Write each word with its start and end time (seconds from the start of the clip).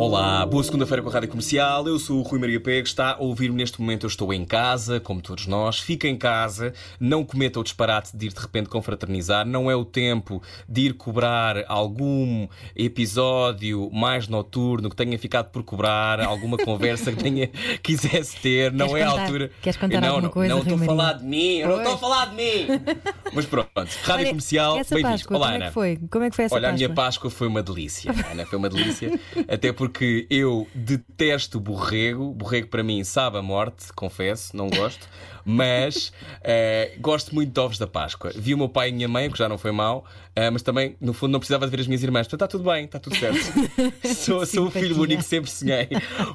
Olá, 0.00 0.46
boa 0.46 0.64
segunda-feira 0.64 1.02
com 1.02 1.10
a 1.10 1.12
Rádio 1.12 1.28
Comercial. 1.28 1.86
Eu 1.86 1.98
sou 1.98 2.20
o 2.20 2.22
Rui 2.22 2.40
Maria 2.40 2.58
Pego. 2.58 2.86
Está 2.86 3.12
a 3.12 3.18
ouvir-me 3.18 3.56
neste 3.56 3.78
momento. 3.82 4.06
Eu 4.06 4.08
estou 4.08 4.32
em 4.32 4.46
casa, 4.46 4.98
como 4.98 5.20
todos 5.20 5.46
nós. 5.46 5.78
Fica 5.78 6.08
em 6.08 6.16
casa. 6.16 6.72
Não 6.98 7.22
cometa 7.22 7.60
o 7.60 7.62
disparate 7.62 8.16
de 8.16 8.24
ir 8.24 8.32
de 8.32 8.40
repente 8.40 8.70
confraternizar. 8.70 9.46
Não 9.46 9.70
é 9.70 9.76
o 9.76 9.84
tempo 9.84 10.42
de 10.66 10.86
ir 10.86 10.94
cobrar 10.94 11.66
algum 11.68 12.48
episódio 12.74 13.90
mais 13.92 14.26
noturno 14.26 14.88
que 14.88 14.96
tenha 14.96 15.18
ficado 15.18 15.50
por 15.50 15.62
cobrar, 15.64 16.18
alguma 16.22 16.56
conversa 16.64 17.12
que 17.12 17.22
tenha 17.22 17.48
quisesse 17.82 18.38
ter. 18.38 18.72
Não 18.72 18.88
Queres 18.88 19.02
é 19.02 19.04
a 19.04 19.10
altura. 19.10 19.50
queres 19.60 19.76
contar 19.76 20.00
não, 20.00 20.08
alguma 20.08 20.22
não, 20.22 20.30
coisa, 20.30 20.54
Não 20.54 20.62
estou 20.62 20.76
a 20.76 20.86
falar 20.86 21.12
de 21.12 21.24
mim. 21.26 21.56
Eu 21.58 21.68
não 21.68 21.76
estou 21.76 21.92
a 21.92 21.98
falar 21.98 22.24
de 22.30 22.36
mim. 22.36 22.66
Mas 23.34 23.44
pronto. 23.44 23.68
Rádio 23.74 24.14
Olha, 24.14 24.26
Comercial. 24.28 24.76
Páscoa, 25.02 25.36
Olá, 25.36 25.46
como 25.46 25.52
é 25.52 25.56
Ana. 25.56 25.66
que 25.66 25.72
foi? 25.74 25.98
Como 26.10 26.24
é 26.24 26.30
que 26.30 26.36
foi 26.36 26.44
essa 26.46 26.54
Olha, 26.54 26.68
a 26.68 26.70
Páscoa? 26.70 26.86
minha 26.88 26.94
Páscoa 26.94 27.30
foi 27.30 27.46
uma 27.48 27.62
delícia, 27.62 28.14
Ana, 28.32 28.46
foi 28.46 28.58
uma 28.58 28.70
delícia. 28.70 29.20
Até 29.46 29.72
porque 29.74 29.89
eu 30.30 30.66
detesto 30.74 31.58
borrego. 31.58 32.32
Borrego 32.32 32.68
para 32.68 32.82
mim 32.82 33.02
sabe 33.04 33.38
a 33.38 33.42
morte, 33.42 33.92
confesso, 33.92 34.56
não 34.56 34.68
gosto. 34.70 35.08
Mas 35.44 36.12
eh, 36.42 36.96
gosto 37.00 37.34
muito 37.34 37.52
de 37.52 37.58
ovos 37.58 37.78
da 37.78 37.86
Páscoa. 37.86 38.30
Vi 38.36 38.54
o 38.54 38.58
meu 38.58 38.68
pai 38.68 38.88
e 38.88 38.92
a 38.92 38.94
minha 38.94 39.08
mãe, 39.08 39.30
que 39.30 39.38
já 39.38 39.48
não 39.48 39.56
foi 39.56 39.72
mal, 39.72 40.04
eh, 40.36 40.50
mas 40.50 40.62
também, 40.62 40.96
no 41.00 41.12
fundo, 41.14 41.32
não 41.32 41.40
precisava 41.40 41.64
de 41.64 41.70
ver 41.70 41.80
as 41.80 41.86
minhas 41.86 42.02
irmãs. 42.02 42.28
Portanto, 42.28 42.46
está 42.46 42.58
tudo 42.58 42.70
bem, 42.70 42.84
está 42.84 42.98
tudo 42.98 43.16
certo. 43.16 43.40
sou, 44.14 44.44
sou 44.44 44.66
o 44.66 44.70
filho 44.70 45.00
único 45.00 45.22
sempre 45.22 45.50
sonhei. 45.50 45.88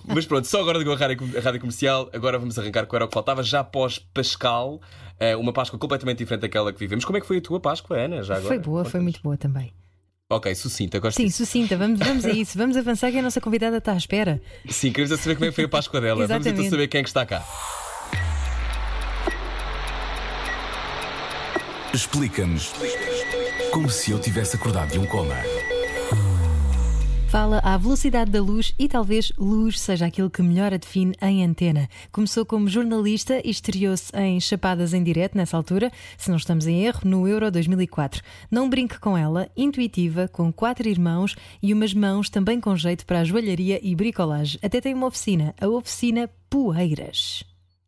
Mas 0.05 0.25
pronto, 0.25 0.47
só 0.47 0.59
agora 0.59 0.79
digo 0.79 0.91
a 0.91 0.95
rádio, 0.95 1.37
a 1.37 1.39
rádio 1.39 1.59
comercial. 1.61 2.09
Agora 2.13 2.39
vamos 2.39 2.57
arrancar 2.57 2.87
com 2.87 2.95
o 2.95 2.97
era 2.97 3.05
o 3.05 3.07
que 3.07 3.13
faltava, 3.13 3.43
já 3.43 3.63
pós-Pascal. 3.63 4.81
eh, 5.19 5.35
uma 5.35 5.53
Páscoa 5.53 5.77
completamente 5.79 6.17
diferente 6.17 6.41
daquela 6.41 6.73
que 6.73 6.79
vivemos. 6.79 7.05
Como 7.05 7.17
é 7.17 7.21
que 7.21 7.27
foi 7.27 7.37
a 7.37 7.41
tua 7.41 7.59
Páscoa, 7.59 7.97
Ana? 7.97 8.23
Já 8.23 8.35
agora? 8.35 8.47
Foi 8.47 8.59
boa, 8.59 8.83
foi 8.83 8.99
muito 8.99 9.21
boa 9.21 9.37
também. 9.37 9.71
Ok, 10.27 10.55
sucinta, 10.55 10.97
gosto 10.97 11.17
Sim, 11.17 11.25
disso. 11.25 11.45
sucinta, 11.45 11.77
vamos, 11.77 11.99
vamos 11.99 12.25
a 12.25 12.31
isso, 12.31 12.57
vamos 12.57 12.75
avançar 12.75 13.11
que 13.11 13.19
a 13.19 13.21
nossa 13.21 13.39
convidada 13.39 13.77
está 13.77 13.93
à 13.93 13.97
espera. 13.97 14.41
Sim, 14.67 14.91
queremos 14.91 15.11
é 15.11 15.21
saber 15.21 15.35
como 15.35 15.45
é 15.45 15.49
que 15.49 15.55
foi 15.55 15.65
a 15.65 15.69
Páscoa 15.69 16.01
dela. 16.01 16.25
Vamos 16.25 16.47
então 16.47 16.67
saber 16.67 16.87
quem 16.87 17.01
é 17.01 17.03
que 17.03 17.09
está 17.09 17.23
cá. 17.27 17.45
Explica-nos 21.93 22.73
como 23.71 23.87
se 23.87 24.11
eu 24.11 24.19
tivesse 24.19 24.55
acordado 24.55 24.91
de 24.93 24.97
um 24.97 25.05
coma. 25.05 25.35
Fala 27.35 27.59
à 27.65 27.75
velocidade 27.75 28.31
da 28.31 28.41
luz 28.41 28.73
e 28.79 28.87
talvez 28.87 29.33
luz 29.37 29.77
seja 29.77 30.05
aquilo 30.05 30.29
que 30.29 30.41
melhor 30.41 30.73
a 30.73 30.77
define 30.77 31.13
em 31.21 31.43
antena. 31.43 31.89
Começou 32.09 32.45
como 32.45 32.69
jornalista 32.69 33.41
e 33.43 33.49
estreou-se 33.49 34.09
em 34.17 34.39
Chapadas 34.39 34.93
em 34.93 35.03
Direto 35.03 35.35
nessa 35.35 35.57
altura, 35.57 35.91
se 36.17 36.29
não 36.29 36.37
estamos 36.37 36.65
em 36.65 36.85
erro, 36.85 37.01
no 37.03 37.27
Euro 37.27 37.51
2004. 37.51 38.23
Não 38.49 38.69
brinque 38.69 38.97
com 39.01 39.17
ela, 39.17 39.49
intuitiva, 39.53 40.29
com 40.29 40.49
quatro 40.49 40.87
irmãos 40.87 41.35
e 41.61 41.73
umas 41.73 41.93
mãos 41.93 42.29
também 42.29 42.61
com 42.61 42.73
jeito 42.73 43.05
para 43.05 43.19
a 43.19 43.25
joalharia 43.25 43.81
e 43.83 43.93
bricolagem. 43.93 44.57
Até 44.63 44.79
tem 44.79 44.93
uma 44.93 45.07
oficina, 45.07 45.53
a 45.59 45.67
Oficina 45.67 46.29
Poeiras. 46.49 47.43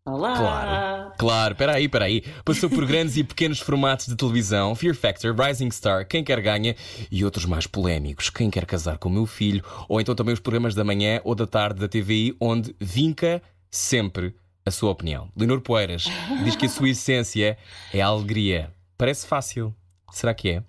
Olá! 0.07 0.37
Claro. 0.37 1.13
Claro, 1.17 1.55
peraí, 1.55 1.89
peraí. 1.89 2.23
Passou 2.45 2.69
por 2.69 2.85
grandes 2.85 3.17
e 3.17 3.25
pequenos 3.25 3.59
formatos 3.59 4.07
de 4.07 4.15
televisão, 4.15 4.73
Fear 4.73 4.95
Factor, 4.95 5.35
Rising 5.35 5.69
Star, 5.69 6.07
Quem 6.07 6.23
Quer 6.23 6.39
Ganha 6.39 6.77
e 7.11 7.25
outros 7.25 7.43
mais 7.43 7.67
polémicos, 7.67 8.29
Quem 8.29 8.49
Quer 8.49 8.65
Casar 8.65 8.97
com 8.97 9.09
o 9.09 9.11
Meu 9.11 9.25
Filho, 9.25 9.61
ou 9.89 9.99
então 9.99 10.15
também 10.15 10.33
os 10.33 10.39
programas 10.39 10.73
da 10.73 10.85
manhã 10.85 11.19
ou 11.25 11.35
da 11.35 11.45
tarde 11.45 11.81
da 11.81 11.89
TVI, 11.89 12.37
onde 12.39 12.73
vinca 12.79 13.41
sempre 13.69 14.33
a 14.65 14.71
sua 14.71 14.91
opinião. 14.91 15.27
Leonor 15.35 15.59
Poeiras 15.59 16.05
diz 16.45 16.55
que 16.55 16.67
a 16.67 16.69
sua 16.69 16.87
essência 16.87 17.57
é 17.93 17.99
a 17.99 18.07
alegria. 18.07 18.71
Parece 18.97 19.27
fácil. 19.27 19.75
Será 20.13 20.33
que 20.33 20.51
é? 20.51 20.63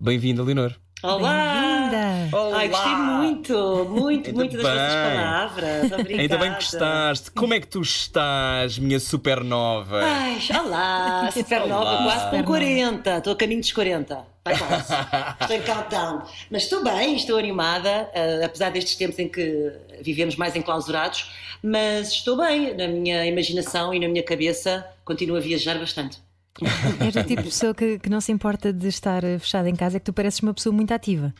Bem-vinda, 0.00 0.42
Leonor. 0.42 0.74
Olá! 1.00 1.90
Bem-vinda! 1.92 2.56
Ai, 2.56 2.68
gostei 2.68 2.94
muito, 2.94 3.86
muito, 3.88 4.34
muito 4.34 4.56
das 4.56 4.62
vossas 4.62 4.94
palavras. 4.94 5.92
Obrigada. 5.92 6.22
Ainda 6.22 6.38
bem 6.38 6.50
que 6.50 6.56
gostaste. 6.56 7.30
Como 7.30 7.54
é 7.54 7.60
que 7.60 7.68
tu 7.68 7.80
estás, 7.82 8.80
minha 8.80 8.98
supernova? 8.98 10.00
Ai, 10.02 10.40
olá, 10.60 11.30
supernova, 11.32 11.84
Olá. 11.84 12.02
quase 12.02 12.30
com 12.30 12.42
40. 12.42 13.18
Estou 13.18 13.32
a 13.32 13.36
caminho 13.36 13.60
dos 13.60 13.70
40. 13.72 14.26
Vai 14.44 14.58
quase. 14.58 14.92
Estou 15.40 15.56
em 15.56 15.62
countdown. 15.62 16.22
Mas 16.50 16.64
estou 16.64 16.82
bem, 16.82 17.14
estou 17.14 17.38
animada, 17.38 18.10
eh, 18.12 18.42
apesar 18.44 18.70
destes 18.70 18.96
tempos 18.96 19.20
em 19.20 19.28
que 19.28 19.72
vivemos 20.02 20.34
mais 20.34 20.56
enclausurados. 20.56 21.30
Mas 21.62 22.08
estou 22.10 22.36
bem, 22.36 22.76
na 22.76 22.88
minha 22.88 23.24
imaginação 23.24 23.94
e 23.94 24.00
na 24.00 24.08
minha 24.08 24.22
cabeça 24.24 24.84
continuo 25.04 25.36
a 25.36 25.40
viajar 25.40 25.78
bastante. 25.78 26.18
És 27.00 27.16
o 27.16 27.24
tipo 27.24 27.42
de 27.42 27.48
pessoa 27.48 27.74
que, 27.74 27.98
que 27.98 28.08
não 28.08 28.20
se 28.20 28.32
importa 28.32 28.72
de 28.72 28.88
estar 28.88 29.24
eh, 29.24 29.38
fechada 29.38 29.68
em 29.68 29.76
casa, 29.76 29.96
é 29.96 30.00
que 30.00 30.06
tu 30.06 30.12
pareces 30.12 30.40
uma 30.40 30.54
pessoa 30.54 30.74
muito 30.74 30.92
ativa. 30.92 31.34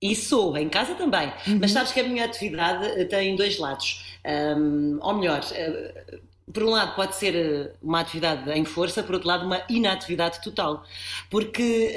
E 0.00 0.14
sou, 0.14 0.56
em 0.56 0.68
casa 0.68 0.94
também. 0.94 1.32
Mas 1.58 1.70
sabes 1.70 1.92
que 1.92 2.00
a 2.00 2.04
minha 2.04 2.24
atividade 2.24 2.86
eh, 2.86 3.04
tem 3.04 3.36
dois 3.36 3.58
lados. 3.58 4.04
Ahm, 4.24 4.98
ou 5.00 5.14
melhor, 5.14 5.40
eh, 5.52 6.18
por 6.52 6.62
um 6.62 6.70
lado 6.70 6.94
pode 6.94 7.16
ser 7.16 7.72
uma 7.82 8.00
atividade 8.00 8.50
em 8.50 8.64
força, 8.64 9.02
por 9.02 9.14
outro 9.14 9.28
lado 9.28 9.46
uma 9.46 9.62
inatividade 9.68 10.42
total. 10.42 10.84
Porque 11.30 11.94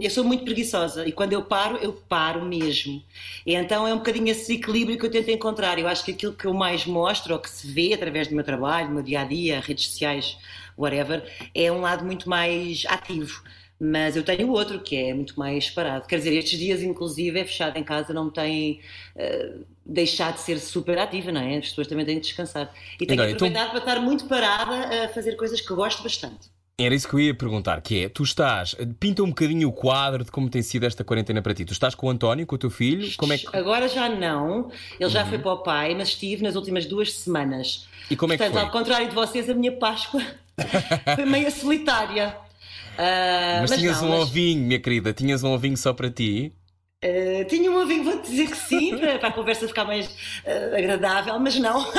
eu 0.00 0.10
sou 0.10 0.24
muito 0.24 0.44
preguiçosa 0.44 1.06
e 1.06 1.12
quando 1.12 1.34
eu 1.34 1.42
paro, 1.42 1.76
eu 1.76 1.92
paro 1.92 2.42
mesmo. 2.42 3.02
E 3.46 3.54
então 3.54 3.86
é 3.86 3.92
um 3.92 3.98
bocadinho 3.98 4.28
esse 4.28 4.54
equilíbrio 4.54 4.98
que 4.98 5.04
eu 5.04 5.10
tento 5.10 5.30
encontrar. 5.30 5.78
Eu 5.78 5.86
acho 5.86 6.04
que 6.04 6.12
aquilo 6.12 6.32
que 6.32 6.46
eu 6.46 6.54
mais 6.54 6.86
mostro, 6.86 7.34
ou 7.34 7.38
que 7.38 7.50
se 7.50 7.66
vê 7.66 7.92
através 7.92 8.28
do 8.28 8.34
meu 8.34 8.44
trabalho, 8.44 8.88
do 8.88 8.94
meu 8.94 9.02
dia-a-dia, 9.02 9.60
redes 9.60 9.88
sociais, 9.88 10.38
whatever, 10.78 11.22
é 11.54 11.70
um 11.72 11.80
lado 11.80 12.04
muito 12.04 12.28
mais 12.28 12.84
ativo. 12.88 13.42
Mas 13.84 14.14
eu 14.14 14.22
tenho 14.22 14.48
outro 14.50 14.78
que 14.80 14.94
é 14.94 15.12
muito 15.12 15.36
mais 15.36 15.68
parado. 15.68 16.06
Quer 16.06 16.18
dizer, 16.18 16.32
estes 16.34 16.56
dias, 16.56 16.82
inclusive, 16.82 17.40
é 17.40 17.44
fechado 17.44 17.76
em 17.76 17.82
casa, 17.82 18.12
não 18.14 18.30
tem 18.30 18.80
eh, 19.16 19.54
deixado 19.84 20.34
de 20.34 20.40
ser 20.42 20.60
super 20.60 20.96
ativa, 20.98 21.32
não 21.32 21.40
é? 21.40 21.56
As 21.56 21.68
pessoas 21.70 21.88
também 21.88 22.04
têm 22.06 22.14
de 22.16 22.20
descansar. 22.22 22.72
E 23.00 23.04
tenho 23.06 23.14
Então, 23.14 23.24
então- 23.26 23.34
aproveitado 23.48 23.70
para 23.70 23.78
estar 23.80 24.00
muito 24.00 24.26
parada 24.26 25.04
a 25.04 25.08
fazer 25.08 25.34
coisas 25.34 25.60
que 25.60 25.74
gosto 25.74 26.00
bastante. 26.04 26.52
Era 26.78 26.94
isso 26.94 27.08
que 27.08 27.14
eu 27.14 27.20
ia 27.20 27.34
perguntar, 27.34 27.80
que 27.82 28.04
é, 28.04 28.08
tu 28.08 28.22
estás, 28.22 28.74
pinta 29.00 29.22
um 29.22 29.28
bocadinho 29.28 29.68
o 29.68 29.72
quadro 29.72 30.24
de 30.24 30.30
como 30.30 30.48
tem 30.48 30.62
sido 30.62 30.86
esta 30.86 31.02
quarentena 31.04 31.42
para 31.42 31.52
ti. 31.52 31.64
Tu 31.64 31.72
estás 31.72 31.94
com 31.94 32.06
o 32.06 32.10
António, 32.10 32.46
com 32.46 32.54
o 32.54 32.58
teu 32.58 32.70
filho, 32.70 33.12
como 33.16 33.32
é 33.32 33.38
que, 33.38 33.46
Agora 33.54 33.88
já 33.88 34.08
não, 34.08 34.70
ele 34.98 35.10
já 35.10 35.26
foi 35.26 35.38
para 35.38 35.52
o 35.52 35.58
pai, 35.58 35.94
mas 35.94 36.08
estive 36.10 36.42
nas 36.44 36.54
últimas 36.54 36.86
duas 36.86 37.12
semanas. 37.14 37.86
e 38.08 38.14
como 38.16 38.32
é 38.32 38.36
que 38.36 38.42
Portanto, 38.44 38.60
foi? 38.60 38.68
ao 38.68 38.72
contrário 38.72 39.08
de 39.08 39.14
vocês, 39.14 39.50
a 39.50 39.54
minha 39.54 39.72
Páscoa 39.72 40.22
foi 41.16 41.24
meio 41.24 41.50
solitária. 41.50 42.36
Ah, 42.98 43.58
Mas, 43.62 43.70
tinhas 43.72 44.00
não, 44.02 44.08
um 44.08 44.10
mas- 44.10 44.28
ovinho, 44.28 44.62
minha 44.62 44.78
querida, 44.80 45.12
tinhas 45.12 45.42
um 45.42 45.52
ovinho 45.52 45.76
só 45.76 45.92
para 45.92 46.10
ti. 46.10 46.52
Uh, 47.04 47.44
tinha 47.48 47.68
um 47.68 47.80
amigo, 47.80 48.04
vou-te 48.04 48.30
dizer 48.30 48.48
que 48.48 48.56
sim, 48.56 48.96
para, 48.96 49.18
para 49.18 49.30
a 49.30 49.32
conversa 49.32 49.66
ficar 49.66 49.84
mais 49.84 50.06
uh, 50.06 50.76
agradável, 50.78 51.36
mas 51.40 51.56
não. 51.56 51.80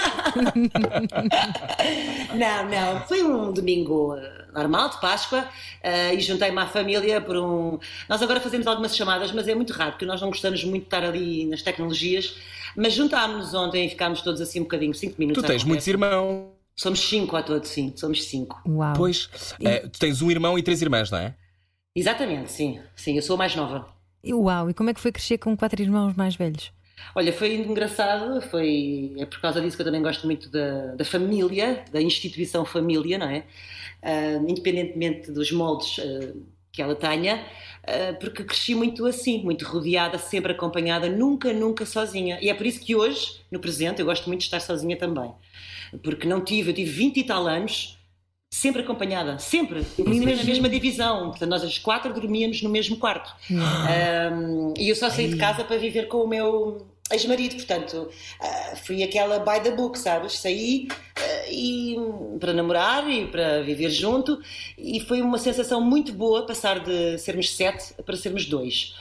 não, 2.34 2.70
não. 2.70 3.02
Foi 3.06 3.22
um 3.22 3.52
domingo 3.52 4.16
uh, 4.16 4.20
normal, 4.54 4.90
de 4.90 5.02
Páscoa, 5.02 5.42
uh, 5.42 6.14
e 6.16 6.22
juntei-me 6.22 6.58
à 6.58 6.68
família 6.68 7.20
por 7.20 7.36
um. 7.36 7.80
Nós 8.08 8.22
agora 8.22 8.40
fazemos 8.40 8.66
algumas 8.66 8.96
chamadas, 8.96 9.34
mas 9.34 9.46
é 9.50 9.56
muito 9.56 9.74
raro, 9.74 9.92
porque 9.92 10.06
nós 10.06 10.22
não 10.22 10.30
gostamos 10.30 10.64
muito 10.64 10.84
de 10.84 10.88
estar 10.88 11.04
ali 11.04 11.48
nas 11.48 11.62
tecnologias. 11.62 12.38
Mas 12.74 12.94
juntámos-nos 12.94 13.54
ontem 13.54 13.86
e 13.86 13.90
ficámos 13.90 14.22
todos 14.22 14.40
assim 14.40 14.62
um 14.62 14.64
bocadinho, 14.64 14.94
cinco 14.94 15.16
minutos. 15.20 15.44
Tu 15.44 15.48
tens 15.48 15.66
muitos 15.66 15.86
irmãos. 15.86 16.63
Somos 16.76 17.00
cinco 17.00 17.36
a 17.36 17.44
todos, 17.44 17.70
sim, 17.70 17.94
somos 17.96 18.24
cinco. 18.24 18.62
Uau! 18.68 18.94
Pois, 18.96 19.30
eh, 19.62 19.88
tu 19.88 20.00
tens 20.00 20.22
um 20.22 20.32
irmão 20.32 20.58
e 20.58 20.64
três 20.64 20.82
irmãs, 20.82 21.12
não 21.12 21.20
é? 21.20 21.36
Exatamente, 21.96 22.52
sim. 22.52 22.80
Sim, 22.96 23.16
eu 23.16 23.22
sou 23.22 23.36
a 23.36 23.38
mais 23.38 23.56
nova. 23.56 23.88
Uau! 24.26 24.70
E 24.70 24.74
como 24.74 24.90
é 24.90 24.94
que 24.94 25.00
foi 25.00 25.12
crescer 25.12 25.38
com 25.38 25.56
quatro 25.56 25.82
irmãos 25.82 26.16
mais 26.16 26.36
velhos? 26.36 26.72
Olha, 27.16 27.34
foi 27.34 27.56
engraçado, 27.56 28.42
foi, 28.50 29.14
é 29.18 29.26
por 29.26 29.40
causa 29.42 29.62
disso 29.62 29.76
que 29.76 29.82
eu 29.82 29.86
também 29.86 30.02
gosto 30.02 30.26
muito 30.26 30.50
da, 30.50 30.96
da 30.96 31.06
família, 31.06 31.84
da 31.92 32.02
instituição 32.02 32.66
família, 32.66 33.18
não 33.18 33.28
é? 33.30 33.46
Ah, 34.02 34.40
independentemente 34.48 35.32
dos 35.32 35.52
moldes 35.52 36.00
ah, 36.00 36.34
que 36.72 36.82
ela 36.82 36.96
tenha, 36.96 37.46
ah, 37.86 38.14
porque 38.20 38.44
cresci 38.44 38.74
muito 38.74 39.06
assim, 39.06 39.44
muito 39.44 39.66
rodeada, 39.66 40.18
sempre 40.18 40.54
acompanhada, 40.54 41.10
nunca, 41.10 41.52
nunca 41.54 41.86
sozinha. 41.86 42.40
E 42.42 42.50
é 42.50 42.54
por 42.54 42.66
isso 42.66 42.80
que 42.80 42.96
hoje, 42.96 43.42
no 43.52 43.60
presente, 43.60 44.00
eu 44.00 44.06
gosto 44.06 44.28
muito 44.28 44.40
de 44.40 44.46
estar 44.46 44.60
sozinha 44.60 44.98
também. 44.98 45.32
Porque 46.02 46.28
não 46.28 46.44
tive, 46.44 46.72
eu 46.72 46.76
tive 46.76 46.90
20 46.90 47.18
e 47.18 47.24
tal 47.24 47.48
anos, 47.48 47.98
sempre 48.54 48.84
acompanhada, 48.84 49.40
sempre, 49.40 49.84
na 49.98 50.44
mesma 50.44 50.70
divisão. 50.70 51.32
Portanto, 51.32 51.50
nós 51.50 51.64
as 51.64 51.80
quatro 51.80 52.14
dormíamos 52.14 52.62
no 52.62 52.70
mesmo 52.70 52.98
quarto. 52.98 53.34
Um, 53.50 54.74
e 54.78 54.90
eu 54.90 54.96
só 54.96 55.10
saí 55.10 55.28
de 55.28 55.38
casa 55.38 55.64
para 55.64 55.78
viver 55.78 56.08
com 56.08 56.18
o 56.20 56.28
meu 56.28 56.86
ex-marido, 57.12 57.56
portanto, 57.56 58.10
uh, 58.42 58.76
fui 58.86 59.04
aquela 59.04 59.40
by 59.40 59.62
the 59.62 59.72
book, 59.72 59.98
sabes? 59.98 60.38
Saí 60.40 60.88
uh, 60.88 61.52
e, 61.52 61.96
para 62.40 62.54
namorar 62.54 63.10
e 63.10 63.28
para 63.28 63.62
viver 63.62 63.90
junto 63.90 64.40
e 64.78 65.00
foi 65.00 65.22
uma 65.22 65.38
sensação 65.38 65.82
muito 65.82 66.14
boa 66.14 66.46
passar 66.46 66.80
de 66.80 67.18
sermos 67.18 67.56
sete 67.56 67.94
para 68.04 68.16
sermos 68.16 68.46
dois. 68.46 68.96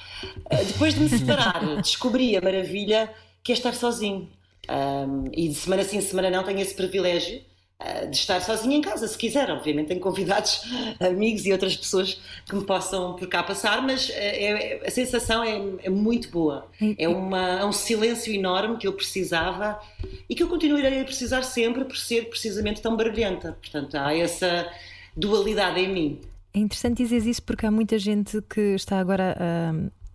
Uh, 0.50 0.64
depois 0.66 0.94
de 0.94 1.00
me 1.00 1.08
separar, 1.08 1.60
descobri 1.80 2.36
a 2.36 2.40
maravilha 2.40 3.12
que 3.42 3.52
é 3.52 3.54
estar 3.54 3.74
sozinho. 3.74 4.28
Um, 4.70 5.24
e 5.32 5.48
de 5.48 5.54
semana 5.54 5.84
sim, 5.84 6.00
semana 6.00 6.30
não, 6.30 6.44
tenho 6.44 6.60
esse 6.60 6.74
privilégio 6.74 7.42
eh, 7.84 8.06
de 8.06 8.16
estar 8.16 8.40
sozinha 8.40 8.76
em 8.76 8.80
casa, 8.80 9.08
se 9.08 9.18
quiser. 9.18 9.50
Obviamente 9.50 9.88
tenho 9.88 10.00
convidados, 10.00 10.62
amigos 11.00 11.44
e 11.44 11.52
outras 11.52 11.76
pessoas 11.76 12.20
que 12.46 12.54
me 12.54 12.64
possam 12.64 13.16
por 13.16 13.26
cá 13.28 13.42
passar, 13.42 13.82
mas 13.82 14.08
é, 14.10 14.44
é, 14.82 14.86
a 14.86 14.90
sensação 14.90 15.42
é, 15.42 15.60
é, 15.82 15.90
muito 15.90 16.30
boa. 16.30 16.68
É, 16.96 17.08
uma, 17.08 17.60
é 17.60 17.64
um 17.64 17.72
silêncio 17.72 18.32
enorme 18.32 18.76
que 18.76 18.86
eu 18.86 18.92
precisava 18.92 19.80
e 20.28 20.34
que 20.34 20.42
eu 20.42 20.48
continuarei 20.48 21.00
a 21.00 21.04
precisar 21.04 21.42
sempre 21.42 21.84
por 21.84 21.96
ser 21.96 22.28
precisamente 22.28 22.80
tão 22.80 22.96
barulhenta. 22.96 23.58
Portanto, 23.60 23.96
há 23.96 24.16
essa 24.16 24.70
dualidade 25.16 25.80
em 25.80 25.92
mim. 25.92 26.20
É 26.54 26.58
interessante 26.58 26.98
dizer 26.98 27.26
isso 27.26 27.42
porque 27.42 27.66
há 27.66 27.70
muita 27.70 27.98
gente 27.98 28.40
que 28.42 28.74
está 28.74 29.00
agora 29.00 29.36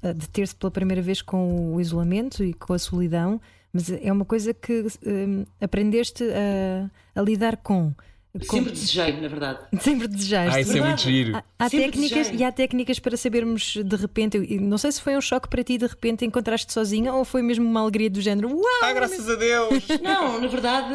a, 0.03 0.09
a 0.09 0.13
deter-se 0.13 0.55
pela 0.55 0.71
primeira 0.71 1.01
vez 1.01 1.21
com 1.21 1.73
o 1.73 1.81
isolamento 1.81 2.43
e 2.43 2.53
com 2.53 2.73
a 2.73 2.79
solidão 2.79 3.41
mas 3.73 3.91
é 3.91 4.11
uma 4.11 4.25
coisa 4.25 4.53
que 4.53 4.85
um, 5.05 5.45
aprendeste 5.61 6.23
a, 6.23 7.19
a 7.19 7.23
lidar 7.23 7.57
com. 7.57 7.93
Sempre 8.41 8.71
desejei, 8.71 9.19
na 9.19 9.27
verdade. 9.27 9.59
Sempre 9.81 10.07
desejaste. 10.07 10.57
Ah, 10.57 10.61
isso 10.61 10.77
é 10.77 10.81
muito 10.81 11.01
giro. 11.01 11.35
Há, 11.35 11.43
há 11.59 11.69
técnicas 11.69 12.29
e 12.31 12.43
há 12.43 12.51
técnicas 12.51 12.99
para 12.99 13.17
sabermos 13.17 13.77
de 13.83 13.95
repente. 13.95 14.37
Não 14.59 14.77
sei 14.77 14.91
se 14.91 15.01
foi 15.01 15.17
um 15.17 15.21
choque 15.21 15.49
para 15.49 15.63
ti 15.63 15.77
de 15.77 15.87
repente 15.87 16.25
encontraste 16.25 16.71
sozinha 16.71 17.13
ou 17.13 17.25
foi 17.25 17.41
mesmo 17.41 17.65
uma 17.65 17.81
alegria 17.81 18.09
do 18.09 18.21
género. 18.21 18.49
Uau! 18.49 18.63
Ah, 18.83 18.93
graças 18.93 19.27
a 19.27 19.35
Deus! 19.35 19.87
Não, 20.03 20.39
na 20.39 20.47
verdade, 20.47 20.93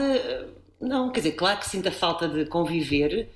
não. 0.80 1.10
Quer 1.10 1.20
dizer, 1.20 1.32
claro 1.32 1.58
que 1.58 1.68
sinto 1.68 1.88
a 1.88 1.92
falta 1.92 2.28
de 2.28 2.44
conviver, 2.46 3.28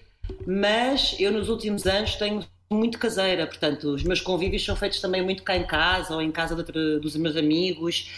mas 0.46 1.16
eu 1.18 1.32
nos 1.32 1.48
últimos 1.48 1.86
anos 1.86 2.14
tenho 2.14 2.44
muito 2.70 2.98
caseira, 2.98 3.46
portanto, 3.46 3.94
os 3.94 4.02
meus 4.02 4.20
convívios 4.20 4.64
são 4.64 4.74
feitos 4.74 5.00
também 5.00 5.22
muito 5.22 5.42
cá 5.42 5.56
em 5.56 5.64
casa 5.64 6.14
ou 6.14 6.20
em 6.20 6.32
casa 6.32 6.56
de, 6.56 6.98
dos 6.98 7.16
meus 7.16 7.36
amigos. 7.36 8.10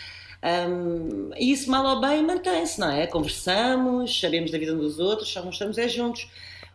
Um, 0.42 1.30
e 1.36 1.52
isso, 1.52 1.70
mal 1.70 1.84
ou 1.84 2.00
bem, 2.00 2.22
mantém-se, 2.24 2.78
não 2.78 2.90
é? 2.90 3.06
Conversamos, 3.06 4.20
sabemos 4.20 4.50
da 4.50 4.58
vida 4.58 4.72
uns 4.72 4.80
dos 4.80 4.98
outros, 4.98 5.32
só 5.32 5.42
não 5.42 5.50
estamos 5.50 5.78
é 5.78 5.88
juntos. 5.88 6.28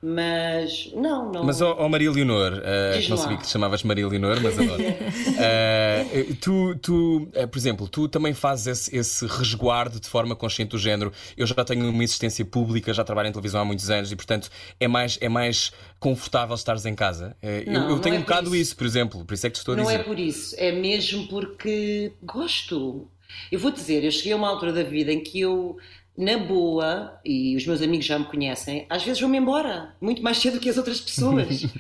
Mas 0.05 0.91
não, 0.93 1.31
não. 1.31 1.45
Mas, 1.45 1.61
ó 1.61 1.77
oh, 1.79 1.85
oh 1.85 1.87
Maria 1.87 2.11
Leonor, 2.11 2.55
uh, 2.55 3.09
não 3.09 3.15
sabia 3.15 3.37
que 3.37 3.43
te 3.43 3.49
chamavas 3.49 3.83
Maria 3.83 4.05
Leonor, 4.05 4.37
mas 4.41 4.59
adoro. 4.59 4.83
uh, 4.83 6.35
tu, 6.41 6.75
tu 6.75 7.29
uh, 7.33 7.47
por 7.47 7.57
exemplo, 7.57 7.87
tu 7.87 8.09
também 8.09 8.33
fazes 8.33 8.67
esse, 8.67 8.97
esse, 8.97 9.25
resguardo 9.25 10.01
de 10.01 10.09
forma 10.09 10.35
consciente 10.35 10.71
do 10.71 10.77
género. 10.77 11.13
Eu 11.37 11.47
já 11.47 11.63
tenho 11.63 11.89
uma 11.89 12.03
existência 12.03 12.43
pública, 12.43 12.93
já 12.93 13.05
trabalho 13.05 13.29
em 13.29 13.31
televisão 13.31 13.61
há 13.61 13.65
muitos 13.65 13.89
anos 13.89 14.11
e, 14.11 14.15
portanto, 14.17 14.49
é 14.77 14.89
mais, 14.89 15.17
é 15.21 15.29
mais 15.29 15.71
confortável 16.01 16.55
estares 16.55 16.85
em 16.85 16.95
casa. 16.95 17.37
Não, 17.65 17.85
eu, 17.85 17.89
eu 17.91 17.99
tenho 17.99 18.17
é 18.17 18.19
um 18.19 18.23
bocado 18.23 18.47
isso. 18.47 18.55
isso. 18.57 18.75
por 18.75 18.85
exemplo, 18.85 19.23
por 19.23 19.33
isso 19.33 19.47
é 19.47 19.49
que 19.49 19.53
te 19.53 19.59
estou 19.59 19.73
a 19.73 19.77
dizer. 19.77 19.89
Não 19.89 19.99
é 20.01 20.03
por 20.03 20.19
isso, 20.19 20.53
é 20.57 20.73
mesmo 20.73 21.29
porque 21.29 22.11
gosto. 22.21 23.07
Eu 23.51 23.59
vou 23.59 23.71
dizer, 23.71 24.03
eu 24.03 24.11
cheguei 24.11 24.33
a 24.33 24.35
uma 24.35 24.49
altura 24.49 24.73
da 24.73 24.83
vida 24.83 25.11
em 25.11 25.19
que 25.19 25.39
eu, 25.39 25.77
na 26.17 26.37
boa, 26.37 27.19
e 27.25 27.55
os 27.55 27.65
meus 27.65 27.81
amigos 27.81 28.05
já 28.05 28.17
me 28.17 28.25
conhecem, 28.25 28.85
às 28.89 29.03
vezes 29.03 29.21
vou-me 29.21 29.37
embora, 29.37 29.95
muito 30.01 30.21
mais 30.21 30.37
cedo 30.37 30.59
que 30.59 30.69
as 30.69 30.77
outras 30.77 30.99
pessoas. 30.99 31.65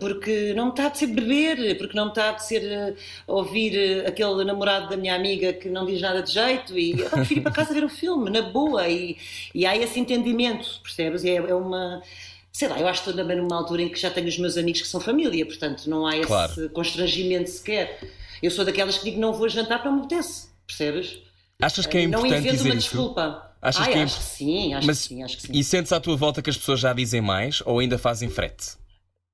porque 0.00 0.54
não 0.54 0.66
me 0.66 0.70
está 0.70 0.86
a 0.86 0.94
ser 0.94 1.08
beber, 1.08 1.76
porque 1.76 1.96
não 1.96 2.04
me 2.06 2.10
está 2.10 2.30
a 2.30 2.38
ser 2.38 2.64
eh, 2.64 2.94
ouvir 3.26 3.76
eh, 3.76 4.06
aquele 4.06 4.42
namorado 4.44 4.88
da 4.88 4.96
minha 4.96 5.14
amiga 5.14 5.52
que 5.52 5.68
não 5.68 5.84
diz 5.84 6.00
nada 6.00 6.22
de 6.22 6.32
jeito 6.32 6.78
e 6.78 6.98
eu 6.98 7.10
prefiro 7.10 7.40
ir 7.40 7.42
para 7.42 7.52
casa 7.52 7.74
ver 7.74 7.84
um 7.84 7.88
filme, 7.88 8.30
na 8.30 8.40
boa, 8.40 8.88
e, 8.88 9.18
e 9.54 9.66
há 9.66 9.76
esse 9.76 10.00
entendimento, 10.00 10.80
percebes? 10.82 11.24
É, 11.24 11.34
é 11.34 11.54
uma 11.54 12.02
sei 12.50 12.68
lá, 12.68 12.78
eu 12.78 12.86
acho 12.86 13.02
que 13.02 13.10
estou 13.10 13.22
também 13.22 13.36
numa 13.36 13.56
altura 13.56 13.82
em 13.82 13.88
que 13.88 14.00
já 14.00 14.10
tenho 14.10 14.28
os 14.28 14.38
meus 14.38 14.56
amigos 14.56 14.80
que 14.80 14.88
são 14.88 15.00
família, 15.00 15.44
portanto 15.44 15.90
não 15.90 16.06
há 16.06 16.16
esse 16.16 16.28
claro. 16.28 16.70
constrangimento 16.70 17.50
sequer. 17.50 18.00
Eu 18.40 18.50
sou 18.50 18.64
daquelas 18.64 18.96
que 18.96 19.04
digo 19.04 19.20
não 19.20 19.32
vou 19.32 19.48
jantar 19.48 19.82
para 19.82 19.90
me 19.90 20.00
apetece. 20.00 20.53
Percebes? 20.66 21.18
Achas 21.60 21.86
que 21.86 21.98
é 21.98 22.02
importante 22.02 22.30
não 22.30 22.36
invento 22.38 22.56
dizer 22.56 22.68
uma 22.68 22.74
isso? 22.74 22.88
desculpa. 22.90 23.50
Achas 23.60 23.86
Ai, 23.86 23.92
que 23.92 23.98
é... 23.98 24.02
acho 24.02 24.18
que 24.18 24.24
sim, 24.24 24.74
acho 24.74 24.86
Mas, 24.86 25.02
que 25.02 25.08
sim, 25.08 25.22
acho 25.22 25.36
que 25.36 25.42
sim. 25.42 25.52
E 25.52 25.64
sentes 25.64 25.92
à 25.92 26.00
tua 26.00 26.16
volta 26.16 26.42
que 26.42 26.50
as 26.50 26.56
pessoas 26.56 26.80
já 26.80 26.92
dizem 26.92 27.20
mais 27.20 27.62
ou 27.64 27.78
ainda 27.78 27.96
fazem 27.96 28.28
frete? 28.28 28.76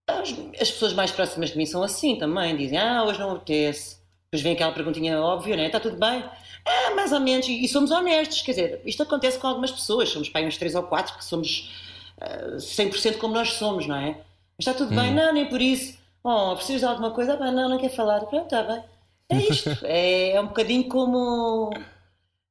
As, 0.09 0.29
as 0.61 0.71
pessoas 0.71 0.93
mais 0.93 1.11
próximas 1.11 1.51
de 1.51 1.57
mim 1.57 1.67
são 1.67 1.83
assim 1.83 2.17
também, 2.17 2.57
dizem, 2.57 2.79
ah, 2.79 3.05
hoje 3.05 3.19
não 3.19 3.33
apetece. 3.33 3.97
Depois 4.31 4.43
vem 4.43 4.53
aquela 4.53 4.73
perguntinha 4.73 5.21
óbvia, 5.21 5.57
né? 5.57 5.67
Está 5.67 5.81
tudo 5.81 5.97
bem? 5.97 6.23
Ah, 6.65 6.95
mais 6.95 7.13
ou 7.13 7.19
menos. 7.19 7.49
E, 7.49 7.65
e, 7.65 7.69
somos 7.69 7.91
honestos, 7.91 8.43
quer 8.43 8.53
dizer, 8.53 8.83
isto 8.85 9.03
acontece 9.03 9.39
com 9.39 9.49
algumas 9.49 9.73
pessoas, 9.73 10.09
somos 10.09 10.29
pai 10.29 10.47
uns 10.47 10.57
três 10.57 10.77
ou 10.77 10.85
quatro 10.85 11.17
que 11.17 11.25
somos 11.25 11.73
uh, 12.19 12.55
ah, 12.55 12.57
100% 12.57 13.19
como 13.19 13.35
nós 13.35 13.55
somos, 13.55 13.87
não 13.89 13.97
é? 13.97 14.11
Mas 14.57 14.67
está 14.67 14.75
tudo 14.75 14.93
hum. 14.93 14.97
bem? 14.97 15.13
Não, 15.13 15.33
nem 15.33 15.47
por 15.47 15.61
isso. 15.61 15.99
Oh, 16.23 16.55
precisas 16.55 16.83
de 16.83 16.87
alguma 16.87 17.11
coisa? 17.11 17.37
Ah, 17.41 17.51
não, 17.51 17.69
não 17.69 17.79
quer 17.79 17.91
falar. 17.91 18.21
Pronto, 18.21 18.45
está 18.45 18.63
bem. 18.63 18.83
É 19.31 19.37
isto. 19.37 19.71
é, 19.85 20.31
é 20.33 20.41
um 20.41 20.47
bocadinho 20.49 20.89
como 20.89 21.71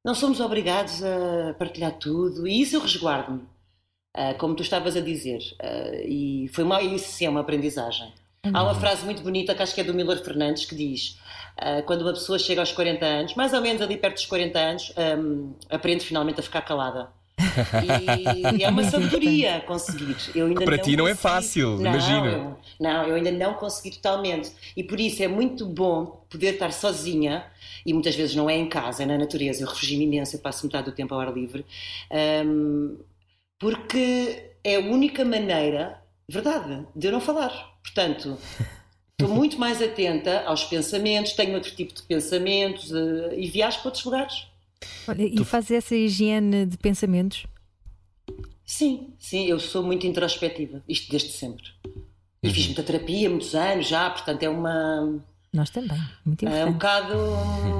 não 0.04 0.14
somos 0.14 0.40
obrigados 0.40 1.02
a 1.02 1.54
partilhar 1.54 1.92
tudo 1.92 2.46
e 2.46 2.60
isso 2.62 2.76
eu 2.76 2.80
resguardo-me, 2.80 3.42
uh, 4.16 4.36
como 4.38 4.54
tu 4.54 4.62
estavas 4.62 4.96
a 4.96 5.00
dizer. 5.00 5.40
Uh, 5.62 6.06
e 6.06 6.50
foi 6.54 6.64
uma, 6.64 6.82
isso 6.82 7.12
sim 7.12 7.26
é 7.26 7.30
uma 7.30 7.40
aprendizagem. 7.40 8.12
Uhum. 8.44 8.52
Há 8.54 8.62
uma 8.62 8.74
frase 8.74 9.04
muito 9.04 9.22
bonita 9.22 9.54
que 9.54 9.62
acho 9.62 9.74
que 9.74 9.82
é 9.82 9.84
do 9.84 9.92
Miller 9.92 10.22
Fernandes 10.24 10.64
que 10.64 10.74
diz: 10.74 11.18
uh, 11.58 11.82
quando 11.84 12.02
uma 12.02 12.12
pessoa 12.12 12.38
chega 12.38 12.62
aos 12.62 12.72
40 12.72 13.04
anos, 13.04 13.34
mais 13.34 13.52
ou 13.52 13.60
menos 13.60 13.82
ali 13.82 13.96
perto 13.96 14.14
dos 14.14 14.26
40 14.26 14.58
anos, 14.58 14.92
um, 15.18 15.54
aprende 15.68 16.04
finalmente 16.04 16.40
a 16.40 16.42
ficar 16.42 16.62
calada. 16.62 17.10
E, 18.58 18.62
é 18.62 18.68
uma 18.68 18.84
sabedoria 18.84 19.60
conseguir. 19.60 20.16
Eu 20.34 20.46
ainda 20.46 20.64
Para 20.64 20.76
não 20.76 20.84
ti 20.84 20.96
não 20.96 21.08
é 21.08 21.10
consegui. 21.10 21.28
é 21.28 21.30
fácil, 21.30 21.70
não, 21.76 21.90
imagina. 21.90 22.56
Não, 22.78 23.06
eu 23.06 23.14
ainda 23.14 23.30
não 23.30 23.54
consegui 23.54 23.96
totalmente. 23.96 24.50
E 24.76 24.82
por 24.84 24.98
isso 25.00 25.22
é 25.22 25.28
muito 25.28 25.66
bom 25.66 26.24
poder 26.28 26.54
estar 26.54 26.72
sozinha, 26.72 27.44
e 27.84 27.92
muitas 27.92 28.14
vezes 28.14 28.34
não 28.34 28.48
é 28.48 28.56
em 28.56 28.68
casa, 28.68 29.02
é 29.02 29.06
na 29.06 29.18
natureza. 29.18 29.62
Eu 29.62 29.68
refugio-me 29.68 30.04
imenso, 30.04 30.36
eu 30.36 30.40
passo 30.40 30.66
metade 30.66 30.86
do 30.86 30.92
tempo 30.92 31.14
ao 31.14 31.20
ar 31.20 31.32
livre, 31.32 31.64
um, 32.46 32.98
porque 33.58 34.50
é 34.62 34.76
a 34.76 34.80
única 34.80 35.24
maneira, 35.24 36.00
verdade, 36.28 36.86
de 36.94 37.06
eu 37.06 37.12
não 37.12 37.20
falar. 37.20 37.78
Portanto. 37.82 38.38
Estou 39.20 39.36
muito 39.36 39.58
mais 39.58 39.82
atenta 39.82 40.44
aos 40.46 40.64
pensamentos, 40.64 41.34
tenho 41.34 41.52
outro 41.52 41.70
tipo 41.76 41.92
de 41.92 42.02
pensamentos 42.04 42.90
uh, 42.90 43.34
e 43.36 43.50
viajo 43.50 43.80
para 43.80 43.88
outros 43.88 44.02
lugares. 44.02 44.46
Olha, 45.06 45.22
e 45.22 45.34
tu... 45.34 45.44
fazes 45.44 45.70
essa 45.70 45.94
higiene 45.94 46.66
de 46.66 46.76
pensamentos? 46.78 47.46
Sim, 48.64 49.14
sim, 49.18 49.46
eu 49.46 49.58
sou 49.58 49.82
muito 49.82 50.06
introspectiva, 50.06 50.82
isto 50.88 51.10
desde 51.10 51.32
sempre. 51.32 51.64
E 52.42 52.48
uhum. 52.48 52.54
fiz 52.54 52.66
muita 52.66 52.82
terapia, 52.82 53.28
muitos 53.28 53.54
anos 53.54 53.88
já, 53.88 54.08
portanto 54.08 54.42
é 54.42 54.48
uma 54.48 55.20
nós 55.52 55.68
também, 55.68 56.00
muito 56.24 56.44
importante. 56.44 56.62
É 56.62 56.64
um 56.64 56.72
bocado, 56.72 57.14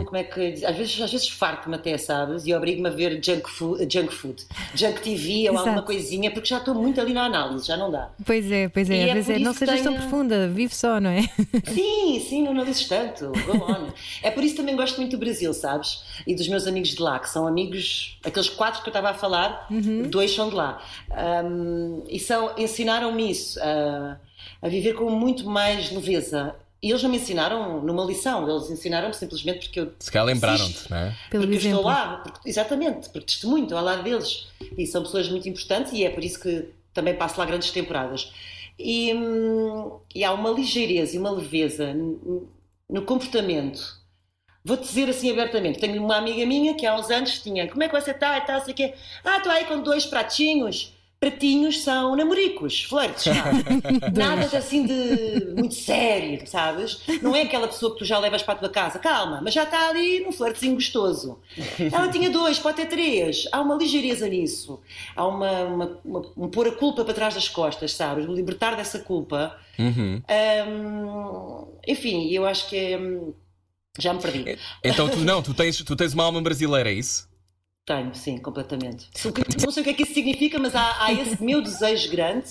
como 0.05 0.17
é 0.17 0.25
que 0.25 0.67
às 0.67 0.77
vezes, 0.77 1.00
às 1.00 1.12
vezes 1.12 1.29
farto-me 1.29 1.77
até, 1.77 1.97
sabes? 1.99 2.45
E 2.45 2.53
obrigo-me 2.53 2.89
a 2.89 2.91
ver 2.91 3.23
junk 3.25 3.49
food, 3.49 3.87
junk, 3.89 4.12
food, 4.12 4.45
junk 4.75 5.00
TV 5.00 5.49
ou 5.50 5.57
alguma 5.59 5.83
coisinha, 5.83 6.33
porque 6.33 6.49
já 6.49 6.59
estou 6.59 6.75
muito 6.75 7.00
ali 7.00 7.12
na 7.12 7.27
análise, 7.27 7.69
já 7.69 7.77
não 7.77 7.89
dá. 7.89 8.11
Pois 8.27 8.50
é, 8.50 8.69
pois 8.69 8.91
é, 8.91 8.97
e 8.97 9.03
às 9.05 9.11
é 9.11 9.15
vezes 9.15 9.31
é, 9.31 9.39
não 9.39 9.55
sejas 9.55 9.83
tão 9.83 9.95
profunda, 9.95 10.49
vive 10.49 10.75
só, 10.75 11.00
não 11.00 11.11
é? 11.11 11.23
Sim, 11.73 12.21
sim, 12.29 12.43
não 12.43 12.50
analises 12.50 12.89
tanto, 12.89 13.31
go 13.47 13.65
on. 13.71 13.91
é 14.21 14.33
por 14.33 14.43
isso 14.43 14.57
também 14.57 14.75
gosto 14.75 14.97
muito 14.97 15.12
do 15.12 15.19
Brasil, 15.19 15.55
sabes? 15.55 16.03
E 16.27 16.35
dos 16.35 16.49
meus 16.49 16.67
amigos 16.67 16.91
de 16.91 17.00
lá, 17.00 17.21
que 17.21 17.29
são 17.29 17.47
amigos, 17.47 18.19
aqueles 18.25 18.49
quatro 18.49 18.83
que 18.83 18.89
eu 18.89 18.91
estava 18.91 19.11
a 19.11 19.15
falar, 19.15 19.69
uhum. 19.71 20.03
dois 20.03 20.35
são 20.35 20.49
de 20.49 20.57
lá. 20.57 20.83
Um, 21.45 22.03
e 22.09 22.19
são, 22.19 22.53
ensinaram-me 22.59 23.31
isso, 23.31 23.61
a, 23.62 24.17
a 24.61 24.69
viver 24.69 24.95
com 24.95 25.09
muito 25.09 25.49
mais 25.49 25.93
leveza 25.93 26.57
e 26.83 26.91
eles 26.91 27.03
não 27.03 27.11
me 27.11 27.19
ensinaram 27.19 27.83
numa 27.83 28.05
lição, 28.05 28.49
eles 28.49 28.71
ensinaram 28.71 29.13
simplesmente 29.13 29.67
porque 29.67 29.81
eu. 29.81 29.93
Se 29.99 30.11
calhar 30.11 30.27
lembraram-te, 30.27 30.91
não 30.91 30.97
é? 30.97 31.17
Pelo 31.31 31.45
porque 31.45 31.57
exemplo. 31.57 31.77
eu 31.77 31.81
estou 31.81 31.93
lá, 31.93 32.17
porque, 32.19 32.49
exatamente, 32.49 33.09
porque 33.11 33.27
testemunho, 33.27 33.65
estou 33.65 33.79
ao 33.79 33.85
lado 33.85 34.03
deles. 34.03 34.47
E 34.79 34.87
são 34.87 35.03
pessoas 35.03 35.29
muito 35.29 35.49
importantes 35.49 35.93
e 35.93 36.05
é 36.05 36.11
por 36.11 36.25
isso 36.25 36.41
que 36.41 36.71
também 36.95 37.15
passo 37.15 37.39
lá 37.39 37.45
grandes 37.45 37.71
temporadas. 37.71 38.33
E, 38.79 39.13
hum, 39.15 40.01
e 40.15 40.25
há 40.25 40.33
uma 40.33 40.51
ligeireza 40.51 41.15
e 41.15 41.19
uma 41.19 41.31
leveza 41.31 41.93
no 42.89 43.03
comportamento. 43.03 44.01
Vou-te 44.65 44.87
dizer 44.87 45.09
assim 45.11 45.31
abertamente: 45.31 45.79
tenho 45.79 46.03
uma 46.03 46.17
amiga 46.17 46.47
minha 46.47 46.75
que 46.75 46.87
há 46.87 46.95
uns 46.97 47.11
anos 47.11 47.41
tinha. 47.41 47.69
Como 47.69 47.83
é 47.83 47.89
que 47.89 48.01
você 48.01 48.13
está? 48.13 48.39
E 48.39 48.41
tal, 48.43 48.65
sei 48.65 48.73
quê. 48.73 48.95
Ah, 49.23 49.37
estou 49.37 49.53
aí 49.53 49.67
com 49.67 49.83
dois 49.83 50.07
pratinhos 50.07 50.95
pratinhos 51.21 51.83
são 51.83 52.17
namoricos, 52.17 52.85
flirts, 52.85 53.27
Nada 54.17 54.57
assim 54.57 54.87
de 54.87 55.53
muito 55.55 55.75
sério, 55.75 56.47
sabes? 56.47 57.03
Não 57.21 57.37
é 57.37 57.43
aquela 57.43 57.69
pessoa 57.69 57.93
que 57.93 57.99
tu 57.99 58.05
já 58.07 58.19
levas 58.19 58.43
para 58.43 58.55
a 58.55 58.57
tua 58.57 58.71
casa, 58.71 58.99
calma, 58.99 59.39
mas 59.43 59.53
já 59.53 59.65
está 59.65 59.91
ali 59.91 60.21
num 60.21 60.33
flirtzinho 60.33 60.75
gostoso. 60.75 61.39
Ela 61.79 62.09
tinha 62.09 62.31
dois, 62.31 62.59
pode 62.59 62.79
ter 62.79 62.87
três. 62.87 63.47
Há 63.53 63.61
uma 63.61 63.75
ligeireza 63.75 64.27
nisso. 64.27 64.81
Há 65.15 65.27
uma, 65.27 65.65
uma, 65.65 66.00
uma 66.03 66.23
um 66.39 66.49
pôr 66.49 66.69
a 66.69 66.73
culpa 66.73 67.05
para 67.05 67.12
trás 67.12 67.35
das 67.35 67.50
costas, 67.50 67.93
sabes? 67.93 68.27
O 68.27 68.33
libertar 68.33 68.75
dessa 68.75 68.99
culpa. 69.00 69.59
Uhum. 69.79 70.23
Um, 70.69 71.67
enfim, 71.87 72.31
eu 72.31 72.47
acho 72.47 72.67
que 72.71 72.77
é 72.77 72.99
Já 73.99 74.15
me 74.15 74.23
perdi. 74.23 74.59
Então 74.83 75.07
tu 75.07 75.19
não, 75.19 75.43
tu 75.43 75.53
tens, 75.53 75.77
tu 75.83 75.95
tens 75.95 76.15
uma 76.15 76.25
alma 76.25 76.41
brasileira, 76.41 76.91
é 76.91 76.95
isso? 76.95 77.30
Tenho, 77.90 78.14
sim, 78.14 78.38
completamente. 78.38 79.09
Não 79.61 79.73
sei 79.73 79.80
o 79.80 79.85
que 79.85 79.90
é 79.90 79.94
que 79.94 80.04
isso 80.04 80.14
significa, 80.14 80.61
mas 80.61 80.76
há, 80.76 81.06
há 81.06 81.12
esse 81.12 81.42
meu 81.42 81.61
desejo 81.61 82.09
grande. 82.09 82.47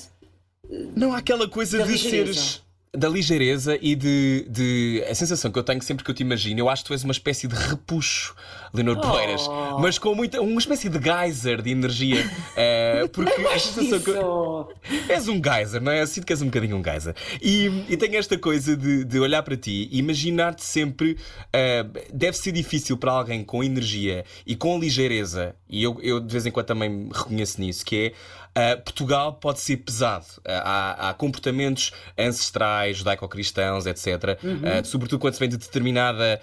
Não 0.93 1.13
há 1.13 1.19
aquela 1.19 1.47
coisa 1.47 1.81
de 1.81 1.97
seres. 1.97 2.61
Da 2.91 3.07
ligeireza 3.07 3.77
e 3.79 3.93
de, 3.95 4.47
de. 4.49 5.03
A 5.07 5.13
sensação 5.13 5.51
que 5.51 5.59
eu 5.59 5.63
tenho 5.63 5.79
sempre 5.83 6.03
que 6.03 6.09
eu 6.09 6.15
te 6.15 6.21
imagino, 6.21 6.59
eu 6.59 6.69
acho 6.69 6.81
que 6.83 6.87
tu 6.87 6.93
és 6.93 7.03
uma 7.03 7.11
espécie 7.11 7.47
de 7.47 7.53
repuxo, 7.55 8.33
Leonor 8.73 8.97
Oh. 8.97 9.01
Poeiras, 9.01 9.47
mas 9.79 9.99
com 9.99 10.15
muita. 10.15 10.41
uma 10.41 10.59
espécie 10.59 10.89
de 10.89 10.97
geyser 10.99 11.61
de 11.61 11.69
energia. 11.69 12.27
eh, 12.55 13.07
porque 13.13 13.31
a 13.45 13.59
sensação 13.59 13.99
que. 13.99 14.09
eu-. 14.09 14.69
És 15.07 15.27
um 15.27 15.39
geyser, 15.43 15.79
não 15.79 15.91
é? 15.91 16.01
Eu 16.01 16.07
sinto 16.07 16.25
que 16.25 16.33
és 16.33 16.41
um 16.41 16.45
bocadinho 16.45 16.77
um 16.77 16.83
geyser. 16.83 17.13
E, 17.39 17.67
e 17.89 17.95
tenho 17.95 18.17
esta 18.17 18.35
coisa 18.39 18.75
de, 18.75 19.05
de 19.05 19.19
olhar 19.19 19.43
para 19.43 19.55
ti 19.55 19.87
e 19.91 19.99
imaginar-te 19.99 20.63
sempre. 20.63 21.15
ah, 21.53 21.85
deve 22.11 22.37
ser 22.37 22.51
difícil 22.51 22.97
para 22.97 23.11
alguém 23.11 23.43
com 23.43 23.63
energia 23.63 24.25
e 24.47 24.55
com 24.55 24.79
ligeireza, 24.79 25.55
e 25.69 25.83
eu, 25.83 25.99
eu 26.01 26.19
de 26.19 26.31
vez 26.31 26.43
em 26.45 26.49
quando 26.51 26.65
também 26.65 26.89
me 26.89 27.09
reconheço 27.13 27.61
nisso, 27.61 27.85
que 27.85 27.95
é. 28.07 28.13
Ah, 28.55 28.77
Portugal 28.77 29.33
pode 29.33 29.59
ser 29.59 29.77
pesado. 29.77 30.25
Ah, 30.45 30.95
há, 30.99 31.09
há 31.09 31.13
comportamentos 31.13 31.91
ancestrais, 32.17 32.97
judaico-cristãos, 32.97 33.85
etc. 33.85 34.37
Ah, 34.63 34.83
sobretudo 34.83 35.19
quando 35.19 35.33
se 35.33 35.39
vem 35.39 35.49
de 35.49 35.57
determinada 35.57 36.41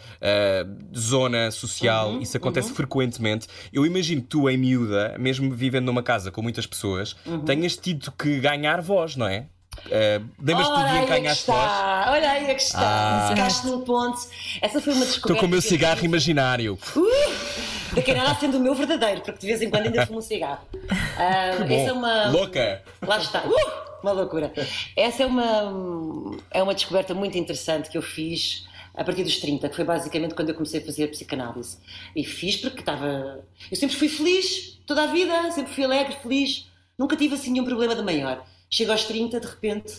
zona 0.97 1.51
social, 1.51 2.21
isso 2.21 2.37
acontece 2.37 2.73
frequentemente. 2.73 3.47
Eu 3.73 3.85
imagino 3.85 4.23
que 4.23 4.29
tu, 4.29 4.49
em 4.49 4.57
miúda, 4.57 5.17
mesmo 5.19 5.55
vivendo 5.55 5.87
numa 5.87 6.03
casa 6.03 6.31
com 6.31 6.43
muitas 6.43 6.67
pessoas, 6.67 7.17
tenhas 7.45 7.77
tido 7.77 8.13
que 8.13 8.39
ganhar 8.41 8.81
voz, 8.81 9.17
não 9.17 9.27
é? 9.27 9.47
Ah, 9.91 10.23
Lembras-te 10.41 10.73
do 10.73 10.79
Olha 10.79 10.89
dia 10.89 10.99
aí 10.99 11.03
em 11.03 11.07
que 11.07 11.13
é 11.13 11.17
que 11.17 11.23
ganhaste 11.23 11.47
voz? 11.47 11.71
olha 12.09 12.31
aí 12.31 12.45
é 12.47 12.55
que 12.55 12.63
está. 12.63 12.81
Ah. 12.81 13.29
Ficaste 13.29 13.67
num 13.67 13.81
ponto. 13.83 14.19
Essa 14.61 14.81
foi 14.81 14.93
uma 14.95 15.05
descoberta. 15.05 15.33
Estou 15.33 15.37
com 15.37 15.47
o 15.47 15.49
meu 15.49 15.63
cigarro 15.63 16.05
imaginário. 16.05 16.79
Daqui 16.79 17.76
a 17.93 18.15
nada 18.15 18.39
sendo 18.39 18.59
o 18.59 18.61
meu 18.61 18.75
verdadeiro, 18.75 19.21
porque 19.21 19.41
de 19.41 19.47
vez 19.47 19.63
em 19.63 19.71
quando 19.71 19.87
ainda 19.87 20.07
fumo 20.07 20.19
um 20.19 20.23
cigarro. 20.23 20.67
Bom, 20.73 21.65
essa 21.65 21.91
é 21.91 21.93
uma. 21.93 22.31
Louca! 22.31 22.83
Lá 23.03 23.19
está. 23.19 23.45
Uh! 23.47 23.87
Uma 24.03 24.13
loucura. 24.13 24.53
Essa 24.97 25.25
é 25.25 25.27
uma, 25.27 26.37
é 26.51 26.63
uma 26.63 26.75
descoberta 26.75 27.15
muito 27.15 27.37
interessante 27.37 27.91
que 27.91 27.99
eu 27.99 28.03
fiz 28.03 28.67
a 28.95 29.05
partir 29.05 29.25
dos 29.25 29.39
30, 29.39 29.69
que 29.69 29.77
foi 29.77 29.85
basicamente 29.85 30.35
quando 30.35 30.49
eu 30.51 30.55
comecei 30.55 30.81
a 30.81 30.85
fazer 30.85 31.09
psicanálise. 31.09 31.79
E 32.15 32.25
fiz 32.25 32.57
porque 32.57 32.81
estava. 32.81 33.45
Eu 33.71 33.77
sempre 33.77 33.97
fui 33.97 34.09
feliz, 34.09 34.81
toda 34.87 35.03
a 35.03 35.07
vida, 35.07 35.51
sempre 35.53 35.73
fui 35.73 35.85
alegre, 35.85 36.17
feliz. 36.23 36.67
Nunca 36.99 37.17
tive 37.17 37.35
assim 37.35 37.51
nenhum 37.51 37.65
problema 37.65 37.95
de 37.95 38.03
maior. 38.03 38.45
Chego 38.71 38.93
aos 38.93 39.05
30, 39.05 39.39
de 39.39 39.47
repente, 39.47 39.95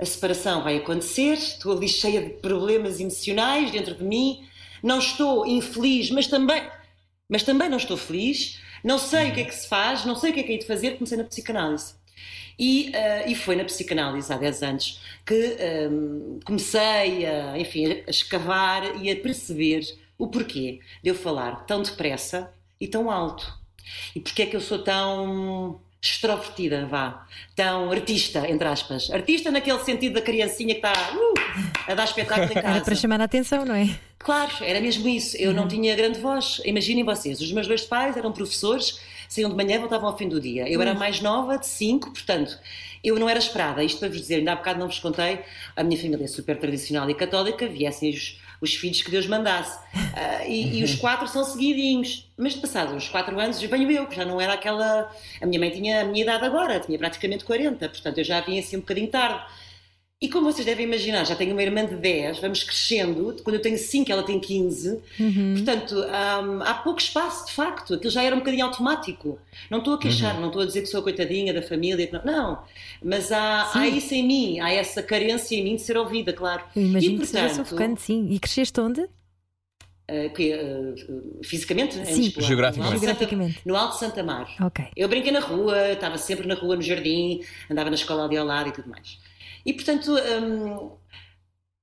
a 0.00 0.04
separação 0.04 0.62
vai 0.62 0.78
acontecer, 0.78 1.34
estou 1.34 1.76
ali 1.76 1.86
cheia 1.86 2.22
de 2.22 2.30
problemas 2.30 3.00
emocionais 3.00 3.70
dentro 3.70 3.94
de 3.94 4.02
mim, 4.02 4.48
não 4.82 4.98
estou 4.98 5.46
infeliz, 5.46 6.10
mas 6.10 6.26
também, 6.26 6.62
mas 7.30 7.42
também 7.44 7.68
não 7.68 7.78
estou 7.78 7.96
feliz, 7.96 8.60
não 8.84 8.98
sei 8.98 9.30
o 9.30 9.34
que 9.34 9.40
é 9.40 9.44
que 9.44 9.54
se 9.54 9.68
faz, 9.68 10.04
não 10.04 10.16
sei 10.16 10.30
o 10.30 10.34
que 10.34 10.40
é 10.40 10.42
que 10.42 10.52
hei 10.52 10.58
de 10.58 10.66
fazer, 10.66 10.96
comecei 10.96 11.16
na 11.16 11.24
psicanálise. 11.24 11.94
E, 12.58 12.90
eh, 12.94 13.30
e 13.30 13.34
foi 13.34 13.56
na 13.56 13.64
psicanálise 13.64 14.30
há 14.30 14.36
10 14.36 14.62
anos 14.62 15.00
que 15.24 15.56
ehm, 15.58 16.40
comecei 16.44 17.24
a, 17.24 17.58
enfim, 17.58 18.02
a 18.06 18.10
escavar 18.10 19.02
e 19.02 19.10
a 19.10 19.16
perceber 19.16 19.80
o 20.18 20.28
porquê 20.28 20.80
de 21.02 21.08
eu 21.08 21.14
falar 21.14 21.64
tão 21.64 21.82
depressa 21.82 22.52
e 22.78 22.86
tão 22.86 23.10
alto. 23.10 23.58
E 24.14 24.20
porquê 24.20 24.42
é 24.42 24.46
que 24.46 24.56
eu 24.56 24.60
sou 24.60 24.82
tão 24.82 25.80
extrovertida, 26.02 26.86
vá, 26.86 27.26
tão 27.54 27.90
artista, 27.90 28.48
entre 28.48 28.66
aspas. 28.66 29.10
Artista 29.10 29.50
naquele 29.50 29.78
sentido 29.80 30.14
da 30.14 30.22
criancinha 30.22 30.74
que 30.74 30.86
está 30.86 30.92
uh, 30.92 31.34
a 31.90 31.94
dar 31.94 32.04
espetáculo 32.04 32.46
em 32.50 32.56
Era 32.56 32.62
para 32.62 32.80
casa. 32.80 32.94
chamar 32.94 33.20
a 33.20 33.24
atenção, 33.24 33.64
não 33.66 33.74
é? 33.74 33.98
Claro, 34.18 34.52
era 34.62 34.80
mesmo 34.80 35.06
isso. 35.08 35.36
Eu 35.36 35.52
não 35.52 35.68
tinha 35.68 35.94
grande 35.94 36.18
voz. 36.18 36.60
Imaginem 36.64 37.04
vocês, 37.04 37.40
os 37.40 37.52
meus 37.52 37.66
dois 37.66 37.82
pais 37.82 38.16
eram 38.16 38.32
professores, 38.32 38.98
saíam 39.28 39.50
de 39.50 39.56
manhã 39.56 39.76
e 39.76 39.78
voltavam 39.78 40.08
ao 40.08 40.16
fim 40.16 40.28
do 40.28 40.40
dia. 40.40 40.68
Eu 40.68 40.80
era 40.80 40.92
a 40.92 40.94
mais 40.94 41.20
nova 41.20 41.58
de 41.58 41.66
cinco, 41.66 42.10
portanto, 42.10 42.58
eu 43.04 43.18
não 43.18 43.28
era 43.28 43.38
esperada. 43.38 43.84
Isto 43.84 43.98
para 43.98 44.08
vos 44.08 44.18
dizer, 44.18 44.36
ainda 44.36 44.52
há 44.52 44.56
bocado 44.56 44.78
não 44.78 44.86
vos 44.86 44.98
contei, 44.98 45.40
a 45.76 45.82
minha 45.82 46.00
família 46.00 46.24
é 46.24 46.28
super 46.28 46.58
tradicional 46.58 47.08
e 47.10 47.14
católica, 47.14 47.66
viessem 47.66 48.10
os, 48.10 48.40
os 48.60 48.74
filhos 48.74 49.02
que 49.02 49.10
Deus 49.10 49.26
mandasse. 49.26 49.78
Ah, 50.14 50.44
e, 50.46 50.78
e 50.78 50.84
os 50.84 50.94
quatro 50.94 51.26
são 51.26 51.44
seguidinhos. 51.44 52.30
Mas 52.36 52.54
passados 52.54 52.94
uns 52.94 53.08
quatro 53.08 53.38
anos 53.38 53.60
venho 53.60 53.90
eu, 53.90 54.06
que 54.06 54.16
já 54.16 54.24
não 54.24 54.40
era 54.40 54.54
aquela. 54.54 55.10
A 55.40 55.46
minha 55.46 55.58
mãe 55.58 55.70
tinha 55.70 56.02
a 56.02 56.04
minha 56.04 56.22
idade 56.22 56.44
agora, 56.44 56.80
tinha 56.80 56.98
praticamente 56.98 57.44
40, 57.44 57.88
portanto 57.88 58.18
eu 58.18 58.24
já 58.24 58.40
vim 58.40 58.58
assim 58.58 58.76
um 58.76 58.80
bocadinho 58.80 59.08
tarde. 59.08 59.44
E 60.22 60.28
como 60.28 60.52
vocês 60.52 60.66
devem 60.66 60.84
imaginar, 60.84 61.24
já 61.24 61.34
tenho 61.34 61.52
uma 61.52 61.62
irmã 61.62 61.86
de 61.86 61.96
10, 61.96 62.40
vamos 62.40 62.62
crescendo, 62.62 63.34
quando 63.42 63.54
eu 63.56 63.62
tenho 63.62 63.78
5, 63.78 64.12
ela 64.12 64.22
tem 64.22 64.38
15, 64.38 65.00
portanto 65.54 65.94
hum, 65.98 66.60
há 66.62 66.74
pouco 66.74 67.00
espaço, 67.00 67.46
de 67.46 67.52
facto, 67.52 67.94
aquilo 67.94 68.10
já 68.10 68.22
era 68.22 68.36
um 68.36 68.40
bocadinho 68.40 68.66
automático. 68.66 69.38
Não 69.70 69.78
estou 69.78 69.94
a 69.94 69.98
queixar, 69.98 70.38
não 70.38 70.48
estou 70.48 70.60
a 70.60 70.66
dizer 70.66 70.82
que 70.82 70.88
sou 70.88 71.00
a 71.00 71.02
coitadinha 71.02 71.54
da 71.54 71.62
família, 71.62 72.06
não, 72.12 72.22
não. 72.22 72.58
mas 73.02 73.32
há, 73.32 73.70
há 73.74 73.88
isso 73.88 74.12
em 74.12 74.22
mim, 74.22 74.60
há 74.60 74.70
essa 74.70 75.02
carência 75.02 75.56
em 75.56 75.64
mim 75.64 75.76
de 75.76 75.80
ser 75.80 75.96
ouvida, 75.96 76.34
claro. 76.34 76.64
Eu 76.76 76.82
imagino 76.82 77.16
e 77.16 77.20
que 77.20 77.26
seja 77.26 77.54
sufocante, 77.54 78.02
sim. 78.02 78.28
E 78.30 78.38
cresceste 78.38 78.78
onde? 78.78 79.08
que, 80.34 80.52
eh, 80.52 80.94
fisicamente, 81.44 81.96
em 81.96 82.04
Sim. 82.04 82.22
Lisboa, 82.22 82.44
Geograficamente. 82.44 82.96
no 82.96 83.06
Alto 83.06 83.20
Santa- 83.38 83.60
no 83.64 83.76
Alto 83.76 83.96
Santa 83.96 84.22
Mar. 84.24 84.56
Ok. 84.60 84.84
Eu 84.96 85.08
brinquei 85.08 85.30
na 85.30 85.38
rua, 85.38 85.92
estava 85.92 86.18
sempre 86.18 86.48
na 86.48 86.54
rua, 86.54 86.74
no 86.74 86.82
jardim, 86.82 87.40
andava 87.70 87.90
na 87.90 87.94
escola 87.94 88.24
ali 88.24 88.36
ao 88.36 88.44
lado 88.44 88.70
e 88.70 88.72
tudo 88.72 88.88
mais. 88.90 89.19
E 89.64 89.72
portanto 89.72 90.12
hum, 90.12 90.90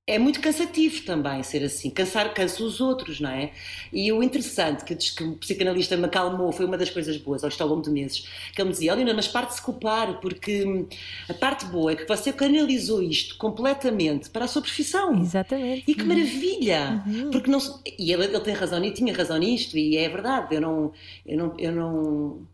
é 0.08 0.18
muito 0.18 0.40
cansativo 0.40 1.04
também 1.04 1.42
ser 1.42 1.62
assim, 1.62 1.90
cansar 1.90 2.32
cansa 2.32 2.64
os 2.64 2.80
outros, 2.80 3.20
não 3.20 3.28
é? 3.28 3.52
E 3.92 4.10
o 4.10 4.22
interessante 4.22 4.82
que, 4.82 4.94
diz 4.94 5.10
que 5.10 5.22
o 5.22 5.36
psicanalista 5.36 5.98
me 5.98 6.06
acalmou 6.06 6.50
foi 6.50 6.64
uma 6.64 6.78
das 6.78 6.88
coisas 6.88 7.18
boas, 7.18 7.44
ao 7.44 7.68
longo 7.68 7.82
de 7.82 7.90
meses, 7.90 8.26
que 8.54 8.60
ele 8.62 8.70
me 8.70 8.72
dizia: 8.72 8.94
Olha, 8.94 9.12
mas 9.12 9.28
parte 9.28 9.50
de 9.50 9.56
se 9.56 9.62
culpar, 9.62 10.18
porque 10.20 10.64
hum, 10.64 10.88
a 11.28 11.34
parte 11.34 11.66
boa 11.66 11.92
é 11.92 11.94
que 11.94 12.08
você 12.08 12.32
canalizou 12.32 13.02
isto 13.02 13.36
completamente 13.36 14.30
para 14.30 14.46
a 14.46 14.48
sua 14.48 14.62
profissão. 14.62 15.20
Exatamente. 15.20 15.84
E 15.86 15.94
que 15.94 16.04
maravilha! 16.04 17.04
Porque 17.30 17.50
não, 17.50 17.58
e 17.98 18.10
ele, 18.10 18.24
ele 18.24 18.40
tem 18.40 18.54
razão, 18.54 18.82
e 18.82 18.90
tinha 18.90 19.14
razão 19.14 19.36
nisto, 19.36 19.76
e 19.76 19.98
é 19.98 20.08
verdade. 20.08 20.54
Eu 20.54 20.60
não, 20.62 20.92
eu 21.26 21.36
não, 21.36 21.54
eu 21.58 21.72
não, 21.72 22.48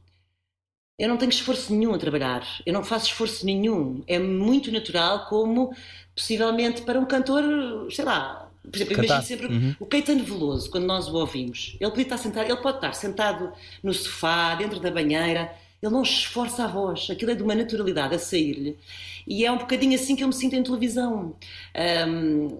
eu 0.99 1.09
não 1.09 1.17
tenho 1.17 1.31
esforço 1.31 1.75
nenhum 1.75 1.95
a 1.95 1.99
trabalhar. 1.99 2.47
Eu 2.65 2.73
não 2.73 2.85
faço 2.85 3.07
esforço 3.07 3.45
nenhum. 3.45 4.03
É 4.07 4.19
muito 4.19 4.71
natural, 4.73 5.27
como 5.27 5.75
possivelmente 6.15 6.83
para 6.83 6.99
um 7.01 7.05
cantor, 7.07 7.45
sei 7.91 8.05
lá. 8.05 8.51
Por 8.63 8.77
exemplo, 8.77 8.95
eu 8.95 8.97
Cantar. 8.97 9.17
imagino 9.17 9.23
sempre 9.23 9.77
o 9.79 9.87
Caetano 9.87 10.25
Veloso, 10.25 10.71
quando 10.71 10.85
nós 10.87 11.09
o 11.09 11.15
ouvimos. 11.17 11.77
Ele 11.81 11.91
podia 11.91 12.05
estar 12.05 12.19
sentado, 12.19 12.51
ele 12.51 12.61
pode 12.63 12.79
estar 12.79 12.93
sentado 12.95 13.53
no 13.83 13.93
sofá, 13.93 14.55
dentro 14.55 14.81
da 14.81 14.91
banheira. 14.91 15.53
Ele 15.83 15.93
não 15.93 16.03
esforça 16.03 16.65
a 16.65 16.67
voz, 16.67 17.09
aquilo 17.11 17.33
é 17.33 17.35
de 17.35 17.43
uma 17.43 17.55
naturalidade 17.55 18.15
a 18.15 18.19
sair-lhe. 18.19 18.79
E 19.27 19.45
é 19.45 19.53
um 19.53 19.59
bocadinho 19.59 19.95
assim 19.95 20.17
que 20.17 20.23
eu 20.25 20.29
me 20.29 20.35
sinto 20.35 20.55
em 20.57 20.63
televisão. 20.63 21.37
Ahm, 21.75 22.57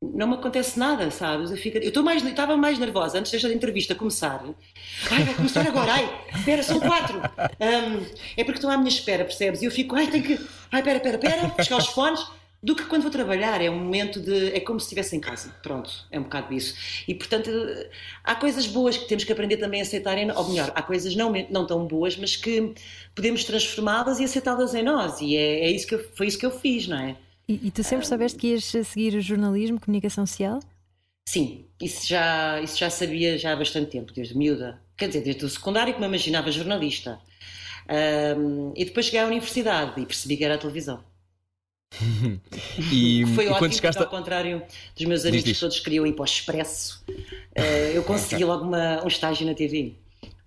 não 0.00 0.28
me 0.28 0.34
acontece 0.34 0.78
nada, 0.78 1.10
sabes? 1.10 1.50
Eu, 1.50 1.56
fico- 1.56 1.78
eu 1.78 2.02
mais, 2.04 2.24
estava 2.24 2.56
mais 2.56 2.78
nervosa 2.78 3.18
antes 3.18 3.32
desta 3.32 3.52
entrevista 3.52 3.94
começar. 3.94 4.44
Ai, 5.10 5.24
vai 5.24 5.34
começar 5.34 5.66
agora, 5.66 5.92
ai, 5.92 6.24
espera, 6.36 6.62
são 6.62 6.78
quatro. 6.78 7.20
Ahm, 7.60 8.04
é 8.36 8.44
porque 8.44 8.58
estão 8.58 8.70
à 8.70 8.76
minha 8.76 8.88
espera, 8.88 9.24
percebes? 9.24 9.60
E 9.60 9.64
eu 9.64 9.70
fico, 9.70 9.96
ai, 9.96 10.06
tenho 10.06 10.22
que, 10.24 10.34
ai, 10.70 10.80
espera, 10.80 10.98
espera, 10.98 11.16
espera, 11.16 11.48
buscar 11.56 11.76
os 11.78 11.86
fones. 11.88 12.24
Do 12.60 12.74
que 12.74 12.84
quando 12.86 13.02
vou 13.02 13.10
trabalhar, 13.12 13.60
é 13.62 13.70
um 13.70 13.78
momento 13.78 14.18
de. 14.18 14.48
É 14.52 14.58
como 14.58 14.80
se 14.80 14.86
estivesse 14.86 15.14
em 15.14 15.20
casa. 15.20 15.54
Pronto, 15.62 15.92
é 16.10 16.18
um 16.18 16.24
bocado 16.24 16.52
isso. 16.52 16.74
E 17.06 17.14
portanto, 17.14 17.48
há 18.24 18.34
coisas 18.34 18.66
boas 18.66 18.96
que 18.96 19.06
temos 19.06 19.22
que 19.22 19.30
aprender 19.30 19.58
também 19.58 19.78
a 19.80 19.84
aceitarem, 19.84 20.28
ou 20.32 20.48
melhor, 20.48 20.72
há 20.74 20.82
coisas 20.82 21.14
não, 21.14 21.32
não 21.50 21.64
tão 21.64 21.86
boas, 21.86 22.16
mas 22.16 22.34
que 22.34 22.74
podemos 23.14 23.44
transformá-las 23.44 24.18
e 24.18 24.24
aceitá-las 24.24 24.74
em 24.74 24.82
nós. 24.82 25.20
E 25.20 25.36
é, 25.36 25.66
é 25.66 25.70
isso 25.70 25.86
que 25.86 25.94
eu- 25.94 26.04
foi 26.16 26.26
isso 26.26 26.36
que 26.38 26.46
eu 26.46 26.50
fiz, 26.50 26.88
não 26.88 26.98
é? 26.98 27.14
E, 27.48 27.68
e 27.68 27.70
tu 27.70 27.82
sempre 27.82 28.06
soubeste 28.06 28.38
que 28.38 28.48
ias 28.48 28.64
seguir 28.64 29.14
o 29.14 29.20
jornalismo, 29.20 29.80
comunicação 29.80 30.26
social? 30.26 30.60
Sim, 31.28 31.66
isso 31.80 32.06
já, 32.06 32.60
isso 32.60 32.78
já 32.78 32.90
sabia 32.90 33.38
já 33.38 33.52
há 33.52 33.56
bastante 33.56 33.90
tempo, 33.90 34.12
desde 34.12 34.36
miúda. 34.36 34.80
Quer 34.96 35.08
dizer, 35.08 35.22
desde 35.22 35.44
o 35.44 35.48
secundário 35.48 35.94
que 35.94 36.00
me 36.00 36.06
imaginava 36.06 36.50
jornalista. 36.50 37.20
Ahm, 37.88 38.72
e 38.76 38.84
depois 38.84 39.06
cheguei 39.06 39.20
à 39.20 39.26
universidade 39.26 40.00
e 40.00 40.06
percebi 40.06 40.36
que 40.36 40.44
era 40.44 40.54
a 40.54 40.58
televisão. 40.58 41.02
E, 42.92 43.24
Foi 43.34 43.46
e 43.46 43.48
ótimo, 43.48 43.72
chegaste 43.72 44.02
ao 44.02 44.08
contrário 44.08 44.62
dos 44.96 45.04
meus 45.06 45.24
amigos 45.24 45.44
diz. 45.44 45.54
que 45.54 45.60
todos 45.60 45.80
queriam 45.80 46.06
ir 46.06 46.12
para 46.12 46.22
o 46.22 46.24
Expresso, 46.24 47.04
eh, 47.54 47.92
eu 47.94 48.02
consegui 48.04 48.44
logo 48.44 48.64
uma- 48.64 49.02
um 49.04 49.08
estágio 49.08 49.46
na 49.46 49.54
TV. 49.54 49.96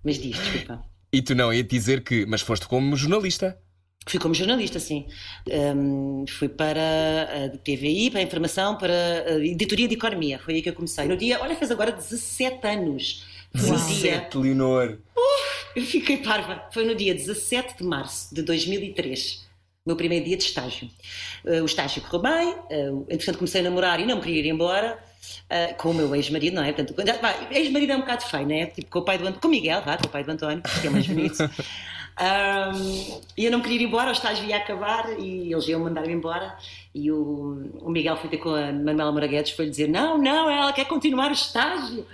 Mas 0.04 0.18
diz, 0.18 0.36
desculpa. 0.38 0.84
E 1.12 1.20
tu 1.22 1.34
não, 1.34 1.52
ia 1.52 1.62
dizer 1.62 2.02
que. 2.02 2.24
Mas 2.26 2.40
foste 2.40 2.66
como 2.66 2.96
jornalista. 2.96 3.58
Fui 4.06 4.18
como 4.18 4.34
jornalista, 4.34 4.80
sim. 4.80 5.06
Ahm, 5.50 6.24
fui 6.26 6.48
para 6.48 6.80
a 6.80 7.48
TVI, 7.58 8.10
para 8.10 8.20
a 8.20 8.22
informação, 8.22 8.76
para 8.76 8.92
a 9.26 9.38
editoria 9.38 9.86
de 9.86 9.94
economia. 9.94 10.38
Foi 10.38 10.54
aí 10.54 10.62
que 10.62 10.68
eu 10.68 10.74
comecei. 10.74 11.06
No 11.06 11.16
dia, 11.16 11.40
olha, 11.40 11.54
fez 11.54 11.70
agora 11.70 11.92
17 11.92 12.66
anos. 12.66 13.24
Foi 13.54 13.70
no 13.70 13.76
dia. 13.76 14.12
17, 14.12 14.38
Leonor. 14.38 14.98
Eu 15.76 15.84
fiquei 15.84 16.18
parva. 16.18 16.68
Foi 16.72 16.84
no 16.84 16.94
dia 16.94 17.14
17 17.14 17.78
de 17.78 17.84
março 17.84 18.34
de 18.34 18.42
2003. 18.42 19.46
meu 19.86 19.96
primeiro 19.96 20.24
dia 20.24 20.36
de 20.36 20.44
estágio. 20.44 20.90
Uh, 21.44 21.62
o 21.62 21.66
estágio 21.66 22.02
correu 22.02 22.22
bem, 22.22 22.48
uh, 22.48 23.06
entretanto 23.08 23.38
comecei 23.38 23.60
a 23.60 23.64
namorar 23.64 24.00
e 24.00 24.06
não 24.06 24.16
me 24.16 24.22
queria 24.22 24.40
ir 24.40 24.46
embora. 24.48 24.98
Uh, 25.48 25.74
com 25.76 25.90
o 25.90 25.94
meu 25.94 26.14
ex-marido, 26.16 26.56
não 26.56 26.64
é? 26.64 26.72
Portanto, 26.72 26.94
ex-marido 27.52 27.92
é 27.92 27.96
um 27.96 28.00
bocado 28.00 28.24
feio, 28.24 28.46
não 28.46 28.54
é? 28.56 28.66
Tipo, 28.66 28.90
com 28.90 28.98
o 28.98 29.04
pai 29.04 29.18
do 29.18 29.22
António, 29.22 29.40
com 29.40 29.48
o 29.48 29.50
Miguel, 29.50 29.80
vá, 29.82 29.96
com 29.96 30.06
o 30.06 30.10
pai 30.10 30.24
do 30.24 30.32
António, 30.32 30.62
que 30.80 30.86
é 30.86 30.90
mais 30.90 31.06
bonito. 31.06 31.38
Um, 32.20 33.20
e 33.36 33.44
eu 33.46 33.50
não 33.50 33.60
queria 33.60 33.80
ir 33.80 33.84
embora, 33.84 34.10
o 34.10 34.12
estágio 34.12 34.44
ia 34.44 34.56
acabar 34.58 35.18
e 35.18 35.52
eles 35.52 35.66
iam 35.68 35.80
mandar-me 35.80 36.12
embora. 36.12 36.56
E 36.94 37.10
o, 37.10 37.70
o 37.80 37.90
Miguel 37.90 38.16
foi 38.16 38.28
ter 38.28 38.36
com 38.36 38.50
a 38.54 38.70
Manuela 38.72 39.10
Moraguedes, 39.12 39.52
foi 39.52 39.68
dizer: 39.68 39.88
Não, 39.88 40.18
não, 40.18 40.50
ela 40.50 40.72
quer 40.72 40.84
continuar 40.86 41.30
o 41.30 41.34
estágio. 41.34 42.06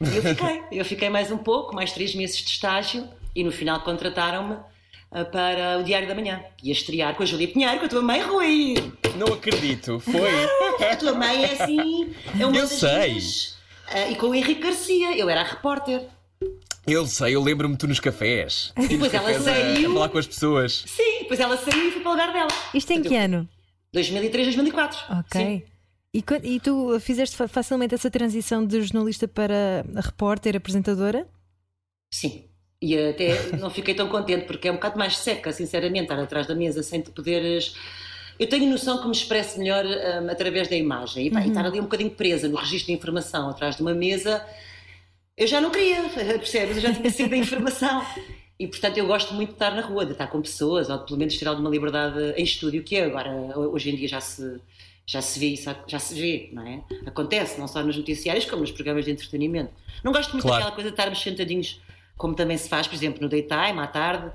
E 0.00 0.16
eu 0.16 0.22
fiquei, 0.22 0.62
eu 0.72 0.84
fiquei 0.84 1.08
mais 1.08 1.30
um 1.30 1.38
pouco, 1.38 1.74
mais 1.74 1.92
três 1.92 2.14
meses 2.14 2.36
de 2.36 2.50
estágio, 2.50 3.08
e 3.34 3.42
no 3.42 3.50
final 3.50 3.80
contrataram-me 3.80 4.56
ah, 5.10 5.24
para 5.24 5.78
o 5.78 5.82
Diário 5.84 6.06
da 6.06 6.14
Manhã. 6.14 6.42
Ia 6.62 6.72
estrear 6.72 7.14
com 7.14 7.22
a 7.22 7.26
Júlia 7.26 7.48
Pinheiro, 7.48 7.78
com 7.78 7.86
a 7.86 7.88
tua 7.88 8.02
mãe, 8.02 8.20
Rui. 8.20 8.74
Não 9.16 9.32
acredito. 9.32 9.98
Foi. 10.00 10.86
A 10.90 10.96
tua 10.96 11.14
mãe 11.14 11.44
é 11.44 11.52
assim, 11.52 12.14
é 12.38 12.44
uma 12.44 12.56
Eu 12.56 12.62
das 12.62 12.72
sei. 12.72 13.08
minhas. 13.08 13.56
Ah, 13.88 14.10
e 14.10 14.16
com 14.16 14.26
o 14.26 14.34
Henrique 14.34 14.60
Garcia, 14.60 15.16
eu 15.16 15.30
era 15.30 15.40
a 15.40 15.44
repórter. 15.44 16.02
Eu 16.86 17.04
sei, 17.06 17.34
eu 17.34 17.42
lembro-me 17.42 17.76
tu 17.76 17.88
nos 17.88 17.98
cafés. 17.98 18.72
E 18.78 18.86
depois 18.88 19.12
ela 19.12 19.30
a- 19.30 19.40
saiu. 19.40 19.90
A 19.90 19.94
falar 19.94 20.08
com 20.08 20.18
as 20.18 20.26
pessoas. 20.26 20.84
Sim, 20.86 21.18
depois 21.20 21.40
ela 21.40 21.56
saiu 21.56 21.88
e 21.88 21.90
foi 21.92 22.00
para 22.00 22.08
o 22.10 22.12
lugar 22.12 22.32
dela. 22.32 22.48
Isto 22.72 22.92
em 22.92 23.02
que 23.02 23.16
ano? 23.16 23.48
2003, 23.92 24.46
2004. 24.54 24.98
Ok. 25.20 25.40
Sim. 25.40 25.62
E, 26.14 26.24
e 26.54 26.60
tu 26.60 26.98
fizeste 27.00 27.36
fa- 27.36 27.48
facilmente 27.48 27.94
essa 27.94 28.10
transição 28.10 28.64
de 28.64 28.80
jornalista 28.82 29.26
para 29.26 29.84
repórter, 30.02 30.56
apresentadora? 30.56 31.26
Sim. 32.12 32.44
E 32.80 32.96
até 32.96 33.50
não 33.58 33.68
fiquei 33.70 33.94
tão 33.94 34.08
contente 34.08 34.44
porque 34.46 34.68
é 34.68 34.70
um 34.70 34.76
bocado 34.76 34.96
mais 34.98 35.16
seca, 35.18 35.52
sinceramente, 35.52 36.04
estar 36.04 36.18
atrás 36.20 36.46
da 36.46 36.54
mesa 36.54 36.82
sem 36.82 37.00
te 37.00 37.10
poderes. 37.10 37.74
Eu 38.38 38.48
tenho 38.48 38.70
noção 38.70 38.98
que 39.00 39.06
me 39.06 39.12
expresso 39.12 39.58
melhor 39.58 39.84
hum, 39.84 40.30
através 40.30 40.68
da 40.68 40.76
imagem. 40.76 41.26
E, 41.26 41.30
pá, 41.30 41.40
e 41.44 41.48
estar 41.48 41.64
ali 41.66 41.80
um 41.80 41.84
bocadinho 41.84 42.10
presa 42.10 42.46
no 42.48 42.56
registro 42.56 42.86
de 42.86 42.92
informação 42.92 43.48
atrás 43.50 43.76
de 43.76 43.82
uma 43.82 43.94
mesa, 43.94 44.44
eu 45.36 45.46
já 45.46 45.60
não 45.60 45.70
queria, 45.70 46.02
percebes? 46.04 46.76
Eu 46.76 46.82
já 46.82 46.92
tinha 46.94 47.10
sido 47.10 47.30
da 47.30 47.36
informação. 47.36 48.04
E 48.58 48.66
portanto 48.66 48.96
eu 48.96 49.06
gosto 49.06 49.34
muito 49.34 49.50
de 49.50 49.54
estar 49.56 49.70
na 49.72 49.82
rua, 49.82 50.06
de 50.06 50.12
estar 50.12 50.26
com 50.28 50.40
pessoas, 50.40 50.88
ou 50.88 50.98
de, 50.98 51.04
pelo 51.06 51.18
menos 51.18 51.36
ter 51.36 51.46
alguma 51.46 51.68
liberdade 51.68 52.18
em 52.38 52.42
estúdio, 52.42 52.82
que 52.82 52.96
é 52.96 53.04
agora, 53.04 53.30
hoje 53.58 53.90
em 53.90 53.96
dia 53.96 54.08
já 54.08 54.20
se, 54.20 54.58
já 55.04 55.20
se 55.20 55.38
vê 55.38 55.48
isso, 55.48 55.74
já 55.86 55.98
se 55.98 56.14
vê, 56.14 56.48
não 56.54 56.66
é? 56.66 56.82
Acontece, 57.04 57.60
não 57.60 57.68
só 57.68 57.82
nos 57.82 57.96
noticiários, 57.98 58.46
como 58.46 58.62
nos 58.62 58.72
programas 58.72 59.04
de 59.04 59.10
entretenimento. 59.10 59.70
Não 60.02 60.10
gosto 60.10 60.32
muito 60.32 60.44
Claro. 60.44 60.56
daquela 60.64 60.74
coisa 60.74 60.88
de 60.90 60.94
estarmos 60.94 61.20
sentadinhos, 61.20 61.82
como 62.16 62.34
também 62.34 62.56
se 62.56 62.66
faz, 62.66 62.86
por 62.86 62.94
exemplo, 62.94 63.20
no 63.20 63.28
daytime, 63.28 63.78
à 63.78 63.86
tarde. 63.86 64.32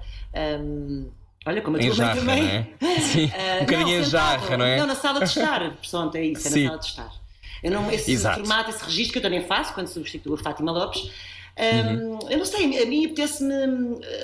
hum, 0.63 1.10
olha, 1.43 1.62
como 1.63 1.77
a 1.77 1.79
Em 1.81 1.89
tua 1.89 1.96
mãe 1.98 2.05
jarra, 2.05 2.20
também. 2.20 2.43
não 2.79 2.89
é? 2.89 3.00
Sim, 3.00 3.31
Ah, 3.34 3.55
um 3.55 3.60
bocadinho 3.65 3.89
em 3.89 4.03
sentado. 4.03 4.12
jarra, 4.41 4.58
não 4.58 4.65
é? 4.65 4.77
Não, 4.77 4.86
na 4.86 4.96
sala 4.96 5.17
de 5.20 5.25
estar. 5.25 5.77
Pronto, 5.89 6.15
é 6.15 6.25
isso, 6.25 6.48
é 6.48 6.51
Sim. 6.51 6.62
na 6.65 6.67
sala 6.70 6.79
de 6.79 6.86
estar. 6.86 7.21
Eu 7.63 7.72
não, 7.72 7.91
esse 7.91 8.12
Exato. 8.12 8.39
formato, 8.39 8.70
esse 8.70 8.84
registro 8.84 9.13
que 9.13 9.18
eu 9.20 9.24
também 9.24 9.46
faço 9.46 9.74
quando 9.74 9.88
substituo 9.88 10.34
a 10.34 10.38
Fátima 10.38 10.72
Lopes. 10.72 11.12
Uhum. 11.60 12.15
hum, 12.15 12.20
Eu 12.30 12.38
não 12.38 12.46
sei, 12.46 12.82
a 12.82 12.86
mim 12.86 13.06
apetece-me 13.06 13.53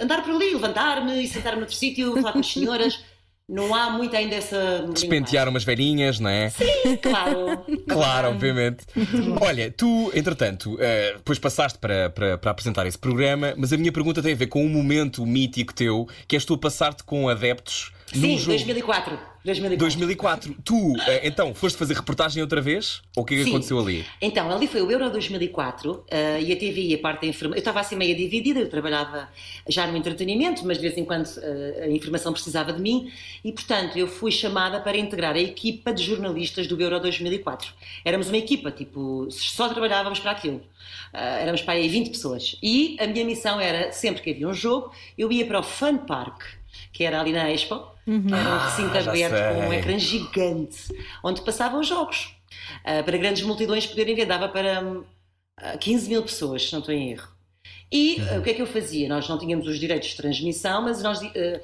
andar 0.01 0.23
por 0.23 0.33
ali, 0.33 0.53
levantar-me 0.53 1.23
e 1.23 1.27
sentar-me 1.27 1.59
noutro 1.59 1.75
sítio, 1.75 2.13
falar 2.15 2.33
com 2.33 2.39
as 2.39 2.47
senhoras. 2.47 2.99
Não 3.49 3.73
há 3.73 3.89
muito 3.89 4.13
ainda 4.13 4.35
essa. 4.35 4.85
Despentear 4.91 5.47
umas 5.47 5.63
velhinhas, 5.63 6.19
não 6.19 6.29
é? 6.29 6.51
linguagem. 6.59 6.97
Claro. 6.97 7.65
Claro, 7.87 8.27
obviamente. 8.29 8.85
Olha, 9.39 9.71
tu, 9.71 10.11
entretanto, 10.13 10.75
eh, 10.81 11.13
depois 11.15 11.39
passaste 11.39 11.79
para, 11.79 12.09
para, 12.09 12.37
para 12.37 12.51
apresentar 12.51 12.85
esse 12.85 12.97
programa, 12.97 13.53
mas 13.55 13.71
a 13.71 13.77
minha 13.77 13.91
pergunta 13.91 14.21
tem 14.21 14.33
a 14.33 14.35
ver 14.35 14.47
com 14.47 14.65
um 14.65 14.69
momento 14.69 15.25
mítico 15.25 15.73
teu, 15.73 16.09
que 16.27 16.35
és 16.35 16.43
tu 16.43 16.55
a 16.55 16.57
passar-te 16.57 17.05
com 17.05 17.29
adeptos 17.29 17.93
Sim, 18.13 18.37
jogo. 18.37 18.51
2004. 18.51 19.19
2004. 19.43 19.77
2004. 19.77 20.55
Tu, 20.63 20.93
eh, 21.07 21.27
então, 21.27 21.53
foste 21.53 21.77
fazer 21.77 21.93
reportagem 21.93 22.41
outra 22.41 22.61
vez? 22.61 23.01
Ou 23.15 23.23
o 23.23 23.25
que 23.25 23.35
é 23.35 23.43
que 23.43 23.49
aconteceu 23.49 23.79
ali? 23.79 24.05
Então, 24.21 24.51
ali 24.51 24.67
foi 24.67 24.81
o 24.81 24.91
Euro 24.91 25.09
2004 25.09 26.03
eh, 26.09 26.41
e 26.41 26.51
a 26.51 26.55
TV 26.57 26.81
e 26.81 26.95
a 26.95 26.97
parte 26.97 27.21
da 27.21 27.27
informação. 27.27 27.55
Eu 27.55 27.59
estava 27.59 27.79
assim 27.79 27.95
meio 27.95 28.15
dividida, 28.15 28.59
eu 28.59 28.69
trabalhava 28.69 29.29
já 29.67 29.87
no 29.87 29.95
entretenimento, 29.95 30.65
mas 30.65 30.77
de 30.77 30.83
vez 30.83 30.97
em 30.97 31.05
quando 31.05 31.27
eh, 31.41 31.83
a 31.85 31.89
informação 31.89 32.33
precisava 32.33 32.73
de 32.73 32.81
mim 32.81 33.11
e, 33.43 33.51
portanto, 33.51 33.97
eu 33.97 34.07
fui 34.07 34.31
chamada 34.31 34.79
para 34.81 34.97
integrar 34.97 35.35
a 35.35 35.39
equipa 35.39 35.93
de 35.93 36.03
jornalistas 36.03 36.67
do 36.67 36.81
Euro 36.81 36.99
2004. 36.99 37.71
Éramos 38.03 38.27
uma 38.27 38.37
equipa, 38.37 38.71
tipo, 38.71 39.27
só 39.29 39.69
trabalhávamos 39.69 40.19
para 40.19 40.31
aquilo. 40.31 40.61
Eh, 41.13 41.41
éramos 41.41 41.61
para 41.61 41.73
aí 41.73 41.87
20 41.87 42.09
pessoas. 42.09 42.57
E 42.61 42.97
a 42.99 43.07
minha 43.07 43.25
missão 43.25 43.59
era, 43.59 43.91
sempre 43.91 44.21
que 44.21 44.31
havia 44.31 44.47
um 44.47 44.53
jogo, 44.53 44.91
eu 45.17 45.31
ia 45.31 45.45
para 45.45 45.59
o 45.59 45.63
Fun 45.63 45.97
Park, 45.99 46.43
que 46.91 47.03
era 47.03 47.19
ali 47.19 47.31
na 47.31 47.51
Expo, 47.51 47.96
era 48.07 48.55
um 48.55 48.57
recinto 48.59 48.97
Ah, 48.97 48.99
aberto 49.01 49.33
com 49.55 49.67
um 49.67 49.73
ecrã 49.73 49.99
gigante, 49.99 50.77
onde 51.23 51.41
passavam 51.41 51.79
os 51.81 51.87
jogos. 51.87 52.35
Ah, 52.83 53.03
para 53.03 53.17
grandes 53.17 53.43
multidões 53.43 53.85
poderem 53.85 54.15
ver, 54.15 54.25
dava 54.25 54.47
para 54.47 54.81
hum, 54.81 55.03
ah, 55.57 55.77
15 55.77 56.07
mil 56.09 56.23
pessoas, 56.23 56.63
se 56.67 56.73
não 56.73 56.79
estou 56.79 56.93
em 56.93 57.11
erro. 57.11 57.27
E 57.91 58.21
ah, 58.31 58.39
o 58.39 58.41
que 58.41 58.49
é 58.51 58.53
que 58.53 58.61
eu 58.61 58.67
fazia? 58.67 59.07
Nós 59.09 59.27
não 59.27 59.37
tínhamos 59.37 59.67
os 59.67 59.79
direitos 59.79 60.09
de 60.09 60.17
transmissão, 60.17 60.81
mas 60.83 61.01
nós, 61.03 61.21
ah, 61.21 61.61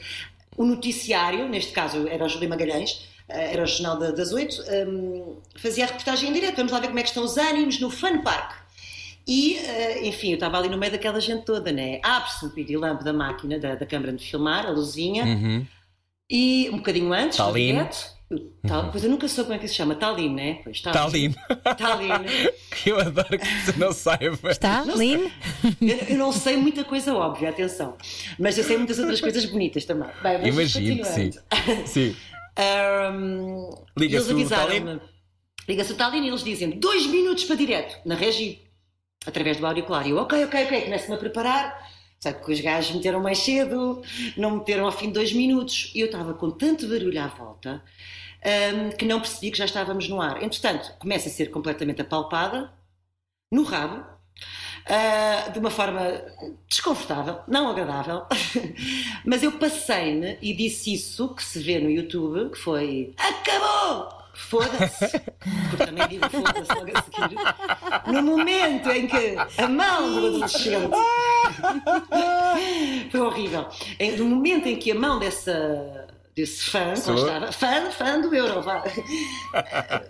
o 0.57 0.65
noticiário, 0.65 1.47
neste 1.49 1.71
caso 1.71 2.07
era 2.07 2.23
o 2.25 2.29
Júlio 2.29 2.49
Magalhães, 2.49 3.07
era 3.27 3.63
o 3.63 3.65
Jornal 3.65 3.97
da- 3.97 4.11
das 4.11 4.31
Oito, 4.33 4.61
hum, 4.87 5.37
fazia 5.55 5.85
a 5.85 5.87
reportagem 5.87 6.29
em 6.29 6.33
direto. 6.33 6.57
Vamos 6.57 6.71
lá 6.71 6.79
ver 6.79 6.87
como 6.87 6.99
é 6.99 7.03
que 7.03 7.09
estão 7.09 7.23
os 7.23 7.37
ânimos 7.37 7.79
no 7.79 7.89
Fun 7.89 8.21
Park. 8.21 8.61
E, 9.25 9.57
enfim, 10.03 10.31
eu 10.31 10.33
estava 10.33 10.57
ali 10.57 10.67
no 10.67 10.77
meio 10.77 10.91
daquela 10.91 11.19
gente 11.21 11.45
toda, 11.45 11.71
né? 11.71 12.01
Abre-se 12.03 12.45
um 12.45 12.49
pirilampo 12.49 13.05
da 13.05 13.13
máquina, 13.13 13.57
da, 13.57 13.73
da 13.75 13.85
câmara 13.85 14.11
de 14.11 14.23
filmar, 14.29 14.65
a 14.65 14.69
luzinha, 14.71 15.23
Uhum. 15.23 15.65
E 16.29 16.69
um 16.71 16.77
bocadinho 16.77 17.11
antes, 17.13 17.37
do 17.37 17.43
Talim. 17.43 17.87
tal, 18.67 18.89
pois 18.91 19.03
eu 19.03 19.09
nunca 19.09 19.27
soube 19.27 19.47
como 19.49 19.55
é 19.55 19.59
que 19.59 19.67
se 19.67 19.75
chama, 19.75 19.95
Talim, 19.95 20.33
né? 20.33 20.59
Pois, 20.63 20.81
Talim. 20.81 21.33
Talim. 21.77 22.09
Que 22.71 22.89
eu 22.91 22.99
adoro 22.99 23.37
que 23.37 23.45
você 23.45 23.77
não 23.77 23.91
saiba. 23.91 24.51
Está, 24.51 24.83
Lynn? 24.83 25.29
Eu, 25.81 25.97
eu 26.09 26.17
não 26.17 26.31
sei 26.31 26.57
muita 26.57 26.83
coisa 26.83 27.13
óbvia, 27.13 27.49
atenção, 27.49 27.97
mas 28.39 28.57
eu 28.57 28.63
sei 28.63 28.77
muitas 28.77 28.99
outras 28.99 29.21
coisas 29.21 29.45
bonitas 29.45 29.85
também. 29.85 30.09
Bem, 30.21 30.37
vamos 30.37 30.47
Imagino 30.47 30.97
que 30.97 31.05
sim. 31.05 31.31
Sim. 31.85 32.15
Ahm, 32.55 33.69
Liga-se 33.97 34.31
eles 34.31 34.51
o 34.51 34.53
avisaram-me. 34.55 35.01
Liga-se 35.67 35.93
o 35.93 35.95
Talim 35.95 36.23
e 36.25 36.27
eles 36.27 36.43
dizem 36.43 36.71
dois 36.71 37.05
minutos 37.07 37.45
para 37.45 37.55
direto, 37.55 37.97
na 38.05 38.15
regi, 38.15 38.61
através 39.25 39.57
do 39.57 39.65
auricular. 39.65 40.05
E 40.05 40.11
eu, 40.11 40.17
ok, 40.17 40.43
ok, 40.45 40.65
ok, 40.65 40.81
começo-me 40.81 41.15
a 41.15 41.19
preparar. 41.19 41.92
Sabe 42.23 42.41
que 42.41 42.53
os 42.53 42.61
gajos 42.61 42.95
meteram 42.95 43.19
mais 43.19 43.39
cedo, 43.39 44.01
não 44.37 44.51
meteram 44.51 44.85
ao 44.85 44.93
fim 44.93 45.07
de 45.07 45.13
dois 45.13 45.33
minutos. 45.33 45.91
E 45.93 45.99
eu 45.99 46.05
estava 46.05 46.33
com 46.33 46.49
tanto 46.51 46.87
barulho 46.87 47.21
à 47.21 47.27
volta 47.27 47.83
ahm, 48.41 48.91
que 48.97 49.03
não 49.03 49.19
percebi 49.19 49.51
que 49.51 49.57
já 49.57 49.65
estávamos 49.65 50.07
no 50.07 50.21
ar. 50.21 50.41
Entretanto, 50.41 50.93
começa 50.99 51.27
a 51.27 51.31
ser 51.31 51.51
completamente 51.51 52.01
apalpada, 52.01 52.71
no 53.51 53.63
rabo, 53.63 54.05
ah, 54.85 55.49
de 55.49 55.59
uma 55.59 55.69
forma 55.69 55.99
desconfortável, 56.65 57.41
não 57.45 57.69
agradável, 57.69 58.25
mas 59.27 59.43
eu 59.43 59.51
passei-me 59.59 60.37
e 60.41 60.53
disse 60.53 60.93
isso 60.93 61.35
que 61.35 61.43
se 61.43 61.59
vê 61.59 61.77
no 61.77 61.89
YouTube, 61.89 62.51
que 62.51 62.57
foi 62.57 63.13
acabou! 63.17 64.22
Foda-se! 64.33 65.19
Porque 65.69 65.85
também 65.85 66.07
digo 66.07 66.27
foda-se 66.29 66.73
logo 66.73 66.91
a 66.93 67.03
seguir. 67.03 67.37
No 68.11 68.23
momento 68.23 68.89
em 68.89 69.05
que 69.07 69.35
a 69.61 69.67
mão 69.67 70.11
do 70.11 70.25
adolescente 70.27 70.89
foi 73.11 73.19
horrível. 73.19 73.67
No 74.17 74.25
momento 74.25 74.67
em 74.67 74.75
que 74.75 74.91
a 74.91 74.95
mão 74.95 75.19
dessa 75.19 76.07
desse 76.35 76.63
fã, 76.63 76.93
estava, 76.93 77.51
fã, 77.51 77.91
fã 77.91 78.19
do 78.19 78.33
Euro, 78.33 78.59
vá. 78.63 78.83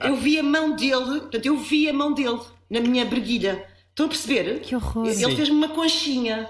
eu 0.06 0.16
vi 0.16 0.40
a 0.40 0.44
mão 0.44 0.74
dele, 0.74 1.20
portanto, 1.20 1.46
eu 1.46 1.58
vi 1.58 1.90
a 1.90 1.94
mão 1.94 2.14
dele 2.14 2.40
na 2.70 2.80
minha 2.80 3.04
breguilha. 3.06 3.68
Estão 3.90 4.06
a 4.06 4.10
perceber? 4.10 4.62
Que 4.62 4.74
horror. 4.74 5.06
Ele 5.06 5.16
Sim. 5.16 5.36
fez-me 5.36 5.58
uma 5.58 5.68
conchinha 5.68 6.50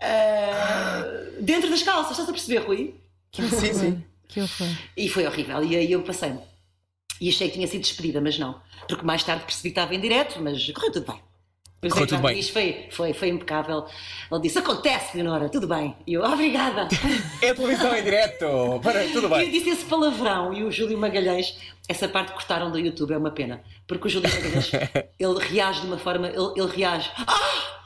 ah, 0.00 1.02
dentro 1.40 1.70
das 1.70 1.82
calças, 1.82 2.12
estás 2.12 2.28
a 2.28 2.32
perceber, 2.32 2.58
Rui? 2.58 2.94
Que 3.30 3.42
horror. 3.42 3.60
Sim, 3.60 3.74
sim. 3.74 4.04
Que 4.28 4.40
horror. 4.40 4.68
E 4.96 5.08
foi 5.08 5.26
horrível. 5.26 5.62
E 5.64 5.76
aí 5.76 5.90
eu 5.90 6.02
passei-me. 6.02 6.40
E 7.20 7.28
achei 7.28 7.48
que 7.48 7.54
tinha 7.54 7.66
sido 7.66 7.82
despedida, 7.82 8.20
mas 8.20 8.38
não. 8.38 8.60
Porque 8.88 9.04
mais 9.04 9.22
tarde 9.24 9.44
percebi 9.44 9.70
que 9.70 9.78
estava 9.80 9.94
em 9.94 10.00
direto, 10.00 10.40
mas 10.40 10.70
correu 10.70 10.92
tudo 10.92 11.12
bem. 11.12 11.20
Correu 11.80 12.04
é, 12.04 12.06
tudo 12.06 12.18
claro, 12.18 12.34
bem. 12.34 12.38
Isto 12.40 12.52
foi, 12.52 12.88
foi, 12.90 13.12
foi 13.12 13.28
impecável. 13.28 13.86
Ele 14.30 14.40
disse: 14.40 14.58
Acontece, 14.58 15.16
Leonora, 15.16 15.48
tudo 15.48 15.68
bem. 15.68 15.94
E 16.06 16.14
eu, 16.14 16.24
obrigada. 16.24 16.88
É 17.40 17.54
televisão 17.54 17.96
em 17.96 18.02
direto. 18.02 18.80
Para, 18.82 19.04
tudo 19.04 19.22
E 19.22 19.24
eu 19.24 19.28
bem. 19.30 19.50
disse 19.50 19.70
esse 19.70 19.84
palavrão 19.84 20.52
e 20.52 20.64
o 20.64 20.72
Júlio 20.72 20.98
Magalhães, 20.98 21.56
essa 21.88 22.08
parte 22.08 22.32
cortaram 22.32 22.70
do 22.72 22.78
YouTube, 22.78 23.12
é 23.12 23.18
uma 23.18 23.30
pena. 23.30 23.62
Porque 23.86 24.08
o 24.08 24.10
Júlio 24.10 24.28
Magalhães, 24.28 24.72
ele 25.18 25.38
reage 25.38 25.82
de 25.82 25.86
uma 25.86 25.98
forma, 25.98 26.26
ele, 26.28 26.52
ele 26.56 26.66
reage. 26.74 27.10
Ah! 27.16 27.77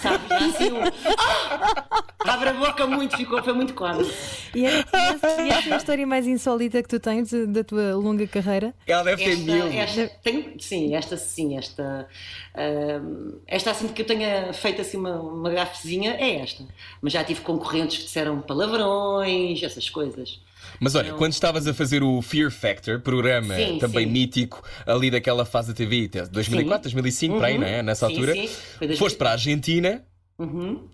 Sabe? 0.00 0.28
Já 0.28 0.46
assim, 0.46 0.72
um! 0.72 0.80
Abre 2.28 2.48
a 2.50 2.52
boca 2.52 2.86
muito, 2.86 3.16
ficou, 3.16 3.42
foi 3.42 3.52
muito 3.52 3.72
cómico. 3.74 4.10
E 4.54 4.64
essa- 4.66 5.40
e 5.42 5.48
essa 5.48 5.68
é 5.70 5.72
a 5.74 5.76
história 5.76 6.06
mais 6.06 6.26
insólita 6.26 6.82
que 6.82 6.88
tu 6.88 7.00
tens 7.00 7.30
da 7.48 7.64
tua 7.64 7.94
longa 7.96 8.26
carreira? 8.26 8.74
Ela 8.86 9.02
deve 9.04 9.24
ter 9.24 9.30
Esta, 9.32 9.42
mil. 9.52 9.66
esta, 9.72 10.08
tenho- 10.22 10.60
sim, 10.60 10.94
esta 10.94 11.16
sim, 11.16 11.56
esta, 11.56 12.06
ahm, 12.54 13.38
esta 13.46 13.70
assim 13.70 13.88
que 13.88 14.02
eu 14.02 14.06
tenha 14.06 14.52
feito 14.52 14.80
assim 14.82 14.98
uma, 14.98 15.20
uma 15.20 15.50
gafezinha 15.50 16.12
é 16.18 16.36
esta. 16.42 16.64
Mas 17.00 17.12
já 17.12 17.24
tive 17.24 17.40
concorrentes 17.40 17.98
que 17.98 18.04
disseram 18.04 18.40
palavrões, 18.40 19.62
essas 19.62 19.88
coisas. 19.88 20.40
Mas 20.80 20.94
olha, 20.94 21.10
Não- 21.10 21.18
quando 21.18 21.32
estavas 21.32 21.66
a 21.66 21.74
fazer 21.74 22.02
o 22.02 22.20
Fear 22.22 22.50
Factor, 22.50 23.00
programa 23.00 23.54
Sim, 23.54 23.78
também 23.78 24.06
sim. 24.06 24.12
mítico 24.12 24.62
ali 24.86 25.10
daquela 25.10 25.44
fase 25.44 25.68
da 25.68 25.74
TV, 25.74 26.08
2004, 26.30 26.82
2005, 26.84 27.36
para 27.38 27.46
aí, 27.48 27.54
Uhum. 27.54 27.60
não 27.60 27.66
é? 27.66 27.82
Nessa 27.82 28.06
Sim, 28.06 28.12
altura, 28.14 28.32
sim. 28.34 28.46
Foi 28.48 28.86
2000. 28.88 28.96
foste 28.98 29.16
para 29.16 29.28
a 29.30 29.32
Argentina. 29.32 30.04
Uhum. 30.38 30.88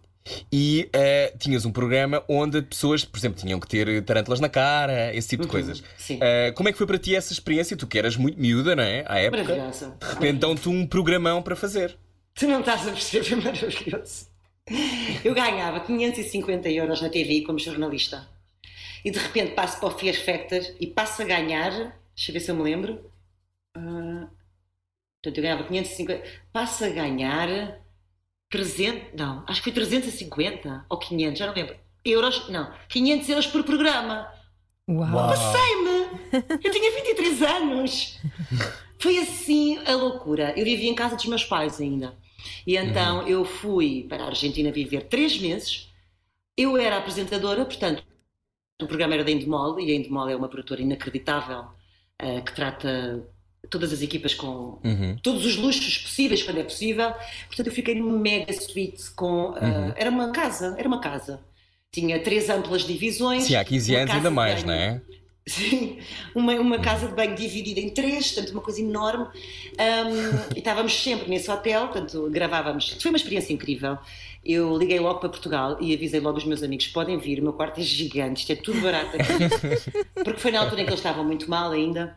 E 0.50 0.88
eh, 0.94 1.34
tinhas 1.38 1.66
um 1.66 1.70
programa 1.70 2.24
onde 2.26 2.62
pessoas, 2.62 3.04
por 3.04 3.18
exemplo, 3.18 3.38
tinham 3.38 3.60
que 3.60 3.68
ter 3.68 4.02
tarântulas 4.04 4.40
na 4.40 4.48
cara, 4.48 5.14
esse 5.14 5.28
tipo 5.28 5.42
de 5.42 5.48
coisas. 5.50 5.80
Uhum. 5.80 5.86
sim. 5.98 6.18
Eh, 6.22 6.50
como 6.52 6.66
é 6.68 6.72
que 6.72 6.78
foi 6.78 6.86
para 6.86 6.96
ti 6.98 7.14
essa 7.14 7.30
experiência? 7.32 7.76
Tu 7.76 7.86
que 7.86 7.98
eras 7.98 8.16
muito 8.16 8.40
miúda, 8.40 8.74
não 8.74 8.82
é? 8.82 9.04
À 9.06 9.18
época. 9.18 9.42
Maravilhosa. 9.44 9.94
De 10.00 10.06
repente 10.06 10.38
dão-te 10.38 10.66
um 10.68 10.86
programão 10.86 11.42
para 11.42 11.54
fazer. 11.54 11.98
Tu 12.34 12.48
não 12.48 12.60
estás 12.60 12.88
a 12.88 12.92
perceber, 12.92 13.22
foi 13.24 13.36
maravilhoso. 13.44 14.26
Eu 15.22 15.34
ganhava 15.34 15.80
550 15.80 16.70
euros 16.70 17.02
na 17.02 17.10
TV 17.10 17.42
como 17.42 17.58
jornalista. 17.58 18.26
E 19.04 19.10
de 19.10 19.18
repente 19.18 19.52
passo 19.52 19.78
para 19.78 19.88
o 19.88 19.98
Fear 19.98 20.14
Factor 20.14 20.60
e 20.80 20.86
passo 20.86 21.22
a 21.22 21.24
ganhar, 21.24 21.70
deixa 21.70 22.30
eu 22.30 22.32
ver 22.32 22.40
se 22.40 22.50
eu 22.50 22.54
me 22.54 22.62
lembro. 22.62 23.10
Ah, 23.74 24.28
portanto, 25.22 25.38
eu 25.38 25.42
ganhava 25.42 25.64
550, 25.64 26.24
passo 26.52 26.84
a 26.84 26.88
ganhar 26.88 27.80
300, 28.50 29.18
não, 29.18 29.44
acho 29.46 29.60
que 29.60 29.70
foi 29.70 29.72
350 29.72 30.86
ou 30.88 30.98
500, 30.98 31.38
já 31.38 31.46
não 31.46 31.54
lembro. 31.54 31.76
Euros, 32.04 32.48
não, 32.48 32.72
500 32.88 33.28
euros 33.28 33.46
por 33.46 33.64
programa. 33.64 34.32
Uau! 34.88 35.28
Passei-me! 35.28 36.60
Eu 36.62 36.70
tinha 36.70 36.92
23 36.92 37.42
anos! 37.42 38.18
Foi 38.98 39.18
assim 39.18 39.78
a 39.86 39.94
loucura. 39.94 40.54
Eu 40.56 40.64
vivia 40.64 40.90
em 40.90 40.94
casa 40.94 41.16
dos 41.16 41.26
meus 41.26 41.44
pais 41.44 41.80
ainda. 41.80 42.16
E 42.66 42.76
então 42.76 43.26
eu 43.26 43.44
fui 43.44 44.06
para 44.08 44.24
a 44.24 44.28
Argentina 44.28 44.70
viver 44.70 45.04
três 45.08 45.38
meses. 45.38 45.92
Eu 46.56 46.76
era 46.78 46.96
apresentadora, 46.98 47.64
portanto, 47.64 48.02
o 48.84 48.88
programa 48.88 49.14
era 49.14 49.24
da 49.24 49.30
Endemol, 49.30 49.78
e 49.80 49.90
a 49.90 49.94
Endemol 49.94 50.28
é 50.28 50.36
uma 50.36 50.48
produtora 50.48 50.80
inacreditável 50.82 51.64
eh, 52.18 52.40
que 52.40 52.52
trata 52.54 53.26
todas 53.70 53.92
as 53.92 54.02
equipas 54.02 54.34
com 54.34 54.78
Uhum. 54.84 55.16
todos 55.22 55.44
os 55.46 55.56
luxos 55.56 55.98
possíveis 55.98 56.42
quando 56.42 56.58
é 56.58 56.64
possível. 56.64 57.12
Portanto, 57.46 57.66
eu 57.68 57.72
fiquei 57.72 57.94
numa 57.94 58.18
mega 58.18 58.52
suite 58.52 59.10
com. 59.16 59.54
ah, 59.56 59.94
Era 59.96 60.10
uma 60.10 60.30
casa, 60.32 60.74
era 60.78 60.86
uma 60.86 61.00
casa. 61.00 61.40
Tinha 61.90 62.20
três 62.22 62.50
amplas 62.50 62.82
divisões. 62.82 63.44
Sim, 63.44 63.54
há 63.56 63.64
15 63.64 63.92
uma 63.92 64.00
anos 64.02 64.14
ainda 64.14 64.30
mais, 64.30 64.64
não 64.64 64.72
é? 64.74 65.00
Sim, 65.46 65.98
uma, 66.34 66.54
uma 66.54 66.78
casa 66.78 67.06
de 67.06 67.14
banho 67.14 67.34
dividida 67.34 67.78
em 67.78 67.90
três, 67.90 68.32
portanto, 68.32 68.52
uma 68.52 68.62
coisa 68.62 68.80
enorme. 68.80 69.26
Um, 69.26 70.54
e 70.56 70.58
estávamos 70.58 70.94
sempre 70.94 71.28
nesse 71.28 71.50
hotel, 71.50 71.88
portanto, 71.88 72.30
gravávamos. 72.30 72.96
Foi 73.00 73.10
uma 73.10 73.18
experiência 73.18 73.52
incrível. 73.52 73.98
Eu 74.42 74.76
liguei 74.76 74.98
logo 74.98 75.20
para 75.20 75.28
Portugal 75.28 75.76
e 75.80 75.94
avisei 75.94 76.18
logo 76.20 76.38
os 76.38 76.46
meus 76.46 76.62
amigos: 76.62 76.86
podem 76.88 77.18
vir, 77.18 77.40
o 77.40 77.42
meu 77.42 77.52
quarto 77.52 77.78
é 77.78 77.82
gigante, 77.82 78.40
isto 78.40 78.52
é 78.52 78.56
tudo 78.56 78.80
barato 78.80 79.16
aqui. 79.16 80.04
Porque 80.24 80.40
foi 80.40 80.50
na 80.50 80.60
altura 80.60 80.80
em 80.80 80.84
que 80.84 80.90
eles 80.90 81.00
estavam 81.00 81.24
muito 81.24 81.48
mal 81.50 81.72
ainda, 81.72 82.16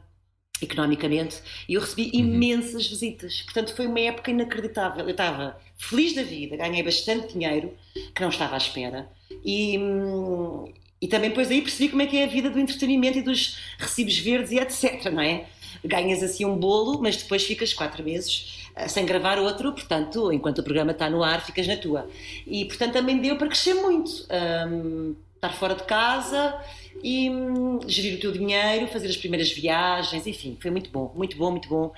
economicamente, 0.61 1.41
e 1.67 1.73
eu 1.73 1.81
recebi 1.81 2.09
imensas 2.13 2.87
visitas. 2.87 3.41
Portanto, 3.41 3.75
foi 3.75 3.87
uma 3.87 3.99
época 3.99 4.31
inacreditável. 4.31 5.03
Eu 5.03 5.11
estava 5.11 5.59
feliz 5.75 6.15
da 6.15 6.23
vida, 6.23 6.55
ganhei 6.55 6.81
bastante 6.81 7.33
dinheiro, 7.33 7.73
que 8.15 8.21
não 8.21 8.29
estava 8.29 8.55
à 8.55 8.57
espera. 8.57 9.09
E, 9.43 9.77
hum, 9.77 10.73
e 11.01 11.07
também 11.07 11.29
depois 11.29 11.49
aí 11.51 11.61
percebi 11.61 11.89
como 11.89 12.01
é 12.01 12.07
que 12.07 12.17
é 12.17 12.23
a 12.23 12.27
vida 12.27 12.49
do 12.49 12.59
entretenimento 12.59 13.19
e 13.19 13.21
dos 13.21 13.57
recibos 13.77 14.17
verdes 14.17 14.51
e 14.51 14.59
etc, 14.59 15.11
não 15.11 15.21
é? 15.21 15.45
Ganhas 15.83 16.23
assim 16.23 16.45
um 16.45 16.55
bolo, 16.55 16.99
mas 17.01 17.17
depois 17.17 17.43
ficas 17.43 17.73
quatro 17.73 18.03
meses 18.03 18.67
ah, 18.75 18.87
sem 18.87 19.05
gravar 19.05 19.39
outro, 19.39 19.71
portanto, 19.73 20.31
enquanto 20.31 20.59
o 20.59 20.63
programa 20.63 20.91
está 20.91 21.09
no 21.09 21.23
ar, 21.23 21.45
ficas 21.45 21.67
na 21.67 21.77
tua. 21.77 22.09
E, 22.45 22.65
portanto, 22.65 22.93
também 22.93 23.19
deu 23.19 23.35
para 23.35 23.47
crescer 23.47 23.73
muito. 23.73 24.25
Hum, 24.69 25.15
estar 25.35 25.53
fora 25.53 25.75
de 25.75 25.83
casa 25.83 26.59
e 27.03 27.29
hum, 27.29 27.79
gerir 27.87 28.17
o 28.17 28.19
teu 28.19 28.31
dinheiro, 28.31 28.87
fazer 28.87 29.07
as 29.07 29.17
primeiras 29.17 29.51
viagens, 29.51 30.25
enfim, 30.25 30.57
foi 30.59 30.71
muito 30.71 30.89
bom, 30.89 31.11
muito 31.15 31.37
bom, 31.37 31.51
muito 31.51 31.69
bom. 31.69 31.93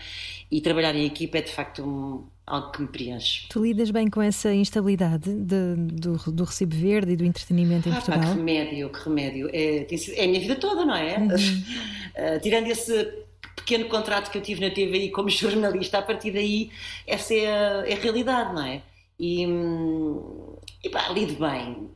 E 0.52 0.62
trabalhar 0.62 0.96
em 0.96 1.06
equipa 1.06 1.38
é 1.38 1.42
de 1.42 1.52
facto 1.52 1.84
um- 1.84 2.28
algo 2.48 2.72
que 2.72 2.82
me 2.82 2.88
preenche. 2.88 3.48
Tu 3.50 3.62
lidas 3.64 3.92
bem 3.92 4.10
com 4.10 4.20
essa 4.22 4.52
instabilidade 4.52 5.32
de- 5.32 5.76
do, 5.76 6.18
do 6.32 6.44
recibo 6.44 6.76
verde 6.76 7.12
e 7.12 7.16
do 7.16 7.24
entretenimento 7.24 7.88
em 7.88 7.92
Ah, 7.92 7.96
pá, 7.96 8.02
que 8.02 8.08
Portugal? 8.12 8.34
remédio, 8.36 8.90
que 8.90 9.00
remédio. 9.06 9.50
É, 9.54 9.86
sido- 9.98 10.16
é 10.18 10.24
a 10.24 10.28
minha 10.28 10.40
vida 10.40 10.56
toda, 10.56 10.84
não 10.86 10.96
é? 10.96 11.18
Ah, 12.18 12.40
tirando 12.40 12.68
esse 12.68 13.14
pequeno 13.56 13.86
contrato 13.86 14.32
que 14.32 14.38
eu 14.38 14.42
tive 14.42 14.60
na 14.62 14.72
TVI 14.74 15.12
como 15.12 15.30
jornalista, 15.30 16.00
a 16.00 16.02
partir 16.02 16.32
daí, 16.32 16.72
essa 17.06 17.34
é 17.36 17.48
a, 17.48 17.88
é 17.88 17.94
a 17.94 18.00
realidade, 18.00 18.54
não 18.56 18.64
é? 18.66 18.82
E, 19.20 19.46
hum, 19.46 20.56
e 20.84 20.90
pá, 20.90 21.10
lido 21.10 21.36
bem. 21.40 21.90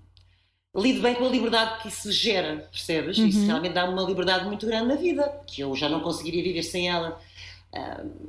Lido 0.75 1.01
bem 1.01 1.13
com 1.15 1.25
a 1.25 1.29
liberdade 1.29 1.81
que 1.81 1.87
isso 1.87 2.11
gera, 2.11 2.67
percebes? 2.71 3.17
Isso 3.17 3.45
realmente 3.45 3.73
dá-me 3.73 3.93
uma 3.93 4.01
liberdade 4.03 4.45
muito 4.45 4.65
grande 4.65 4.87
na 4.87 4.95
vida, 4.95 5.23
que 5.47 5.61
eu 5.61 5.75
já 5.75 5.87
não 5.87 5.99
conseguiria 6.01 6.41
viver 6.43 6.63
sem 6.63 6.89
ela. 6.89 7.19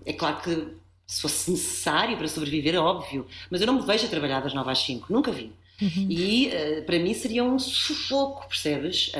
É 0.07 0.13
claro 0.13 0.41
que 0.41 0.77
se 1.07 1.21
fosse 1.23 1.51
necessário 1.51 2.17
para 2.17 2.29
sobreviver, 2.29 2.75
é 2.75 2.79
óbvio, 2.79 3.27
mas 3.51 3.61
eu 3.61 3.67
não 3.67 3.75
me 3.75 3.87
vejo 3.87 4.07
a 4.07 4.09
trabalhar 4.09 4.41
das 4.41 4.55
9 4.55 4.71
às 4.71 4.79
5, 4.79 5.13
nunca 5.13 5.31
vi. 5.33 5.53
E 6.09 6.49
eh, 6.49 6.81
para 6.83 6.99
mim 6.99 7.13
seria 7.15 7.45
um 7.45 7.59
sufoco, 7.59 8.49
percebes? 8.49 9.13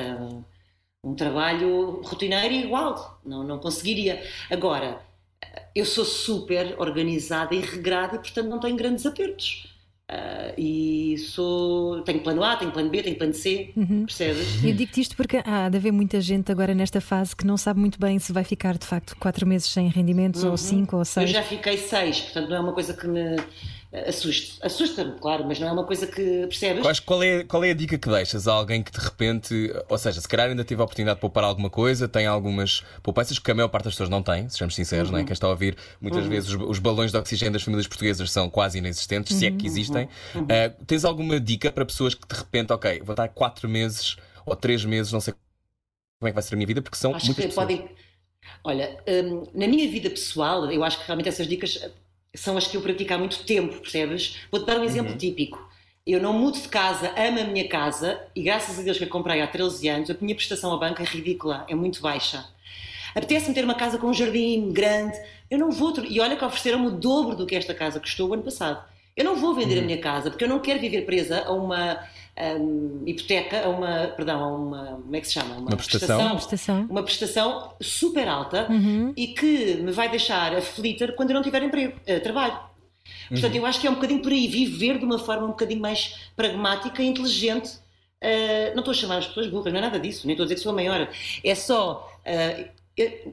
Um 1.03 1.15
trabalho 1.15 2.01
rotineiro 2.03 2.55
igual, 2.55 3.21
não, 3.25 3.45
não 3.45 3.59
conseguiria. 3.59 4.23
Agora, 4.51 5.05
eu 5.75 5.85
sou 5.85 6.05
super 6.05 6.81
organizada 6.81 7.55
e 7.55 7.61
regrada 7.61 8.17
e, 8.17 8.19
portanto, 8.19 8.49
não 8.49 8.61
tenho 8.61 8.77
grandes 8.77 9.05
apertos. 9.07 9.74
Ah, 10.09 10.53
e 10.59 11.17
sou. 11.19 12.03
Tenho 12.03 12.21
plano 12.21 12.45
A, 12.45 12.57
tenho 12.57 12.71
plano 12.71 12.91
B, 12.91 13.03
tenho 13.03 13.17
plano 13.17 13.33
C, 13.33 13.73
percebes? 14.05 14.63
Eu 14.63 14.75
digo-te 14.75 15.01
isto 15.01 15.17
porque 15.17 15.41
há 15.45 15.69
de 15.71 15.79
haver 15.79 15.93
muita 15.93 16.21
gente 16.21 16.53
agora 16.53 16.75
nesta 16.75 17.01
fase 17.01 17.35
que 17.35 17.47
não 17.47 17.57
sabe 17.57 17.81
muito 17.81 17.99
bem 17.99 18.19
se 18.19 18.31
vai 18.33 18.45
ficar 18.45 18.77
de 18.77 18.87
facto 18.87 19.17
quatro 19.19 19.47
meses 19.47 19.67
sem 19.69 19.89
rendimentos 19.89 20.45
ou 20.45 20.57
cinco 20.59 20.97
ou 20.97 20.99
Uhum. 20.99 21.01
Eu 21.01 21.05
seis. 21.07 21.31
já 21.31 21.43
fiquei 21.43 21.79
seis, 21.79 22.21
portanto, 22.21 22.51
não 22.51 22.57
é 22.57 22.61
uma 22.61 22.73
coisa 22.75 22.93
que 22.93 23.07
me 23.09 23.37
assuste. 24.09 24.59
Assusta-me, 24.63 25.13
claro, 25.19 25.45
mas 25.47 25.59
não 25.61 25.69
é 25.69 25.73
uma 25.73 25.85
coisa 25.85 26.07
que 26.07 26.47
percebes? 26.47 26.83
Quais- 26.83 27.01
Qual 27.01 27.23
é, 27.23 27.45
qual 27.45 27.63
é 27.65 27.71
a 27.71 27.75
dica 27.75 27.97
que 27.99 28.09
deixas 28.09 28.49
a 28.49 28.53
alguém 28.53 28.83
que 28.83 28.91
de 28.91 28.99
repente, 28.99 29.73
ou 29.89 29.97
seja, 29.99 30.21
se 30.21 30.29
calhar 30.29 30.49
ainda 30.49 30.65
teve 30.65 30.81
a 30.81 30.85
oportunidade 30.85 31.17
de 31.17 31.21
poupar 31.21 31.45
alguma 31.45 31.71
coisa, 31.71 32.09
tem 32.09 32.27
algumas 32.27 32.83
poupanças 33.03 33.39
que 33.39 33.51
a 33.51 33.55
maior 33.55 33.69
parte 33.69 33.85
das 33.85 33.95
pessoas 33.95 34.09
não 34.09 34.23
tem, 34.23 34.49
sejamos 34.49 34.75
sinceros, 34.75 35.11
não 35.11 35.19
é? 35.19 35.25
Quem 35.25 35.33
está 35.33 35.47
a 35.47 35.51
ouvir, 35.51 35.77
muitas 36.01 36.27
vezes 36.27 36.51
os, 36.51 36.57
os 36.61 36.79
balões 36.79 37.11
de 37.13 37.19
oxigênio 37.19 37.53
das 37.53 37.63
famílias 37.63 37.87
portuguesas 37.87 38.31
são 38.31 38.49
quase 38.51 38.79
inexistentes, 38.79 39.37
se 39.37 39.47
é 39.47 39.51
que 39.51 39.67
existem. 39.67 40.09
Ah, 40.35 40.71
tens 40.87 41.05
alguma 41.05 41.39
dica 41.39 41.71
para 41.71 41.85
pessoas 41.85 42.15
que 42.15 42.27
de 42.27 42.35
repente, 42.35 42.73
ok, 42.73 43.01
vou 43.05 43.13
estar 43.13 43.29
quatro 43.29 43.69
meses 43.69 44.17
ou 44.45 44.57
três 44.57 44.85
meses, 44.85 45.13
não 45.13 45.21
sei 45.21 45.33
como 46.21 46.29
é 46.29 46.31
que 46.31 46.35
vai 46.35 46.43
ser 46.43 46.55
a 46.55 46.57
minha 46.57 46.67
vida, 46.67 46.83
porque 46.83 46.97
são 46.97 47.15
Acho 47.15 47.27
muitas 47.27 47.45
que 47.45 47.49
pessoas. 47.49 47.67
podem. 47.67 47.89
Olha, 48.63 48.99
hum, 49.07 49.43
na 49.55 49.67
minha 49.67 49.89
vida 49.91 50.11
pessoal, 50.11 50.71
eu 50.71 50.83
acho 50.85 50.99
que 51.01 51.07
realmente 51.07 51.29
essas 51.29 51.47
dicas 51.47 51.79
são 52.35 52.57
as 52.57 52.67
que 52.67 52.77
eu 52.77 52.81
pratico 52.83 53.15
há 53.15 53.19
muito 53.19 53.45
tempo, 53.45 53.77
percebes? 53.81 54.37
Vou-te 54.51 54.67
dar 54.67 54.79
um 54.79 54.85
exemplo 54.85 55.13
Uhum. 55.13 55.19
típico. 55.19 55.69
Eu 56.07 56.21
não 56.21 56.33
mudo 56.35 56.61
de 56.61 56.69
casa, 56.69 57.13
amo 57.17 57.41
a 57.41 57.45
minha 57.45 57.67
casa 57.69 58.21
e 58.37 58.43
graças 58.43 58.79
a 58.79 58.83
Deus 58.83 58.99
que 58.99 59.05
a 59.05 59.07
comprei 59.09 59.41
há 59.41 59.47
13 59.47 59.89
anos, 59.89 60.11
a 60.11 60.17
minha 60.21 60.35
prestação 60.35 60.73
à 60.73 60.77
banca 60.77 61.03
é 61.03 61.07
ridícula, 61.07 61.65
é 61.69 61.75
muito 61.75 62.03
baixa. 62.03 62.45
Apetece-me 63.15 63.55
ter 63.55 63.65
uma 63.65 63.75
casa 63.75 63.97
com 63.97 64.09
um 64.09 64.15
jardim 64.15 64.71
grande, 64.73 65.17
eu 65.51 65.59
não 65.59 65.71
vou. 65.71 65.95
E 66.09 66.21
olha 66.21 66.37
que 66.37 66.45
ofereceram-me 66.45 66.89
o 66.89 66.91
dobro 66.91 67.37
do 67.37 67.47
que 67.47 67.55
esta 67.55 67.73
casa 67.73 68.01
custou 68.01 68.29
o 68.29 68.35
ano 68.35 68.43
passado. 68.43 68.85
Eu 69.17 69.25
não 69.25 69.37
vou 69.37 69.55
vender 69.55 69.77
a 69.77 69.79
Uhum. 69.79 69.87
minha 69.87 69.99
casa 69.99 70.29
porque 70.31 70.45
eu 70.45 70.49
não 70.49 70.59
quero 70.59 70.81
viver 70.81 71.03
presa 71.07 71.45
a 71.47 71.53
uma 71.53 72.01
hum, 72.39 73.03
hipoteca, 73.07 73.65
a 73.65 73.69
uma. 73.69 74.09
Perdão, 74.09 74.43
a 74.43 74.57
uma. 74.57 74.87
Como 75.03 75.17
é 75.17 75.21
que 75.21 75.27
se 75.27 75.35
chama? 75.35 75.57
Uma 75.57 75.77
prestação. 75.77 76.21
Uma 76.21 76.35
prestação. 76.35 76.87
uma 76.91 77.03
prestação 77.03 77.73
super 77.81 78.29
alta 78.29 78.69
e 79.17 79.29
que 79.29 79.75
me 79.77 79.93
vai 79.93 80.09
deixar 80.09 80.55
aflita 80.55 81.13
quando 81.13 81.31
eu 81.31 81.35
não 81.35 81.43
tiver 81.43 81.63
emprego, 81.63 81.99
eh, 82.07 82.21
trabalho. 82.21 82.59
Portanto, 83.29 83.55
eu 83.55 83.67
acho 83.67 83.81
que 83.81 83.87
é 83.87 83.91
um 83.91 83.95
bocadinho 83.95 84.23
por 84.23 84.33
aí 84.33 84.47
viver 84.47 84.99
de 84.99 85.05
uma 85.05 85.19
forma 85.19 85.45
um 85.45 85.49
bocadinho 85.49 85.81
mais 85.81 86.31
pragmática 86.37 87.03
e 87.03 87.07
inteligente. 87.07 87.79
Eh, 88.21 88.73
não 88.75 88.81
estou 88.81 88.93
a 88.93 88.95
chamar 88.95 89.19
as 89.19 89.27
pessoas 89.27 89.49
burras, 89.49 89.73
não 89.73 89.79
é 89.79 89.83
nada 89.83 90.01
disso, 90.01 90.27
nem 90.27 90.33
estou 90.35 90.45
a 90.45 90.47
dizer 90.47 90.55
que 90.55 90.61
sou 90.63 90.73
a 90.73 90.75
maior. 90.75 91.09
É 91.43 91.55
só 91.55 92.11
eh, 92.25 92.71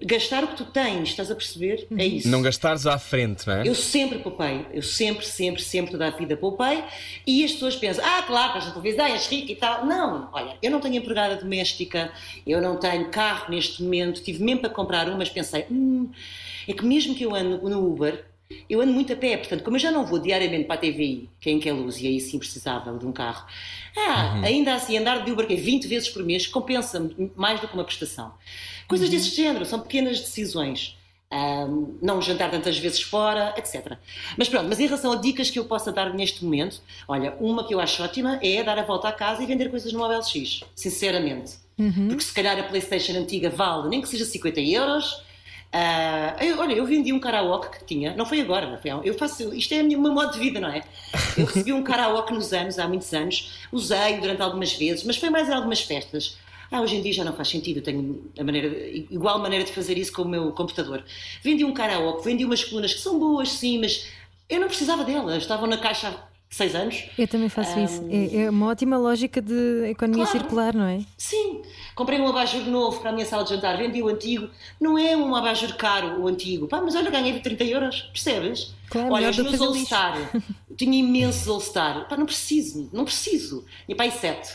gastar 0.02 0.44
o 0.44 0.48
que 0.48 0.56
tu 0.56 0.66
tens, 0.66 1.10
estás 1.10 1.30
a 1.30 1.36
perceber? 1.36 1.88
É 1.96 2.06
isso. 2.06 2.28
Não 2.28 2.42
gastares 2.42 2.88
à 2.88 2.98
frente, 2.98 3.46
não 3.46 3.56
é? 3.56 3.68
Eu 3.68 3.76
sempre 3.76 4.18
poupei, 4.20 4.66
eu 4.74 4.82
sempre, 4.82 5.26
sempre, 5.26 5.62
sempre 5.62 5.92
toda 5.92 6.08
a 6.08 6.10
vida 6.10 6.36
poupei 6.36 6.84
e 7.28 7.46
as 7.46 7.52
pessoas 7.52 7.76
pensam, 7.76 8.04
ah, 8.04 8.24
claro, 8.24 8.48
estás 8.48 8.66
na 8.66 8.72
televisão, 8.72 9.06
és 9.06 9.28
rica 9.28 9.52
e 9.52 9.56
tal. 9.56 9.86
Não, 9.86 10.30
olha, 10.34 10.58
eu 10.64 10.72
não 10.72 10.80
tenho 10.80 10.96
empregada 10.96 11.36
doméstica, 11.36 12.12
eu 12.46 12.60
não 12.60 12.78
tenho 12.78 13.10
carro 13.10 13.52
neste 13.52 13.84
momento, 13.84 14.24
tive 14.24 14.44
mesmo 14.44 14.62
para 14.62 14.70
comprar 14.72 15.08
um, 15.08 15.18
mas 15.18 15.30
pensei, 15.30 15.66
hum, 15.70 16.10
é 16.68 16.74
que 16.74 16.84
mesmo 16.84 17.14
que 17.14 17.24
eu 17.24 17.36
ando 17.36 17.70
no 17.70 17.86
Uber, 17.86 18.31
eu 18.70 18.82
ando 18.82 18.92
muito 18.92 19.14
a 19.14 19.16
pé, 19.16 19.38
portanto, 19.38 19.64
como 19.64 19.76
eu 19.76 19.80
já 19.80 19.92
não 19.92 20.06
vou 20.06 20.20
diariamente 20.20 20.66
para 20.66 20.76
a 20.76 20.80
TVI, 20.80 21.30
que 21.40 21.50
é 21.50 21.54
em 21.54 21.60
que 21.60 21.70
é 21.70 21.74
luz, 21.74 22.00
e 22.00 22.08
aí 22.08 22.20
sim 22.20 22.40
precisava 22.40 22.98
de 22.98 23.06
um 23.06 23.12
carro, 23.12 23.46
ah, 23.98 24.42
ainda 24.44 24.74
assim, 24.74 24.98
andar 24.98 25.24
de 25.24 25.32
Uber 25.32 25.46
que 25.46 25.54
é 25.54 25.58
20 25.58 25.88
vezes 25.88 26.10
por 26.10 26.24
mês 26.24 26.48
compensa-me 26.48 27.32
mais 27.36 27.60
do 27.60 27.68
que 27.68 27.74
uma 27.74 27.84
prestação. 27.84 28.34
Coisas 28.88 29.10
desse 29.10 29.36
género, 29.36 29.66
são 29.66 29.80
pequenas 29.80 30.20
decisões. 30.20 30.98
Ahm, 31.34 31.98
não 32.02 32.22
jantar 32.22 32.52
tantas 32.52 32.78
vezes 32.78 33.02
fora, 33.02 33.54
etc. 33.58 33.98
Mas 34.38 34.50
pronto, 34.50 34.68
mas 34.68 34.82
em 34.82 34.86
relação 34.86 35.14
a 35.14 35.16
dicas 35.16 35.50
que 35.50 35.58
eu 35.58 35.64
possa 35.64 35.90
dar 35.90 36.14
neste 36.14 36.44
momento, 36.44 36.82
olha, 37.08 37.34
uma 37.40 37.66
que 37.66 37.74
eu 37.74 37.80
acho 37.80 38.04
ótima 38.04 38.38
é 38.44 38.62
dar 38.62 38.78
a 38.78 38.84
volta 38.84 39.08
à 39.08 39.14
casa 39.14 39.42
e 39.42 39.46
vender 39.46 39.70
coisas 39.70 39.94
no 39.94 40.04
OLX, 40.04 40.62
sinceramente. 40.76 41.54
Porque 42.10 42.24
se 42.24 42.34
calhar 42.34 42.60
a 42.60 42.64
PlayStation 42.64 43.14
antiga 43.14 43.50
vale 43.50 43.88
nem 43.88 44.02
que 44.02 44.10
seja 44.10 44.26
50 44.26 44.60
euros. 44.60 45.24
Ah, 45.74 46.36
eu- 46.42 46.60
olha, 46.60 46.74
eu 46.74 46.86
vendi 46.86 47.14
um 47.14 47.20
karaoke 47.20 47.80
que 47.80 47.86
tinha, 47.86 48.14
não 48.16 48.26
foi 48.26 48.42
agora, 48.42 48.78
foi 48.82 48.92
há- 48.92 49.00
eu 49.06 49.14
faço, 49.18 49.54
isto 49.54 49.74
é 49.74 49.82
o 49.82 49.86
meu 50.02 50.12
modo 50.14 50.34
de 50.34 50.40
vida, 50.40 50.60
não 50.60 50.68
é? 50.70 50.84
Eu 51.38 51.46
recebi 51.46 51.72
um 51.72 51.82
karaoke 51.84 52.34
nos 52.34 52.52
anos, 52.52 52.78
há 52.78 52.88
muitos 52.88 53.14
anos, 53.14 53.52
usei 53.72 54.20
durante 54.20 54.42
algumas 54.42 54.74
vezes, 54.74 55.04
mas 55.06 55.16
foi 55.18 55.30
mais 55.30 55.48
em 55.48 55.54
algumas 55.54 55.82
festas. 55.82 56.38
Ah, 56.70 56.82
hoje 56.82 56.96
em 56.98 57.02
dia 57.02 57.14
já 57.14 57.24
não 57.24 57.34
faz 57.34 57.50
sentido, 57.50 57.78
eu 57.78 57.84
tenho 57.84 58.32
a 58.38 58.44
maneira, 58.44 58.68
igual 58.90 59.40
maneira 59.40 59.64
de 59.66 59.72
fazer 59.72 59.98
isso 59.98 60.12
com 60.14 60.24
o 60.24 60.28
meu 60.28 60.52
computador. 60.52 61.04
Vendi 61.42 61.64
um 61.66 61.74
karaoke, 61.74 62.24
vendi 62.26 62.44
umas 62.46 62.64
colunas 62.64 62.94
que 62.94 63.00
são 63.02 63.18
boas, 63.20 63.50
sim, 63.52 63.80
mas 63.80 64.08
eu 64.50 64.60
não 64.60 64.68
precisava 64.68 65.04
delas, 65.06 65.38
estavam 65.44 65.68
na 65.68 65.78
caixa 65.78 66.14
seis 66.52 66.76
anos. 66.76 67.06
Eu 67.18 67.28
também 67.28 67.48
faço 67.50 67.80
isso. 67.80 68.06
É, 68.12 68.44
é 68.44 68.50
uma 68.50 68.68
ótima 68.68 68.98
lógica 68.98 69.42
de 69.42 69.90
economia 69.90 70.26
Claro. 70.26 70.40
circular, 70.40 70.74
não 70.76 70.86
é? 70.86 71.00
Sim, 71.18 71.62
comprei 71.96 72.20
um 72.20 72.28
abajur 72.28 72.64
novo 72.66 73.00
para 73.00 73.10
a 73.10 73.14
minha 73.14 73.26
sala 73.26 73.44
de 73.44 73.52
jantar, 73.52 73.78
vendi 73.78 74.04
o 74.04 74.10
antigo. 74.10 74.50
Não 74.80 74.98
é 74.98 75.16
um 75.16 75.34
abajur 75.34 75.76
caro 75.78 76.22
o 76.22 76.28
antigo. 76.28 76.68
Pá, 76.68 76.82
mas 76.82 76.94
olha, 76.94 77.10
ganhei 77.10 77.40
30 77.40 77.64
euros, 77.64 78.02
percebes? 78.12 78.74
Claro, 78.90 79.14
olha, 79.14 79.30
os 79.30 79.36
que 79.38 79.44
meus. 79.44 79.62
All-Star, 79.62 80.32
tinha 80.78 81.00
imensos 81.00 81.48
All-Star. 81.48 82.08
Pá, 82.10 82.18
não 82.18 82.26
preciso, 82.26 82.90
não 82.92 83.06
preciso. 83.06 83.66
E 83.88 83.96
pá, 83.96 84.06
e 84.06 84.12
sete. 84.12 84.52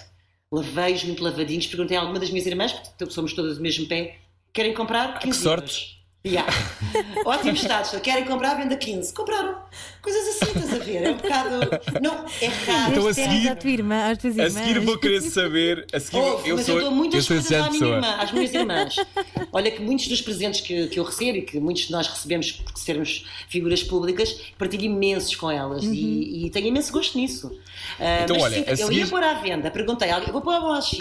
Lavei-os 0.52 1.02
muito 1.04 1.24
lavadinhos, 1.24 1.66
perguntei 1.66 1.96
a 1.96 2.00
alguma 2.00 2.20
das 2.20 2.30
minhas 2.30 2.46
irmãs, 2.46 2.72
porque 2.72 3.10
somos 3.12 3.32
todas 3.32 3.56
do 3.56 3.62
mesmo 3.62 3.86
pé, 3.88 4.18
querem 4.52 4.72
comprar 4.74 5.18
15 5.18 5.38
sorte. 5.42 5.60
euros. 5.60 5.95
Yeah. 6.26 6.52
Ótimo 7.24 7.52
estado, 7.52 8.00
querem 8.00 8.24
comprar, 8.24 8.54
venda 8.56 8.76
15. 8.76 9.12
Compraram. 9.14 9.56
Coisas 10.02 10.28
assim, 10.42 10.58
estás 10.58 10.72
a 10.80 10.84
ver? 10.84 11.02
É 11.04 11.10
um 11.10 11.14
bocado. 11.14 11.60
Não, 12.02 12.24
é 12.40 12.46
raro. 12.46 12.92
Então, 12.92 13.06
a 13.06 13.10
é 13.10 13.12
seguir- 13.12 13.56
tua 13.56 13.70
irmã, 13.70 14.10
às 14.10 14.18
tuas 14.18 14.38
A 14.38 14.50
seguir 14.50 14.80
vou 14.80 14.98
querer 14.98 15.20
saber. 15.20 15.86
A 15.92 16.00
seguir, 16.00 16.18
Ouve, 16.18 16.48
eu 16.48 16.56
mas 16.56 16.66
sou, 16.66 16.76
eu 16.76 16.80
dou 16.82 16.90
muitas 16.90 17.24
eu 17.24 17.36
coisas 17.36 17.52
à 17.52 17.56
minha 17.58 17.70
pessoa. 17.72 17.94
irmã, 17.96 18.16
às 18.18 18.32
minhas 18.32 18.54
irmãs. 18.54 18.96
Olha 19.52 19.70
que 19.70 19.80
muitos 19.82 20.08
dos 20.08 20.20
presentes 20.20 20.60
que, 20.62 20.88
que 20.88 20.98
eu 20.98 21.04
recebo 21.04 21.38
e 21.38 21.42
que 21.42 21.60
muitos 21.60 21.84
de 21.86 21.92
nós 21.92 22.08
recebemos 22.08 22.50
por 22.52 22.76
sermos 22.78 23.24
figuras 23.48 23.82
públicas, 23.84 24.32
partilho 24.58 24.84
imensos 24.84 25.34
com 25.36 25.50
elas 25.50 25.84
e, 25.84 26.46
e 26.46 26.50
tenho 26.50 26.66
imenso 26.66 26.92
gosto 26.92 27.16
nisso. 27.18 27.56
Ah, 28.00 28.22
Então, 28.24 28.36
mas 28.36 28.44
olha, 28.46 28.56
sim, 28.56 28.64
a 28.66 28.70
eu 28.72 28.76
seguir- 28.88 28.98
ia 29.00 29.06
pôr 29.06 29.22
à 29.22 29.34
venda, 29.34 29.70
perguntei, 29.70 30.10
alguém, 30.10 30.32
vou 30.32 30.40
pôr 30.42 30.54
a 30.54 30.60
bola 30.60 30.80
X. 30.82 30.98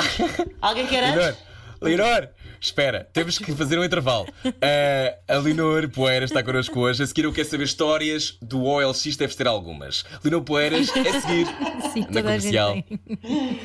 Alguém 0.62 0.86
quer 0.88 1.04
antes? 1.04 1.38
Leonor, 1.82 2.30
espera, 2.60 3.08
temos 3.14 3.38
que 3.38 3.52
fazer 3.54 3.78
um 3.78 3.84
intervalo. 3.84 4.28
Ah, 4.62 5.16
a 5.28 5.38
Leonor 5.38 5.90
Poeiras 5.90 6.30
está 6.32 6.42
connosco 6.44 6.80
hoje. 6.80 7.04
A 7.04 7.08
seguir, 7.08 7.26
eu 7.26 7.34
quero 7.34 7.48
saber 7.48 7.64
histórias 7.66 8.38
do 8.42 8.64
OLX, 8.64 9.16
deves 9.16 9.36
ter 9.36 9.48
algumas. 9.48 10.04
Leonor 10.24 10.42
Poeiras, 10.44 10.90
a 10.90 11.22
seguir, 11.22 11.48
Sim, 11.94 12.06
na 12.10 12.22
comercial. 12.22 12.78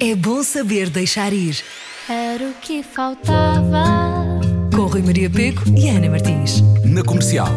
É 0.01 0.14
bom 0.14 0.42
saber 0.42 0.90
deixar 0.90 1.33
ir. 1.33 1.62
Era 2.09 2.44
o 2.44 2.55
que 2.55 2.83
faltava. 2.83 3.85
Com 4.75 4.87
Rui 4.87 5.03
Maria 5.03 5.31
Peco 5.31 5.62
e 5.77 5.88
Ana 5.88 6.09
Martins. 6.09 6.61
Na 6.85 7.03
comercial. 7.05 7.49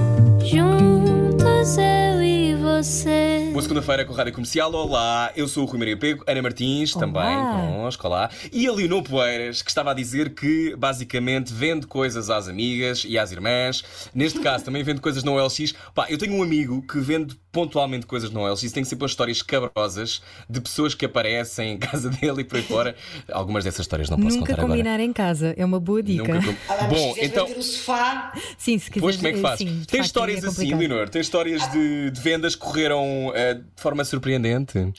Juntos 0.43 1.77
eu 1.77 2.21
e 2.21 2.55
você. 2.55 3.22
Boa 3.53 3.61
segunda-feira 3.61 4.03
com 4.03 4.13
a 4.13 4.17
Rádio 4.17 4.33
Comercial. 4.33 4.73
Olá, 4.73 5.31
eu 5.35 5.47
sou 5.47 5.63
o 5.63 5.67
Rui 5.67 5.77
Maria 5.77 5.95
Pego, 5.95 6.23
Ana 6.25 6.41
Martins 6.41 6.95
Olá. 6.95 7.05
também 7.05 7.37
connosco, 7.37 8.07
olá. 8.07 8.27
E 8.51 8.65
a 8.65 8.71
Leonor 8.71 9.03
Poeiras, 9.03 9.61
que 9.61 9.69
estava 9.69 9.91
a 9.91 9.93
dizer 9.93 10.33
que 10.33 10.75
basicamente 10.75 11.53
vende 11.53 11.85
coisas 11.85 12.31
às 12.31 12.47
amigas 12.47 13.05
e 13.07 13.15
às 13.15 13.31
irmãs. 13.31 14.09
Neste 14.11 14.39
caso, 14.39 14.65
também 14.65 14.81
vende 14.81 15.01
coisas 15.01 15.23
no 15.23 15.33
OLX. 15.33 15.71
Pá, 15.93 16.07
eu 16.09 16.17
tenho 16.17 16.33
um 16.33 16.41
amigo 16.41 16.81
que 16.81 16.97
vende 16.99 17.39
pontualmente 17.53 18.05
coisas 18.05 18.29
no 18.31 18.41
OLX. 18.41 18.69
Tem 18.73 18.83
sempre 18.83 19.05
histórias 19.05 19.41
cabrosas 19.41 20.21
de 20.49 20.59
pessoas 20.59 20.93
que 20.93 21.05
aparecem 21.05 21.73
em 21.73 21.77
casa 21.77 22.09
dele 22.11 22.41
e 22.41 22.43
por 22.43 22.57
aí 22.57 22.63
fora. 22.63 22.95
Algumas 23.31 23.63
dessas 23.63 23.81
histórias 23.81 24.09
não 24.09 24.17
posso 24.19 24.37
Nunca 24.37 24.53
contar 24.55 24.67
combinar 24.67 24.99
em 24.99 25.13
casa, 25.13 25.53
é 25.55 25.63
uma 25.63 25.79
boa 25.79 25.99
agora. 25.99 26.13
dica. 26.13 26.33
Nunca 26.33 26.47
com- 26.47 26.73
Ah, 26.73 26.87
Bom, 26.87 27.15
então. 27.21 27.45
o 27.55 27.61
sofá, 27.63 28.33
Sim, 28.57 28.77
se 28.79 28.89
quiseres. 28.91 29.01
Pois 29.01 29.15
como 29.17 29.27
é 29.27 29.31
que 29.33 29.39
faz? 29.39 29.57
Sim, 29.59 29.65
Tem 29.87 29.99
facto, 29.99 30.05
histórias 30.05 30.43
é 30.43 30.47
assim. 30.47 30.73
Leonor? 30.75 31.07
Tem 31.09 31.21
histórias 31.21 31.71
de, 31.71 32.09
de 32.11 32.19
vendas 32.21 32.55
que 32.55 32.61
correram 32.61 33.31
eh, 33.35 33.53
de 33.53 33.63
forma 33.77 34.03
surpreendente? 34.03 34.91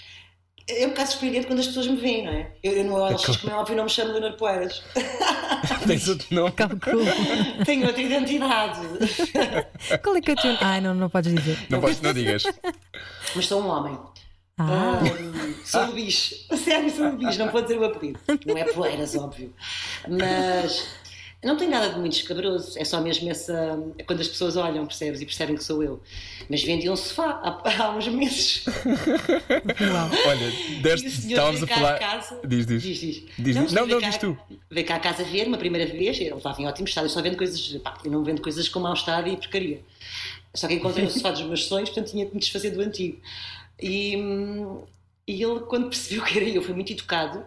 É 0.66 0.86
um 0.86 0.90
bocado 0.90 1.10
surpreendente 1.10 1.46
quando 1.46 1.58
as 1.58 1.66
pessoas 1.66 1.86
me 1.86 1.96
veem, 1.96 2.24
não 2.24 2.32
é? 2.32 2.52
Eu, 2.62 2.72
eu 2.72 2.84
no 2.84 2.94
OLX, 2.94 3.36
como 3.36 3.52
é 3.52 3.56
óbvio, 3.56 3.76
não 3.76 3.84
me 3.84 3.90
chamo 3.90 4.12
Leonor 4.12 4.36
Poeiras. 4.36 4.82
Tens 5.86 6.08
outro 6.08 6.26
nome? 6.30 6.52
Calculo. 6.52 7.04
Tenho 7.64 7.86
outra 7.86 8.00
identidade. 8.00 8.80
Qual 10.02 10.16
é 10.16 10.20
que 10.20 10.30
é 10.30 10.34
o 10.34 10.36
teu. 10.36 10.56
Ai, 10.60 10.80
não, 10.80 10.94
não 10.94 11.10
podes 11.10 11.34
dizer. 11.34 11.58
Não, 11.68 11.80
podes, 11.80 12.00
não 12.00 12.12
digas. 12.12 12.44
Mas 13.34 13.46
sou 13.46 13.62
um 13.62 13.68
homem. 13.68 13.98
Ah, 14.56 15.00
Ahm, 15.00 15.54
sou 15.64 15.82
um 15.82 15.92
bicho. 15.92 16.34
Sério, 16.56 16.90
sou 16.90 17.06
um 17.06 17.16
bicho. 17.16 17.38
Não 17.38 17.48
pode 17.48 17.66
dizer 17.66 17.78
o 17.78 17.84
apelido. 17.84 18.20
Não 18.46 18.56
é 18.56 18.64
poeiras, 18.64 19.16
óbvio. 19.16 19.52
Mas 20.08 20.86
não 21.44 21.56
tem 21.56 21.68
nada 21.68 21.90
de 21.90 21.98
muito 22.00 22.14
escabroso. 22.16 22.78
É 22.78 22.84
só 22.84 23.00
mesmo 23.00 23.30
essa. 23.30 23.78
Quando 24.06 24.20
as 24.20 24.28
pessoas 24.28 24.56
olham, 24.56 24.86
percebes? 24.86 25.20
E 25.20 25.26
percebem 25.26 25.56
que 25.56 25.62
sou 25.64 25.82
eu. 25.82 26.02
Mas 26.48 26.62
vendi 26.62 26.88
um 26.90 26.96
sofá 26.96 27.40
há, 27.42 27.82
há 27.84 27.90
uns 27.96 28.08
meses. 28.08 28.64
Olha, 30.26 30.48
E 30.70 30.80
deste, 30.80 31.06
o 31.06 31.10
senhor 31.10 31.30
estávamos 31.30 31.62
a 31.62 31.66
veio 31.66 31.68
cá 31.68 31.74
falar. 31.76 31.94
a 31.94 31.98
casa. 31.98 32.40
Diz, 32.46 32.66
diz. 32.66 32.82
Diz, 32.82 32.98
diz. 32.98 33.22
Diz, 33.38 33.56
Não, 33.56 33.66
veio 33.86 33.86
não, 33.96 34.00
cá- 34.00 34.08
diz 34.08 34.18
tu. 34.18 34.38
Veio 34.70 34.86
cá 34.86 34.96
a 34.96 35.00
casa 35.00 35.24
ver 35.24 35.46
uma 35.46 35.58
primeira 35.58 35.90
vez. 35.90 36.18
Ele 36.18 36.34
estava 36.34 36.60
em 36.60 36.66
ótimo 36.66 36.88
estado. 36.88 37.04
Eu 37.06 37.10
só 37.10 37.22
vendo 37.22 37.36
coisas. 37.36 37.60
Pá, 37.82 37.98
eu 38.04 38.10
não 38.10 38.22
vendo 38.24 38.40
coisas 38.42 38.68
com 38.68 38.80
mau 38.80 38.94
estado 38.94 39.28
e 39.28 39.36
porcaria. 39.36 39.80
Só 40.54 40.68
que 40.68 40.74
encontrei 40.74 41.04
o 41.04 41.10
sofá 41.10 41.30
dos 41.30 41.42
meus 41.42 41.64
sonhos, 41.66 41.88
portanto 41.90 42.10
tinha 42.12 42.26
que 42.26 42.34
me 42.34 42.40
desfazer 42.40 42.70
do 42.70 42.80
antigo. 42.80 43.18
E, 43.80 44.16
hum, 44.16 44.82
e 45.26 45.42
ele, 45.42 45.60
quando 45.60 45.88
percebeu 45.88 46.22
que 46.24 46.38
era 46.38 46.48
eu, 46.48 46.62
foi 46.62 46.74
muito 46.74 46.92
educado. 46.92 47.44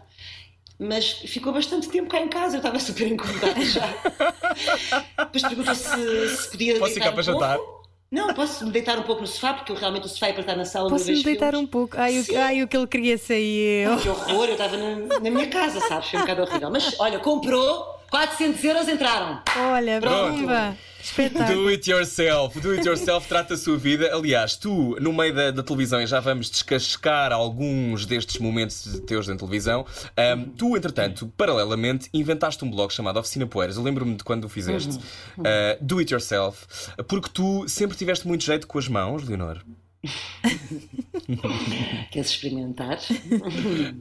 Mas 0.79 1.11
ficou 1.13 1.51
bastante 1.51 1.89
tempo 1.89 2.07
cá 2.09 2.19
em 2.19 2.27
casa, 2.27 2.55
eu 2.55 2.59
estava 2.59 2.79
super 2.79 3.07
incomodada 3.07 3.59
já. 3.65 3.87
Depois 5.17 5.41
perguntou 5.43 5.73
se, 5.75 6.37
se 6.37 6.51
podia 6.51 6.77
Posso 6.77 6.93
ficar 6.93 7.11
para 7.11 7.19
um 7.21 7.23
jantar? 7.23 7.57
pouco. 7.57 7.77
Não, 8.09 8.33
posso 8.33 8.65
me 8.65 8.71
deitar 8.71 8.97
um 8.97 9.03
pouco 9.03 9.21
no 9.21 9.27
sofá, 9.27 9.53
porque 9.53 9.71
eu 9.71 9.75
realmente 9.75 10.05
o 10.05 10.09
sofá 10.09 10.27
é 10.27 10.31
para 10.33 10.41
estar 10.41 10.55
na 10.55 10.63
sala 10.63 10.89
Posso-me 10.89 11.11
vejo 11.13 11.23
deitar 11.25 11.49
filmes. 11.51 11.67
um 11.67 11.71
pouco? 11.71 11.97
Ai, 11.99 12.19
o, 12.19 12.25
ai, 12.39 12.63
o 12.63 12.67
que 12.67 12.77
ele 12.77 12.87
queria 12.87 13.17
sair. 13.17 13.87
Que 14.01 14.07
horror, 14.07 14.45
eu 14.45 14.51
estava 14.53 14.77
na, 14.77 15.19
na 15.19 15.29
minha 15.29 15.47
casa, 15.47 15.79
sabes? 15.81 16.09
Foi 16.09 16.19
um 16.19 16.21
bocado 16.21 16.43
horrível. 16.43 16.69
Mas 16.71 16.95
olha, 16.99 17.19
comprou, 17.19 17.96
400 18.09 18.63
euros 18.63 18.87
entraram. 18.87 19.41
Olha, 19.55 19.99
bomba! 19.99 20.77
Espetáculo. 21.01 21.63
Do 21.63 21.69
it 21.69 21.89
yourself. 21.89 22.59
Do 22.59 22.71
it 22.71 22.85
yourself 22.85 23.27
trata 23.29 23.53
a 23.53 23.57
sua 23.57 23.77
vida. 23.77 24.13
Aliás, 24.13 24.55
tu, 24.55 24.97
no 24.99 25.13
meio 25.13 25.33
da, 25.33 25.51
da 25.51 25.63
televisão, 25.63 26.01
e 26.01 26.07
já 26.07 26.19
vamos 26.19 26.49
descascar 26.49 27.31
alguns 27.31 28.05
destes 28.05 28.39
momentos 28.39 28.99
teus 29.07 29.27
na 29.27 29.35
televisão, 29.35 29.85
ahm, 30.17 30.49
tu, 30.57 30.75
entretanto, 30.75 31.31
paralelamente, 31.37 32.09
inventaste 32.13 32.63
um 32.65 32.69
blog 32.69 32.91
chamado 32.91 33.19
Oficina 33.19 33.47
Poeiras. 33.47 33.77
Eu 33.77 33.83
lembro-me 33.83 34.15
de 34.15 34.23
quando 34.23 34.45
o 34.45 34.49
fizeste. 34.49 34.99
Ah, 35.39 35.77
do 35.79 35.99
it 35.99 36.11
yourself. 36.11 36.65
Porque 37.07 37.29
tu 37.33 37.67
sempre 37.67 37.95
tiveste 37.97 38.27
muito 38.27 38.43
jeito 38.43 38.67
com 38.67 38.77
as 38.77 38.87
mãos, 38.87 39.23
Leonor. 39.23 39.61
Queres 42.11 42.29
experimentar? 42.29 42.99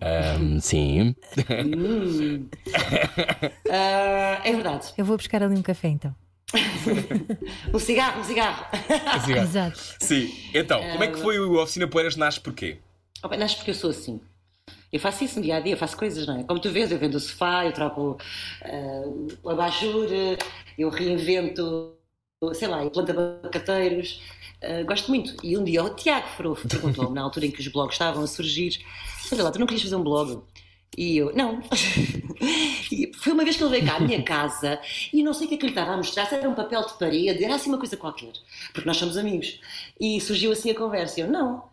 Ahm, 0.01 0.61
sim. 0.61 1.14
Ah, 3.71 4.40
é 4.45 4.53
verdade. 4.53 4.92
Eu 4.97 5.05
vou 5.05 5.16
buscar 5.16 5.42
ali 5.42 5.57
um 5.57 5.62
café 5.62 5.88
então. 5.88 6.14
Um 7.75 7.79
cigarro, 7.79 8.21
um 8.21 8.25
cigarro. 8.25 8.66
Assim, 9.07 9.35
ó. 9.35 9.42
Exato. 9.42 9.81
Sim. 10.01 10.33
Então, 10.55 10.81
como 10.92 11.05
é 11.05 11.09
que 11.09 11.19
foi 11.19 11.38
o 11.38 11.61
Oficina 11.61 11.88
Poeiras? 11.88 12.16
Nasce 12.16 12.40
porquê? 12.40 12.79
Oh, 13.23 13.29
bem, 13.29 13.38
Nasce 13.38 13.57
porque 13.57 13.73
eu 13.73 13.75
sou 13.75 13.90
assim. 13.90 14.21
Eu 14.92 15.01
faço 15.01 15.25
isso 15.25 15.37
no 15.37 15.42
dia 15.42 15.57
a 15.57 15.61
dia, 15.61 15.75
eu 15.75 15.79
faço 15.79 15.97
coisas, 15.97 16.27
não 16.27 16.38
é? 16.38 16.45
Como 16.45 16.61
tu 16.61 16.71
vês, 16.71 16.90
eu 16.90 16.99
vendo 16.99 17.16
o 17.16 17.21
sofá, 17.21 17.66
eu 17.66 17.73
troco 17.73 18.16
ah, 18.64 19.03
o 19.42 19.51
abajur, 19.51 20.09
eu 20.79 20.88
reinvento, 20.88 21.95
sei 22.55 22.69
lá, 22.69 22.83
eu 22.85 22.90
planto 22.90 23.11
abacateiros. 23.11 24.23
Ah, 24.62 24.83
gosto 24.83 25.09
muito. 25.09 25.37
E 25.45 25.57
um 25.57 25.64
dia 25.64 25.83
o 25.85 25.90
Tiago 25.95 26.29
Frofo 26.29 26.66
perguntou-me, 26.69 27.14
na 27.14 27.23
altura 27.23 27.47
em 27.47 27.51
que 27.51 27.61
os 27.61 27.69
blogs 27.69 27.95
estavam 27.95 28.23
a 28.23 28.27
surgir: 28.27 28.85
Olha 29.33 29.45
lá, 29.45 29.51
tu 29.51 29.59
não 29.59 29.66
querias 29.66 29.83
fazer 29.83 29.97
um 29.97 30.03
blog? 30.03 30.42
E 30.97 31.16
eu, 31.19 31.35
não. 31.35 31.61
E 32.92 33.12
foi 33.14 33.33
uma 33.33 33.42
vez 33.45 33.57
que 33.57 33.64
ele 33.64 33.71
veio 33.71 33.87
cá 33.87 33.97
à 33.97 34.01
minha 34.01 34.23
casa 34.23 34.81
e 35.12 35.23
não 35.23 35.35
sei 35.35 35.47
o 35.47 35.49
que 35.49 35.57
é 35.57 35.59
que 35.59 35.66
lhe 35.66 35.73
estava 35.73 35.92
a 35.92 35.97
mostrar, 35.97 36.27
se 36.27 36.35
era 36.37 36.49
um 36.49 36.55
papel 36.55 36.87
de 36.87 36.95
parede, 36.95 37.42
era 37.45 37.57
assim 37.57 37.69
uma 37.69 37.79
coisa 37.79 37.97
qualquer, 37.97 38.33
porque 38.73 38.87
nós 38.87 38.97
somos 38.97 39.16
amigos. 39.16 39.59
E 39.99 40.21
surgiu 40.21 40.53
assim 40.53 40.71
a 40.71 40.75
conversa. 40.75 41.19
E 41.21 41.25
eu, 41.25 41.29
não. 41.29 41.64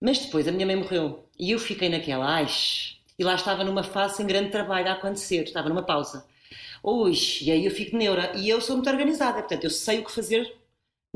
Mas 0.00 0.18
depois 0.18 0.48
a 0.48 0.52
minha 0.52 0.66
mãe 0.66 0.74
morreu 0.76 1.24
e 1.38 1.52
eu 1.52 1.58
fiquei 1.58 1.88
naquela, 1.88 2.26
ai, 2.26 2.48
e 3.18 3.24
lá 3.24 3.34
estava 3.34 3.62
numa 3.62 3.82
fase 3.82 4.16
sem 4.16 4.26
grande 4.26 4.50
trabalho 4.50 4.88
a 4.88 4.92
acontecer, 4.94 5.44
estava 5.44 5.68
numa 5.68 5.82
pausa. 5.82 6.26
Ui, 6.82 7.12
e 7.42 7.50
aí 7.50 7.64
eu 7.64 7.70
fico 7.70 7.96
neura. 7.96 8.32
E 8.36 8.48
eu 8.48 8.60
sou 8.60 8.76
muito 8.76 8.90
organizada, 8.90 9.40
portanto 9.40 9.64
eu 9.64 9.70
sei 9.70 10.00
o 10.00 10.04
que 10.04 10.12
fazer 10.12 10.52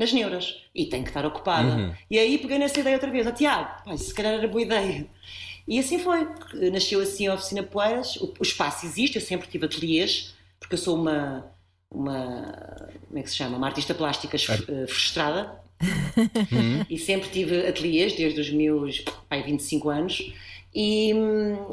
nas 0.01 0.11
neuras. 0.11 0.63
E 0.73 0.87
tenho 0.87 1.03
que 1.03 1.11
estar 1.11 1.23
ocupada. 1.25 1.95
E 2.09 2.17
aí 2.17 2.39
peguei 2.39 2.57
nessa 2.57 2.79
ideia 2.79 2.95
outra 2.95 3.11
vez, 3.11 3.27
ó 3.27 3.31
Tiago, 3.31 3.83
pá, 3.85 3.95
se 3.95 4.11
calhar 4.11 4.33
era 4.33 4.47
boa 4.47 4.63
ideia. 4.63 5.05
E 5.67 5.77
assim 5.77 5.99
foi, 5.99 6.27
nasceu 6.71 6.99
assim 6.99 7.27
a 7.27 7.35
Oficina 7.35 7.61
Poeiras, 7.61 8.15
o, 8.15 8.33
o 8.39 8.41
espaço 8.43 8.83
existe, 8.87 9.17
eu 9.17 9.21
sempre 9.21 9.47
tive 9.47 9.67
ateliês, 9.67 10.33
porque 10.59 10.73
eu 10.73 10.79
sou 10.79 10.95
uma, 10.95 11.45
uma 11.89 12.89
como 13.07 13.19
é 13.19 13.21
que 13.21 13.29
se 13.29 13.35
chama, 13.35 13.57
uma 13.57 13.67
artista 13.67 13.93
plástica 13.93 14.35
eh, 14.35 14.87
frustrada, 14.87 15.61
e 16.89 16.97
sempre 16.97 17.29
tive 17.29 17.67
ateliês 17.67 18.13
desde 18.13 18.41
os 18.41 18.49
meus 18.49 19.01
pai, 19.29 19.43
25 19.43 19.89
anos. 19.89 20.33
E, 20.73 21.13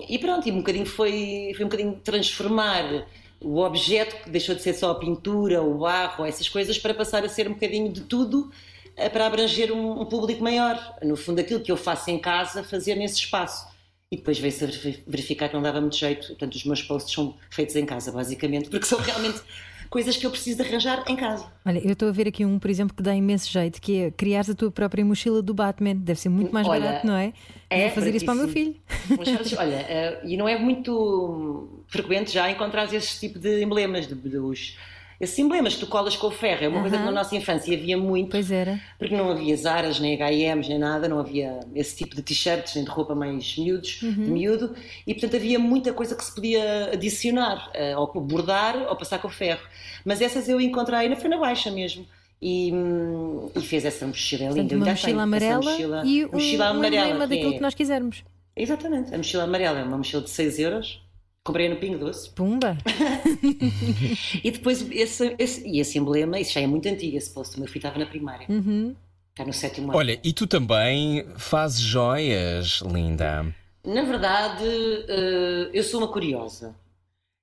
e 0.07 0.19
pronto, 0.19 0.47
e 0.47 0.53
um 0.53 0.59
bocadinho 0.59 0.85
foi, 0.85 1.53
foi 1.57 1.65
um 1.65 1.69
bocadinho 1.69 2.01
transformar 2.05 3.07
o 3.41 3.61
objeto 3.61 4.25
que 4.25 4.31
deixou 4.31 4.55
de 4.55 4.63
ser 4.63 4.75
só 4.75 4.91
a 4.91 4.95
pintura, 4.95 5.63
o 5.63 5.79
barro, 5.79 6.25
essas 6.25 6.49
coisas, 6.49 6.79
para 6.79 6.93
passar 6.93 7.25
a 7.25 7.29
ser 7.29 7.49
um 7.49 7.53
bocadinho 7.53 7.93
de 7.93 8.03
tudo 8.03 8.51
eh, 8.97 9.09
para 9.09 9.27
abranger 9.27 9.73
um, 9.73 10.01
um 10.01 10.05
público 10.05 10.43
maior. 10.43 10.97
No 11.03 11.17
fundo, 11.17 11.41
aquilo 11.41 11.61
que 11.61 11.71
eu 11.71 11.77
faço 11.77 12.11
em 12.11 12.19
casa, 12.19 12.65
fazer 12.65 12.97
nesse 12.97 13.17
espaço. 13.17 13.67
E 14.11 14.17
depois 14.17 14.39
veio-se 14.39 14.65
a 14.65 14.69
verificar 15.07 15.49
que 15.49 15.55
não 15.55 15.63
dava 15.63 15.81
muito 15.81 15.97
jeito. 15.97 16.29
Portanto, 16.29 16.55
os 16.55 16.65
meus 16.65 16.83
posts 16.83 17.13
são 17.13 17.37
feitos 17.51 17.77
em 17.77 17.87
casa, 17.87 18.11
basicamente, 18.11 18.69
porque 18.69 18.87
são 18.87 18.99
realmente 19.03 19.41
coisas 19.89 20.17
que 20.17 20.27
eu 20.27 20.31
preciso 20.31 20.63
de 20.63 20.69
arranjar 20.69 21.05
em 21.07 21.17
casa. 21.17 21.47
Olha, 21.65 21.79
eu 21.79 21.93
estou 21.93 22.09
a 22.09 22.13
ver 22.13 22.29
aqui 22.29 22.45
um, 22.45 22.59
por 22.59 22.71
exemplo, 22.71 22.97
que 22.97 23.03
dá 23.03 23.15
imenso 23.15 23.51
jeito, 23.51 23.81
que 23.81 24.03
é 24.03 24.11
criar 24.11 24.45
a 24.49 24.55
tua 24.55 24.71
própria 24.71 25.05
mochila 25.05 25.43
do 25.43 25.55
Batman. 25.55 25.95
Deve 25.97 26.21
ser 26.21 26.29
muito 26.29 26.53
mais 26.53 26.67
Olha, 26.67 26.81
barato, 26.81 27.07
não 27.07 27.17
é? 27.17 27.33
é 27.71 27.87
Vou 27.87 27.95
fazer 27.97 28.15
isso 28.15 28.25
para 28.25 28.35
o 28.35 28.37
meu 28.37 28.49
filho. 28.49 28.77
Mas, 29.17 29.53
olha, 29.59 29.77
eh, 29.89 30.21
e 30.25 30.37
não 30.37 30.49
é 30.49 30.59
muito 30.59 31.85
frequente 31.89 32.33
já 32.33 32.51
encontrar 32.51 32.93
esse 32.93 33.19
tipo 33.21 33.39
de 33.39 33.63
emblemas 33.63 34.07
de, 34.07 34.15
dos 34.15 34.77
esses 35.21 35.39
emblemas 35.39 35.75
que 35.75 35.81
tu 35.81 35.87
colas 35.87 36.17
com 36.17 36.29
o 36.29 36.31
ferro. 36.31 36.65
É 36.65 36.69
uma 36.69 36.81
coisa 36.81 36.97
que 36.99 37.05
na 37.05 37.11
nossa 37.11 37.35
infância 37.35 37.77
havia 37.77 37.97
muito. 37.99 38.31
Pois 38.31 38.51
era. 38.51 38.81
Porque 38.99 39.17
não 39.17 39.31
havia 39.31 39.57
Zaras, 39.57 39.99
nem 39.99 40.15
H&M's, 40.15 40.69
nem 40.69 40.79
nada, 40.79 41.09
não 41.09 41.19
havia 41.19 41.61
esse 41.75 41.97
tipo 41.97 42.15
de 42.15 42.23
t-shirts, 42.23 42.75
nem 42.77 42.85
de 42.85 42.91
roupa 42.91 43.15
mais 43.15 43.57
miúdos, 43.59 44.01
Uhum. 44.03 44.13
de 44.13 44.31
miúdo, 44.31 44.75
e 45.07 45.13
portanto 45.15 45.37
havia 45.37 45.59
muita 45.59 45.93
coisa 45.93 46.15
que 46.15 46.25
se 46.25 46.35
podia 46.35 46.91
adicionar, 46.93 47.71
eh, 47.75 47.97
ou 47.97 48.07
bordar, 48.21 48.77
ou 48.89 48.95
passar 48.97 49.19
com 49.19 49.29
o 49.29 49.31
ferro. 49.31 49.61
Mas 50.05 50.21
essas 50.21 50.49
eu 50.49 50.61
encontrei 50.61 51.09
na 51.09 51.17
Fena 51.17 51.37
Baixa 51.39 51.71
mesmo. 51.71 52.07
E, 52.41 52.71
hum, 52.73 53.51
e 53.57 53.61
fez 53.61 53.85
essa 53.85 54.07
mochila 54.07 54.45
é 54.45 54.49
linda. 54.51 54.61
Portanto, 54.63 54.77
uma 54.77 54.87
mochila 54.93 55.23
amarela 55.25 55.61
mochila- 55.63 56.03
e 56.07 56.25
um, 56.25 56.29
mochila 56.31 56.65
um 56.67 56.69
amarela, 56.71 57.07
emblema 57.07 57.25
que 57.27 57.31
daquilo 57.35 57.51
é- 57.51 57.55
que 57.57 57.61
nós 57.63 57.75
quisermos. 57.75 58.25
Exatamente, 58.57 59.13
a 59.13 59.17
mochila 59.19 59.43
amarela 59.43 59.81
é 59.81 59.83
uma 59.83 59.97
mochila 59.99 60.23
de 60.23 60.31
6 60.31 60.59
euros. 60.61 61.03
Comprei 61.49 61.67
no 61.67 61.77
Pingo 61.77 61.97
Doce. 61.97 62.29
Pumba! 62.29 62.77
E 64.45 64.51
depois 64.51 64.87
esse, 64.91 65.35
esse, 65.39 65.67
e 65.67 65.81
esse 65.81 65.99
emblema, 65.99 66.39
isso 66.39 66.53
já 66.53 66.61
é 66.61 66.67
muito 66.67 66.87
antigo, 66.87 67.17
esse 67.17 67.33
post. 67.33 67.57
O 67.57 67.61
meu 67.61 67.67
filho 67.67 67.79
estava 67.79 67.99
na 67.99 68.05
primária. 68.05 68.47
Uhum. 68.51 68.95
Está 69.31 69.47
no 69.47 69.53
sétimo 69.53 69.89
ano. 69.89 69.99
Olha, 69.99 70.21
e 70.23 70.33
tu 70.35 70.47
também 70.47 71.25
fazes 71.39 71.81
joias, 71.81 72.83
linda. 72.83 73.47
Na 73.83 74.03
verdade, 74.03 74.65
eh, 75.09 75.71
eu 75.73 75.83
sou 75.83 76.01
uma 76.01 76.09
curiosa. 76.09 76.75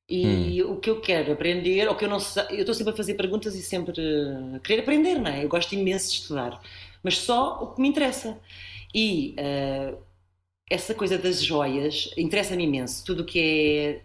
E 0.08 0.62
o 0.62 0.76
que 0.76 0.89
eu 0.89 1.02
quero 1.02 1.34
aprender, 1.34 1.88
ou 1.88 1.96
que 1.96 2.06
eu 2.06 2.10
não 2.10 2.20
sei, 2.20 2.44
eu 2.52 2.60
estou 2.60 2.76
sempre 2.76 2.94
a 2.94 2.96
fazer 2.96 3.15
perguntas 3.15 3.56
e 3.56 3.63
sempre 3.63 4.00
eh, 4.00 4.58
a 4.58 4.60
querer 4.60 4.82
aprender, 4.82 5.15
não 5.15 5.32
é? 5.32 5.44
Eu 5.44 5.50
gosto 5.50 5.74
imenso 5.74 6.12
de 6.12 6.18
estudar, 6.20 6.62
mas 7.02 7.18
só 7.18 7.63
o 7.63 7.74
que 7.74 7.82
me 7.82 7.88
interessa. 7.88 8.38
E 8.94 9.34
eh, 9.36 9.96
essa 10.69 10.93
coisa 10.95 11.17
das 11.17 11.43
joias 11.43 12.10
interessa-me 12.17 12.63
imenso. 12.65 13.04
Tudo 13.06 13.23
o 13.23 13.25
que 13.25 13.39
é 13.39 14.01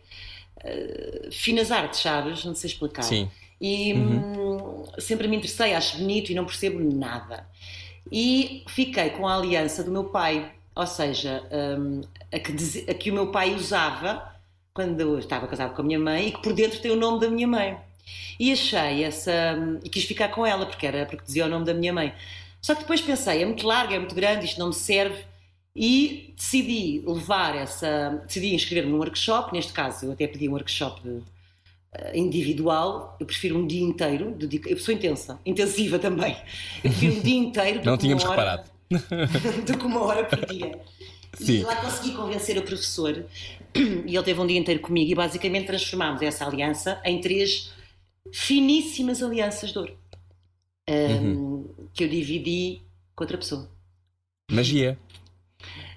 eh, 0.65 1.29
finas 1.33 1.71
artes, 1.71 2.01
sabes? 2.01 2.45
Não 2.45 2.55
sei 2.55 2.69
explicar. 2.71 3.03
Sim. 3.05 3.31
E 3.61 3.95
hum, 3.95 4.85
sempre 4.99 5.29
me 5.29 5.37
interessei, 5.37 5.75
acho 5.75 5.99
bonito 5.99 6.31
e 6.33 6.35
não 6.35 6.45
percebo 6.47 6.79
nada. 6.81 7.47
E 8.11 8.65
fiquei 8.69 9.11
com 9.11 9.27
a 9.29 9.37
aliança 9.37 9.85
do 9.85 9.91
meu 9.91 10.05
pai, 10.05 10.53
ou 10.75 10.87
seja, 10.87 11.43
hum, 11.79 12.01
a, 12.33 12.39
que 12.39 12.53
diz- 12.53 12.89
a 12.89 12.95
que 12.95 13.11
o 13.11 13.15
meu 13.15 13.31
pai 13.31 13.55
usava 13.55 14.35
quando 14.75 15.01
eu 15.01 15.19
estava 15.19 15.47
casado 15.47 15.75
com 15.75 15.83
a 15.83 15.85
minha 15.85 15.99
mãe 15.99 16.29
e 16.29 16.33
que 16.33 16.43
por 16.43 16.53
dentro 16.55 16.81
tem 16.81 16.91
o 16.91 16.97
nome 16.97 17.21
da 17.21 17.29
minha 17.29 17.47
mãe. 17.47 17.79
E 18.39 18.53
achei 18.53 19.05
essa. 19.05 19.33
hum, 19.59 19.79
e 19.85 19.89
quis 19.89 20.05
ficar 20.05 20.29
com 20.31 20.47
ela, 20.47 20.67
porque 20.67 20.87
era 20.87 21.07
porque 21.07 21.25
dizia 21.25 21.47
o 21.47 21.49
nome 21.49 21.65
da 21.67 21.75
minha 21.75 21.93
mãe. 21.93 22.15
Só 22.63 22.75
que 22.75 22.83
depois 22.83 23.01
pensei, 23.01 23.43
é 23.43 23.47
muito 23.47 23.67
largo, 23.67 23.93
é 23.95 23.99
muito 23.99 24.15
grande, 24.15 24.45
isto 24.47 24.59
não 24.59 24.69
me 24.69 24.75
serve. 24.75 25.25
E 25.75 26.35
decidi 26.37 27.03
levar 27.07 27.55
essa. 27.57 28.23
decidi 28.27 28.55
inscrever-me 28.55 28.91
num 28.93 28.99
workshop, 28.99 29.53
neste 29.53 29.73
caso 29.73 30.07
eu 30.07 30.13
até 30.13 30.27
pedi 30.27 30.49
um 30.49 30.53
workshop 30.53 31.23
eh, 31.93 32.19
individual, 32.19 33.17
eu 33.21 33.27
prefiro 33.27 33.57
um 33.59 33.67
dia 33.67 33.83
inteiro, 33.83 34.33
dedico- 34.33 34.69
eu 34.69 34.77
sou 34.79 34.93
intensa, 34.93 35.39
intensiva 35.47 35.99
também. 35.99 36.37
Eu 36.83 36.91
prefiro 36.91 37.15
um 37.15 37.21
dia 37.21 37.37
inteiro 37.37 37.81
Não 37.85 37.97
tínhamos 37.97 38.25
hora- 38.25 38.31
reparado. 38.33 38.71
do 39.67 39.79
que 39.79 39.85
uma 39.87 40.01
hora 40.03 40.25
por 40.25 40.45
dia. 40.47 40.81
Sim. 41.35 41.61
E 41.61 41.63
lá 41.63 41.77
consegui 41.77 42.13
convencer 42.17 42.59
o 42.59 42.63
professor 42.63 43.25
e 43.75 44.17
ele 44.17 44.23
teve 44.25 44.41
um 44.41 44.47
dia 44.49 44.59
inteiro 44.59 44.81
comigo 44.81 45.13
e 45.13 45.15
basicamente 45.15 45.67
transformámos 45.67 46.21
essa 46.23 46.45
aliança 46.45 47.01
em 47.05 47.21
três 47.21 47.73
finíssimas 48.33 49.23
alianças 49.23 49.71
de 49.73 49.79
ouro 49.79 49.97
um, 50.89 51.69
que 51.95 52.03
eu 52.03 52.09
dividi 52.09 52.83
com 53.15 53.23
outra 53.23 53.39
pessoa. 53.39 53.71
Magia. 54.51 54.99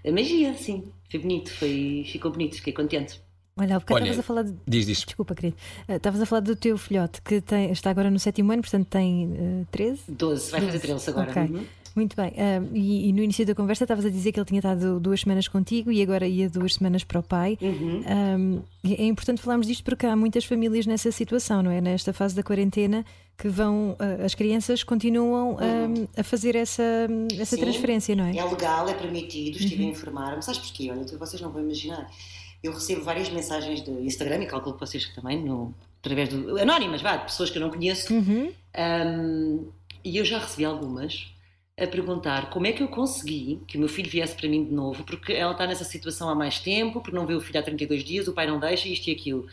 A 0.05 0.11
magia, 0.11 0.53
sim, 0.55 0.83
foi 1.09 1.19
bonito, 1.19 1.51
foi, 1.53 2.03
ficou 2.11 2.31
bonito, 2.31 2.55
fiquei 2.57 2.73
contente. 2.73 3.21
Olha, 3.55 3.75
há 3.75 3.79
bocado 3.79 4.01
Olha, 4.01 4.09
estavas 4.09 4.19
a 4.19 4.23
falar 4.27 4.43
de. 4.43 4.55
Diz, 4.67 4.85
diz. 4.87 4.97
Desculpa, 5.05 5.35
querido. 5.35 5.55
Ah, 5.87 5.95
Estavas 5.97 6.19
a 6.21 6.25
falar 6.25 6.39
do 6.41 6.55
teu 6.55 6.75
filhote 6.77 7.21
que 7.21 7.39
tem- 7.39 7.71
está 7.71 7.91
agora 7.91 8.09
no 8.09 8.17
sétimo 8.19 8.51
ano, 8.51 8.63
portanto 8.63 8.87
tem 8.87 9.31
eh, 9.61 9.65
13. 9.71 10.01
12, 10.09 10.51
vai 10.51 10.61
fazer 10.61 10.79
13 10.79 11.09
agora. 11.11 11.29
Ok. 11.29 11.41
Uhum. 11.43 11.63
Muito 11.95 12.15
bem. 12.15 12.33
Ah, 12.37 12.61
e, 12.73 13.09
e 13.09 13.13
no 13.13 13.21
início 13.21 13.45
da 13.45 13.53
conversa 13.53 13.83
estavas 13.83 14.05
a 14.05 14.09
dizer 14.09 14.31
que 14.31 14.39
ele 14.39 14.45
tinha 14.45 14.59
estado 14.59 14.99
duas 14.99 15.21
semanas 15.21 15.47
contigo 15.47 15.91
e 15.91 16.01
agora 16.01 16.27
ia 16.27 16.49
duas 16.49 16.75
semanas 16.75 17.03
para 17.03 17.19
o 17.19 17.23
pai. 17.23 17.57
Uhum. 17.61 18.63
E 18.83 18.95
é 18.95 19.05
importante 19.05 19.41
falarmos 19.41 19.67
disto 19.67 19.83
porque 19.83 20.05
há 20.05 20.15
muitas 20.15 20.45
famílias 20.45 20.85
nessa 20.85 21.11
situação, 21.11 21.61
não 21.61 21.71
é? 21.71 21.79
Nesta 21.79 22.11
fase 22.11 22.35
da 22.35 22.43
quarentena 22.43 23.05
que 23.37 23.47
vão, 23.47 23.95
ah, 23.99 24.25
as 24.25 24.35
crianças 24.35 24.83
continuam 24.83 25.57
ah, 25.59 26.19
a 26.19 26.23
fazer 26.23 26.55
essa, 26.55 27.07
essa 27.39 27.55
Sim. 27.55 27.61
transferência, 27.61 28.15
não 28.15 28.25
é? 28.25 28.37
É 28.37 28.43
legal, 28.43 28.87
é 28.87 28.93
permitido, 28.93 29.57
estive 29.57 29.83
a 29.83 29.87
informar-me. 29.87 30.41
Sabes 30.41 30.59
porquê? 30.59 30.89
Olha, 30.91 31.05
vocês 31.05 31.41
não 31.41 31.51
vão 31.51 31.61
imaginar. 31.61 32.09
Eu 32.63 32.73
recebo 32.73 33.03
várias 33.03 33.29
mensagens 33.29 33.83
de 33.83 33.91
Instagram 33.91 34.43
e 34.43 34.45
calculo 34.45 34.75
que 34.75 34.79
vocês 34.79 35.07
também, 35.13 35.43
no, 35.43 35.73
através 35.99 36.29
do. 36.29 36.57
anónimas, 36.57 37.01
vá, 37.01 37.17
de 37.17 37.25
pessoas 37.25 37.49
que 37.49 37.57
eu 37.57 37.61
não 37.61 37.69
conheço. 37.69 38.13
Um, 38.13 39.67
e 40.03 40.17
eu 40.17 40.25
já 40.25 40.39
recebi 40.39 40.65
algumas 40.65 41.32
a 41.77 41.87
perguntar 41.87 42.49
como 42.49 42.67
é 42.67 42.71
que 42.71 42.83
eu 42.83 42.87
consegui 42.87 43.61
que 43.67 43.77
o 43.77 43.79
meu 43.79 43.89
filho 43.89 44.09
viesse 44.09 44.35
para 44.35 44.47
mim 44.47 44.63
de 44.63 44.71
novo, 44.71 45.03
porque 45.03 45.33
ela 45.33 45.53
está 45.53 45.65
nessa 45.65 45.83
situação 45.83 46.29
há 46.29 46.35
mais 46.35 46.59
tempo, 46.59 47.01
porque 47.01 47.15
não 47.15 47.25
vê 47.25 47.33
o 47.33 47.41
filho 47.41 47.59
há 47.59 47.63
32 47.63 48.03
dias, 48.03 48.27
o 48.27 48.33
pai 48.33 48.45
não 48.45 48.59
deixa, 48.59 48.87
isto 48.87 49.07
e 49.07 49.11
aquilo. 49.11 49.47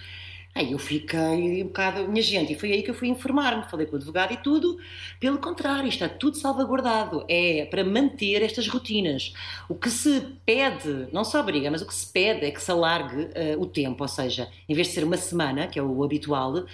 Aí 0.52 0.72
eu 0.72 0.78
fiquei 0.78 1.62
um 1.62 1.66
bocado, 1.66 2.08
minha 2.08 2.22
gente, 2.22 2.52
e 2.52 2.58
foi 2.58 2.72
aí 2.72 2.82
que 2.82 2.90
eu 2.90 2.94
fui 2.94 3.08
informar-me, 3.08 3.70
falei 3.70 3.86
com 3.86 3.92
o 3.92 3.96
advogado 3.96 4.32
e 4.32 4.36
tudo. 4.36 4.78
Pelo 5.20 5.38
contrário, 5.38 5.88
está 5.88 6.08
tudo 6.08 6.36
salvaguardado. 6.36 7.24
É 7.28 7.66
para 7.66 7.84
manter 7.84 8.42
estas 8.42 8.66
rotinas. 8.66 9.32
O 9.68 9.76
que 9.76 9.88
se 9.88 10.20
pede, 10.44 11.08
não 11.12 11.24
só 11.24 11.40
obriga, 11.40 11.70
mas 11.70 11.82
o 11.82 11.86
que 11.86 11.94
se 11.94 12.06
pede 12.06 12.44
é 12.44 12.50
que 12.50 12.60
se 12.60 12.70
alargue 12.70 13.28
eh, 13.34 13.56
o 13.56 13.64
tempo, 13.64 14.02
ou 14.02 14.08
seja, 14.08 14.50
em 14.68 14.74
vez 14.74 14.88
de 14.88 14.94
ser 14.94 15.04
uma 15.04 15.16
semana, 15.16 15.68
que 15.68 15.78
é 15.78 15.82
o 15.82 16.02
habitual, 16.02 16.64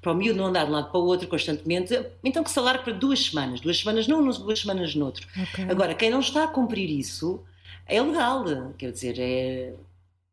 para 0.00 0.12
o 0.12 0.14
miúdo 0.14 0.38
não 0.38 0.46
andar 0.46 0.64
de 0.64 0.70
um 0.70 0.74
lado 0.74 0.90
para 0.90 0.98
o 1.00 1.04
outro 1.04 1.28
constantemente, 1.28 1.94
então 2.24 2.42
que 2.42 2.50
se 2.50 2.58
alargue 2.58 2.84
para 2.84 2.94
duas 2.94 3.20
semanas. 3.26 3.60
Duas 3.60 3.78
semanas 3.78 4.08
num, 4.08 4.24
duas 4.30 4.60
semanas 4.60 4.94
no 4.94 5.04
outro. 5.04 5.26
Ok. 5.38 5.66
Agora, 5.68 5.94
quem 5.94 6.10
não 6.10 6.20
está 6.20 6.44
a 6.44 6.48
cumprir 6.48 6.88
isso 6.88 7.44
é 7.86 8.00
legal, 8.00 8.44
quer 8.78 8.90
dizer, 8.92 9.16
é. 9.18 9.74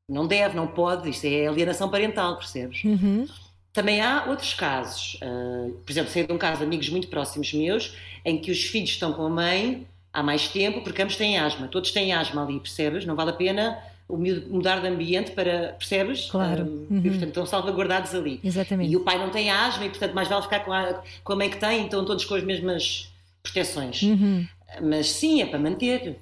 Não 0.10 0.28
deve, 0.28 0.56
não 0.56 0.68
pode, 0.68 1.10
isto 1.10 1.26
é 1.26 1.48
alienação 1.48 1.90
parental, 1.90 2.38
percebes? 2.38 2.84
Uhum. 2.84 3.26
Também 3.72 4.02
há 4.02 4.26
outros 4.28 4.54
casos. 4.54 5.18
ah, 5.22 5.70
por 5.86 5.92
exemplo, 5.92 6.12
sei 6.12 6.28
de 6.28 6.34
um 6.34 6.38
caso 6.38 6.60
de 6.60 6.66
amigos 6.66 6.90
muito 6.90 7.08
próximos 7.08 7.52
meus 7.54 7.96
em 8.24 8.38
que 8.38 8.52
os 8.52 8.64
filhos 8.64 8.92
estão 8.92 9.14
com 9.14 9.26
a 9.26 9.30
mãe 9.30 9.88
há 10.12 10.22
mais 10.22 10.48
tempo 10.48 10.82
porque 10.82 11.02
ambos 11.02 11.16
têm 11.16 11.38
asma. 11.38 11.68
Todos 11.68 11.92
têm 11.92 12.14
asma 12.14 12.44
ali, 12.44 12.60
percebes? 12.60 13.06
Não 13.06 13.16
vale 13.16 13.32
a 13.32 13.34
pena 13.34 13.80
mudar 14.10 14.80
de 14.82 14.88
ambiente 14.88 15.32
para. 15.32 15.74
Percebes? 15.80 16.30
Claro. 16.30 16.64
Ah, 16.64 16.94
Uhum. 16.94 17.00
E 17.00 17.10
portanto 17.10 17.30
estão 17.30 17.46
salvaguardados 17.46 18.14
ali. 18.14 18.40
Exatamente. 18.44 18.92
E 18.92 18.96
o 18.96 19.00
pai 19.00 19.18
não 19.18 19.30
tem 19.32 19.50
asma 19.50 19.86
e 19.86 19.90
portanto 19.90 20.14
mais 20.14 20.28
vale 20.28 20.44
ficar 20.44 20.60
com 20.60 20.72
a, 20.72 21.02
com 21.24 21.34
a 21.34 21.36
mãe 21.36 21.50
que 21.50 21.58
tem, 21.58 21.82
então 21.86 22.06
todos 22.06 22.26
com 22.26 22.36
as 22.36 22.44
mesmas 22.44 23.12
proteções. 23.42 24.02
Uhum. 24.04 24.46
Mas 24.82 25.10
sim, 25.10 25.42
é 25.42 25.46
para 25.46 25.58
manter. 25.60 26.20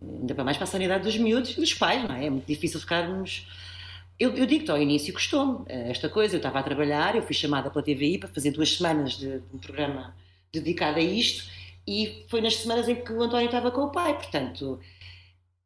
Ainda 0.00 0.34
para 0.34 0.44
mais 0.44 0.56
para 0.56 0.64
a 0.64 0.68
sanidade 0.68 1.04
dos 1.04 1.16
miúdos 1.16 1.50
e 1.50 1.56
dos 1.56 1.74
pais, 1.74 2.02
não 2.08 2.14
é? 2.14 2.26
É 2.26 2.30
muito 2.30 2.46
difícil 2.46 2.80
ficarmos. 2.80 3.46
Eu, 4.18 4.34
eu 4.36 4.46
digo-te, 4.46 4.70
ao 4.70 4.80
início 4.80 5.12
custou-me 5.12 5.64
eh, 5.68 5.90
esta 5.90 6.08
coisa. 6.08 6.34
Eu 6.34 6.38
estava 6.38 6.58
a 6.58 6.62
trabalhar, 6.62 7.14
eu 7.14 7.22
fui 7.22 7.34
chamada 7.34 7.70
pela 7.70 7.84
TVI 7.84 8.18
para 8.18 8.28
fazer 8.28 8.50
duas 8.50 8.76
semanas 8.76 9.12
de, 9.12 9.38
de 9.38 9.54
um 9.54 9.58
programa 9.58 10.14
dedicado 10.52 10.98
a 10.98 11.02
isto 11.02 11.50
e 11.86 12.24
foi 12.28 12.40
nas 12.40 12.56
semanas 12.56 12.88
em 12.88 12.96
que 12.96 13.12
o 13.12 13.22
António 13.22 13.46
estava 13.46 13.70
com 13.70 13.82
o 13.82 13.90
pai. 13.90 14.14
Portanto, 14.14 14.78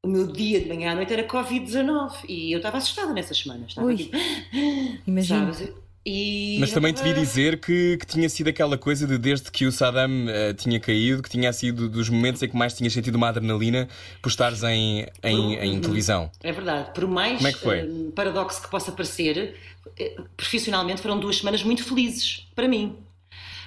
o 0.05 0.09
meu 0.09 0.27
dia 0.27 0.61
de 0.61 0.69
manhã 0.69 0.93
à 0.93 0.95
noite 0.95 1.13
era 1.13 1.27
Covid-19 1.27 2.25
e 2.29 2.53
eu 2.53 2.59
estava 2.59 2.79
assustada 2.79 3.13
nessas 3.13 3.39
semanas. 3.39 3.71
Estava 3.71 3.87
Ui. 3.87 3.97
tipo, 3.97 4.17
Imagino. 5.07 5.53
sabes? 5.53 5.73
E 6.05 6.57
Mas 6.59 6.73
também 6.73 6.93
te 6.93 7.01
vi 7.03 7.13
dizer 7.15 7.61
que, 7.61 7.97
que 7.97 8.07
tinha 8.07 8.29
sido 8.29 8.49
aquela 8.49 8.77
coisa 8.77 9.07
de 9.07 9.17
desde 9.17 9.51
que 9.53 9.67
o 9.67 9.71
Saddam 9.73 10.29
eh, 10.29 10.53
tinha 10.55 10.81
caído, 10.81 11.23
que 11.23 11.31
tinha 11.31 11.53
sido 11.53 11.89
dos 11.89 12.09
momentos 12.09 12.43
em 12.43 12.49
que 12.49 12.57
mais 12.57 12.75
tinhas 12.75 12.93
sentido 12.93 13.15
uma 13.15 13.29
adrenalina 13.29 13.89
por 14.21 14.29
estares 14.29 14.65
em, 14.65 15.07
em, 15.23 15.55
em 15.55 15.81
televisão. 15.81 16.29
É 16.43 16.51
verdade. 16.51 16.91
Por 16.93 17.07
mais 17.07 17.37
Como 17.37 17.49
é 17.49 17.53
que 17.53 17.59
foi? 17.61 17.79
eh, 17.79 17.87
paradoxo 18.17 18.63
que 18.63 18.69
possa 18.69 18.91
parecer, 18.91 19.55
eh, 19.97 20.17
profissionalmente 20.37 21.01
foram 21.01 21.21
duas 21.21 21.37
semanas 21.39 21.63
muito 21.63 21.85
felizes 21.85 22.49
para 22.55 22.67
mim. 22.67 22.97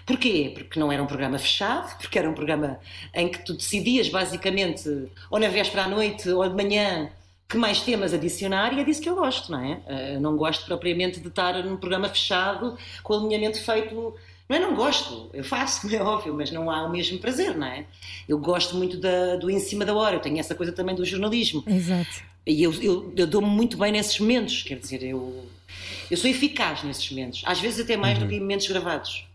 Porquê? 0.06 0.52
Porque 0.54 0.80
não 0.80 0.92
era 0.92 1.02
um 1.02 1.08
programa 1.08 1.40
fechado, 1.40 1.98
porque 1.98 2.20
era 2.20 2.30
um 2.30 2.34
programa 2.34 2.80
em 3.14 3.28
que 3.30 3.44
tu 3.44 3.54
decidias 3.54 4.08
basicamente 4.10 4.90
ou 5.32 5.40
na 5.40 5.48
véspera 5.48 5.86
à 5.86 5.88
noite 5.88 6.30
ou 6.30 6.48
de 6.48 6.56
manhã 6.56 7.10
que 7.48 7.58
mais 7.58 7.82
temas 7.82 8.14
adicionar 8.14 8.74
e 8.74 8.80
é 8.80 8.84
disso 8.84 9.02
que 9.02 9.10
eu 9.10 9.16
gosto, 9.16 9.52
não 9.52 9.60
é? 9.64 9.80
Eh, 9.88 10.16
Eu 10.16 10.22
não 10.22 10.36
gosto 10.36 10.66
propriamente 10.66 11.20
de 11.20 11.28
estar 11.28 11.54
num 11.64 11.78
programa 11.78 12.10
fechado 12.10 12.78
com 13.04 13.14
o 13.14 13.18
alinhamento 13.20 13.62
feito. 13.64 14.16
Não 14.50 14.56
é 14.58 14.60
não 14.60 14.76
gosto, 14.76 15.30
eu 15.34 15.44
faço, 15.44 15.88
é 15.96 16.02
óbvio, 16.02 16.34
mas 16.34 16.52
não 16.52 16.70
há 16.72 16.84
o 16.84 16.92
mesmo 16.92 17.18
prazer, 17.20 17.56
não 17.58 17.68
é? 17.68 17.86
Eu 18.28 18.38
gosto 18.40 18.76
muito 18.76 18.98
da- 18.98 19.36
do 19.38 19.50
em 19.50 19.60
cima 19.60 19.84
da 19.86 19.94
hora, 19.96 20.16
eu 20.16 20.20
tenho 20.20 20.40
essa 20.40 20.54
coisa 20.56 20.72
também 20.72 20.96
do 20.96 21.04
jornalismo. 21.06 21.64
Exato. 21.68 22.24
E 22.48 22.62
eu, 22.62 22.72
eu, 22.82 23.14
eu 23.18 23.26
dou-me 23.28 23.48
muito 23.48 23.76
bem 23.78 23.92
nesses 23.92 24.20
momentos, 24.20 24.62
quer 24.64 24.78
dizer, 24.78 25.02
eu, 25.04 25.46
eu 26.12 26.18
sou 26.18 26.30
eficaz 26.30 26.84
nesses 26.84 27.10
momentos, 27.10 27.42
às 27.46 27.60
vezes 27.60 27.80
até 27.80 27.98
mais 27.98 28.18
do 28.20 28.28
que 28.28 28.36
em 28.36 28.40
momentos 28.40 28.68
gravados. 28.68 29.26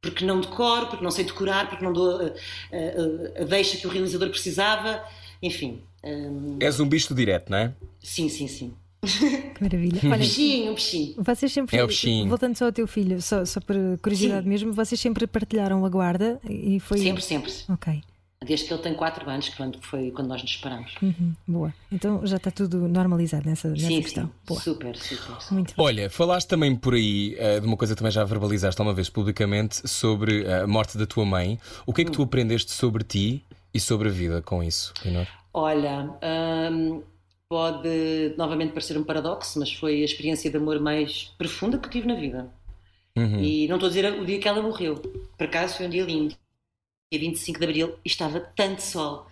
Porque 0.00 0.24
não 0.24 0.40
decoro, 0.40 0.86
porque 0.86 1.02
não 1.04 1.10
sei 1.10 1.24
decorar, 1.24 1.68
porque 1.68 1.84
não 1.84 1.92
dou 1.92 2.16
a, 2.20 2.24
a- 2.24 2.28
a- 2.28 3.42
a 3.42 3.44
deixa 3.44 3.76
que 3.76 3.86
o 3.86 3.90
realizador 3.90 4.28
precisava, 4.30 5.02
enfim. 5.42 5.82
Hum, 6.04 6.56
És 6.60 6.80
um 6.80 6.88
bicho 6.88 7.14
direto, 7.14 7.50
não 7.50 7.58
é? 7.58 7.72
sim, 8.00 8.28
sim, 8.28 8.48
sim. 8.48 8.74
Que 9.02 9.62
maravilha. 9.62 10.00
Olha, 10.04 10.18
Bichinho, 10.18 10.72
um 10.72 10.74
bichinho. 10.74 11.14
vocês 11.22 11.50
sempre. 11.50 11.76
É 11.78 11.82
o 11.82 11.86
bichinho. 11.86 12.28
Voltando 12.28 12.54
só 12.56 12.66
ao 12.66 12.72
teu 12.72 12.86
filho, 12.86 13.20
só, 13.22 13.44
só 13.46 13.58
por 13.60 13.74
curiosidade 14.02 14.42
Sim. 14.42 14.48
mesmo, 14.50 14.72
vocês 14.74 15.00
sempre 15.00 15.26
partilharam 15.26 15.84
a 15.86 15.88
guarda 15.88 16.38
e 16.48 16.78
foi. 16.80 16.98
Sempre, 16.98 17.22
sempre. 17.22 17.50
Ok. 17.70 18.02
Desde 18.46 18.66
que 18.66 18.72
ele 18.72 18.82
tem 18.82 18.94
4 18.94 19.28
anos, 19.28 19.48
quando 19.50 19.78
foi 19.82 20.10
quando 20.10 20.28
nós 20.28 20.40
nos 20.42 20.52
separamos. 20.52 20.94
Uhum, 21.02 21.34
boa. 21.46 21.74
Então 21.92 22.26
já 22.26 22.36
está 22.38 22.50
tudo 22.50 22.88
normalizado 22.88 23.46
nessa, 23.48 23.68
nessa 23.68 23.86
sim, 23.86 24.00
questão. 24.02 24.26
sim. 24.26 24.32
Boa. 24.46 24.60
Super, 24.60 24.96
super. 24.96 25.36
Muito 25.50 25.74
bem. 25.76 25.84
Olha, 25.86 26.10
falaste 26.10 26.48
também 26.48 26.74
por 26.74 26.94
aí 26.94 27.34
eh, 27.38 27.60
de 27.60 27.66
uma 27.66 27.76
coisa 27.76 27.94
que 27.94 27.98
também 27.98 28.10
já 28.12 28.24
verbalizaste 28.24 28.80
uma 28.80 28.94
vez 28.94 29.10
publicamente 29.10 29.86
sobre 29.88 30.44
eh, 30.44 30.60
a 30.62 30.66
morte 30.66 30.96
da 30.98 31.06
tua 31.06 31.24
mãe. 31.26 31.58
O 31.86 31.92
que 31.92 32.00
é 32.02 32.04
que 32.04 32.10
tu 32.10 32.22
aprendeste 32.22 32.72
sobre 32.72 33.04
ti 33.04 33.44
e 33.74 33.80
sobre 33.80 34.08
a 34.08 34.10
vida 34.12 34.40
com 34.42 34.62
isso, 34.62 34.92
Leonor? 35.04 35.26
Olha, 35.52 36.10
hum, 36.72 37.02
pode 37.48 38.34
novamente 38.38 38.72
parecer 38.72 38.96
um 38.96 39.04
paradoxo, 39.04 39.58
mas 39.58 39.72
foi 39.72 40.02
a 40.02 40.04
experiência 40.04 40.50
de 40.50 40.56
amor 40.56 40.80
mais 40.80 41.34
profunda 41.36 41.78
que 41.78 41.90
tive 41.90 42.06
na 42.06 42.14
vida. 42.14 42.48
Uhum. 43.16 43.42
E 43.42 43.66
não 43.68 43.76
estou 43.76 43.88
a 43.88 43.90
dizer 43.90 44.12
o 44.12 44.24
dia 44.24 44.38
que 44.38 44.48
ela 44.48 44.62
morreu. 44.62 44.96
Por 45.36 45.44
acaso 45.44 45.76
foi 45.76 45.86
um 45.86 45.90
dia 45.90 46.04
lindo. 46.04 46.36
Dia 47.12 47.20
25 47.20 47.58
de 47.58 47.64
Abril 47.64 47.98
e 48.04 48.08
estava 48.08 48.40
tanto 48.40 48.80
sol. 48.80 49.26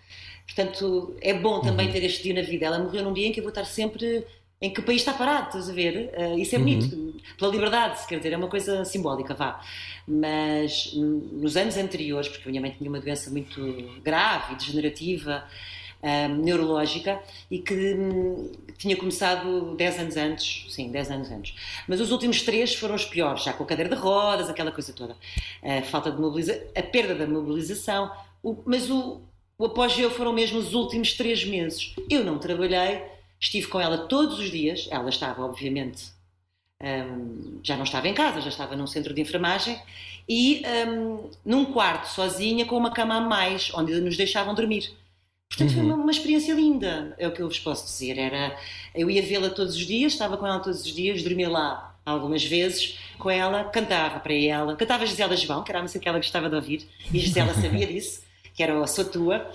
Portanto, 0.47 1.17
é 1.21 1.33
bom 1.33 1.61
também 1.61 1.93
ter 1.93 2.03
este 2.03 2.25
dia 2.25 2.35
na 2.35 2.43
vida. 2.43 2.67
Ela 2.67 2.79
morreu 2.81 3.05
num 3.05 3.13
dia 3.13 3.29
em 3.29 3.33
que 3.33 3.39
eu 3.39 3.45
vou 3.45 3.51
estar 3.51 3.65
sempre. 3.65 4.25
em 4.61 4.73
que 4.73 4.81
o 4.81 4.83
país 4.83 5.03
está 5.03 5.13
parado, 5.13 5.47
estás 5.47 5.71
a 5.71 5.73
ver? 5.73 6.11
Eh, 6.13 6.39
isso 6.39 6.57
é 6.57 6.59
bonito. 6.59 7.15
Pela 7.39 7.53
liberdade, 7.53 8.05
quer 8.09 8.17
dizer, 8.17 8.33
é 8.33 8.37
uma 8.37 8.49
coisa 8.49 8.85
simbólica, 8.85 9.33
vá. 9.35 9.61
Mas 10.07 10.93
hum, 10.97 11.29
nos 11.35 11.57
anos 11.57 11.77
anteriores, 11.77 12.27
porque 12.29 12.49
a 12.49 12.51
minha 12.51 12.61
mãe 12.61 12.75
tinha 12.77 12.91
uma 12.91 12.99
doença 12.99 13.31
muito 13.31 13.61
grave 14.03 14.55
e 14.55 14.57
degenerativa, 14.57 15.45
hum, 16.03 16.37
neurológica, 16.43 17.21
e 17.51 17.59
que 17.59 17.75
hum, 17.95 18.53
tinha 18.77 18.97
começado 18.97 19.75
10 19.77 19.99
anos 19.99 20.17
antes, 20.17 20.73
sim, 20.73 20.91
10 20.91 21.11
anos 21.11 21.31
antes. 21.31 21.55
Mas 21.89 22.01
os 22.01 22.11
últimos 22.13 22.43
três 22.43 22.75
foram 22.75 22.95
os 22.95 23.05
piores, 23.05 23.43
já 23.45 23.53
com 23.53 23.65
a 23.65 23.67
cadeira 23.67 23.95
de 23.95 24.01
rodas, 24.01 24.49
aquela 24.49 24.73
coisa 24.73 24.93
toda. 24.93 25.17
A 25.63 25.83
falta 25.83 26.11
de 26.11 26.21
mobilização, 26.21 26.63
a 26.77 26.83
perda 26.83 27.15
da 27.15 27.27
mobilização, 27.27 28.11
o- 28.43 28.63
mas 28.65 28.91
o, 28.91 29.21
o 29.59 29.65
apogeu 29.67 30.11
foram 30.11 30.33
mesmo 30.33 30.59
os 30.59 30.75
últimos 30.75 31.13
três 31.15 31.45
meses. 31.45 31.95
Eu 32.09 32.25
não 32.25 32.39
trabalhei, 32.39 33.03
estive 33.41 33.67
com 33.67 33.81
ela 33.81 33.99
todos 34.07 34.39
os 34.39 34.51
dias, 34.51 34.89
ela 34.91 35.09
estava, 35.09 35.43
obviamente, 35.45 36.05
hum, 36.83 37.61
já 37.63 37.77
não 37.77 37.85
estava 37.85 38.09
em 38.09 38.15
casa, 38.15 38.41
já 38.41 38.49
estava 38.49 38.77
num 38.77 38.87
centro 38.87 39.15
de 39.15 39.21
enfermagem, 39.21 39.81
e 40.29 40.63
hum, 40.89 41.31
num 41.45 41.65
quarto 41.67 42.07
sozinha 42.09 42.65
com 42.67 42.77
uma 42.77 42.93
cama 42.93 43.17
a 43.17 43.21
mais, 43.21 43.73
onde 43.75 44.01
nos 44.01 44.17
deixavam 44.17 44.55
dormir. 44.55 44.91
Portanto, 45.49 45.73
foi 45.73 45.83
uma, 45.83 45.95
uma 45.95 46.11
experiência 46.11 46.53
linda, 46.53 47.15
é 47.19 47.27
o 47.27 47.33
que 47.33 47.41
eu 47.41 47.49
vos 47.49 47.59
posso 47.59 47.85
dizer. 47.85 48.19
Era, 48.19 48.57
eu 48.95 49.11
ia 49.11 49.23
vê-la 49.23 49.51
todos 49.51 49.75
os 49.75 49.87
dias, 49.87 50.13
estava 50.13 50.37
com 50.37 50.47
ela 50.47 50.61
todos 50.61 50.83
os 50.83 50.95
dias, 50.95 51.23
dormia 51.23 51.49
lá 51.49 51.99
algumas 52.05 52.45
vezes 52.45 52.99
com 53.19 53.31
ela, 53.31 53.65
cantava 53.65 54.21
para 54.21 54.35
ela, 54.35 54.77
cantava 54.77 55.05
Gisela 55.07 55.37
João, 55.37 55.63
que 55.63 55.71
era 55.71 55.81
a 55.81 55.83
música 55.83 56.01
que 56.01 56.09
ela 56.09 56.19
gostava 56.19 56.49
de 56.49 56.55
ouvir, 56.55 56.89
e 57.13 57.19
Gisela 57.19 57.55
sabia 57.55 57.87
disso, 57.89 58.23
que 58.55 58.63
era 58.63 58.81
a 58.83 58.87
sua 58.87 59.05
tua. 59.05 59.51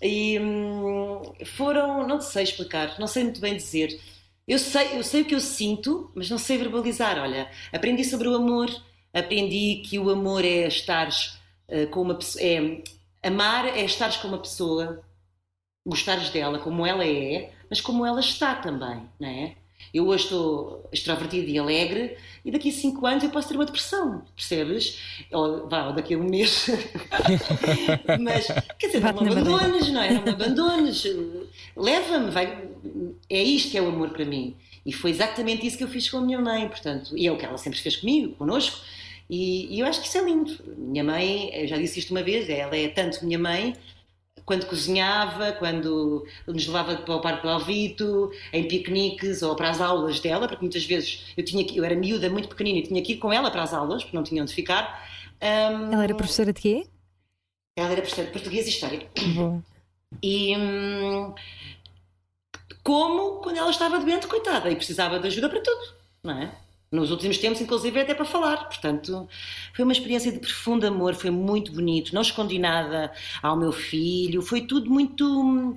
E 0.00 0.38
hum, 0.38 1.22
foram, 1.56 2.06
não 2.06 2.20
sei 2.20 2.44
explicar, 2.44 2.98
não 2.98 3.06
sei 3.06 3.24
muito 3.24 3.40
bem 3.40 3.56
dizer. 3.56 3.98
Eu 4.46 4.58
sei, 4.58 4.96
eu 4.96 5.04
sei 5.04 5.22
o 5.22 5.24
que 5.24 5.34
eu 5.34 5.40
sinto, 5.40 6.10
mas 6.14 6.30
não 6.30 6.38
sei 6.38 6.56
verbalizar. 6.56 7.18
Olha, 7.18 7.50
aprendi 7.72 8.04
sobre 8.04 8.28
o 8.28 8.34
amor, 8.34 8.70
aprendi 9.12 9.82
que 9.84 9.98
o 9.98 10.08
amor 10.10 10.44
é 10.44 10.68
estares 10.68 11.38
eh, 11.68 11.86
com 11.86 12.02
uma 12.02 12.14
pessoa, 12.14 12.44
é 12.44 12.82
amar 13.22 13.66
é 13.66 13.84
estares 13.84 14.16
com 14.16 14.28
uma 14.28 14.38
pessoa, 14.38 15.02
gostares 15.88 16.30
dela 16.30 16.58
como 16.58 16.86
ela 16.86 17.04
é, 17.04 17.50
mas 17.68 17.80
como 17.80 18.04
ela 18.04 18.20
está 18.20 18.54
também, 18.54 19.02
não 19.18 19.28
é? 19.28 19.54
Eu 19.92 20.06
hoje 20.06 20.24
estou 20.24 20.86
extrovertida 20.92 21.50
e 21.50 21.58
alegre 21.58 22.16
e 22.44 22.50
daqui 22.50 22.68
a 22.68 22.72
cinco 22.72 23.06
anos 23.06 23.24
eu 23.24 23.30
posso 23.30 23.48
ter 23.48 23.54
uma 23.54 23.64
depressão, 23.64 24.22
percebes? 24.36 24.98
Ou, 25.32 25.66
vá, 25.66 25.86
ou 25.86 25.94
daqui 25.94 26.14
a 26.14 26.18
um 26.18 26.24
mês. 26.24 26.66
Mas, 28.20 28.46
quer 28.78 28.88
dizer, 28.88 29.00
não 29.00 29.22
me 29.22 29.30
abandones, 29.30 29.88
não 29.90 30.02
é? 30.02 30.12
Não 30.12 30.22
me 30.22 30.30
abandones. 30.30 31.04
Leva-me, 31.74 32.30
vai. 32.30 32.68
É 33.30 33.42
isto 33.42 33.70
que 33.70 33.78
é 33.78 33.82
o 33.82 33.88
amor 33.88 34.10
para 34.10 34.26
mim. 34.26 34.54
E 34.84 34.92
foi 34.92 35.10
exatamente 35.10 35.66
isso 35.66 35.78
que 35.78 35.84
eu 35.84 35.88
fiz 35.88 36.10
com 36.10 36.18
a 36.18 36.20
minha 36.20 36.38
mãe, 36.38 36.68
portanto, 36.68 37.16
e 37.16 37.26
é 37.26 37.32
o 37.32 37.36
que 37.38 37.46
ela 37.46 37.56
sempre 37.56 37.78
fez 37.78 37.96
comigo, 37.96 38.34
connosco. 38.34 38.78
E, 39.28 39.74
e 39.74 39.80
eu 39.80 39.86
acho 39.86 40.00
que 40.00 40.08
isso 40.08 40.18
é 40.18 40.22
lindo. 40.22 40.52
Minha 40.76 41.04
mãe, 41.04 41.50
eu 41.54 41.66
já 41.66 41.76
disse 41.76 41.98
isto 41.98 42.10
uma 42.10 42.22
vez, 42.22 42.48
ela 42.48 42.76
é 42.76 42.88
tanto 42.88 43.24
minha 43.24 43.38
mãe 43.38 43.74
quando 44.48 44.64
cozinhava, 44.64 45.52
quando 45.52 46.26
nos 46.46 46.66
levava 46.66 46.96
para 46.96 47.14
o 47.14 47.20
Parque 47.20 47.42
do 47.42 47.50
Alvito, 47.50 48.32
em 48.50 48.66
piqueniques 48.66 49.42
ou 49.42 49.54
para 49.54 49.68
as 49.68 49.78
aulas 49.78 50.20
dela, 50.20 50.48
porque 50.48 50.62
muitas 50.64 50.86
vezes 50.86 51.34
eu, 51.36 51.44
tinha 51.44 51.62
que, 51.62 51.76
eu 51.76 51.84
era 51.84 51.94
miúda, 51.94 52.30
muito 52.30 52.48
pequenina, 52.48 52.78
e 52.78 52.82
tinha 52.82 53.02
que 53.02 53.12
ir 53.12 53.16
com 53.18 53.30
ela 53.30 53.50
para 53.50 53.62
as 53.62 53.74
aulas, 53.74 54.02
porque 54.02 54.16
não 54.16 54.24
tinha 54.24 54.42
onde 54.42 54.54
ficar. 54.54 55.06
Ahm, 55.38 55.92
Ela 55.92 56.02
era 56.04 56.14
professora 56.14 56.50
de 56.50 56.62
quê? 56.62 56.86
ela 57.76 57.92
era 57.92 58.00
professora 58.00 58.26
de 58.26 58.32
português 58.32 58.66
e 58.66 58.70
história. 58.70 59.06
Boa. 59.34 59.62
E 60.22 60.56
hum, 60.56 61.34
como 62.82 63.42
quando 63.42 63.58
ela 63.58 63.70
estava 63.70 63.98
doente, 63.98 64.26
coitada, 64.26 64.70
e 64.70 64.76
precisava 64.76 65.20
de 65.20 65.26
ajuda 65.26 65.50
para 65.50 65.60
tudo, 65.60 65.94
não 66.24 66.38
é? 66.38 66.50
Nos 66.90 67.10
últimos 67.10 67.36
tempos, 67.38 67.60
inclusive, 67.60 68.00
até 68.00 68.14
para 68.14 68.24
falar. 68.24 68.64
Portanto, 68.66 69.28
foi 69.74 69.84
uma 69.84 69.92
experiência 69.92 70.32
de 70.32 70.38
profundo 70.38 70.86
amor, 70.86 71.14
foi 71.14 71.30
muito 71.30 71.72
bonito. 71.72 72.14
Não 72.14 72.22
escondi 72.22 72.58
nada 72.58 73.12
ao 73.42 73.56
meu 73.56 73.72
filho, 73.72 74.40
foi 74.42 74.62
tudo 74.62 74.90
muito 74.90 75.76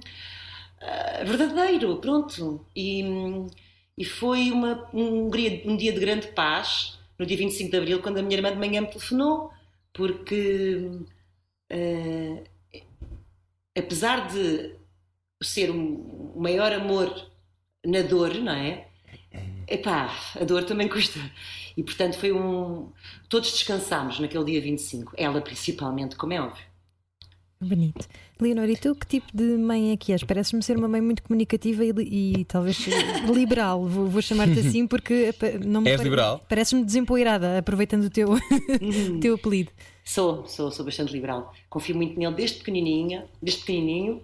ah, 0.82 1.24
verdadeiro, 1.24 1.98
pronto. 1.98 2.66
E, 2.76 3.04
e 3.98 4.06
foi 4.06 4.52
uma- 4.52 4.90
um, 4.94 5.28
um 5.28 5.78
dia 5.78 5.92
de 5.94 6.00
grande 6.00 6.28
paz, 6.30 6.98
no 7.20 7.26
dia 7.26 7.38
25 7.38 7.72
de 7.72 7.78
Abril, 7.78 8.02
quando 8.02 8.18
a 8.18 8.22
minha 8.22 8.36
irmã 8.38 8.52
de 8.52 8.58
manhã 8.58 8.82
me 8.82 8.88
telefonou, 8.88 9.52
porque 9.94 10.90
eh, 11.70 12.44
apesar 13.78 14.28
de 14.28 14.76
ser 15.44 15.72
um 15.72 16.34
maior 16.38 16.74
amor 16.74 17.10
na 17.86 18.04
dor, 18.04 18.36
não 18.36 18.54
é? 18.54 18.88
Epá, 19.74 20.14
a 20.40 20.44
dor 20.44 20.64
também 20.66 20.88
custa. 20.88 21.20
E 21.78 21.84
portanto 21.84 22.18
foi 22.18 22.32
um. 22.32 22.92
Todos 23.30 23.52
descansámos 23.52 24.20
naquele 24.20 24.44
dia 24.46 24.62
25, 24.62 25.14
ela 25.18 25.40
principalmente, 25.42 26.16
como 26.16 26.34
é 26.34 26.42
óbvio. 26.42 26.66
Bonito. 27.64 28.08
Leonor, 28.40 28.68
e 28.68 28.76
tu 28.76 28.96
que 28.96 29.06
tipo 29.06 29.28
de 29.38 29.44
mãe 29.56 29.92
é 29.92 29.98
que 29.98 30.12
és? 30.12 30.24
Pareces-me 30.24 30.64
ser 30.64 30.78
uma 30.78 30.88
mãe 30.88 31.00
muito 31.00 31.22
comunicativa 31.22 31.86
e, 31.86 32.40
e 32.40 32.46
talvez 32.46 32.76
liberal. 33.32 33.86
Vou, 33.88 34.08
vou 34.08 34.22
chamar-te 34.22 34.60
assim 34.60 34.88
porque 34.88 35.32
não 35.64 35.80
me 35.82 35.90
És 35.92 35.98
pare- 35.98 36.10
liberal? 36.10 36.44
Pareces-me 36.50 36.84
desempoeirada, 36.84 37.60
aproveitando 37.60 38.06
o 38.06 38.10
teu, 38.10 38.34
o 38.34 39.20
teu 39.22 39.36
apelido. 39.36 39.72
Sou, 40.04 40.48
sou, 40.48 40.72
sou 40.72 40.84
bastante 40.84 41.14
liberal. 41.14 41.54
Confio 41.70 41.96
muito 41.96 42.18
nele 42.20 42.34
desde 42.34 42.58
pequenininha, 42.58 43.28
desde 43.40 43.60
pequenininho. 43.62 44.24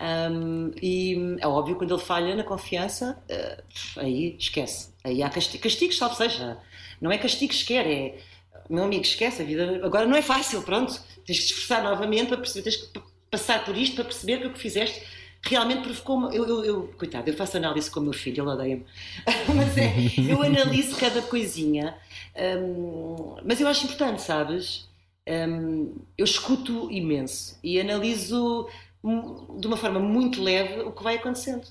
Hum, 0.00 0.72
e 0.82 1.36
é 1.40 1.46
óbvio 1.46 1.76
quando 1.76 1.94
ele 1.94 2.02
falha 2.02 2.34
na 2.34 2.42
confiança, 2.42 3.22
eh, 3.28 3.62
aí 3.96 4.36
esquece. 4.38 4.90
Aí 5.04 5.22
há 5.22 5.30
castigos, 5.30 5.62
castigos 5.62 5.98
salvo 5.98 6.16
seja. 6.16 6.58
Não 7.00 7.10
é 7.10 7.18
castigos 7.18 7.60
sequer, 7.60 7.86
é 7.86 8.18
meu 8.68 8.84
amigo, 8.84 9.02
esquece 9.02 9.42
a 9.42 9.44
vida. 9.44 9.80
Agora 9.84 10.06
não 10.06 10.16
é 10.16 10.22
fácil, 10.22 10.62
pronto. 10.62 11.00
Tens 11.26 11.38
que 11.38 11.44
esforçar 11.46 11.82
novamente 11.82 12.28
para 12.28 12.38
perceber, 12.38 12.62
tens 12.62 12.76
que 12.76 13.00
passar 13.30 13.64
por 13.64 13.76
isto 13.76 13.94
para 13.96 14.04
perceber 14.04 14.38
que 14.38 14.46
o 14.46 14.52
que 14.52 14.58
fizeste 14.58 15.02
realmente 15.42 15.82
provocou-me. 15.82 16.34
Eu, 16.36 16.46
eu, 16.46 16.64
eu, 16.64 16.94
coitado, 16.98 17.28
eu 17.28 17.34
faço 17.34 17.56
análise 17.56 17.90
com 17.90 18.00
o 18.00 18.02
meu 18.04 18.12
filho, 18.12 18.42
ele 18.42 18.50
odeia-me. 18.50 18.86
mas 19.54 19.76
é, 19.76 19.92
eu 20.30 20.42
analiso 20.42 20.96
cada 20.96 21.22
coisinha. 21.22 21.96
hum, 22.36 23.36
mas 23.44 23.60
eu 23.60 23.68
acho 23.68 23.84
importante, 23.84 24.22
sabes? 24.22 24.88
Hum, 25.28 25.94
eu 26.18 26.24
escuto 26.24 26.90
imenso 26.90 27.58
e 27.62 27.80
analiso 27.80 28.68
de 29.58 29.66
uma 29.66 29.76
forma 29.76 29.98
muito 30.00 30.42
leve 30.42 30.80
o 30.82 30.92
que 30.92 31.02
vai 31.02 31.16
acontecendo. 31.16 31.66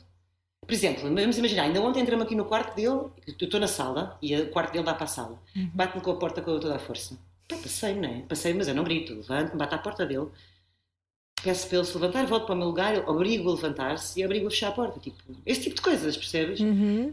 Por 0.65 0.73
exemplo, 0.73 1.03
vamos 1.03 1.38
imaginar, 1.38 1.63
ainda 1.63 1.82
ontem 1.82 2.01
entramos 2.01 2.25
aqui 2.25 2.36
no 2.36 2.45
quarto 2.45 2.75
dele, 2.75 2.88
eu 2.89 3.11
estou 3.39 3.59
na 3.59 3.67
sala 3.67 4.17
e 4.21 4.36
o 4.36 4.49
quarto 4.51 4.71
dele 4.73 4.84
dá 4.86 4.93
para 4.93 5.05
a 5.05 5.07
sala. 5.07 5.41
Bate-me 5.73 6.01
com 6.03 6.11
a 6.11 6.15
porta 6.17 6.41
com 6.41 6.59
toda 6.59 6.75
a 6.75 6.79
força. 6.79 7.17
Pá, 7.47 7.57
passei, 7.57 7.95
não 7.95 8.07
é? 8.09 8.21
Passei, 8.21 8.53
mas 8.53 8.67
eu 8.67 8.75
não 8.75 8.84
grito. 8.84 9.13
Levanto-me, 9.15 9.57
bato 9.57 9.75
à 9.75 9.77
porta 9.79 10.05
dele. 10.05 10.27
peço 11.43 11.67
para 11.67 11.77
ele 11.77 11.86
se 11.88 11.93
levantar, 11.95 12.25
volto 12.27 12.45
para 12.45 12.53
o 12.55 12.57
meu 12.57 12.67
lugar, 12.67 12.95
eu 12.95 13.07
obrigo 13.07 13.49
a 13.49 13.53
levantar-se 13.55 14.19
e 14.19 14.25
obrigo 14.25 14.47
a 14.47 14.49
fechar 14.51 14.69
a 14.69 14.71
porta. 14.71 14.99
Tipo, 14.99 15.17
esse 15.45 15.61
tipo 15.63 15.75
de 15.75 15.82
coisas, 15.82 16.15
percebes? 16.15 16.59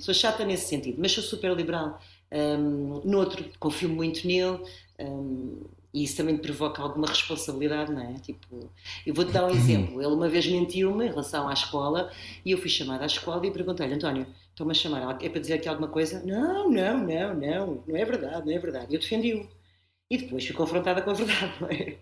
Sou 0.01 0.13
chata 0.15 0.45
nesse 0.45 0.69
sentido, 0.69 0.99
mas 1.01 1.13
sou 1.13 1.25
super 1.25 1.55
liberal. 1.57 1.99
Um, 2.31 3.01
no 3.05 3.19
outro, 3.19 3.45
confio 3.59 3.89
muito 3.89 4.27
nele. 4.27 4.59
Um, 4.99 5.65
e 5.99 6.05
isso 6.05 6.17
também 6.17 6.37
provoca 6.37 6.81
alguma 6.81 7.09
responsabilidade, 7.09 7.93
não 7.93 8.01
é? 8.01 8.15
Tipo, 8.21 8.71
eu 9.05 9.13
vou-te 9.13 9.33
dar 9.33 9.45
um 9.47 9.51
exemplo. 9.51 10.01
Ele 10.01 10.15
uma 10.15 10.29
vez 10.29 10.47
mentiu-me 10.47 11.07
em 11.07 11.09
relação 11.09 11.49
à 11.49 11.53
escola 11.53 12.09
e 12.45 12.53
eu 12.53 12.59
fui 12.59 12.71
chamada 12.71 13.03
à 13.03 13.07
escola 13.07 13.45
e 13.45 13.51
perguntei-lhe, 13.51 13.95
António, 13.95 14.25
estão-me 14.51 14.71
a 14.71 14.75
chamar, 14.75 15.19
é 15.21 15.29
para 15.29 15.41
dizer 15.41 15.55
aqui 15.55 15.69
alguma 15.69 15.89
coisa? 15.89 16.23
Não, 16.25 16.71
não, 16.71 16.99
não, 17.05 17.35
não, 17.35 17.85
não 17.85 17.97
é 17.97 18.05
verdade, 18.05 18.47
não 18.47 18.53
é 18.55 18.59
verdade. 18.61 18.95
Eu 18.95 19.01
defendi-o. 19.01 19.49
E 20.09 20.19
depois 20.19 20.47
fui 20.47 20.55
confrontada 20.55 21.03
com 21.03 21.11
a 21.11 21.15
verdade, 21.15 21.53
não 21.61 21.69
é? 21.69 21.97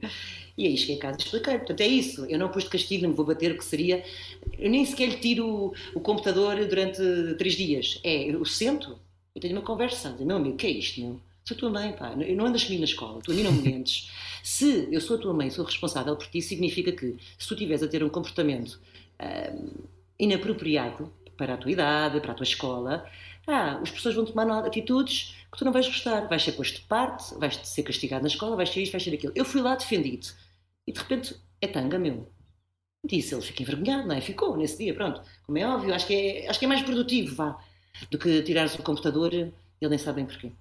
E 0.59 0.67
aí 0.67 0.77
cheguei 0.77 0.97
a 0.97 1.01
casa 1.01 1.17
e 1.19 1.23
expliquei. 1.23 1.57
Portanto, 1.57 1.81
é 1.81 1.87
isso. 1.87 2.27
Eu 2.27 2.39
não 2.39 2.51
pus 2.51 2.65
de 2.65 2.71
castigo, 2.71 3.03
não 3.03 3.11
me 3.11 3.17
vou 3.17 3.25
bater, 3.25 3.53
o 3.53 3.57
que 3.57 3.65
seria. 3.65 4.05
Eu 4.59 4.69
nem 4.71 4.85
sequer 4.85 5.09
lhe 5.09 5.17
tiro 5.19 5.73
o, 5.95 6.01
computador 6.01 6.55
durante 6.67 7.01
três 7.39 7.55
dias. 7.55 7.99
É, 8.05 8.31
eu 8.31 8.45
sento, 8.45 8.99
eu 9.35 9.41
tenho 9.41 9.55
uma 9.55 9.63
conversa. 9.63 10.15
Meu 10.21 10.37
amigo, 10.37 10.55
o 10.55 10.59
que 10.59 10.67
é 10.67 10.71
isto, 10.71 11.01
meu? 11.01 11.21
Sou 11.47 11.57
tua 11.57 11.71
mãe, 11.71 11.93
pá. 11.93 12.13
Eu 12.13 12.37
não 12.37 12.47
andas 12.47 12.65
comigo 12.65 12.81
na 12.81 12.87
escola, 12.87 13.21
tu 13.23 13.31
a 13.31 13.35
mim 13.35 13.45
não 13.45 13.53
me 13.53 13.63
mentes. 13.63 14.11
Se 14.43 14.89
eu 14.91 15.01
sou 15.01 15.17
a 15.17 15.21
tua 15.21 15.33
mãe, 15.33 15.49
sou 15.51 15.65
responsável 15.65 16.17
por 16.17 16.27
ti, 16.27 16.43
significa 16.43 16.93
que 16.93 17.17
se 17.39 17.49
tu 17.49 17.55
estiveres 17.55 17.83
a 17.83 17.89
ter 17.89 18.03
um 18.03 18.09
comportamento 18.09 18.81
hum, 19.21 19.85
inapropriado 20.19 21.13
para 21.37 21.55
a 21.55 21.57
tua 21.57 21.71
idade, 21.71 22.21
para 22.21 22.33
a 22.33 22.35
tua 22.35 22.45
escola, 22.45 23.09
ah, 23.47 23.79
as 23.83 23.91
pessoas 23.91 24.15
vão 24.15 24.25
tomar 24.25 24.49
atitudes 24.65 25.37
que 25.53 25.59
tu 25.59 25.65
não 25.65 25.73
vais 25.73 25.87
gostar. 25.87 26.29
Vais 26.29 26.43
ser 26.43 26.53
posto 26.53 26.81
de 26.81 26.87
parte, 26.87 27.35
vais 27.37 27.57
ser 27.57 27.83
castigado 27.83 28.23
na 28.23 28.29
escola, 28.29 28.57
vais 28.57 28.69
ser 28.71 28.83
isto, 28.83 28.93
vais 28.93 29.03
ser 29.03 29.15
aquilo. 29.15 29.33
Eu 29.37 29.45
fui 29.45 29.61
lá 29.61 29.75
defendido 29.77 30.27
e 30.87 30.93
de 30.93 30.99
repente 30.99 31.37
é 31.61 31.67
tanga, 31.69 31.99
meu. 31.99 32.29
Disse, 33.05 33.35
ele 33.35 33.43
fica 33.43 33.63
envergonhado, 33.63 34.09
não 34.09 34.17
é? 34.17 34.21
Ficou 34.21 34.57
nesse 34.57 34.79
dia, 34.79 34.95
pronto. 34.95 35.23
Como 35.45 35.59
é 35.59 35.67
óbvio, 35.67 35.95
acho 35.95 36.07
que 36.07 36.15
é, 36.15 36.51
acho 36.51 36.59
que 36.59 36.65
é 36.65 36.69
mais 36.69 36.83
produtivo, 36.83 37.37
vá, 37.37 37.57
do 38.11 38.19
que 38.19 38.43
tirares 38.43 38.75
o 38.77 38.83
computador 38.83 39.33
e 39.35 39.53
ele 39.81 39.91
nem 39.91 39.99
sabe 39.99 40.17
bem 40.17 40.27
porquê. 40.27 40.53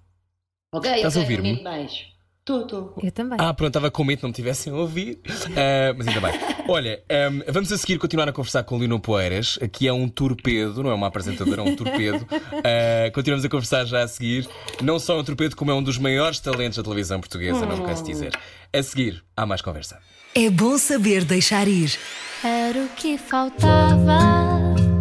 Ok, 0.78 0.92
Estás 0.96 1.16
a 1.18 1.20
ouvir-me? 1.22 1.62
mais. 1.64 2.16
Estou, 2.48 2.62
estou. 2.62 2.94
Eu 3.02 3.12
também. 3.12 3.40
Ah, 3.42 3.52
pronto, 3.56 3.70
estava 3.70 3.90
com 3.90 4.04
medo 4.04 4.20
que 4.20 4.24
não 4.24 4.30
me 4.30 4.34
tivessem 4.36 4.72
a 4.72 4.76
ouvir. 4.76 5.20
Ah, 5.58 5.94
mas 5.98 6.08
ainda 6.08 6.22
bem. 6.22 6.40
Olha, 6.68 7.02
ahm, 7.10 7.42
vamos 7.50 7.72
a 7.72 7.78
seguir 7.78 7.98
continuar 7.98 8.30
a 8.30 8.32
conversar 8.32 8.64
com 8.64 8.76
o 8.76 8.80
Lino 8.80 9.00
Poeiras, 9.00 9.58
que 9.72 9.88
é 9.88 9.94
um 9.94 10.08
torpedo, 10.08 10.84
não 10.84 10.92
é 10.92 10.94
uma 10.94 11.08
apresentadora, 11.08 11.62
é 11.62 11.64
um 11.64 11.76
torpedo. 11.76 12.24
Ah, 12.32 13.10
continuamos 13.16 13.44
a 13.44 13.50
conversar 13.50 13.86
já 13.86 14.04
a 14.04 14.08
seguir. 14.08 14.48
Não 14.80 15.00
só 15.00 15.16
é 15.18 15.22
um 15.22 15.24
torpedo, 15.24 15.56
como 15.56 15.72
é 15.72 15.74
um 15.74 15.82
dos 15.82 15.98
maiores 15.98 16.40
talentos 16.40 16.78
da 16.78 16.84
televisão 16.84 17.20
portuguesa, 17.20 17.66
não 17.66 17.78
me 17.78 17.84
canso 17.86 18.04
de 18.04 18.12
dizer. 18.12 18.38
A 18.72 18.84
seguir, 18.84 19.24
há 19.36 19.44
mais 19.46 19.64
conversa. 19.64 19.98
É 20.36 20.48
bom 20.50 20.78
saber 20.78 21.24
deixar 21.24 21.68
ir. 21.68 21.98
Era 22.44 22.78
o 22.78 22.90
que 22.90 23.18
faltava. 23.18 24.20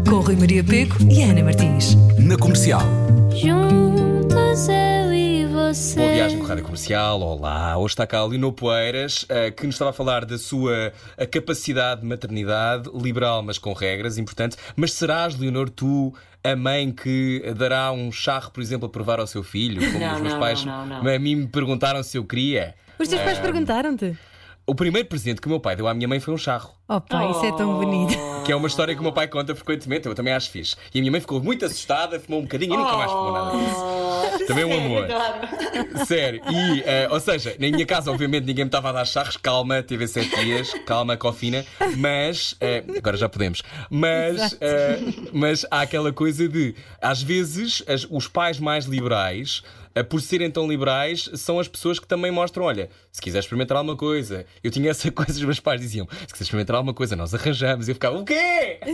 Com 0.09 0.21
Rui 0.21 0.37
Maria 0.37 0.65
Peco 0.65 0.97
e 1.11 1.23
Ana 1.23 1.43
Martins. 1.43 1.95
Na 2.19 2.39
comercial. 2.39 2.81
Juntos 3.37 3.94
você. 5.75 5.97
Boa 5.97 6.13
viagem 6.13 6.39
com 6.39 6.45
a 6.45 6.49
Rádio 6.49 6.65
Comercial, 6.65 7.21
olá. 7.21 7.77
Hoje 7.77 7.93
está 7.93 8.07
cá 8.07 8.23
a 8.23 8.27
Lino 8.27 8.53
Poeiras, 8.53 9.27
eh, 9.29 9.51
que 9.51 9.67
nos 9.67 9.75
estava 9.75 9.91
a 9.91 9.93
falar 9.93 10.25
da 10.25 10.39
sua 10.39 10.93
eh, 11.17 11.27
capacidade 11.27 12.03
de 12.03 12.07
maternidade, 12.07 12.89
liberal, 12.95 13.43
mas 13.43 13.59
com 13.59 13.73
regras, 13.73 14.17
importante. 14.17 14.57
Mas 14.77 14.93
serás, 14.93 15.37
Leonor, 15.37 15.69
tu 15.69 16.15
a 16.45 16.55
mãe 16.55 16.93
que 16.93 17.43
dará 17.57 17.91
um 17.91 18.13
charro, 18.13 18.53
por 18.53 18.63
exemplo, 18.63 18.87
a 18.87 18.89
provar 18.89 19.19
ao 19.19 19.27
seu 19.27 19.43
filho? 19.43 19.85
Como 19.85 19.99
Não, 19.99 20.15
os 20.15 20.21
meus 20.21 20.33
não, 20.35 20.41
pais 20.41 20.65
não, 20.65 20.87
não, 20.87 21.03
não. 21.03 21.13
a 21.13 21.19
mim 21.19 21.35
me 21.35 21.47
perguntaram 21.49 22.03
se 22.05 22.17
eu 22.19 22.25
queria. 22.25 22.75
Os 22.99 23.09
teus 23.09 23.23
pais 23.23 23.41
perguntaram-te? 23.41 24.17
O 24.67 24.75
primeiro 24.75 25.07
presente 25.07 25.43
que 25.43 25.47
o 25.47 25.51
meu 25.51 25.61
pai 25.61 25.77
deu 25.77 25.87
à 25.87 25.93
minha 25.93 26.09
mãe 26.09 26.19
foi 26.19 26.33
um 26.33 26.39
charro. 26.39 26.71
Oh, 26.89 26.99
pá, 26.99 27.27
isso 27.27 27.45
é 27.45 27.53
tão 27.53 27.79
bonito. 27.79 28.15
Que 28.47 28.53
é 28.53 28.57
uma 28.57 28.67
história 28.67 28.95
que 28.95 29.01
o 29.01 29.03
meu 29.03 29.13
pai 29.13 29.29
conta 29.29 29.55
frequentemente, 29.55 30.07
eu 30.09 30.15
também 30.15 30.33
acho 30.33 30.51
fixe. 30.51 30.75
E 30.95 30.99
a 30.99 31.01
minha 31.03 31.13
mãe 31.13 31.21
ficou 31.21 31.39
muito 31.43 31.65
assustada, 31.67 32.19
fumou 32.19 32.41
um 32.41 32.45
bocadinho 32.45 32.73
e 32.75 32.77
nunca 32.77 32.97
mais 32.97 33.11
fumou 33.11 33.33
nada 33.33 33.51
disso. 33.59 34.47
Também 34.47 34.65
é 34.65 34.67
um 34.67 34.75
amor. 34.87 35.07
Sério. 36.07 36.41
E, 36.51 36.83
eh, 36.87 37.09
ou 37.11 37.21
seja, 37.21 37.55
na 37.59 37.69
minha 37.69 37.85
casa, 37.87 38.11
obviamente, 38.11 38.45
ninguém 38.47 38.65
me 38.65 38.69
estava 38.69 38.89
a 38.89 38.93
dar 38.93 39.05
charros. 39.07 39.37
Calma, 39.37 39.83
teve 39.83 40.07
sete 40.07 40.35
dias. 40.43 40.73
Calma, 40.87 41.17
cofina. 41.17 41.65
Mas, 41.99 42.57
eh, 42.61 42.83
agora 42.97 43.17
já 43.19 43.29
podemos. 43.29 43.63
Mas, 43.91 44.57
eh, 44.61 44.99
mas 45.33 45.67
há 45.71 45.83
aquela 45.83 46.13
coisa 46.13 46.49
de, 46.49 46.75
às 47.03 47.23
vezes, 47.23 47.83
as- 47.87 48.07
os 48.11 48.29
pais 48.29 48.59
mais 48.59 48.87
liberais. 48.87 49.63
Por 50.03 50.21
serem 50.21 50.51
tão 50.51 50.67
liberais, 50.69 51.31
são 51.35 51.59
as 51.59 51.69
pessoas 51.69 51.99
que 51.99 52.07
também 52.07 52.31
mostram: 52.31 52.65
olha, 52.65 52.89
se 53.13 53.21
quiser 53.23 53.39
experimentar 53.39 53.77
alguma 53.79 53.97
coisa, 53.97 54.45
eu 54.63 54.71
tinha 54.71 54.91
essa 54.91 55.11
coisa, 55.13 55.33
os 55.33 55.43
meus 55.45 55.61
pais 55.61 55.81
diziam: 55.81 56.09
se 56.27 56.33
quiser 56.33 56.45
experimentar 56.45 56.77
alguma 56.77 56.95
coisa, 56.95 57.15
nós 57.15 57.35
arranjamos. 57.35 57.87
E 57.89 57.91
eu 57.93 57.95
ficava: 57.95 58.19
o 58.19 58.25
quê? 58.25 58.79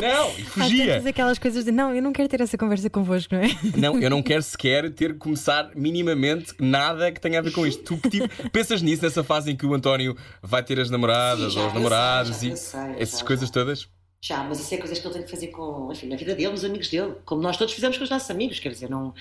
não! 0.00 0.30
E 0.38 0.42
Há 0.42 0.44
fugia. 0.46 0.86
tantas 0.94 1.06
aquelas 1.06 1.38
coisas 1.38 1.64
de 1.64 1.72
não, 1.72 1.94
eu 1.94 2.02
não 2.02 2.12
quero 2.12 2.28
ter 2.28 2.40
essa 2.40 2.56
conversa 2.58 2.88
convosco, 2.90 3.34
não 3.34 3.42
é? 3.42 3.48
Não, 3.76 4.00
eu 4.00 4.10
não 4.10 4.20
quero 4.22 4.42
sequer 4.42 4.90
ter 4.92 5.12
que 5.14 5.18
começar 5.18 5.70
minimamente 5.74 6.54
nada 6.58 7.10
que 7.10 7.20
tenha 7.20 7.38
a 7.38 7.42
ver 7.42 7.52
com 7.52 7.66
isto. 7.66 7.82
Tu 7.82 7.96
que 7.98 8.10
tipo, 8.10 8.50
pensas 8.50 8.82
nisso 8.82 9.02
nessa 9.02 9.24
fase 9.24 9.50
em 9.50 9.56
que 9.56 9.66
o 9.66 9.74
António 9.74 10.16
vai 10.42 10.62
ter 10.62 10.78
as 10.80 10.90
namoradas 10.90 11.52
Sim, 11.52 11.58
ou 11.60 11.66
os 11.66 11.74
namorados 11.74 12.36
sei, 12.36 12.52
e 12.52 12.56
sei, 12.56 12.80
essas 12.98 13.20
já, 13.20 13.26
coisas 13.26 13.48
já. 13.48 13.52
todas? 13.52 13.88
Já, 14.24 14.44
mas 14.44 14.60
isso 14.60 14.72
é 14.72 14.78
coisas 14.78 15.00
que 15.00 15.04
ele 15.06 15.14
tem 15.14 15.22
que 15.24 15.30
fazer 15.30 15.48
com, 15.48 15.90
enfim, 15.90 16.06
na 16.06 16.14
vida 16.14 16.32
dele, 16.36 16.50
nos 16.52 16.64
amigos 16.64 16.88
dele, 16.88 17.14
como 17.24 17.42
nós 17.42 17.56
todos 17.56 17.74
fizemos 17.74 17.98
com 17.98 18.04
os 18.04 18.10
nossos 18.10 18.30
amigos, 18.30 18.60
quer 18.60 18.68
dizer, 18.68 18.88
não, 18.88 19.12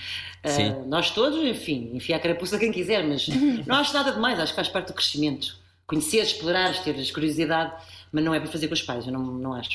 Sim. 0.45 0.75
nós 0.85 1.09
todos, 1.09 1.43
enfim, 1.43 1.89
enfiar 1.95 2.17
a 2.17 2.19
carapuça 2.19 2.55
a 2.55 2.59
quem 2.59 2.71
quiser, 2.71 3.03
mas 3.03 3.27
não 3.65 3.77
acho 3.77 3.91
nada 3.95 4.11
demais, 4.11 4.39
acho 4.39 4.51
que 4.51 4.55
faz 4.57 4.67
parte 4.67 4.89
do 4.89 4.93
crescimento. 4.93 5.57
Conhecer, 5.87 6.19
explorar, 6.21 6.71
ter 6.83 6.93
curiosidade, 7.11 7.73
mas 8.11 8.23
não 8.23 8.31
é 8.35 8.39
para 8.39 8.51
fazer 8.51 8.67
com 8.67 8.75
os 8.75 8.81
pais, 8.83 9.07
eu 9.07 9.11
não, 9.11 9.23
não 9.23 9.53
acho. 9.55 9.71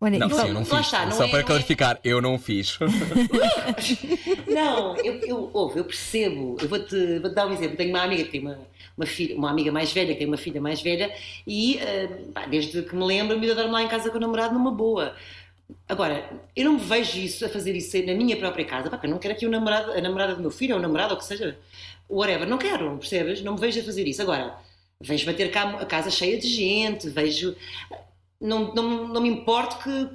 Olha, 0.00 0.18
Não, 0.20 0.30
sim, 0.30 0.36
só- 0.36 0.46
eu 0.46 0.54
não 0.54 0.64
fiz. 0.64 0.78
está, 0.80 1.04
não 1.04 1.12
Só 1.16 1.24
é- 1.24 1.28
para 1.28 1.40
é- 1.40 1.42
clarificar, 1.42 2.00
eu 2.04 2.22
não 2.22 2.38
fiz. 2.38 2.78
Não, 4.48 4.96
eu, 4.96 5.14
eu, 5.26 5.50
ouve, 5.52 5.80
eu 5.80 5.84
percebo. 5.84 6.56
Eu 6.60 6.68
vou-te 6.68 7.18
vou 7.18 7.32
dar 7.34 7.46
um 7.46 7.52
exemplo. 7.52 7.76
Tenho 7.76 7.90
uma 7.90 8.02
amiga 8.02 8.24
que 8.24 8.30
tem 8.30 8.40
uma, 8.40 8.58
uma, 8.96 9.06
filha, 9.06 9.36
uma 9.36 9.50
amiga 9.50 9.72
mais 9.72 9.92
velha, 9.92 10.12
que 10.12 10.18
tem 10.18 10.26
uma 10.26 10.36
filha 10.36 10.60
mais 10.60 10.82
velha, 10.82 11.12
e 11.46 11.78
ah, 11.80 12.32
pá, 12.34 12.46
desde 12.46 12.82
que 12.82 12.94
me 12.94 13.04
lembro, 13.04 13.38
me 13.38 13.46
dorme 13.54 13.70
lá 13.70 13.82
em 13.82 13.88
casa 13.88 14.10
com 14.10 14.18
o 14.18 14.20
namorado 14.20 14.54
numa 14.54 14.70
boa. 14.70 15.14
Agora, 15.88 16.28
eu 16.54 16.64
não 16.64 16.74
me 16.74 16.80
vejo 16.80 17.18
isso 17.18 17.44
a 17.44 17.48
fazer 17.48 17.74
isso 17.76 17.96
na 18.04 18.14
minha 18.14 18.36
própria 18.36 18.64
casa. 18.64 18.90
Pá, 18.90 19.00
eu 19.02 19.10
não 19.10 19.18
quero 19.18 19.34
aqui 19.34 19.46
o 19.46 19.50
namorado, 19.50 19.92
a 19.92 20.00
namorada 20.00 20.34
do 20.34 20.40
meu 20.40 20.50
filho, 20.50 20.74
ou 20.74 20.78
o 20.78 20.82
namorado, 20.82 21.12
ou 21.12 21.16
o 21.16 21.20
que 21.20 21.26
seja, 21.26 21.58
whatever. 22.08 22.48
Não 22.48 22.58
quero, 22.58 22.96
percebes? 22.98 23.42
Não 23.42 23.54
me 23.54 23.60
vejo 23.60 23.80
a 23.80 23.84
fazer 23.84 24.06
isso. 24.06 24.22
Agora, 24.22 24.56
vejo 25.00 25.26
bater 25.26 25.50
cá 25.50 25.70
a 25.80 25.86
casa 25.86 26.10
cheia 26.10 26.38
de 26.38 26.48
gente, 26.48 27.08
vejo. 27.08 27.56
Não, 28.40 28.74
não, 28.74 29.08
não 29.08 29.20
me 29.20 29.28
importo 29.28 29.82
que 29.82 30.08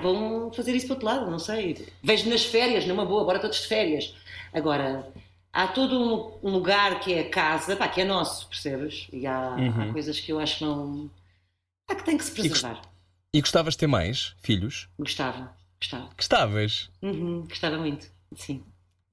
vão 0.00 0.52
fazer 0.52 0.74
isso 0.74 0.86
para 0.86 0.94
outro 0.94 1.06
lado, 1.06 1.30
não 1.30 1.38
sei. 1.38 1.86
Vejo 2.02 2.28
nas 2.28 2.44
férias, 2.44 2.86
numa 2.86 3.04
boa, 3.04 3.22
agora 3.22 3.38
todos 3.38 3.60
de 3.60 3.68
férias. 3.68 4.14
Agora, 4.52 5.12
há 5.52 5.68
todo 5.68 6.38
um, 6.42 6.50
lugar 6.50 7.00
que 7.00 7.12
é 7.14 7.20
a 7.20 7.30
casa, 7.30 7.76
pá, 7.76 7.88
que 7.88 8.00
é 8.00 8.04
nosso, 8.04 8.48
percebes? 8.48 9.08
E 9.12 9.26
há, 9.26 9.54
há 9.54 9.92
coisas 9.92 10.18
que 10.20 10.32
eu 10.32 10.38
acho 10.40 10.58
que 10.58 10.64
não. 10.64 11.10
Há 11.88 11.94
que 11.94 12.04
tem 12.04 12.16
que 12.16 12.24
se 12.24 12.32
preservar. 12.32 12.80
E 13.32 13.40
gostavas 13.40 13.74
de 13.74 13.78
ter 13.78 13.86
mais 13.86 14.34
filhos? 14.42 14.88
Gostava, 14.98 15.54
gostava. 15.80 16.08
Gostavas? 16.16 16.90
Uhum, 17.02 17.46
gostava 17.48 17.78
muito, 17.78 18.06
sim. 18.34 18.62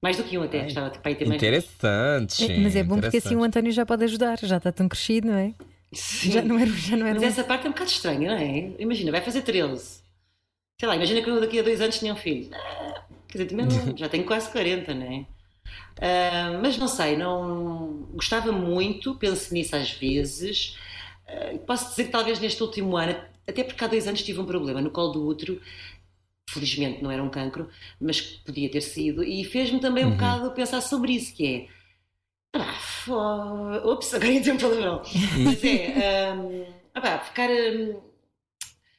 Mais 0.02 0.16
do 0.16 0.24
que 0.24 0.38
um 0.38 0.42
até, 0.42 0.62
gostava 0.62 0.90
de 0.90 0.98
pai 1.00 1.14
ter 1.14 1.26
mais. 1.26 1.42
Interessante. 1.42 2.34
sim, 2.34 2.62
mas 2.62 2.76
é 2.76 2.82
bom 2.84 3.00
porque 3.00 3.16
assim 3.16 3.34
o. 3.34 3.42
António 3.42 3.72
já 3.72 3.84
pode 3.84 4.04
ajudar, 4.04 4.38
já 4.42 4.58
está 4.58 4.70
tão 4.70 4.88
crescido, 4.88 5.28
não 5.28 5.34
é? 5.34 5.54
Sim. 5.92 6.32
Já 6.32 6.42
não 6.42 6.58
era, 6.58 6.70
já 6.70 6.96
não 6.96 7.06
era 7.06 7.14
Mas 7.14 7.22
um- 7.22 7.26
essa 7.26 7.44
parte 7.44 7.66
é 7.66 7.68
um 7.68 7.72
bocado 7.72 7.90
estranha, 7.90 8.30
não 8.30 8.38
é? 8.38 8.74
Imagina, 8.78 9.10
vai 9.10 9.20
fazer 9.22 9.42
13. 9.42 10.02
Sei 10.80 10.88
lá, 10.88 10.94
imagina 10.96 11.22
que 11.22 11.30
eu 11.30 11.40
daqui 11.40 11.58
a 11.58 11.62
dois 11.62 11.80
anos 11.80 11.98
tinha 11.98 12.12
um 12.12 12.16
filho. 12.16 12.50
Ah, 12.54 13.02
quer 13.28 13.38
dizer, 13.38 13.46
também 13.46 13.68
já 13.96 14.08
tenho 14.08 14.24
quase 14.24 14.50
40, 14.52 14.94
não 14.94 15.06
é? 15.06 15.26
Ah, 16.00 16.58
mas 16.62 16.76
não 16.78 16.88
sei, 16.88 17.16
não 17.16 18.08
gostava 18.14 18.52
muito, 18.52 19.14
penso 19.16 19.52
nisso 19.54 19.76
às 19.76 19.90
vezes. 19.92 20.76
Ah, 21.26 21.58
posso 21.66 21.90
dizer 21.90 22.04
que 22.04 22.10
talvez 22.12 22.38
neste 22.40 22.62
último 22.62 22.96
ano, 22.96 23.16
até 23.46 23.64
porque 23.64 23.82
há 23.84 23.88
dois 23.88 24.06
anos 24.06 24.22
tive 24.22 24.40
um 24.40 24.46
problema 24.46 24.80
no 24.80 24.90
colo 24.90 25.12
do 25.12 25.26
útero, 25.26 25.60
felizmente 26.50 27.02
não 27.02 27.10
era 27.10 27.22
um 27.22 27.30
cancro, 27.30 27.68
mas 28.00 28.20
podia 28.20 28.70
ter 28.70 28.80
sido, 28.80 29.22
e 29.24 29.44
fez-me 29.44 29.80
também 29.80 30.04
um 30.06 30.12
bocado 30.12 30.50
pensar 30.52 30.80
sobre 30.80 31.12
isso, 31.12 31.34
que 31.34 31.46
é 31.46 31.68
ah, 32.54 33.80
Ops, 33.84 34.14
agora 34.14 34.32
entrei 34.32 34.54
um 34.54 34.58
palavrão. 34.58 35.02
Mas 35.42 35.62
é, 35.64 36.32
hum, 36.34 36.64
ah 36.94 37.00
pá, 37.00 37.18
ficar. 37.20 37.50
hum, 37.50 38.00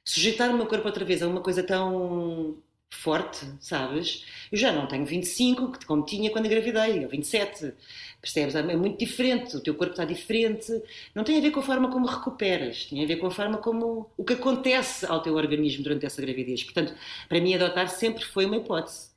sujeitar 0.03 0.49
o 0.49 0.57
meu 0.57 0.65
corpo 0.67 0.87
outra 0.87 1.05
vez 1.05 1.21
a 1.21 1.27
uma 1.27 1.41
coisa 1.41 1.63
tão 1.63 2.57
forte, 2.91 3.45
sabes? 3.61 4.25
Eu 4.51 4.57
já 4.57 4.71
não 4.71 4.87
tenho 4.87 5.05
25, 5.05 5.71
que- 5.73 5.85
como 5.85 6.03
tinha 6.05 6.29
quando 6.31 6.45
engravidei, 6.47 7.03
ou 7.03 7.09
27. 7.09 7.73
Percebes? 8.21 8.55
É 8.55 8.75
muito 8.75 8.97
diferente, 8.97 9.55
o 9.55 9.61
teu 9.61 9.73
corpo 9.75 9.93
está 9.93 10.03
diferente. 10.05 10.69
Não 11.15 11.23
tem 11.23 11.37
a 11.37 11.41
ver 11.41 11.51
com 11.51 11.59
a 11.61 11.63
forma 11.63 11.89
como 11.89 12.05
recuperas, 12.07 12.85
tem 12.85 13.03
a 13.03 13.07
ver 13.07 13.17
com 13.17 13.27
a 13.27 13.31
forma 13.31 13.57
como. 13.59 14.11
o 14.17 14.23
que 14.23 14.33
acontece 14.33 15.05
ao 15.05 15.21
teu 15.21 15.35
organismo 15.35 15.83
durante 15.83 16.05
essa 16.05 16.21
gravidez. 16.21 16.63
Portanto, 16.63 16.93
para 17.29 17.39
mim, 17.39 17.53
adotar 17.53 17.87
sempre 17.89 18.23
foi 18.25 18.45
uma 18.45 18.57
hipótese. 18.57 19.09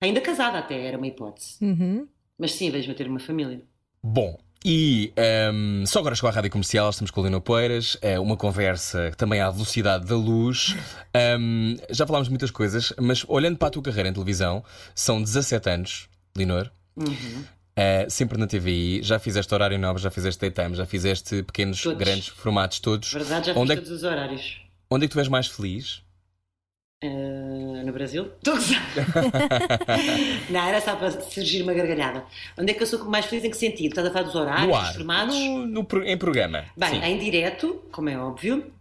Ainda 0.00 0.20
casada 0.20 0.58
até 0.58 0.80
era 0.86 0.96
uma 0.96 1.06
hipótese. 1.06 1.56
Uhum. 1.64 2.08
Mas 2.38 2.52
sim, 2.52 2.70
vejo-me 2.70 2.94
a 2.94 2.96
ter 2.96 3.06
uma 3.08 3.18
família. 3.20 3.62
Bom, 4.02 4.38
E 4.64 5.12
um, 5.52 5.86
só 5.86 6.00
agora 6.00 6.14
chegou 6.14 6.28
à 6.28 6.32
rádio 6.32 6.50
comercial, 6.50 6.90
estamos 6.90 7.10
com 7.10 7.20
o 7.20 7.24
Lino 7.24 7.40
Poeiras, 7.40 7.96
é 8.02 8.18
uma 8.18 8.36
conversa 8.36 9.12
também 9.16 9.40
à 9.40 9.50
velocidade 9.50 10.06
da 10.06 10.16
luz. 10.16 10.74
Um, 11.38 11.76
já 11.90 12.06
falámos 12.06 12.26
de 12.26 12.32
muitas 12.32 12.50
coisas, 12.50 12.92
mas 13.00 13.24
olhando 13.28 13.56
para 13.56 13.68
a 13.68 13.70
tua 13.70 13.82
carreira 13.82 14.08
em 14.08 14.12
televisão, 14.12 14.64
são 14.94 15.22
17 15.22 15.70
anos, 15.70 16.08
Linor. 16.36 16.70
Uhum. 16.96 17.44
Uh, 17.78 18.10
sempre 18.10 18.36
na 18.36 18.48
TVI, 18.48 19.00
já 19.04 19.20
fizeste 19.20 19.54
horário 19.54 19.78
nobre, 19.78 20.02
já 20.02 20.10
fizeste 20.10 20.40
daytime, 20.40 20.74
já 20.74 20.84
fizeste 20.84 21.44
pequenos, 21.44 21.80
Todos. 21.80 21.98
grandes 21.98 22.26
formatos 22.26 22.80
todos. 22.80 23.12
Verdade, 23.12 23.46
já 23.46 23.52
onde, 23.52 23.68
fiz 23.68 23.70
é, 23.70 23.76
todos 23.76 23.90
os 23.92 24.02
horários. 24.02 24.60
onde 24.90 25.04
é 25.04 25.08
que 25.08 25.12
tu 25.12 25.20
és 25.20 25.28
mais 25.28 25.46
feliz? 25.46 26.02
Uh, 27.02 27.84
no 27.84 27.92
Brasil? 27.92 28.32
Estou 28.38 28.54
a 28.54 28.56
gozar. 28.56 28.82
Não, 30.50 30.68
era 30.68 30.80
só 30.80 30.96
para 30.96 31.12
surgir 31.12 31.62
uma 31.62 31.72
gargalhada. 31.72 32.24
Onde 32.58 32.72
é 32.72 32.74
que 32.74 32.82
eu 32.82 32.86
sou 32.88 33.04
mais 33.04 33.26
feliz? 33.26 33.44
Em 33.44 33.50
que 33.50 33.56
sentido? 33.56 33.90
Estás 33.90 34.08
a 34.08 34.10
falar 34.10 34.24
dos 34.24 34.34
horários, 34.34 34.66
no 34.66 34.72
dos 34.72 34.88
ar, 34.88 34.94
formatos? 34.94 35.34
no, 35.36 35.66
no 35.66 35.86
em 36.04 36.18
programa. 36.18 36.64
Bem, 36.76 37.00
Sim. 37.00 37.04
em 37.04 37.18
direto, 37.18 37.84
como 37.92 38.08
é 38.08 38.18
óbvio, 38.18 38.72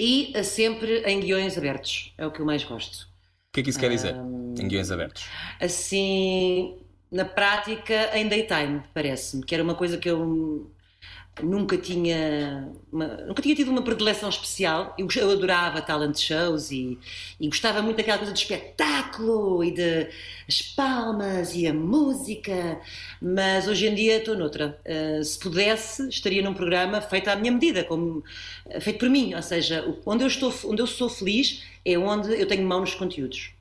e 0.00 0.32
uh, 0.34 0.42
sempre 0.42 1.02
em 1.02 1.20
guiões 1.20 1.58
abertos. 1.58 2.14
É 2.16 2.26
o 2.26 2.30
que 2.30 2.40
eu 2.40 2.46
mais 2.46 2.64
gosto. 2.64 3.02
O 3.48 3.52
que 3.52 3.60
é 3.60 3.62
que 3.62 3.70
isso 3.70 3.78
quer 3.78 3.90
dizer? 3.90 4.14
Em 4.14 4.66
guiões 4.66 4.90
abertos. 4.90 5.26
Assim, 5.60 6.78
na 7.12 7.26
prática, 7.26 8.10
em 8.18 8.26
daytime, 8.26 8.82
parece-me, 8.94 9.44
que 9.44 9.54
era 9.54 9.62
uma 9.62 9.74
coisa 9.74 9.98
que 9.98 10.08
eu 10.08 10.70
nunca 11.42 11.76
tinha 11.76 12.68
uma- 12.92 13.16
nunca 13.26 13.42
tinha 13.42 13.54
tido 13.54 13.70
uma 13.70 13.82
predileção 13.82 14.28
especial. 14.28 14.94
Eu, 14.98 15.08
eu 15.16 15.30
adorava 15.32 15.82
talent 15.82 16.16
shows 16.18 16.70
e, 16.70 16.98
e 17.40 17.48
gostava 17.48 17.82
muito 17.82 17.96
daquela 17.96 18.18
coisa 18.18 18.32
do 18.32 18.36
espetáculo 18.38 19.62
e 19.64 19.70
de 19.72 20.08
as 20.48 20.62
palmas 20.62 21.54
e 21.54 21.66
a 21.66 21.74
música 21.74 22.80
mas 23.20 23.66
hoje 23.66 23.86
em 23.88 23.94
dia 23.94 24.18
estou 24.18 24.36
noutra. 24.36 24.78
Uh, 24.86 25.22
se 25.24 25.38
pudesse 25.38 26.08
estaria 26.08 26.42
num 26.42 26.54
programa 26.54 27.00
feito 27.00 27.28
à 27.28 27.36
minha 27.36 27.52
medida 27.52 27.84
como 27.84 28.22
feito 28.80 28.98
por 28.98 29.08
mim. 29.10 29.34
Ou 29.34 29.42
seja 29.42 29.84
onde 30.06 30.22
eu 30.24 30.28
estou 30.28 30.52
onde 30.64 30.82
eu 30.82 30.86
sou 30.86 31.08
feliz 31.08 31.62
é 31.84 31.98
onde 31.98 32.32
eu 32.40 32.46
tenho 32.46 32.66
mão 32.66 32.80
nos 32.80 32.94
conteúdos 32.94 33.52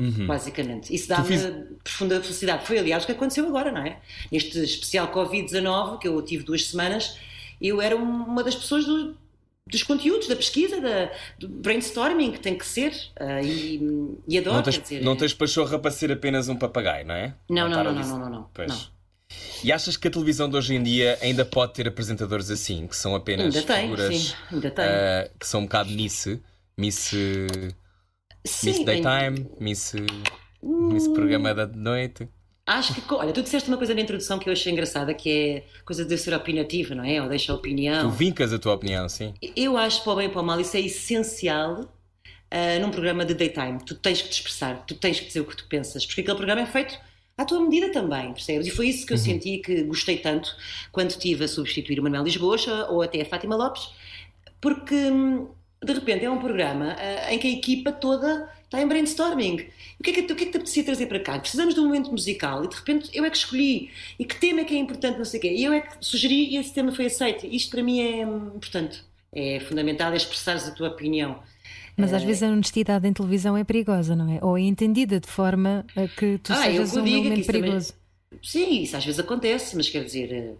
Uhum. 0.00 0.26
basicamente. 0.26 0.94
Isso 0.94 1.08
dá-me 1.08 1.26
fiz- 1.28 1.52
profunda 1.84 2.20
felicidade. 2.22 2.66
Foi, 2.66 2.78
aliás, 2.78 3.02
o 3.02 3.06
que 3.06 3.12
aconteceu 3.12 3.46
agora, 3.46 3.70
não 3.70 3.82
é? 3.82 3.98
Neste 4.32 4.58
especial 4.62 5.12
Covid-19, 5.12 5.98
que 5.98 6.08
eu 6.08 6.20
tive 6.22 6.42
duas 6.44 6.66
semanas, 6.66 7.18
eu 7.60 7.80
era 7.82 7.94
um- 7.96 8.24
uma 8.24 8.42
das 8.42 8.54
pessoas 8.54 8.84
do- 8.86 9.14
dos 9.70 9.82
conteúdos, 9.84 10.26
da 10.26 10.34
pesquisa, 10.34 10.80
da, 10.80 11.10
do 11.38 11.48
brainstorming, 11.48 12.32
que 12.32 12.40
tem 12.40 12.56
que 12.58 12.66
ser, 12.66 12.92
ah, 13.20 13.40
e, 13.42 13.80
e 14.26 14.38
adoro, 14.38 14.56
Não 14.56 14.62
tens, 14.62 14.78
dizer... 14.82 15.02
não 15.02 15.16
tens 15.16 15.32
pachorra 15.34 15.78
para 15.78 15.90
ser 15.90 16.10
apenas 16.10 16.48
um 16.48 16.56
papagaio, 16.56 17.06
não 17.06 17.14
é? 17.14 17.34
Não, 17.48 17.68
não, 17.68 17.84
não, 17.84 17.92
não, 17.92 18.02
não, 18.02 18.18
não, 18.18 18.30
não. 18.30 18.66
Não. 18.66 19.00
E 19.62 19.70
achas 19.70 19.96
que 19.96 20.08
a 20.08 20.10
televisão 20.10 20.48
de 20.50 20.56
hoje 20.56 20.74
em 20.74 20.82
dia 20.82 21.16
ainda 21.22 21.44
pode 21.44 21.74
ter 21.74 21.86
apresentadores 21.86 22.50
assim, 22.50 22.86
que 22.88 22.96
são 22.96 23.14
apenas 23.14 23.54
Ainda 23.54 23.62
tem, 23.66 23.82
figuras 23.82 24.16
sim, 24.16 24.34
ainda 24.50 24.70
tem. 24.72 24.84
ah, 24.84 25.30
que 25.38 25.46
são 25.46 25.60
um 25.60 25.64
bocado 25.64 25.90
Miss, 25.90 26.26
Miss, 26.76 27.12
sim, 28.44 28.70
Miss 28.70 28.84
Daytime, 28.84 29.50
Miss, 29.58 29.94
Miss 30.62 31.08
Programa 31.08 31.54
da 31.54 31.66
Noite? 31.66 32.28
Acho 32.66 32.94
que, 32.94 33.14
olha, 33.14 33.32
tu 33.32 33.42
disseste 33.42 33.68
uma 33.68 33.76
coisa 33.76 33.94
na 33.94 34.00
introdução 34.00 34.38
que 34.38 34.48
eu 34.48 34.52
achei 34.52 34.72
engraçada, 34.72 35.12
que 35.12 35.30
é 35.30 35.64
coisa 35.84 36.04
de 36.04 36.16
ser 36.16 36.32
opinativa, 36.34 36.94
não 36.94 37.02
é? 37.02 37.20
Ou 37.20 37.28
deixa 37.28 37.52
a 37.52 37.56
opinião. 37.56 38.08
Tu 38.08 38.16
vincas 38.16 38.52
a 38.52 38.58
tua 38.58 38.74
opinião, 38.74 39.08
sim. 39.08 39.34
Eu 39.56 39.76
acho, 39.76 40.04
para 40.04 40.12
o 40.12 40.16
bem 40.16 40.26
e 40.26 40.28
para 40.28 40.40
o 40.40 40.44
mal, 40.44 40.60
isso 40.60 40.76
é 40.76 40.80
essencial 40.80 41.92
ah, 42.50 42.78
num 42.80 42.90
programa 42.90 43.24
de 43.24 43.34
daytime. 43.34 43.78
Tu 43.84 43.94
tens 43.94 44.22
que 44.22 44.28
te 44.28 44.34
expressar, 44.34 44.84
tu 44.84 44.94
tens 44.94 45.20
que 45.20 45.26
dizer 45.26 45.40
o 45.40 45.44
que 45.44 45.56
tu 45.56 45.66
pensas, 45.68 46.04
porque 46.04 46.20
aquele 46.20 46.36
programa 46.36 46.60
é 46.62 46.66
feito 46.66 46.98
à 47.38 47.44
tua 47.44 47.60
medida 47.60 47.90
também, 47.92 48.32
percebes? 48.32 48.66
E 48.66 48.70
foi 48.70 48.88
isso 48.88 49.06
que 49.06 49.12
eu 49.12 49.18
senti 49.18 49.58
que 49.58 49.82
gostei 49.84 50.18
tanto 50.18 50.54
quando 50.92 51.10
estive 51.10 51.44
a 51.44 51.48
substituir 51.48 52.00
o 52.00 52.02
Manuel 52.02 52.24
Lisboa 52.24 52.56
ou 52.90 53.02
até 53.02 53.22
a 53.22 53.24
Fátima 53.24 53.56
Lopes, 53.56 53.90
porque 54.60 54.94
hum, 54.94 55.48
de 55.82 55.92
repente 55.92 56.24
é 56.24 56.30
um 56.30 56.38
programa 56.38 56.96
ah, 56.98 57.32
em 57.32 57.38
que 57.38 57.46
a 57.46 57.50
equipa 57.50 57.92
toda 57.92 58.48
está 58.64 58.80
em 58.80 58.86
brainstorming. 58.86 59.66
O 59.98 60.02
que, 60.02 60.10
é 60.10 60.12
que, 60.12 60.20
o 60.32 60.36
que 60.36 60.44
é 60.44 60.46
que 60.46 60.52
te 60.52 60.56
apetecia 60.56 60.84
trazer 60.84 61.06
para 61.06 61.20
cá? 61.20 61.38
Precisamos 61.38 61.74
de 61.74 61.80
um 61.80 61.84
momento 61.86 62.10
musical 62.10 62.64
e 62.64 62.68
de 62.68 62.76
repente 62.76 63.10
eu 63.12 63.24
é 63.24 63.30
que 63.30 63.36
escolhi. 63.36 63.90
E 64.18 64.24
que 64.24 64.38
tema 64.38 64.60
é 64.60 64.64
que 64.64 64.74
é 64.74 64.78
importante, 64.78 65.18
não 65.18 65.24
sei 65.24 65.38
o 65.38 65.42
quê. 65.42 65.52
E 65.52 65.64
eu 65.64 65.72
é 65.72 65.80
que 65.80 65.96
sugeri 66.00 66.50
e 66.50 66.56
esse 66.56 66.72
tema 66.72 66.92
foi 66.92 67.06
aceito. 67.06 67.46
Isto 67.46 67.70
para 67.72 67.82
mim 67.82 68.00
é 68.00 68.26
hum, 68.26 68.52
importante. 68.56 69.02
É 69.32 69.60
fundamental 69.60 70.12
é 70.12 70.16
expressares 70.16 70.66
a 70.66 70.70
tua 70.70 70.88
opinião. 70.88 71.38
Mas 71.96 72.14
às 72.14 72.22
vezes 72.22 72.42
a 72.42 72.46
honestidade 72.48 73.06
em 73.06 73.12
televisão 73.12 73.56
é 73.56 73.64
perigosa, 73.64 74.16
não 74.16 74.32
é? 74.32 74.38
Ou 74.42 74.56
é 74.56 74.62
entendida 74.62 75.20
de 75.20 75.28
forma 75.28 75.84
a 75.94 76.08
que 76.08 76.38
tu 76.38 76.52
Ah, 76.52 76.70
eu 76.70 76.86
sejas 76.86 76.92
que 76.92 76.98
um 76.98 77.04
que 77.04 77.10
elemento 77.10 77.40
isso 77.40 77.46
também- 77.46 77.62
perigoso. 77.62 77.94
Sim, 78.42 78.82
isso 78.82 78.96
às 78.96 79.04
vezes 79.04 79.20
acontece, 79.20 79.76
mas 79.76 79.88
quer 79.88 80.04
dizer. 80.04 80.56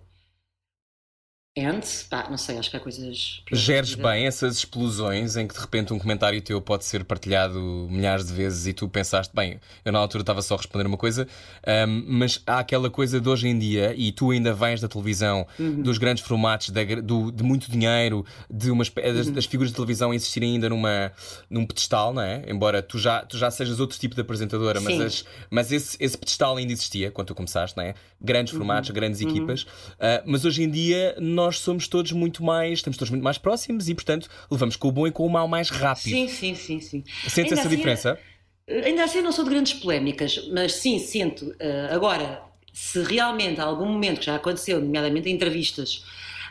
And, 1.58 1.80
pá, 2.08 2.28
não 2.30 2.36
sei, 2.36 2.58
acho 2.58 2.70
que 2.70 2.76
há 2.76 2.80
coisas. 2.80 3.42
Geres 3.50 3.96
bem 3.96 4.24
essas 4.24 4.58
explosões 4.58 5.36
em 5.36 5.48
que 5.48 5.54
de 5.54 5.60
repente 5.60 5.92
um 5.92 5.98
comentário 5.98 6.40
teu 6.40 6.60
pode 6.60 6.84
ser 6.84 7.02
partilhado 7.04 7.58
milhares 7.90 8.28
de 8.28 8.32
vezes 8.32 8.68
e 8.68 8.72
tu 8.72 8.88
pensaste, 8.88 9.34
bem, 9.34 9.58
eu 9.84 9.90
na 9.90 9.98
altura 9.98 10.22
estava 10.22 10.42
só 10.42 10.54
a 10.54 10.58
responder 10.58 10.86
uma 10.86 10.96
coisa, 10.96 11.26
ahm, 11.66 12.04
mas 12.06 12.40
há 12.46 12.60
aquela 12.60 12.88
coisa 12.88 13.20
de 13.20 13.28
hoje 13.28 13.48
em 13.48 13.58
dia, 13.58 13.92
e 13.96 14.12
tu 14.12 14.30
ainda 14.30 14.54
vens 14.54 14.80
da 14.80 14.86
televisão, 14.86 15.44
Uhum. 15.58 15.82
dos 15.82 15.98
grandes 15.98 16.22
formatos, 16.22 16.70
da 16.70 16.84
do- 17.02 17.32
de 17.32 17.42
muito 17.42 17.68
dinheiro, 17.68 18.24
de 18.48 18.70
uma, 18.70 18.84
espé- 18.84 19.08
Uhum. 19.08 19.14
das, 19.16 19.28
das 19.30 19.44
figuras 19.44 19.70
de 19.72 19.74
televisão 19.74 20.14
existirem 20.14 20.52
ainda 20.52 20.68
numa, 20.68 21.10
num 21.50 21.66
pedestal, 21.66 22.14
não 22.14 22.22
é? 22.22 22.44
Embora 22.46 22.80
tu 22.80 22.96
já, 22.96 23.24
tu 23.24 23.36
já 23.36 23.50
sejas 23.50 23.80
outro 23.80 23.98
tipo 23.98 24.14
de 24.14 24.20
apresentadora, 24.20 24.80
mas, 24.80 25.00
as- 25.00 25.24
mas 25.50 25.72
esse, 25.72 25.96
esse 25.98 26.16
pedestal 26.16 26.56
ainda 26.58 26.72
existia 26.72 27.10
quando 27.10 27.26
tu 27.26 27.34
começaste, 27.34 27.76
não 27.76 27.82
é? 27.82 27.94
Grandes 28.20 28.52
Uhum. 28.52 28.60
formatos, 28.60 28.90
grandes 28.90 29.20
equipas, 29.20 29.66
Ah, 29.98 30.22
mas 30.24 30.44
hoje 30.44 30.62
em 30.62 30.70
dia 30.70 31.16
nós 31.44 31.58
somos 31.58 31.88
todos 31.88 32.12
muito 32.12 32.42
mais, 32.44 32.74
estamos 32.80 32.96
todos 32.96 33.10
muito 33.10 33.22
mais 33.22 33.38
próximos 33.38 33.88
e, 33.88 33.94
portanto, 33.94 34.28
levamos 34.50 34.76
com 34.76 34.88
o 34.88 34.92
bom 34.92 35.06
e 35.06 35.10
com 35.12 35.26
o 35.26 35.30
mau 35.30 35.46
mais 35.48 35.68
rápido. 35.70 36.12
Sim, 36.14 36.28
sim, 36.28 36.54
sim, 36.54 36.80
sim. 36.80 37.04
Sentes 37.28 37.52
Ainda 37.52 37.54
essa 37.54 37.68
assim, 37.68 37.76
diferença? 37.76 38.18
eh, 38.66 38.84
Ainda 38.86 39.04
assim, 39.04 39.18
eu 39.18 39.24
não 39.24 39.32
sou 39.32 39.44
de 39.44 39.50
grandes 39.50 39.72
polémicas, 39.74 40.48
mas 40.52 40.74
sim, 40.74 40.98
sinto. 40.98 41.54
eh, 41.58 41.88
agora, 41.90 42.42
se 42.72 43.02
realmente 43.02 43.60
há 43.60 43.64
algum 43.64 43.86
momento 43.86 44.20
que 44.20 44.26
já 44.26 44.36
aconteceu, 44.36 44.80
nomeadamente 44.80 45.28
em 45.28 45.32
entrevistas, 45.34 46.04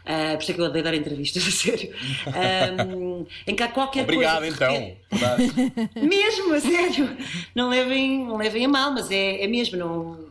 eh, 0.06 0.36
por 0.36 0.42
isso 0.42 0.52
é 0.52 0.56
que 0.56 0.62
eu 0.62 0.66
odeio 0.66 0.84
dar 0.84 0.94
entrevistas, 0.94 1.44
a 1.48 1.52
sério, 1.52 1.94
ehm, 2.36 3.26
em 3.48 3.56
que 3.56 3.64
há 3.64 3.68
qualquer 3.70 4.04
Obrigado, 4.04 4.40
coisa. 4.42 4.58
de 4.58 4.64
então. 4.66 4.98
Mesmo, 6.08 6.54
a 6.54 6.60
sério. 6.60 7.18
Não 7.56 7.70
levem, 7.70 8.26
não 8.26 8.38
levem 8.38 8.66
a 8.66 8.70
mal, 8.70 8.92
mas 8.92 9.10
é, 9.12 9.44
é 9.44 9.48
mesmo. 9.48 9.78
Não... 9.78 10.30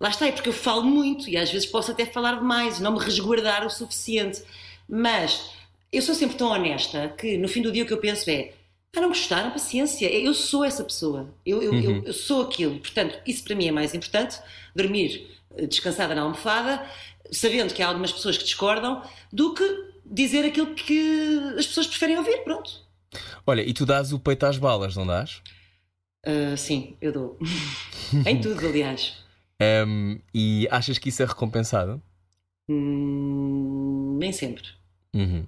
Lá 0.00 0.08
está, 0.10 0.26
é 0.26 0.32
porque 0.32 0.48
eu 0.48 0.52
falo 0.52 0.82
muito 0.84 1.28
e 1.28 1.36
às 1.36 1.50
vezes 1.50 1.66
posso 1.66 1.90
até 1.90 2.04
falar 2.04 2.36
demais, 2.38 2.80
não 2.80 2.92
me 2.92 2.98
resguardar 2.98 3.64
o 3.66 3.70
suficiente. 3.70 4.42
Mas 4.88 5.50
eu 5.92 6.02
sou 6.02 6.14
sempre 6.14 6.36
tão 6.36 6.48
honesta 6.50 7.14
que 7.16 7.36
no 7.38 7.48
fim 7.48 7.62
do 7.62 7.72
dia 7.72 7.82
o 7.82 7.86
que 7.86 7.92
eu 7.92 7.98
penso 8.00 8.28
é: 8.30 8.52
ah, 8.96 9.00
não 9.00 9.08
gostaram, 9.08 9.50
paciência, 9.50 10.06
eu 10.12 10.34
sou 10.34 10.64
essa 10.64 10.84
pessoa, 10.84 11.34
eu, 11.44 11.62
eu, 11.62 11.74
eu- 11.80 12.02
eu 12.04 12.12
sou 12.12 12.42
aquilo. 12.42 12.78
Portanto, 12.78 13.18
isso 13.26 13.42
para 13.44 13.54
mim 13.56 13.66
é 13.68 13.72
mais 13.72 13.94
importante: 13.94 14.38
dormir 14.74 15.28
eh, 15.56 15.66
descansada 15.66 16.14
na 16.14 16.22
almofada, 16.22 16.84
sabendo 17.32 17.72
que 17.74 17.82
há 17.82 17.88
algumas 17.88 18.12
pessoas 18.12 18.36
que 18.36 18.44
discordam, 18.44 19.02
do 19.32 19.54
que 19.54 19.64
dizer 20.04 20.44
aquilo 20.44 20.74
que 20.74 21.54
as 21.58 21.66
pessoas 21.66 21.86
preferem 21.86 22.18
ouvir. 22.18 22.38
Pronto. 22.44 22.84
Olha, 23.46 23.62
e 23.62 23.72
tu 23.72 23.86
dás 23.86 24.12
o 24.12 24.18
peito 24.18 24.44
às 24.44 24.58
balas, 24.58 24.94
não 24.94 25.06
dás? 25.06 25.40
Ah, 26.24 26.56
sim, 26.56 26.96
eu 27.00 27.12
dou. 27.12 27.38
em 28.26 28.40
tudo, 28.40 28.66
aliás. 28.66 29.24
Ahm, 29.60 30.18
e 30.34 30.68
achas 30.70 30.98
que 30.98 31.08
isso 31.08 31.22
é 31.22 31.26
recompensado? 31.26 32.02
Hum, 32.68 34.16
nem 34.18 34.32
sempre. 34.32 34.64
Uhum. 35.14 35.46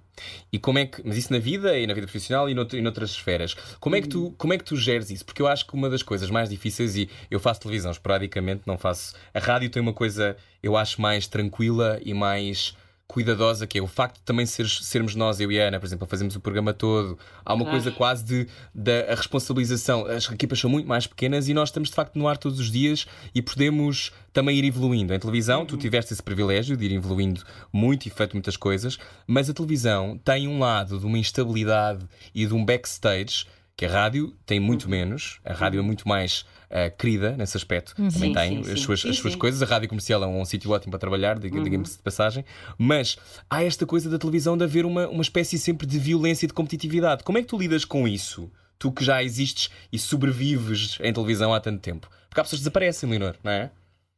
E 0.50 0.58
como 0.58 0.78
é 0.78 0.86
que. 0.86 1.02
Mas 1.06 1.16
isso 1.18 1.32
na 1.32 1.38
vida 1.38 1.78
e 1.78 1.86
na 1.86 1.92
vida 1.92 2.06
profissional 2.06 2.48
e, 2.48 2.54
nout- 2.54 2.74
e 2.74 2.80
noutras 2.80 3.10
esferas. 3.10 3.52
Como 3.78 3.96
é, 3.96 4.00
que 4.00 4.08
tu, 4.08 4.34
como 4.38 4.52
é 4.54 4.58
que 4.58 4.64
tu 4.64 4.76
geres 4.76 5.10
isso? 5.10 5.24
Porque 5.26 5.42
eu 5.42 5.46
acho 5.46 5.66
que 5.66 5.74
uma 5.74 5.90
das 5.90 6.02
coisas 6.02 6.30
mais 6.30 6.48
difíceis, 6.48 6.96
e 6.96 7.10
eu 7.30 7.38
faço 7.38 7.60
televisão 7.60 7.90
esporadicamente, 7.90 8.62
não 8.64 8.78
faço. 8.78 9.14
A 9.34 9.38
rádio 9.38 9.68
tem 9.68 9.82
uma 9.82 9.92
coisa, 9.92 10.36
eu 10.62 10.74
acho, 10.76 11.02
mais 11.02 11.26
tranquila 11.26 12.00
e 12.02 12.14
mais 12.14 12.74
cuidadosa, 13.08 13.66
que 13.66 13.78
é 13.78 13.82
o 13.82 13.86
facto 13.86 14.16
de 14.16 14.22
também 14.22 14.44
seres- 14.44 14.80
sermos 14.84 15.14
nós, 15.14 15.40
eu 15.40 15.50
e 15.50 15.58
a 15.58 15.68
Ana, 15.68 15.80
por 15.80 15.86
exemplo, 15.86 16.06
fazemos 16.06 16.36
o 16.36 16.40
programa 16.40 16.74
todo. 16.74 17.18
Há 17.42 17.54
uma 17.54 17.64
Claro. 17.64 17.78
coisa 17.80 17.90
quase 17.96 18.22
de 18.22 18.46
da 18.74 19.10
a 19.10 19.14
responsabilização. 19.14 20.04
As 20.06 20.30
equipas 20.30 20.58
são 20.60 20.68
muito 20.68 20.86
mais 20.86 21.06
pequenas 21.06 21.48
e 21.48 21.54
nós 21.54 21.70
estamos 21.70 21.88
de 21.88 21.94
facto 21.94 22.16
no 22.18 22.28
ar 22.28 22.36
todos 22.36 22.60
os 22.60 22.70
dias 22.70 23.06
e 23.34 23.40
podemos 23.40 24.12
também 24.32 24.56
ir 24.58 24.64
evoluindo. 24.64 25.14
Em 25.14 25.18
televisão, 25.18 25.64
tu 25.64 25.76
tiveste 25.78 26.12
esse 26.12 26.22
privilégio 26.22 26.76
de 26.76 26.84
ir 26.84 26.92
evoluindo 26.92 27.42
muito 27.72 28.06
e 28.06 28.10
feito 28.10 28.34
muitas 28.34 28.56
coisas, 28.58 28.98
mas 29.26 29.48
a 29.48 29.54
televisão 29.54 30.20
tem 30.22 30.46
um 30.46 30.58
lado 30.58 30.98
de 30.98 31.06
uma 31.06 31.18
instabilidade 31.18 32.04
e 32.34 32.44
de 32.46 32.52
um 32.54 32.62
backstage 32.64 33.46
que 33.78 33.86
a 33.86 33.88
rádio 33.88 34.34
tem 34.44 34.58
muito 34.58 34.90
menos. 34.90 35.38
A 35.44 35.52
rádio 35.52 35.78
é 35.78 35.82
muito 35.82 36.08
mais 36.08 36.44
ah, 36.68 36.90
querida 36.90 37.36
nesse 37.36 37.56
aspecto. 37.56 37.94
Também 37.94 38.10
Sim, 38.10 38.32
tem 38.32 38.64
sim, 38.64 38.72
as 38.72 38.80
suas, 38.80 39.00
Sim, 39.02 39.10
as 39.10 39.16
suas 39.18 39.36
coisas. 39.36 39.62
A 39.62 39.66
rádio 39.66 39.88
comercial 39.88 40.20
é 40.24 40.26
um, 40.26 40.44
sítio 40.44 40.68
ótimo 40.72 40.90
para 40.90 40.98
trabalhar, 40.98 41.38
diga- 41.38 41.62
diga-me 41.62 41.84
de 41.84 41.96
passagem. 41.98 42.44
Mas 42.76 43.16
há 43.48 43.62
esta 43.62 43.86
coisa 43.86 44.10
da 44.10 44.18
televisão 44.18 44.56
de 44.58 44.64
haver 44.64 44.84
uma, 44.84 45.06
uma 45.08 45.22
espécie 45.22 45.56
sempre 45.56 45.86
de 45.86 45.96
violência 45.96 46.44
e 46.44 46.48
de 46.48 46.52
competitividade. 46.54 47.22
Como 47.22 47.38
é 47.38 47.40
que 47.40 47.46
tu 47.46 47.56
lidas 47.56 47.84
com 47.84 48.08
isso? 48.08 48.50
Tu 48.80 48.90
que 48.90 49.04
já 49.04 49.22
existes 49.22 49.70
e 49.92 49.98
sobrevives 49.98 50.98
em 51.00 51.12
televisão 51.12 51.54
há 51.54 51.60
tanto 51.60 51.80
tempo. 51.80 52.10
Porque 52.28 52.40
há 52.40 52.42
pessoas 52.42 52.58
que 52.58 52.64
desaparecem, 52.64 53.08
Leonor, 53.08 53.36
não 53.44 53.52
é? 53.52 53.70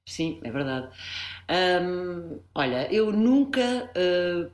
Sim, 0.08 0.40
é 0.42 0.50
verdade. 0.50 0.88
Hum, 1.82 2.38
olha, 2.54 2.90
eu 2.90 3.12
nunca. 3.12 3.90
uh, 3.94 4.50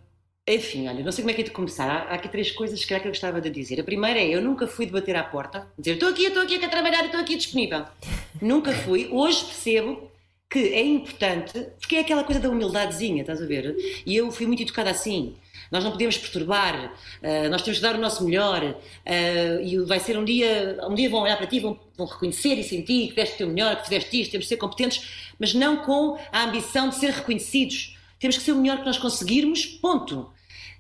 enfim, 0.49 0.87
olha, 0.87 1.03
não 1.03 1.11
sei 1.11 1.23
como 1.23 1.31
é 1.31 1.35
que 1.35 1.41
é 1.41 1.45
de 1.45 1.51
começar. 1.51 1.89
Há, 1.91 2.13
há 2.13 2.15
aqui 2.15 2.29
três 2.29 2.53
coisas 2.53 2.85
que, 2.85 2.99
que 2.99 3.07
eu 3.07 3.11
gostava 3.11 3.41
de 3.41 3.51
dizer. 3.51 3.81
A 3.81 3.85
primeira 3.85 4.21
é: 4.21 4.29
eu 4.29 4.41
nunca 4.41 4.67
fui 4.67 4.87
de 4.87 4.93
bater 4.93 5.17
à 5.17 5.25
porta, 5.25 5.67
dizer 5.77 5.95
estou 5.95 6.09
aqui, 6.09 6.27
estou 6.27 6.43
aqui, 6.43 6.59
quero 6.59 6.71
trabalhar, 6.71 7.05
estou 7.05 7.21
aqui 7.21 7.37
disponível. 7.37 7.85
nunca 8.41 8.73
fui. 8.73 9.09
Hoje 9.11 9.45
percebo 9.45 10.11
que 10.49 10.61
é 10.73 10.83
importante, 10.83 11.67
porque 11.81 11.97
é 11.97 12.01
aquela 12.01 12.23
coisa 12.23 12.41
da 12.41 12.49
humildadezinha, 12.49 13.23
estás 13.23 13.43
a 13.43 13.47
ver? 13.47 13.75
E 14.07 14.15
eu 14.15 14.31
fui 14.31 14.47
muito 14.47 14.63
educada 14.63 14.91
assim. 14.91 15.35
Nós 15.71 15.83
não 15.83 15.91
podemos 15.91 16.17
perturbar, 16.17 16.95
uh, 17.21 17.49
nós 17.51 17.63
temos 17.63 17.79
de 17.79 17.83
dar 17.83 17.97
o 17.97 17.99
nosso 17.99 18.25
melhor, 18.25 18.63
uh, 18.63 19.63
e 19.65 19.79
vai 19.85 19.99
ser 19.99 20.17
um 20.17 20.25
dia, 20.25 20.79
um 20.89 20.95
dia 20.95 21.11
vão 21.11 21.23
olhar 21.23 21.37
para 21.37 21.49
ti, 21.49 21.59
vão, 21.59 21.77
vão 21.97 22.07
reconhecer 22.07 22.55
e 22.55 22.63
sentir 22.63 23.09
que 23.09 23.17
deste 23.17 23.35
o 23.35 23.39
teu 23.39 23.49
melhor, 23.49 23.75
que 23.77 23.83
fizeste 23.83 24.21
isto, 24.21 24.31
temos 24.31 24.45
de 24.45 24.49
ser 24.51 24.59
competentes, 24.59 25.33
mas 25.41 25.53
não 25.55 25.79
com 25.79 26.17
a 26.31 26.45
ambição 26.45 26.89
de 26.89 26.95
ser 26.95 27.11
reconhecidos. 27.11 27.99
Temos 28.21 28.39
que 28.39 28.45
ser 28.45 28.53
o 28.53 28.57
melhor 28.57 28.79
que 28.79 28.87
nós 28.87 28.97
conseguirmos, 28.97 29.67
ponto. 29.67 30.31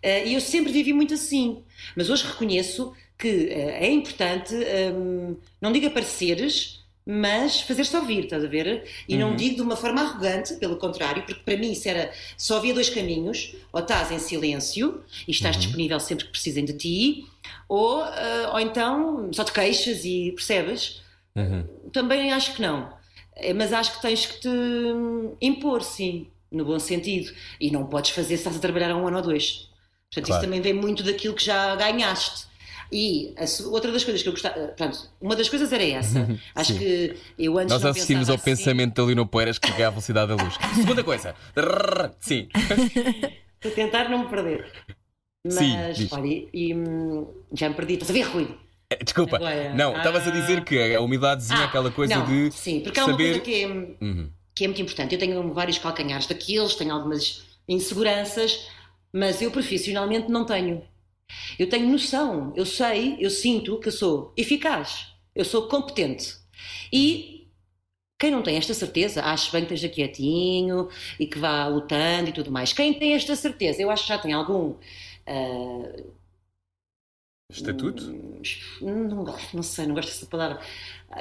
Uh, 0.07 0.26
e 0.28 0.34
eu 0.34 0.40
sempre 0.40 0.72
vivi 0.72 0.92
muito 0.92 1.14
assim, 1.14 1.64
mas 1.96 2.09
hoje 2.09 2.24
reconheço 2.24 2.94
que 3.18 3.48
é 3.50 3.90
importante, 3.90 4.54
um, 4.94 5.36
não 5.61 5.72
diga 5.72 5.90
pareceres, 5.90 6.84
mas 7.09 7.61
fazer-se 7.61 7.96
ouvir, 7.96 8.24
estás 8.24 8.44
a 8.44 8.48
ver? 8.48 8.84
E 9.09 9.14
uhum. 9.14 9.20
não 9.20 9.36
digo 9.36 9.57
de 9.57 9.62
uma 9.62 9.76
forma 9.76 10.02
arrogante, 10.02 10.54
pelo 10.57 10.76
contrário, 10.76 11.22
porque 11.22 11.40
para 11.40 11.57
mim 11.57 11.70
isso 11.70 11.88
era 11.88 12.12
só 12.36 12.59
havia 12.59 12.74
dois 12.74 12.90
caminhos: 12.90 13.54
ou 13.72 13.80
estás 13.80 14.11
em 14.11 14.18
silêncio 14.18 15.02
e 15.26 15.30
estás 15.30 15.54
uhum. 15.54 15.62
disponível 15.62 16.00
sempre 16.00 16.24
que 16.24 16.32
precisem 16.32 16.64
de 16.64 16.72
ti, 16.72 17.26
ou, 17.68 18.02
uh, 18.02 18.52
ou 18.52 18.61
então 18.61 19.30
só 19.32 19.44
te 19.44 19.52
queixas 19.52 20.04
e 20.04 20.32
percebes. 20.32 21.00
Uhum. 21.36 21.64
Também 21.92 22.32
acho 22.32 22.54
que 22.54 22.62
não, 22.62 22.92
mas 23.54 23.72
acho 23.72 23.94
que 23.96 24.02
tens 24.02 24.26
que 24.26 24.40
te 24.40 24.48
impor, 25.40 25.82
sim, 25.82 26.26
no 26.50 26.64
bom 26.64 26.78
sentido, 26.78 27.32
e 27.61 27.70
não 27.70 27.86
podes 27.86 28.11
fazer 28.11 28.28
se 28.28 28.34
estás 28.34 28.57
a 28.57 28.59
trabalhar 28.59 28.90
há 28.90 28.96
um 28.96 29.07
ano 29.07 29.18
ou 29.18 29.22
dois. 29.22 29.70
Portanto, 30.11 30.26
claro. 30.26 30.40
isso 30.40 30.40
também 30.40 30.61
vem 30.61 30.72
muito 30.72 31.02
daquilo 31.02 31.34
que 31.34 31.44
já 31.44 31.74
ganhaste. 31.76 32.46
E 32.90 33.34
a, 33.36 33.68
outra 33.68 33.90
das 33.90 34.04
coisas 34.04 34.22
que 34.22 34.28
eu 34.28 34.32
gostava. 34.32 34.68
Pronto, 34.68 35.11
uma 35.20 35.34
das 35.34 35.48
coisas 35.48 35.72
era 35.72 35.84
essa. 35.84 36.26
Acho 36.54 36.72
Sim. 36.72 36.78
que 36.78 37.16
eu 37.38 37.59
antes. 37.59 37.72
Nós 37.72 37.84
assistimos 37.84 38.28
ao 38.28 38.36
assim, 38.36 38.44
pensamento 38.44 38.94
da 38.94 39.09
Lino 39.09 39.26
Poeiras 39.26 39.59
que 39.59 39.70
é 39.82 39.86
a 39.86 39.90
velocidade 39.90 40.34
da 40.34 40.42
luz. 40.42 40.54
Segunda 40.74 41.02
coisa. 41.02 41.34
Sim. 42.20 42.48
Vou 43.62 43.72
tentar 43.72 44.09
não 44.09 44.20
me 44.20 44.28
perder. 44.28 44.70
Mas, 45.44 45.54
Sim, 45.54 46.09
olha, 46.11 46.26
e, 46.26 46.48
e, 46.52 46.74
hum, 46.74 47.26
já 47.52 47.68
me 47.68 47.74
perdi. 47.74 47.94
Estás 47.94 48.11
a 48.11 48.12
ver, 48.12 48.22
Rui? 48.22 48.48
É, 48.90 49.02
desculpa, 49.02 49.36
Agora, 49.36 49.74
não, 49.74 49.96
estavas 49.96 50.28
a 50.28 50.30
dizer 50.30 50.62
que 50.64 50.94
a 50.94 51.00
umidadezinha, 51.00 51.61
ah, 51.61 51.64
aquela 51.64 51.90
coisa 51.90 52.16
não, 52.16 52.26
de. 52.26 52.52
Sim, 52.52 52.80
porque 52.80 52.98
há 53.00 53.07
uma 53.07 53.16
coisa 53.16 53.40
que 53.40 53.62
é, 53.62 53.66
uhum. 53.66 54.30
que 54.54 54.64
é 54.64 54.68
muito 54.68 54.82
importante. 54.82 55.14
Eu 55.14 55.18
tenho 55.18 55.52
vários 55.52 55.78
calcanhares 55.78 56.26
daqueles, 56.26 56.74
tenho 56.76 56.92
algumas 56.92 57.44
inseguranças, 57.68 58.68
mas 59.16 59.40
eu 59.40 59.50
profissionalmente 59.50 60.30
não 60.30 60.44
tenho. 60.44 60.82
Eu 61.58 61.68
tenho 61.68 61.88
noção, 61.88 62.52
eu 62.54 62.66
sei, 62.66 63.16
eu 63.18 63.30
sinto 63.30 63.80
que 63.80 63.88
eu 63.88 63.92
sou 63.92 64.32
eficaz, 64.36 65.08
eu 65.34 65.44
sou 65.44 65.68
competente. 65.68 66.36
E 66.92 67.48
quem 68.20 68.30
não 68.30 68.42
tem 68.42 68.56
esta 68.56 68.74
certeza, 68.74 69.24
acho 69.24 69.50
bem 69.50 69.64
que 69.64 69.72
esteja 69.72 69.92
quietinho 69.92 70.88
e 71.18 71.26
que 71.26 71.38
vá 71.38 71.66
lutando 71.66 72.28
e 72.28 72.32
tudo 72.32 72.52
mais. 72.52 72.74
Quem 72.74 72.92
tem 72.92 73.14
esta 73.14 73.34
certeza, 73.34 73.80
eu 73.80 73.90
acho 73.90 74.02
que 74.02 74.10
já 74.10 74.18
tem 74.18 74.34
algum. 74.34 74.74
Uh, 75.26 76.12
Estatuto? 77.50 78.04
Não, 78.82 79.24
não 79.54 79.62
sei, 79.62 79.86
não 79.86 79.94
gosto 79.94 80.08
dessa 80.08 80.26
palavra. 80.26 80.60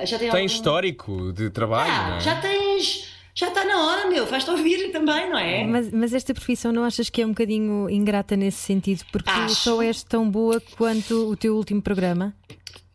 Já 0.04 0.20
tem, 0.20 0.30
tem 0.30 0.42
algum... 0.42 0.46
histórico 0.46 1.32
de 1.32 1.50
trabalho, 1.50 1.92
ah, 1.92 2.10
não 2.10 2.18
é? 2.18 2.20
Já 2.20 2.42
tens 2.42 3.15
já 3.38 3.50
está 3.50 3.66
na 3.66 3.86
hora, 3.86 4.10
meu, 4.10 4.26
faz-te 4.26 4.50
ouvir 4.50 4.94
também, 4.94 5.30
não 5.30 5.38
é? 5.38 5.66
Mas, 5.66 5.92
mas, 5.92 6.14
esta 6.14 6.34
profissão 6.34 6.72
não 6.72 6.86
achas 6.86 7.10
que 7.10 7.22
é 7.22 7.26
um 7.26 7.30
bocadinho 7.30 7.90
ingrata 7.90 8.38
nesse 8.38 8.60
sentido? 8.60 9.04
Porque 9.12 9.30
Acho. 9.30 9.48
tu 9.48 9.56
só 9.56 9.84
és 9.84 10.02
tão 10.04 10.30
boa 10.30 10.62
quanto 10.78 11.32
o 11.32 11.36
teu 11.36 11.58
último 11.58 11.82
programa? 11.82 12.34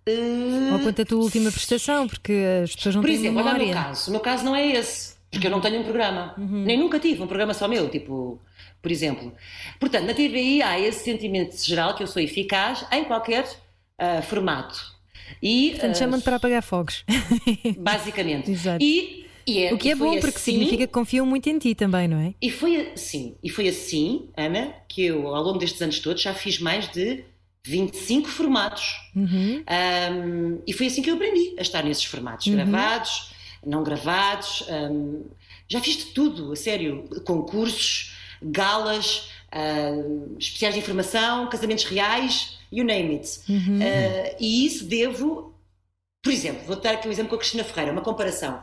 Uh... 0.09 0.73
Ou 0.73 0.79
quanto 0.81 1.03
a 1.03 1.05
tua 1.05 1.19
última 1.19 1.53
prestação, 1.53 2.09
porque 2.09 2.33
as 2.65 2.75
pessoas 2.75 2.95
não 2.95 3.03
Por 3.03 3.09
têm 3.09 3.19
exemplo, 3.19 3.37
memória. 3.37 3.63
olha 3.63 3.65
o 3.65 3.75
meu 3.75 3.85
caso. 3.85 4.09
O 4.09 4.13
meu 4.13 4.21
caso 4.21 4.45
não 4.47 4.57
é 4.57 4.67
esse, 4.67 5.15
porque 5.31 5.47
eu 5.47 5.51
não 5.51 5.61
tenho 5.61 5.79
um 5.79 5.85
programa. 5.85 6.35
Uhum. 6.39 6.65
Nem 6.65 6.79
nunca 6.79 6.99
tive 6.99 7.23
um 7.23 7.27
programa 7.27 7.53
só 7.53 7.69
meu, 7.69 7.91
tipo, 7.91 8.41
por 8.81 8.91
exemplo. 8.91 9.35
Portanto, 9.79 10.07
na 10.07 10.15
TVI 10.15 10.63
há 10.63 10.81
esse 10.81 11.05
sentimento 11.05 11.63
geral 11.63 11.95
que 11.95 12.03
eu 12.03 12.07
sou 12.07 12.23
eficaz 12.23 12.87
em 12.91 13.05
qualquer 13.05 13.45
uh, 13.45 14.23
formato. 14.23 14.99
E, 15.43 15.73
Portanto, 15.73 15.97
uh, 15.97 15.99
chamam-te 15.99 16.25
para 16.25 16.37
apagar 16.37 16.63
fogos. 16.63 17.05
Basicamente. 17.79 18.51
Exato. 18.51 18.83
E 18.83 19.20
é, 19.47 19.75
o 19.75 19.79
que 19.79 19.91
é 19.91 19.95
bom, 19.95 20.19
porque 20.21 20.37
assim, 20.37 20.53
significa 20.53 20.87
que 20.87 20.93
confiam 20.93 21.27
muito 21.27 21.49
em 21.49 21.59
ti 21.59 21.75
também, 21.75 22.09
não 22.09 22.19
é? 22.19 22.35
E 22.41 22.51
foi 22.51 22.93
assim, 22.93 23.37
e 23.43 23.49
foi 23.49 23.69
assim, 23.69 24.29
Ana, 24.37 24.75
que 24.89 25.05
eu, 25.05 25.35
ao 25.35 25.43
longo 25.43 25.59
destes 25.59 25.81
anos 25.83 25.99
todos, 26.01 26.23
já 26.23 26.35
fiz 26.35 26.59
mais 26.59 26.91
de 26.91 27.25
25 27.65 28.29
formatos. 28.29 28.97
Uhum. 29.15 29.65
Um, 29.69 30.63
e 30.67 30.73
foi 30.73 30.87
assim 30.87 31.03
que 31.03 31.11
eu 31.11 31.15
aprendi 31.15 31.55
a 31.59 31.63
estar 31.63 31.83
nesses 31.83 32.05
formatos, 32.05 32.47
uhum. 32.47 32.55
gravados, 32.55 33.33
não 33.65 33.83
gravados. 33.83 34.65
Um, 34.69 35.25
já 35.69 35.81
fiz 35.81 35.97
de 35.97 36.05
tudo, 36.07 36.53
a 36.53 36.57
sério. 36.57 37.05
Concursos, 37.25 38.15
galas, 38.43 39.31
uh, 39.53 40.37
especiais 40.39 40.75
de 40.75 40.81
informação, 40.81 41.49
casamentos 41.49 41.85
reais, 41.85 42.59
you 42.73 42.85
name 42.85 43.17
it. 43.17 43.41
Uhum. 43.49 43.79
Uh, 43.79 44.37
e 44.41 44.67
isso 44.67 44.85
devo, 44.85 45.55
por 46.23 46.33
exemplo, 46.33 46.63
vou 46.67 46.77
dar 46.77 46.93
aqui 46.93 47.09
um 47.09 47.13
exemplo 47.13 47.31
com 47.31 47.37
a 47.37 47.39
Cristina 47.39 47.65
Ferreira, 47.65 47.93
uma 47.93 48.03
comparação. 48.03 48.63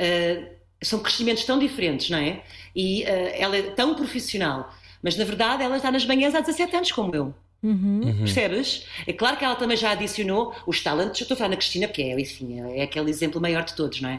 Uh, 0.00 0.60
são 0.82 1.00
crescimentos 1.00 1.44
tão 1.44 1.58
diferentes, 1.58 2.08
não 2.08 2.18
é? 2.18 2.42
E 2.74 3.02
uh, 3.02 3.06
ela 3.34 3.56
é 3.56 3.62
tão 3.62 3.94
profissional, 3.94 4.72
mas 5.02 5.16
na 5.16 5.24
verdade 5.24 5.62
ela 5.62 5.76
está 5.76 5.90
nas 5.90 6.06
manhãs 6.06 6.34
há 6.34 6.40
17 6.40 6.76
anos, 6.76 6.92
como 6.92 7.14
eu. 7.14 7.34
Uhum. 7.62 8.00
uhum. 8.02 8.18
Percebes? 8.20 8.86
É 9.06 9.12
claro 9.12 9.36
que 9.36 9.44
ela 9.44 9.54
também 9.54 9.76
já 9.76 9.90
adicionou 9.90 10.54
os 10.66 10.82
talentos. 10.82 11.20
Eu 11.20 11.24
estou 11.24 11.34
a 11.34 11.38
falar 11.38 11.50
na 11.50 11.56
Cristina, 11.56 11.86
porque 11.86 12.00
é, 12.02 12.18
enfim, 12.18 12.58
é 12.74 12.82
aquele 12.82 13.10
exemplo 13.10 13.40
maior 13.40 13.64
de 13.64 13.74
todos, 13.74 14.00
não 14.00 14.08
é? 14.08 14.14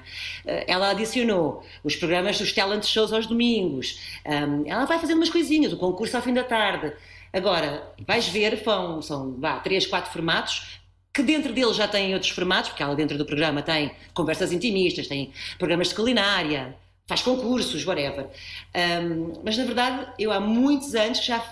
Uh, 0.46 0.64
ela 0.68 0.92
adicionou 0.92 1.64
os 1.84 1.96
programas 1.96 2.38
dos 2.38 2.54
talent 2.54 2.84
shows 2.86 3.12
aos 3.12 3.26
domingos. 3.26 4.00
Um, 4.26 4.64
ela 4.68 4.86
vai 4.86 5.00
fazendo 5.00 5.18
umas 5.18 5.30
coisinhas, 5.30 5.74
o 5.74 5.78
concurso 5.78 6.16
ao 6.16 6.22
fim 6.22 6.34
da 6.34 6.44
tarde. 6.44 6.94
Agora, 7.34 7.94
vais 8.06 8.28
ver, 8.28 8.62
são, 8.64 9.02
são 9.02 9.36
vá, 9.40 9.58
três, 9.60 9.88
quatro 9.88 10.12
formatos, 10.12 10.81
que 11.14 11.22
dentro 11.22 11.54
dele 11.54 11.74
já 11.74 11.88
tem 11.88 12.14
outros 12.14 12.32
formatos, 12.32 12.70
porque 12.70 12.84
ela 12.84 12.96
dentro 12.96 13.18
do 13.18 13.26
programa 13.26 13.62
tem 13.62 13.92
conversas 14.14 14.52
intimistas, 14.52 15.08
tem 15.08 15.32
programas 15.58 15.90
de 15.90 15.96
culinária, 15.96 16.76
faz 17.06 17.22
concursos, 17.22 17.86
whatever. 17.86 18.28
Um, 18.76 19.42
mas 19.44 19.58
na 19.58 19.66
verdade, 19.66 20.08
eu 20.18 20.32
há 20.32 20.40
muitos 20.40 20.96
anos 20.96 21.20
que 21.20 21.28
já, 21.28 21.44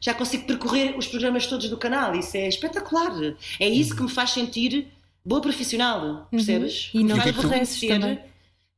já 0.00 0.14
consigo 0.14 0.44
percorrer 0.44 0.96
os 0.96 1.08
programas 1.08 1.46
todos 1.46 1.68
do 1.68 1.76
canal. 1.76 2.14
Isso 2.14 2.36
é 2.36 2.46
espetacular. 2.46 3.12
É 3.58 3.68
isso 3.68 3.96
que 3.96 4.02
me 4.02 4.10
faz 4.10 4.30
sentir 4.30 4.86
boa 5.24 5.40
profissional, 5.40 6.28
percebes? 6.30 6.92
Uhum. 6.94 7.00
E 7.00 7.04
não 7.04 7.16
me 7.16 7.22
faz 7.22 7.36
reconhecer, 7.36 8.22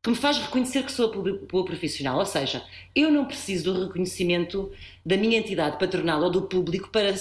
que 0.02 0.10
me 0.10 0.16
faz 0.16 0.38
reconhecer 0.38 0.82
que 0.84 0.92
sou 0.92 1.12
boa 1.50 1.64
profissional. 1.66 2.18
Ou 2.18 2.26
seja, 2.26 2.64
eu 2.96 3.10
não 3.10 3.26
preciso 3.26 3.72
do 3.72 3.84
reconhecimento 3.84 4.72
da 5.04 5.18
minha 5.18 5.38
entidade 5.38 5.78
patronal 5.78 6.22
ou 6.22 6.30
do 6.30 6.42
público 6.42 6.88
para, 6.88 7.14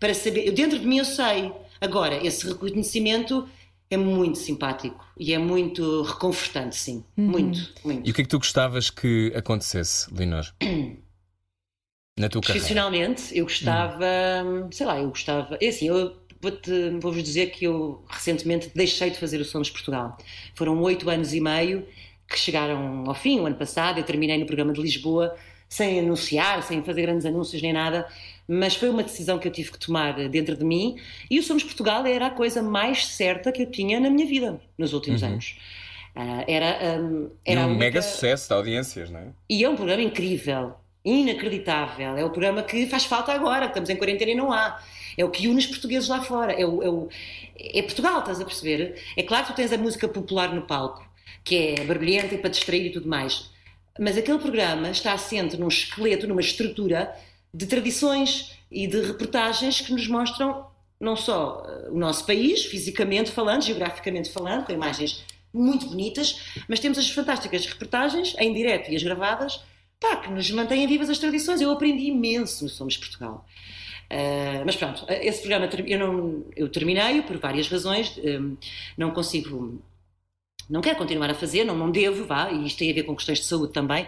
para 0.00 0.12
saber. 0.12 0.48
Eu, 0.48 0.52
dentro 0.52 0.78
de 0.78 0.86
mim 0.86 0.98
eu 0.98 1.04
sei. 1.04 1.52
Agora, 1.80 2.24
esse 2.24 2.46
reconhecimento 2.46 3.48
é 3.90 3.96
muito 3.96 4.38
simpático 4.38 5.04
e 5.18 5.32
é 5.32 5.38
muito 5.38 6.02
reconfortante, 6.02 6.76
sim. 6.76 7.04
Uhum. 7.16 7.26
Muito, 7.26 7.74
muito. 7.84 8.06
E 8.06 8.10
o 8.10 8.14
que 8.14 8.20
é 8.20 8.24
que 8.24 8.30
tu 8.30 8.38
gostavas 8.38 8.90
que 8.90 9.32
acontecesse, 9.34 10.12
Linor? 10.14 10.46
Na 12.18 12.28
tua 12.28 12.42
Profissionalmente, 12.42 13.22
carreira? 13.22 13.38
eu 13.38 13.44
gostava, 13.44 14.06
uhum. 14.44 14.70
sei 14.70 14.86
lá, 14.86 14.98
eu 14.98 15.08
gostava. 15.08 15.56
É 15.60 15.68
assim, 15.68 15.88
eu 15.88 16.16
vou-vos 17.00 17.22
dizer 17.22 17.50
que 17.50 17.64
eu 17.64 18.04
recentemente 18.08 18.70
deixei 18.74 19.10
de 19.10 19.18
fazer 19.18 19.40
o 19.40 19.44
Somos 19.44 19.70
Portugal. 19.70 20.16
Foram 20.54 20.80
oito 20.82 21.08
anos 21.10 21.32
e 21.34 21.40
meio 21.40 21.86
que 22.28 22.38
chegaram 22.38 23.04
ao 23.06 23.14
fim, 23.14 23.40
o 23.40 23.46
ano 23.46 23.56
passado. 23.56 23.98
Eu 23.98 24.04
terminei 24.04 24.38
no 24.38 24.46
programa 24.46 24.72
de 24.72 24.80
Lisboa 24.80 25.36
sem 25.68 26.00
anunciar, 26.00 26.62
sem 26.62 26.82
fazer 26.82 27.02
grandes 27.02 27.24
anúncios 27.24 27.62
nem 27.62 27.72
nada, 27.72 28.06
mas 28.52 28.74
foi 28.74 28.90
uma 28.90 29.04
decisão 29.04 29.38
que 29.38 29.46
eu 29.46 29.52
tive 29.52 29.70
que 29.70 29.78
tomar 29.78 30.28
dentro 30.28 30.56
de 30.56 30.64
mim. 30.64 30.96
E 31.30 31.38
o 31.38 31.42
Somos 31.42 31.62
Portugal 31.62 32.04
era 32.04 32.26
a 32.26 32.30
coisa 32.30 32.60
mais 32.60 33.06
certa 33.06 33.52
que 33.52 33.62
eu 33.62 33.70
tinha 33.70 34.00
na 34.00 34.10
minha 34.10 34.26
vida 34.26 34.60
nos 34.76 34.92
últimos 34.92 35.22
uhum. 35.22 35.28
anos. 35.28 35.56
Uh, 36.16 36.44
era, 36.48 37.00
um, 37.00 37.30
era 37.46 37.60
e 37.60 37.62
um 37.62 37.66
única... 37.68 37.78
mega 37.78 38.02
sucesso 38.02 38.48
de 38.48 38.54
audiências, 38.54 39.08
não 39.08 39.20
é? 39.20 39.26
E 39.48 39.62
é 39.62 39.70
um 39.70 39.76
programa 39.76 40.02
incrível, 40.02 40.74
inacreditável. 41.04 42.16
É 42.16 42.24
o 42.24 42.30
programa 42.30 42.64
que 42.64 42.86
faz 42.86 43.04
falta 43.04 43.32
agora, 43.32 43.66
estamos 43.66 43.88
em 43.88 43.94
quarentena 43.94 44.32
e 44.32 44.34
não 44.34 44.52
há. 44.52 44.82
É 45.16 45.24
o 45.24 45.30
que 45.30 45.46
une 45.46 45.60
os 45.60 45.66
portugueses 45.66 46.08
lá 46.08 46.20
fora. 46.20 46.52
É, 46.52 46.66
o, 46.66 46.82
é, 46.82 46.88
o, 46.88 47.08
é 47.56 47.82
Portugal, 47.82 48.18
estás 48.18 48.40
a 48.40 48.44
perceber? 48.44 49.00
É 49.16 49.22
claro 49.22 49.46
que 49.46 49.52
tu 49.52 49.56
tens 49.56 49.72
a 49.72 49.78
música 49.78 50.08
popular 50.08 50.52
no 50.52 50.62
palco, 50.62 51.08
que 51.44 51.76
é 51.78 51.84
barulhenta 51.84 52.34
e 52.34 52.38
para 52.38 52.50
distrair 52.50 52.86
e 52.86 52.90
tudo 52.90 53.08
mais. 53.08 53.48
Mas 53.96 54.18
aquele 54.18 54.40
programa 54.40 54.90
está 54.90 55.12
assente 55.12 55.56
num 55.56 55.68
esqueleto, 55.68 56.26
numa 56.26 56.40
estrutura 56.40 57.14
de 57.52 57.66
tradições 57.66 58.56
e 58.70 58.86
de 58.86 59.00
reportagens 59.00 59.80
que 59.80 59.92
nos 59.92 60.06
mostram 60.06 60.66
não 61.00 61.16
só 61.16 61.62
uh, 61.62 61.94
o 61.94 61.98
nosso 61.98 62.26
país, 62.26 62.64
fisicamente 62.64 63.30
falando, 63.30 63.62
geograficamente 63.62 64.30
falando, 64.30 64.66
com 64.66 64.72
imagens 64.72 65.24
muito 65.52 65.86
bonitas, 65.86 66.40
mas 66.68 66.78
temos 66.78 66.98
as 66.98 67.10
fantásticas 67.10 67.66
reportagens 67.66 68.36
em 68.38 68.52
direto 68.52 68.90
e 68.90 68.96
as 68.96 69.02
gravadas, 69.02 69.60
pá, 69.98 70.16
que 70.16 70.30
nos 70.30 70.50
mantêm 70.50 70.86
vivas 70.86 71.10
as 71.10 71.18
tradições. 71.18 71.60
Eu 71.60 71.70
aprendi 71.70 72.04
imenso 72.04 72.64
no 72.64 72.70
Somos 72.70 72.96
Portugal. 72.96 73.46
Uh, 74.10 74.64
mas 74.66 74.76
pronto, 74.76 75.04
esse 75.08 75.40
programa 75.40 75.68
eu, 75.86 75.98
não, 75.98 76.44
eu 76.56 76.68
terminei 76.68 77.22
por 77.22 77.38
várias 77.38 77.68
razões, 77.68 78.18
um, 78.18 78.56
não 78.98 79.12
consigo 79.12 79.80
não 80.70 80.80
quero 80.80 80.96
continuar 80.96 81.28
a 81.28 81.34
fazer, 81.34 81.64
não, 81.64 81.76
não 81.76 81.90
devo, 81.90 82.24
vá, 82.24 82.50
e 82.50 82.66
isto 82.66 82.78
tem 82.78 82.90
a 82.90 82.94
ver 82.94 83.02
com 83.02 83.14
questões 83.16 83.40
de 83.40 83.44
saúde 83.44 83.72
também, 83.72 84.06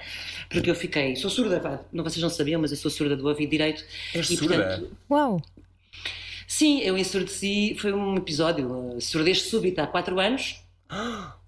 porque 0.49 0.71
eu 0.71 0.75
fiquei, 0.75 1.17
sou 1.17 1.29
surda, 1.29 1.59
vá, 1.59 1.81
não, 1.93 2.05
vocês 2.05 2.23
não 2.23 2.31
sabiam, 2.31 2.61
mas 2.61 2.71
eu 2.71 2.77
sou 2.77 2.91
surda 2.91 3.17
do 3.17 3.27
ouvido 3.27 3.51
direito. 3.51 3.85
É 4.15 4.21
e, 4.21 4.25
surda? 4.25 4.57
Portanto, 4.57 4.97
Uau! 5.11 5.43
Sim, 6.47 6.81
eu 6.81 6.97
ensurdeci, 6.97 7.75
foi 7.79 7.93
um 7.93 8.17
episódio, 8.17 8.71
uh, 8.71 9.01
surdez 9.01 9.43
súbita 9.43 9.83
há 9.83 9.87
4 9.87 10.21
anos. 10.21 10.63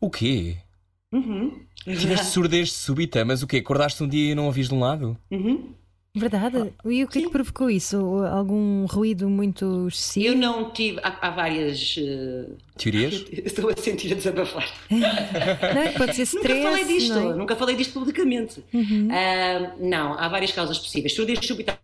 O 0.01 0.11
quê? 0.11 0.57
Uhum. 1.13 1.61
Tiveste 1.85 2.27
surdez 2.33 2.73
súbita, 2.73 3.25
mas 3.25 3.43
o 3.43 3.47
quê? 3.47 3.59
Acordaste 3.59 4.03
um 4.03 4.09
dia 4.09 4.33
e 4.33 4.35
não 4.35 4.47
ouvis 4.47 4.69
de 4.69 4.75
um 4.75 4.81
lado? 4.81 5.17
Uhum. 5.31 5.75
Verdade? 6.17 6.73
E 6.85 7.03
o 7.03 7.09
que 7.09 7.15
Sim. 7.15 7.21
é 7.21 7.23
que 7.25 7.31
provocou 7.31 7.69
isso? 7.69 7.97
Algum 8.25 8.87
ruído 8.87 9.29
muito 9.29 9.89
excessivo? 9.89 10.27
Eu 10.27 10.37
não 10.37 10.71
tive. 10.71 11.01
Há, 11.03 11.27
há 11.27 11.31
várias. 11.31 11.97
Uh... 11.97 12.57
Teorias? 12.79 13.25
Estou 13.33 13.69
a 13.69 13.77
sentir 13.77 14.13
a 14.13 14.15
desabafar. 14.15 14.65
não, 14.89 15.83
é 15.83 15.93
pode 15.93 16.15
ser 16.15 16.23
stress. 16.39 16.55
Nunca 16.55 16.71
falei 16.71 16.85
disto, 16.85 17.19
é? 17.19 17.35
nunca 17.35 17.57
falei 17.57 17.77
disto 17.77 17.93
publicamente. 17.95 18.65
Uhum. 18.73 19.09
Uh, 19.09 19.89
não, 19.89 20.15
há 20.17 20.29
várias 20.29 20.53
causas 20.53 20.79
possíveis. 20.79 21.13
Surdez 21.15 21.45
súbita 21.45 21.79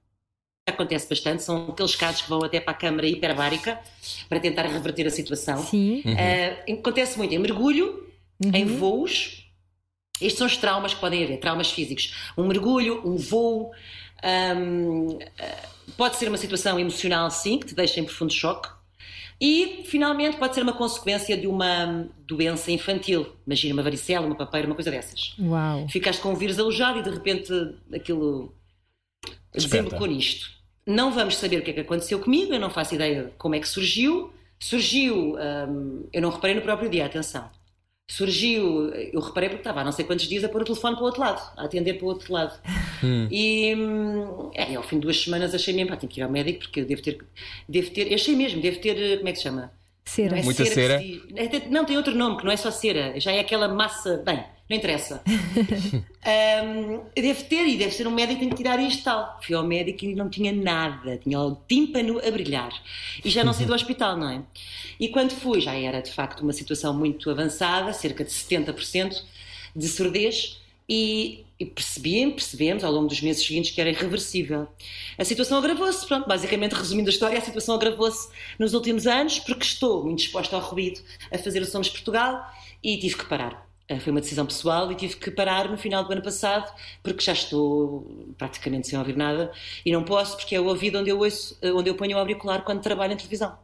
acontece 0.68 1.08
bastante, 1.08 1.42
são 1.42 1.70
aqueles 1.70 1.96
casos 1.96 2.22
que 2.22 2.28
vão 2.28 2.44
até 2.44 2.60
para 2.60 2.70
a 2.72 2.76
câmara 2.76 3.06
hiperbárica 3.08 3.80
para 4.28 4.38
tentar 4.38 4.62
reverter 4.62 5.06
a 5.08 5.10
situação. 5.10 5.58
Sim. 5.64 6.02
Uhum. 6.04 6.12
Uh, 6.12 6.78
acontece 6.78 7.18
muito 7.18 7.34
em 7.34 7.38
mergulho, 7.38 8.08
Uhum. 8.42 8.52
em 8.54 8.64
voos. 8.64 9.46
Estes 10.20 10.38
são 10.38 10.46
os 10.46 10.56
traumas 10.56 10.94
que 10.94 11.00
podem 11.00 11.24
haver, 11.24 11.38
traumas 11.38 11.70
físicos. 11.70 12.14
Um 12.36 12.46
mergulho, 12.46 13.00
um 13.06 13.16
voo. 13.16 13.70
Um, 14.24 15.18
pode 15.96 16.16
ser 16.16 16.28
uma 16.28 16.36
situação 16.36 16.78
emocional, 16.78 17.30
sim, 17.30 17.58
que 17.58 17.66
te 17.66 17.74
deixa 17.74 18.00
em 18.00 18.04
profundo 18.04 18.32
choque. 18.32 18.68
E, 19.40 19.84
finalmente, 19.86 20.36
pode 20.36 20.54
ser 20.54 20.62
uma 20.62 20.74
consequência 20.74 21.36
de 21.36 21.46
uma 21.46 22.06
doença 22.26 22.70
infantil. 22.70 23.34
Imagina 23.46 23.72
uma 23.72 23.82
varicela, 23.82 24.26
uma 24.26 24.34
papeira, 24.34 24.66
uma 24.66 24.74
coisa 24.74 24.90
dessas. 24.90 25.34
Uau. 25.38 25.88
Ficaste 25.88 26.20
com 26.20 26.32
um 26.32 26.34
vírus 26.34 26.58
alojado 26.58 26.98
e, 26.98 27.02
de 27.02 27.10
repente, 27.10 27.50
aquilo 27.94 28.54
desembocou 29.54 30.06
nisto. 30.06 30.50
Não 30.86 31.10
vamos 31.10 31.36
saber 31.36 31.58
o 31.58 31.62
que 31.62 31.70
é 31.70 31.74
que 31.74 31.80
aconteceu 31.80 32.18
comigo, 32.18 32.52
eu 32.52 32.60
não 32.60 32.68
faço 32.68 32.94
ideia 32.94 33.32
como 33.38 33.54
é 33.54 33.60
que 33.60 33.68
surgiu. 33.68 34.32
Surgiu, 34.58 35.36
hum, 35.36 36.06
eu 36.12 36.20
não 36.20 36.28
reparei 36.28 36.54
no 36.54 36.60
próprio 36.60 36.90
dia, 36.90 37.06
atenção 37.06 37.50
surgiu, 38.12 38.92
eu 38.92 39.20
reparei 39.20 39.48
porque 39.48 39.60
estava 39.60 39.80
há 39.80 39.84
não 39.84 39.92
sei 39.92 40.04
quantos 40.04 40.26
dias 40.26 40.42
a 40.44 40.48
pôr 40.48 40.62
o 40.62 40.64
telefone 40.64 40.94
para 40.96 41.02
o 41.02 41.06
outro 41.06 41.20
lado, 41.20 41.40
a 41.56 41.64
atender 41.64 41.94
para 41.94 42.04
o 42.04 42.08
outro 42.08 42.32
lado. 42.32 42.58
Hum. 43.02 43.26
E 43.30 43.74
é, 44.54 44.74
ao 44.74 44.82
fim 44.82 44.96
de 44.96 45.02
duas 45.02 45.18
semanas 45.22 45.54
achei 45.54 45.72
mesmo, 45.72 45.88
pá, 45.88 45.96
tenho 45.96 46.12
que 46.12 46.20
ir 46.20 46.22
ao 46.22 46.30
médico 46.30 46.58
porque 46.60 46.80
eu 46.80 46.84
devo 46.84 47.00
ter, 47.00 47.18
devo 47.66 47.90
ter, 47.92 48.12
achei 48.12 48.36
mesmo, 48.36 48.60
devo 48.60 48.78
ter, 48.78 49.16
como 49.16 49.28
é 49.30 49.32
que 49.32 49.38
se 49.38 49.44
chama? 49.44 49.72
Cera. 50.04 50.30
Não 50.32 50.36
é 50.38 50.42
Muita 50.42 50.64
cera? 50.66 50.74
cera? 50.74 50.98
diz- 50.98 51.22
é, 51.34 51.68
Não, 51.70 51.86
tem 51.86 51.96
outro 51.96 52.14
nome, 52.14 52.36
que 52.36 52.44
não 52.44 52.52
é 52.52 52.58
só 52.58 52.70
cera, 52.70 53.18
já 53.18 53.32
é 53.32 53.40
aquela 53.40 53.68
massa, 53.68 54.18
bem, 54.18 54.44
não 54.70 54.76
interessa. 54.76 55.22
Hum, 56.22 57.00
devo 57.16 57.44
ter, 57.44 57.66
e 57.66 57.78
deve 57.78 57.92
ser 57.92 58.06
um 58.06 58.10
médico 58.10 58.34
que 58.34 58.40
tem 58.40 58.50
que 58.50 58.56
tirar 58.56 58.78
isto 58.78 59.04
tal. 59.04 59.40
Fui 59.42 59.54
ao 59.54 59.64
médico 59.64 60.04
e 60.04 60.14
não 60.14 60.28
tinha 60.28 60.52
nada, 60.52 61.16
tinha 61.16 61.40
o 61.40 61.56
tímpano 61.66 62.18
a 62.18 62.30
brilhar. 62.30 62.70
E 63.24 63.30
já 63.30 63.42
não 63.42 63.54
saí 63.54 63.64
do 63.64 63.72
hospital, 63.74 64.18
não 64.18 64.28
é? 64.28 64.42
E 65.00 65.08
quando 65.08 65.32
fui, 65.32 65.62
já 65.62 65.74
era 65.74 66.02
de 66.02 66.12
facto 66.12 66.42
uma 66.42 66.52
situação 66.52 66.92
muito 66.92 67.30
avançada, 67.30 67.94
cerca 67.94 68.22
de 68.22 68.30
70% 68.30 69.22
de 69.74 69.88
surdez, 69.88 70.60
e, 70.86 71.46
e 71.58 71.64
percebi, 71.64 72.30
percebemos 72.32 72.84
ao 72.84 72.92
longo 72.92 73.08
dos 73.08 73.22
meses 73.22 73.46
seguintes 73.46 73.70
que 73.70 73.80
era 73.80 73.88
irreversível. 73.88 74.68
A 75.16 75.24
situação 75.24 75.56
agravou-se, 75.56 76.06
pronto, 76.06 76.28
basicamente 76.28 76.72
resumindo 76.72 77.08
a 77.08 77.12
história, 77.12 77.38
a 77.38 77.42
situação 77.42 77.76
agravou-se 77.76 78.28
nos 78.58 78.74
últimos 78.74 79.06
anos 79.06 79.38
porque 79.38 79.64
estou 79.64 80.04
muito 80.04 80.18
exposta 80.18 80.54
ao 80.54 80.60
ruído 80.60 81.00
a 81.32 81.38
fazer 81.38 81.62
o 81.62 81.64
Somos 81.64 81.88
Portugal 81.88 82.44
e 82.82 82.98
tive 82.98 83.16
que 83.16 83.24
parar. 83.24 83.69
Eh, 83.90 83.98
Foi 83.98 84.12
uma 84.12 84.20
decisão 84.20 84.46
pessoal 84.46 84.90
e 84.92 84.94
tive 84.94 85.16
que 85.16 85.32
parar 85.32 85.68
no 85.68 85.76
final 85.76 86.04
do 86.04 86.12
ano 86.12 86.22
passado 86.22 86.72
porque 87.02 87.24
já 87.24 87.32
estou 87.32 88.32
praticamente 88.38 88.86
sem 88.86 88.96
ouvir 88.96 89.16
nada 89.16 89.50
e 89.84 89.90
não 89.90 90.04
posso 90.04 90.36
porque 90.36 90.54
é 90.54 90.60
o 90.60 90.66
ouvido 90.66 91.00
onde 91.00 91.10
eu 91.10 91.18
ouço, 91.18 91.58
eh, 91.60 91.72
onde 91.72 91.90
eu 91.90 91.96
ponho 91.96 92.16
o 92.16 92.20
auricular 92.20 92.62
quando 92.62 92.80
trabalho 92.80 93.14
em 93.14 93.16
televisão. 93.16 93.58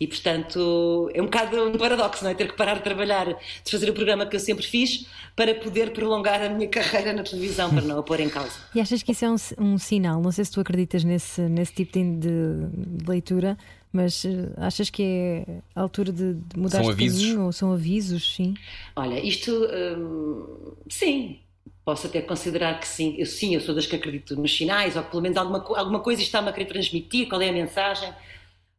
E 0.00 0.08
portanto 0.08 1.08
é 1.14 1.22
um 1.22 1.26
bocado 1.26 1.68
um 1.68 1.78
paradoxo, 1.78 2.24
não 2.24 2.30
é? 2.32 2.34
Ter 2.34 2.48
que 2.48 2.56
parar 2.56 2.74
de 2.74 2.82
trabalhar, 2.82 3.26
de 3.26 3.70
fazer 3.70 3.88
o 3.88 3.92
programa 3.94 4.26
que 4.26 4.34
eu 4.34 4.40
sempre 4.40 4.66
fiz 4.66 5.06
para 5.36 5.54
poder 5.54 5.92
prolongar 5.92 6.42
a 6.42 6.48
minha 6.48 6.66
carreira 6.68 7.12
na 7.12 7.22
televisão, 7.22 7.70
para 7.70 7.82
não 7.82 8.00
a 8.00 8.02
pôr 8.02 8.18
em 8.18 8.28
causa. 8.28 8.50
E 8.74 8.80
achas 8.80 9.04
que 9.04 9.12
isso 9.12 9.24
é 9.24 9.30
um, 9.30 9.36
um 9.58 9.78
sinal? 9.78 10.20
Não 10.20 10.32
sei 10.32 10.44
se 10.44 10.50
tu 10.50 10.60
acreditas 10.60 11.04
nesse, 11.04 11.42
nesse 11.42 11.72
tipo 11.72 11.92
de, 11.92 12.18
de 12.18 13.08
leitura, 13.08 13.56
mas 13.92 14.24
eh, 14.24 14.52
achas 14.56 14.90
que 14.90 15.02
é 15.02 15.62
a 15.74 15.80
altura 15.82 16.12
de, 16.12 16.34
de 16.34 16.58
mudar 16.58 16.82
São 16.82 16.84
de 16.84 16.90
avisos? 16.90 17.22
caminho? 17.22 17.42
Ou 17.46 17.52
são 17.52 17.72
avisos, 17.72 18.34
sim. 18.34 18.58
Olha, 18.96 19.20
isto 19.24 19.50
hum, 19.96 20.76
sim. 20.90 21.40
Posso 21.84 22.06
até 22.06 22.20
considerar 22.22 22.78
que 22.78 22.86
sim, 22.86 23.16
eu, 23.18 23.26
sim, 23.26 23.54
eu 23.54 23.60
sou 23.60 23.74
das 23.74 23.86
que 23.86 23.96
acredito 23.96 24.36
nos 24.36 24.54
sinais, 24.56 24.96
ou 24.96 25.02
que 25.02 25.10
pelo 25.10 25.22
menos 25.22 25.36
alguma, 25.38 25.58
alguma 25.78 26.00
coisa 26.00 26.22
está-me 26.22 26.48
a 26.48 26.52
querer 26.52 26.66
transmitir, 26.66 27.28
qual 27.28 27.40
é 27.40 27.48
a 27.48 27.52
mensagem. 27.52 28.12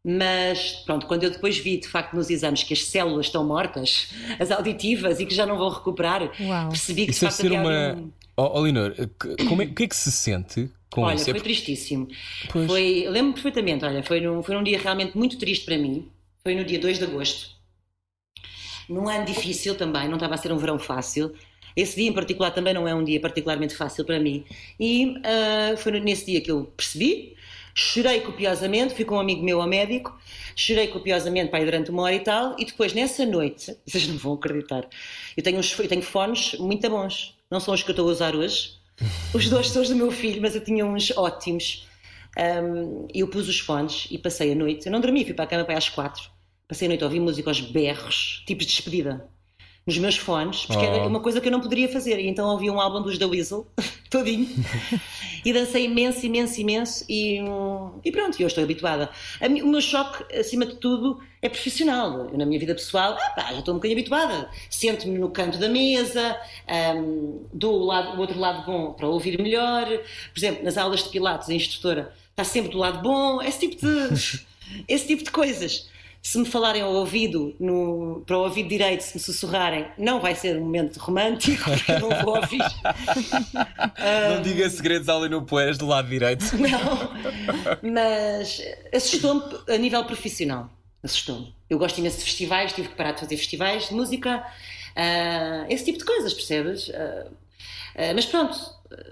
Mas 0.04 0.74
pronto, 0.86 1.08
quando 1.08 1.24
eu 1.24 1.32
depois 1.32 1.58
vi 1.58 1.80
de 1.80 1.88
facto 1.88 2.16
nos 2.16 2.30
exames 2.30 2.64
que 2.64 2.74
as 2.74 2.84
células 2.86 3.28
estão 3.28 3.46
mortas, 3.46 4.10
as 4.40 4.52
auditivas, 4.52 5.20
e 5.20 5.26
que 5.26 5.36
já 5.36 5.46
não 5.46 5.58
vão 5.58 5.70
recuperar, 5.70 6.32
Uau. 6.40 6.70
percebi 6.70 7.08
que 7.08 7.14
de 7.14 7.14
Isso 7.14 7.22
deve 7.22 7.32
facto 7.32 7.42
ser 7.42 7.52
havia 7.52 7.64
uma. 7.64 7.98
um- 7.98 8.12
Oh, 8.42 8.58
oh, 8.58 8.62
Leonor, 8.62 8.96
como 9.48 9.62
é, 9.62 9.66
o 9.66 9.74
que 9.76 9.84
é 9.84 9.88
que 9.88 9.96
se 9.96 10.12
sente 10.12 10.68
com 10.90 11.02
Olha, 11.02 11.14
isso? 11.14 11.30
É 11.30 11.34
foi 11.34 11.42
tristíssimo. 11.42 12.08
Pois. 12.52 12.66
Foi, 12.66 13.04
eu 13.06 13.12
lembro 13.12 13.34
perfeitamente, 13.34 13.86
olha, 13.86 14.02
foi 14.02 14.20
num, 14.20 14.42
foi 14.42 14.56
num 14.56 14.64
dia 14.64 14.80
realmente 14.80 15.16
muito 15.16 15.38
triste 15.38 15.64
para 15.64 15.78
mim. 15.78 16.10
Foi 16.44 16.56
no 16.56 16.66
dia 16.66 16.80
2 16.80 16.98
de 16.98 17.04
agosto. 17.04 17.52
Num 18.90 19.08
ano 19.08 19.26
difícil 19.26 19.76
também, 19.76 20.08
não 20.08 20.16
estava 20.16 20.34
a 20.34 20.38
ser 20.38 20.52
um 20.52 20.58
verão 20.58 20.80
fácil. 20.80 21.36
Esse 21.76 21.98
dia 21.98 22.10
em 22.10 22.14
particular 22.14 22.50
também 22.50 22.74
não 22.74 22.88
é 22.88 22.96
um 22.96 23.04
dia 23.04 23.20
particularmente 23.20 23.76
fácil 23.76 24.04
para 24.06 24.20
mim. 24.20 24.44
E 24.80 25.22
ah, 25.24 25.78
foi 25.78 26.00
nesse 26.00 26.26
dia 26.26 26.42
que 26.42 26.50
eu 26.50 26.64
percebi, 26.76 27.36
chorei 27.76 28.22
copiosamente, 28.22 28.96
fui 28.96 29.06
com 29.06 29.18
um 29.18 29.20
amigo 29.20 29.44
meu 29.44 29.62
ao 29.62 29.68
médico, 29.68 30.20
chorei 30.56 30.88
copiosamente 30.88 31.52
para 31.52 31.60
aí 31.60 31.66
durante 31.66 31.92
uma 31.92 32.02
hora 32.02 32.16
e 32.16 32.22
tal, 32.22 32.56
e 32.58 32.66
depois 32.66 32.92
nessa 32.92 33.24
noite, 33.24 33.78
vocês 33.86 34.08
não 34.08 34.18
vão 34.18 34.34
acreditar, 34.34 34.90
eu 35.38 35.44
tenho, 35.44 35.60
uns, 35.60 35.78
eu 35.78 35.88
tenho 35.88 36.02
fones 36.02 36.56
muito 36.56 36.90
bons, 36.90 37.40
não 37.52 37.60
são 37.60 37.74
os 37.74 37.84
que 37.84 37.90
eu 37.90 37.94
estou 37.94 38.08
a 38.08 38.12
usar 38.12 38.36
hoje, 38.36 38.80
os 39.34 39.50
dois 39.50 39.68
são 39.70 39.82
os 39.82 39.90
do 39.90 39.96
meu 39.96 40.10
filho, 40.10 40.42
mas 40.42 40.56
eu 40.56 40.64
tinha 40.64 40.86
uns 40.86 41.12
ótimos. 41.12 41.88
Um, 42.38 43.08
eu 43.14 43.28
pus 43.28 43.50
os 43.50 43.60
fones 43.60 44.08
e 44.10 44.18
passei 44.18 44.54
a 44.54 44.56
noite. 44.56 44.86
Eu 44.86 44.92
não 44.92 45.02
dormi, 45.02 45.26
fui 45.26 45.34
para 45.34 45.44
a 45.44 45.48
cama 45.48 45.66
para 45.66 45.78
às 45.78 45.90
quatro. 45.90 46.24
Passei 46.68 46.88
a 46.88 46.90
noite 46.90 47.04
a 47.04 47.08
ouvir 47.08 47.20
música 47.20 47.50
aos 47.50 47.60
berros, 47.60 48.44
tipos 48.48 48.66
de 48.66 48.72
despedida, 48.72 49.30
nos 49.86 49.98
meus 49.98 50.16
fones, 50.16 50.66
porque 50.68 50.86
era 50.86 51.04
Oh. 51.04 51.08
uma 51.08 51.20
coisa 51.20 51.42
que 51.42 51.48
eu 51.48 51.52
não 51.52 51.60
poderia 51.60 51.90
fazer. 51.90 52.20
E 52.20 52.28
então 52.28 52.48
ouvi 52.50 52.70
um 52.70 52.80
álbum 52.80 53.02
dos 53.02 53.18
The 53.18 53.26
Weasel, 53.26 53.66
todinho, 54.12 54.48
e 55.44 55.52
dancei 55.52 55.86
imenso, 55.86 56.24
imenso, 56.26 56.62
imenso. 56.62 57.06
E, 57.10 57.40
e 58.06 58.12
pronto, 58.12 58.40
eu 58.40 58.48
estou 58.48 58.64
habituada. 58.64 59.10
O 59.42 59.68
meu 59.68 59.82
choque, 59.82 60.34
acima 60.38 60.66
de 60.68 60.76
tudo, 60.76 61.20
é 61.42 61.50
profissional. 61.50 62.30
Eu, 62.32 62.38
na 62.38 62.46
minha 62.46 62.60
vida 62.60 62.76
pessoal, 62.76 63.18
ah, 63.20 63.30
pá, 63.32 63.54
já 63.54 63.60
estou 63.60 63.74
um 63.74 63.78
bocadinho 63.78 64.00
habituada. 64.00 64.50
Sento-me 64.70 65.18
no 65.18 65.30
canto 65.32 65.58
da 65.58 65.68
mesa, 65.68 66.38
hum, 66.96 67.44
dou 67.52 67.82
o, 67.82 67.86
lado- 67.86 68.18
o 68.18 68.20
outro 68.22 68.38
lado 68.40 68.64
bom 68.66 68.94
para 68.94 69.08
ouvir 69.08 69.42
melhor. 69.42 69.86
Por 69.88 70.38
exemplo, 70.38 70.64
nas 70.64 70.78
aulas 70.78 71.04
de 71.04 71.10
Pilates, 71.10 71.50
a 71.50 71.54
instrutora 71.56 72.14
está 72.30 72.44
sempre 72.44 72.72
do 72.72 72.78
lado 72.78 73.02
bom, 73.02 73.42
esse 73.42 73.60
tipo 73.68 73.78
de, 73.84 74.46
esse 74.88 75.08
tipo 75.08 75.24
de 75.24 75.32
coisas. 75.32 75.90
Se 76.22 76.38
me 76.38 76.46
falarem 76.46 76.84
ao 76.84 76.94
ouvido, 76.94 77.56
no, 77.60 78.24
para 78.28 78.38
o 78.38 78.44
ouvido 78.44 78.70
direito, 78.70 79.02
se 79.02 79.16
me 79.16 79.22
sussurrarem, 79.22 79.88
não 79.98 80.20
vai 80.20 80.36
ser 80.36 80.56
um 80.58 80.62
momento 80.62 80.98
romântico, 80.98 81.64
porque 81.64 81.92
eu 81.92 82.00
não 82.00 82.10
vou 82.24 82.36
ouvir. 82.38 82.62
Não 84.30 84.42
diga 84.42 84.70
segredos 84.70 85.10
ao 85.10 85.20
Leonor 85.20 85.44
Poeiras 85.44 85.78
do 85.78 85.88
lado 85.88 86.08
direito. 86.08 86.46
Não. 86.58 87.92
Mas 87.92 88.62
assustou-me 88.94 89.44
a 89.68 89.78
nível 89.78 90.04
profissional. 90.06 90.70
Assustou-me. 91.04 91.54
Eu 91.70 91.80
gosto 91.80 91.98
imenso 91.98 92.20
de 92.20 92.26
festivais, 92.26 92.74
tive 92.74 92.90
que 92.90 92.96
parar 92.96 93.14
de 93.14 93.22
fazer 93.22 93.38
festivais 93.38 93.90
de 93.90 93.96
música, 93.96 94.46
ah, 94.96 95.66
esse 95.70 95.86
tipo 95.86 95.98
de 95.98 96.06
coisas, 96.06 96.34
percebes? 96.34 96.92
Ah, 96.94 97.28
ah, 97.96 98.14
mas 98.14 98.26
pronto, 98.26 98.58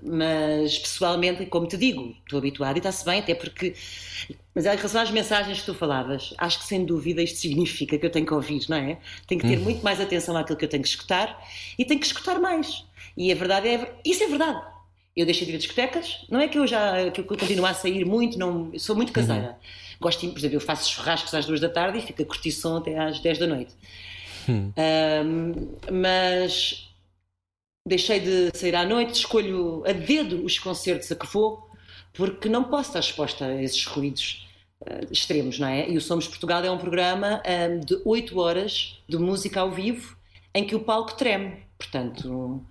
mas 0.04 0.78
pessoalmente, 0.80 1.46
como 1.48 1.68
te 1.68 1.78
digo, 1.78 2.16
estou 2.24 2.40
habituada 2.40 2.78
e 2.78 2.80
está-se 2.80 3.04
bem, 3.06 3.20
até 3.20 3.34
porque. 3.36 3.74
Mas 4.54 4.66
em 4.66 4.76
relação 4.76 5.02
às 5.02 5.12
mensagens 5.12 5.60
que 5.60 5.66
tu 5.66 5.74
falavas, 5.74 6.34
acho 6.38 6.60
que 6.60 6.66
sem 6.66 6.84
dúvida 6.86 7.22
isto 7.22 7.38
significa 7.40 7.98
que 7.98 8.06
eu 8.06 8.10
tenho 8.10 8.26
que 8.26 8.34
ouvir, 8.34 8.62
não 8.70 8.78
é? 8.78 8.98
Tenho 9.28 9.40
que 9.42 9.48
ter 9.48 9.58
muito 9.60 9.82
mais 9.84 10.00
atenção 10.02 10.36
àquilo 10.36 10.58
que 10.58 10.66
eu 10.66 10.70
tenho 10.70 10.84
que 10.84 10.90
escutar 10.90 11.42
e 11.78 11.86
tenho 11.86 12.00
que 12.00 12.06
escutar 12.06 12.40
mais. 12.40 12.84
E 13.16 13.32
a 13.32 13.36
verdade 13.36 13.68
é. 13.68 13.94
Isso 14.06 14.24
é 14.24 14.28
verdade. 14.28 14.62
Eu 15.16 15.26
deixei 15.26 15.46
de 15.46 15.54
ir 15.54 15.56
a 15.56 15.60
discotecas, 15.60 16.26
não 16.30 16.40
é 16.40 16.48
que 16.48 16.58
eu 16.58 16.66
já 16.68 17.10
que 17.12 17.20
eu 17.22 17.26
continuo 17.26 17.66
a 17.66 17.74
sair 17.74 18.06
muito, 18.06 18.38
não, 18.40 18.72
sou 18.80 18.96
muito 18.96 19.12
caseira. 19.12 19.58
Gosto, 20.00 20.22
de- 20.22 20.32
por 20.32 20.40
exemplo, 20.40 20.56
eu 20.58 20.62
faço 20.62 20.90
churrascos 20.90 21.34
às 21.34 21.46
duas 21.46 21.60
da 21.60 21.68
tarde 21.68 21.98
e 21.98 22.02
fico 22.02 22.22
a 22.22 22.26
curtir 22.26 22.52
som 22.52 22.78
até 22.78 22.98
às 22.98 23.20
10 23.20 23.38
da 23.38 23.48
noite. 23.48 23.74
Ahm, 24.78 25.54
mas 25.92 26.89
deixei 27.86 28.20
de 28.20 28.58
sair 28.58 28.76
à 28.76 28.86
noite, 28.86 29.16
escolho 29.16 29.84
a 29.86 29.92
dedo 29.92 30.44
os 30.44 30.60
concertos 30.60 31.12
a 31.12 31.16
que 31.16 31.28
vou, 31.28 31.70
porque 32.14 32.50
não 32.50 32.64
posso 32.66 32.90
estar 32.90 33.00
exposta 33.00 33.46
a 33.46 33.64
esses 33.64 33.86
ruídos 33.86 34.48
ah, 34.86 35.02
extremos, 35.12 35.60
não 35.60 35.68
é? 35.68 35.90
E 35.90 35.98
o 35.98 36.02
Somos 36.02 36.28
Portugal 36.28 36.64
é 36.64 36.72
um 36.72 36.78
programa 36.78 37.42
ahm, 37.46 37.80
de 37.80 38.02
8 38.06 38.38
horas 38.40 39.02
de 39.08 39.18
música 39.18 39.62
ao 39.62 39.72
vivo 39.72 40.18
em 40.54 40.66
que 40.66 40.76
o 40.76 40.80
palco 40.80 41.16
treme. 41.16 41.64
Portanto, 41.78 42.66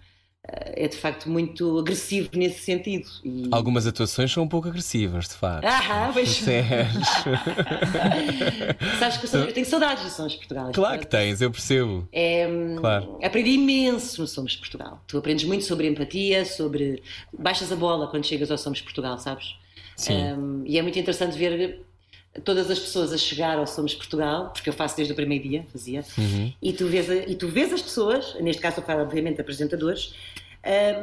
é 0.44 0.88
de 0.88 0.96
facto 0.96 1.28
muito 1.28 1.78
agressivo 1.78 2.30
nesse 2.34 2.60
sentido. 2.60 3.06
E... 3.24 3.48
Algumas 3.50 3.86
atuações 3.86 4.32
são 4.32 4.44
um 4.44 4.48
pouco 4.48 4.68
agressivas, 4.68 5.28
de 5.28 5.34
facto. 5.34 5.64
Ah, 5.66 6.10
pois. 6.12 6.38
Percebes? 6.38 7.08
Sabes 8.98 9.16
que 9.18 9.24
eu, 9.26 9.28
sou- 9.30 9.40
eu 9.40 9.52
tenho 9.52 9.66
saudades 9.66 10.04
do 10.04 10.10
Somos 10.10 10.34
Portugal. 10.36 10.70
claro 10.72 10.98
que 11.00 11.06
tens, 11.06 11.40
eu 11.40 11.50
percebo. 11.50 12.08
É, 12.12 12.46
Claro. 12.78 13.18
Aprendi 13.22 13.50
imenso 13.50 14.20
no 14.20 14.26
Somos 14.26 14.56
Portugal. 14.56 15.02
Tu 15.06 15.18
aprendes 15.18 15.44
muito 15.44 15.64
sobre 15.64 15.88
empatia, 15.88 16.44
sobre. 16.44 17.02
Baixas 17.36 17.70
a 17.72 17.76
bola 17.76 18.06
quando 18.08 18.24
chegas 18.26 18.50
ao 18.50 18.58
Somos 18.58 18.80
Portugal, 18.80 19.18
sabes? 19.18 19.56
Sim. 19.96 20.14
Hum, 20.34 20.62
e 20.64 20.78
é 20.78 20.82
muito 20.82 20.98
interessante 20.98 21.36
ver 21.36 21.84
todas 22.44 22.70
as 22.70 22.78
pessoas 22.78 23.12
a 23.12 23.18
chegar 23.18 23.58
ao 23.58 23.66
Somos 23.66 23.94
Portugal, 23.94 24.50
porque 24.52 24.68
eu 24.68 24.72
faço 24.72 24.96
desde 24.96 25.12
o 25.12 25.16
primeiro 25.16 25.48
dia, 25.48 25.66
fazia, 25.72 26.04
Uhum. 26.16 26.52
e, 26.60 26.72
tu 26.72 26.86
vês 26.86 27.08
e 27.08 27.34
tu 27.34 27.48
vês 27.48 27.72
as 27.72 27.82
pessoas, 27.82 28.34
neste 28.40 28.60
caso 28.62 28.80
eu 28.80 28.84
falo 28.84 29.02
obviamente 29.02 29.36
de 29.36 29.40
apresentadores, 29.40 30.14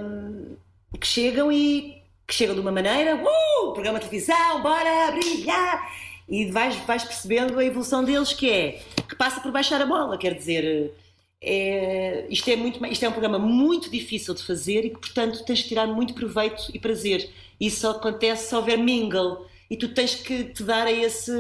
hum, 0.02 0.56
que 1.00 1.08
chegam 1.08 1.52
e 1.52 2.02
que 2.28 2.34
chegam 2.34 2.56
de 2.56 2.62
uma 2.62 2.72
maneira, 2.72 3.16
uh, 3.16 3.74
programa 3.74 4.00
de 4.00 4.08
televisão, 4.08 4.62
bora 4.62 5.12
brilhar! 5.12 5.92
E 6.28 6.46
vais, 6.50 6.76
vais 6.88 7.04
percebendo 7.04 7.60
a 7.60 7.64
evolução 7.64 8.04
deles 8.04 8.34
que 8.34 8.50
é, 8.50 8.82
que 9.08 9.16
passa 9.16 9.40
por 9.42 9.52
baixar 9.52 9.80
a 9.80 9.86
bola, 9.86 10.18
quer 10.18 10.34
dizer, 10.34 10.92
é, 11.40 12.26
isto, 12.30 12.50
é 12.50 12.56
muito, 12.56 12.84
isto 12.88 13.06
é 13.06 13.10
um 13.10 13.12
programa 13.12 13.38
muito 13.38 13.92
difícil 13.92 14.34
de 14.34 14.42
fazer 14.42 14.86
e 14.86 14.90
que, 14.90 15.00
portanto, 15.00 15.46
tens 15.46 15.62
que 15.62 15.70
tirar 15.70 15.86
muito 15.86 16.16
proveito 16.16 16.72
e 16.74 16.80
prazer. 16.80 17.30
Isso 17.60 17.82
só 17.82 17.92
acontece 17.92 18.50
se 18.50 18.56
houver 18.56 18.78
mingle 18.80 19.46
e 19.70 19.78
tu 19.78 19.90
tens 19.90 20.16
que 20.16 20.46
te 20.46 20.64
dar 20.64 20.88
a 20.88 20.92
esse 20.92 21.32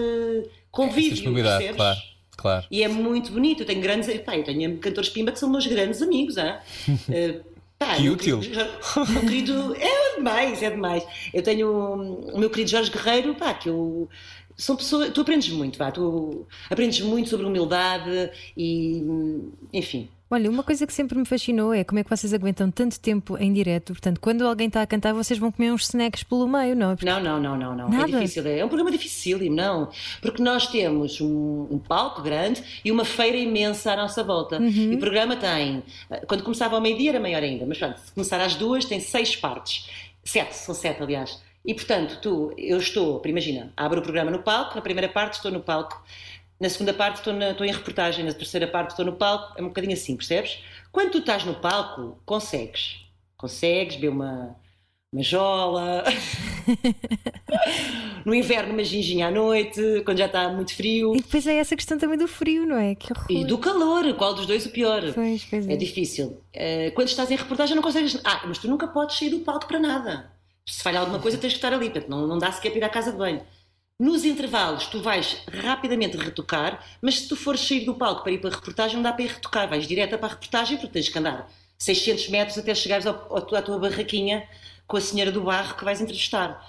convívio, 0.71 1.34
percebes? 1.34 1.76
claro. 1.76 1.99
Claro. 2.38 2.65
E 2.69 2.84
é 2.84 2.88
muito 2.89 3.32
bonito. 3.32 3.61
Eu 3.63 3.65
tenho 3.65 3.82
grandes. 3.82 4.07
Pá, 4.21 4.36
eu 4.38 4.43
tenho 4.43 4.78
cantores 4.78 5.09
Pimba 5.09 5.32
que 5.32 5.39
são 5.39 5.49
meus 5.49 5.65
grandes 5.65 6.01
amigos. 6.01 6.36
Eh, 7.09 7.39
pá, 7.80 7.95
Que 7.95 8.09
útil. 8.09 8.39
querido 8.39 8.65
meu 9.09 9.21
querido. 9.21 9.76
É 9.80 10.15
demais, 10.17 10.61
é 10.61 10.69
demais. 10.69 11.03
Eu 11.34 11.41
tenho 11.41 11.69
o 12.34 12.38
meu 12.38 12.49
querido 12.49 12.69
Jorge 12.71 12.91
Guerreiro, 12.91 13.36
pá, 13.36 13.53
que 13.53 13.69
eu. 13.69 14.09
São 14.57 14.76
pessoas. 14.76 15.11
Tu 15.11 15.21
aprendes 15.21 15.49
muito, 15.49 15.78
vá. 15.80 15.91
Tu 15.91 16.45
aprendes 16.69 16.99
muito 17.01 17.30
sobre 17.30 17.45
humildade 17.45 18.30
e. 18.57 19.01
Enfim. 19.71 20.09
Olha, 20.30 20.49
uma 20.49 20.63
coisa 20.63 20.88
que 20.88 20.93
sempre 20.93 21.17
me 21.17 21.23
fascinou 21.26 21.71
é 21.71 21.84
como 21.84 21.99
é 21.99 22.03
que 22.03 22.09
vocês 22.09 22.34
aguentam 22.34 22.71
tanto 22.71 22.99
tempo 22.99 23.38
em 23.38 23.53
direto. 23.53 23.93
Portanto, 23.93 24.19
quando 24.19 24.45
alguém 24.45 24.67
está 24.67 24.82
a 24.82 24.88
cantar, 24.88 25.13
vocês 25.13 25.38
vão 25.39 25.51
comer 25.51 25.71
uns 25.71 25.84
snacks 25.84 26.23
pelo 26.23 26.47
meio, 26.47 26.76
não 26.76 26.91
é? 26.91 26.95
Porque- 26.95 27.05
Não, 27.05 27.19
não, 27.21 27.39
não, 27.39 27.55
não, 27.55 27.76
não. 27.76 27.89
Nada? 27.89 28.03
É 28.03 28.19
difícil. 28.21 28.47
É 28.47 28.65
um 28.65 28.67
programa 28.67 28.89
dificílimo, 28.91 29.55
não. 29.55 29.89
Porque 30.21 30.41
nós 30.41 30.65
temos 30.67 31.21
um, 31.21 31.67
um 31.69 31.78
palco 31.78 32.23
grande 32.23 32.63
e 32.84 32.91
uma 32.91 33.05
feira 33.05 33.38
imensa 33.38 33.93
à 33.93 33.95
nossa 33.95 34.23
volta. 34.23 34.57
E 34.57 34.95
o 34.95 34.99
programa 34.99 35.36
tem. 35.36 35.84
Quando 36.28 36.43
começava 36.43 36.76
ao 36.76 36.82
meio-dia 36.82 37.11
era 37.11 37.19
maior 37.19 37.43
ainda, 37.43 37.65
mas 37.67 37.78
pronto, 37.78 37.99
se 37.99 38.11
começar 38.11 38.41
às 38.41 38.55
duas 38.55 38.84
tem 38.86 38.99
seis 38.99 39.36
partes. 39.36 39.88
Sete, 40.23 40.55
são 40.55 40.73
sete, 40.73 41.03
aliás. 41.03 41.39
E 41.63 41.73
portanto, 41.73 42.19
tu, 42.21 42.53
eu 42.57 42.78
estou, 42.78 43.21
imagina, 43.26 43.71
abro 43.78 43.99
o 43.99 44.03
programa 44.03 44.30
no 44.32 44.39
palco, 44.43 44.76
na 44.76 44.82
primeira 44.82 45.09
parte 45.09 45.36
estou 45.36 45.51
no 45.51 45.59
palco, 45.61 46.03
na 46.60 46.70
segunda 46.70 46.93
parte 46.93 47.18
estou, 47.18 47.34
na- 47.34 47.51
estou 47.51 47.66
em 47.66 47.72
reportagem, 47.72 48.24
na 48.26 48.34
terceira 48.34 48.68
parte 48.68 48.91
estou 48.91 49.06
no 49.06 49.14
palco, 49.14 49.53
é 49.58 49.62
um 49.62 49.68
bocadinho 49.68 49.93
assim, 49.93 50.16
percebes? 50.16 50.60
Quando 50.91 51.12
tu 51.12 51.18
estás 51.20 51.43
no 51.43 51.56
palco, 51.56 52.20
consegues. 52.26 53.01
Consegues 53.38 53.95
beber 53.95 54.10
uma, 54.10 54.56
uma 55.12 55.24
jola. 55.24 56.03
no 58.26 58.34
inverno, 58.34 58.74
uma 58.74 58.84
ginginha 58.84 59.28
à 59.28 59.32
noite, 59.32 59.82
quando 60.06 60.18
já 60.18 60.26
está 60.26 60.49
muito 60.49 60.74
frio. 60.74 61.16
E 61.16 61.22
depois 61.22 61.45
é 61.45 61.56
essa 61.58 61.76
questão 61.76 61.97
também 61.97 62.18
do 62.18 62.28
frio, 62.28 62.66
não 62.66 62.78
é? 62.78 62.95
Que 62.95 63.12
horror. 63.12 63.26
E 63.30 63.45
do 63.45 63.58
calor, 63.58 64.14
qual 64.16 64.34
dos 64.34 64.45
dois 64.45 64.66
o 64.66 64.70
pior? 64.72 65.01
Pois, 65.14 65.43
pois 65.45 65.68
é. 65.68 65.74
É 65.74 65.76
difícil. 65.76 66.41
Eh, 66.53 66.91
quando 66.91 67.10
estás 67.10 67.30
em 67.30 67.36
reportagem 67.36 67.76
não 67.76 67.84
consegues. 67.84 68.20
Ah, 68.24 68.43
mas 68.47 68.58
tu 68.58 68.68
nunca 68.68 68.88
podes 68.88 69.18
sair 69.18 69.30
do 69.30 69.39
palco 69.39 69.68
para 69.68 69.80
nada. 69.80 70.32
Se 70.68 70.82
falhar 70.82 71.01
alguma 71.01 71.20
coisa 71.20 71.38
tens 71.38 71.51
que 71.53 71.58
estar 71.58 71.72
ali, 71.74 71.89
portanto 71.89 72.10
não, 72.10 72.26
não 72.26 72.39
dá 72.39 72.51
sequer 72.51 72.72
para 72.72 72.80
ir 72.80 72.84
à 72.84 72.89
casa 72.89 73.12
de 73.12 73.18
banho. 73.18 73.41
Nos 74.00 74.26
intervalos 74.26 74.88
tu 74.88 75.02
vais 75.02 75.41
rapidamente 75.48 76.18
retocar, 76.18 76.86
mas 77.02 77.20
se 77.20 77.28
tu 77.30 77.36
fores 77.36 77.62
sair 77.62 77.86
do 77.86 77.96
palco 77.96 78.24
para 78.24 78.34
ir 78.34 78.39
para 78.39 78.50
a 78.50 78.54
reportagem 78.54 78.98
não 78.98 79.04
dá 79.04 79.14
para 79.14 79.24
ir 79.24 79.30
retocar, 79.30 79.70
vais 79.70 79.88
direto 79.88 80.18
para 80.18 80.28
a 80.28 80.32
reportagem 80.32 80.78
porque 80.78 80.91
tens 80.91 81.08
que 81.08 81.18
andar 81.18 81.50
600 81.78 82.28
metros 82.30 82.58
até 82.58 82.76
chegares 82.76 83.06
ao, 83.06 83.16
à 83.36 83.62
tua 83.62 83.80
barraquinha 83.80 84.48
com 84.86 84.98
a 84.98 85.02
senhora 85.02 85.32
do 85.32 85.41
barro 85.41 85.76
que 85.76 85.86
vais 85.86 86.02
entrevistar. 86.02 86.62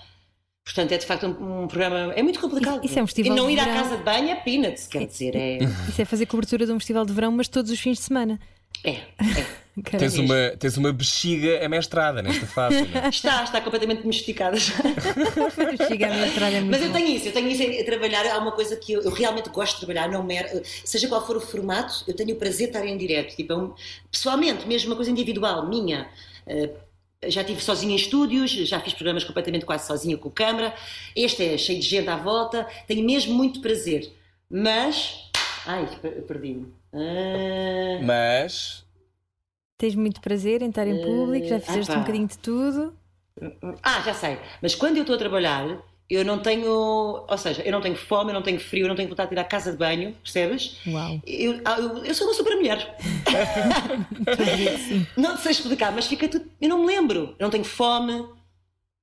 Portanto, 0.65 0.93
é 0.93 0.99
de 0.99 1.07
facto 1.07 1.27
um, 1.27 1.63
um 1.63 1.69
programa. 1.69 2.13
É 2.15 2.23
muito 2.23 2.41
complicado. 2.41 2.85
Isso 2.85 2.99
é 2.99 3.03
um 3.03 3.07
festival 3.07 3.33
e 3.33 3.41
não 3.41 3.51
ir 3.51 3.59
à 3.59 3.65
verão. 3.65 3.83
casa 3.83 3.97
de 3.97 4.03
banho 4.03 4.31
é 4.31 4.35
peanuts, 4.35 4.87
quer 4.89 5.07
dizer, 5.07 5.37
é. 5.37 5.59
Isso 5.89 6.03
é 6.03 6.05
fazer 6.05 6.27
cobertura 6.27 6.67
de 6.67 6.73
um 6.73 6.79
festival 6.79 7.07
de 7.07 7.13
verão, 7.13 7.31
mas 7.31 7.47
todos 7.47 7.71
os 7.71 7.79
fins 7.79 7.99
de 7.99 8.05
semana. 8.05 8.41
É, 8.85 8.91
é. 8.91 9.66
Caramba. 9.85 9.99
Tens 9.99 10.19
uma, 10.19 10.51
tens 10.59 10.77
uma 10.79 10.93
bexiga 10.93 11.65
amestrada 11.65 12.23
nesta 12.23 12.47
fase. 12.47 12.83
não 12.89 13.01
é? 13.03 13.09
Está, 13.11 13.45
está 13.45 13.61
completamente 13.61 14.01
domesticada 14.03 14.57
já. 14.57 14.75
Chega 15.87 16.07
a 16.07 16.11
minha 16.15 16.27
estrada 16.27 16.57
é 16.57 16.61
muito 16.61 16.71
Mas 16.73 16.83
eu 16.83 16.93
tenho 16.93 17.09
isso, 17.17 17.29
eu 17.29 17.33
tenho 17.33 17.49
isso 17.49 17.63
em 17.63 17.85
trabalhar. 17.85 18.27
Há 18.27 18.39
uma 18.39 18.53
coisa 18.53 18.75
que 18.77 18.93
eu, 18.93 19.03
eu 19.03 19.11
realmente 19.11 19.51
gosto 19.51 19.75
de 19.75 19.87
trabalhar, 19.87 20.09
não 20.09 20.23
mer... 20.23 20.63
seja 20.85 21.07
qual 21.09 21.27
for 21.27 21.37
o 21.37 21.41
formato, 21.41 22.05
eu 22.09 22.15
tenho 22.15 22.35
o 22.35 22.37
prazer 22.37 22.71
de 22.71 22.77
estar 22.77 22.87
em 22.87 22.97
direto. 22.97 23.37
Tipo, 23.37 23.53
é 23.53 23.57
um- 23.57 23.75
pessoalmente, 24.11 24.67
mesmo 24.67 24.91
uma 24.91 24.97
coisa 24.97 25.11
individual, 25.11 25.69
minha. 25.69 26.09
Eh, 26.47 26.71
já 27.29 27.43
estive 27.43 27.61
sozinha 27.63 27.93
em 27.93 27.97
estúdios, 27.97 28.51
já 28.53 28.81
fiz 28.81 28.95
programas 28.95 29.25
completamente 29.25 29.65
quase 29.67 29.87
sozinha 29.87 30.17
com 30.17 30.31
câmara. 30.31 30.75
Este 31.15 31.45
é 31.45 31.59
cheio 31.59 31.81
de 31.81 31.87
gente 31.87 32.09
à 32.09 32.17
volta, 32.17 32.67
tenho 32.87 33.05
mesmo 33.05 33.35
muito 33.35 33.61
prazer. 33.61 34.11
Mas. 34.51 35.31
Ai, 35.67 35.87
per- 36.01 36.23
perdi-me. 36.23 36.73
Ah, 36.95 37.99
Mas 38.03 38.86
Tens 39.79 39.95
muito 39.95 40.21
prazer 40.21 40.63
em 40.63 40.69
estar 40.71 40.87
em 40.87 41.03
público, 41.03 41.47
já 41.47 41.57
Eh, 41.57 41.61
fizeste 41.61 41.93
ah 41.93 41.97
um 41.97 42.01
bocadinho 42.01 42.27
de 42.27 42.39
tudo. 42.39 42.95
Ah, 43.83 44.01
já 44.01 44.15
sei. 44.15 44.39
Mas 44.63 44.75
quando 44.75 44.97
eu 44.97 45.03
estou 45.03 45.15
a 45.17 45.19
trabalhar, 45.19 45.83
eu 46.09 46.25
não 46.25 46.39
tenho. 46.39 46.71
Ou 47.29 47.39
seja, 47.39 47.63
eu 47.63 47.73
não 47.73 47.83
tenho 47.83 47.95
fome, 47.95 48.31
eu 48.31 48.35
não 48.35 48.41
tenho 48.43 48.59
frio, 48.59 48.85
eu 48.85 48.89
não 48.89 48.97
tenho 48.97 49.09
vontade 49.11 49.29
de 49.29 49.37
ir 49.37 49.39
à 49.39 49.45
casa 49.45 49.73
de 49.73 49.77
banho, 49.77 50.15
percebes? 50.23 50.79
Uau. 50.87 51.21
Eu, 51.27 51.61
ah, 51.67 51.79
eu, 51.79 52.05
eu 52.05 52.15
sou 52.15 52.27
uma 52.27 52.35
super 52.35 52.57
mulher. 52.57 52.97
não 55.17 55.37
sei 55.37 55.53
explicar, 55.53 55.93
mas 55.93 56.07
fica 56.07 56.27
tudo. 56.27 56.47
Eu 56.59 56.71
não 56.71 56.81
me 56.81 56.87
lembro. 56.87 57.35
Eu 57.39 57.45
não 57.45 57.51
tenho 57.51 57.65
fome. 57.65 58.25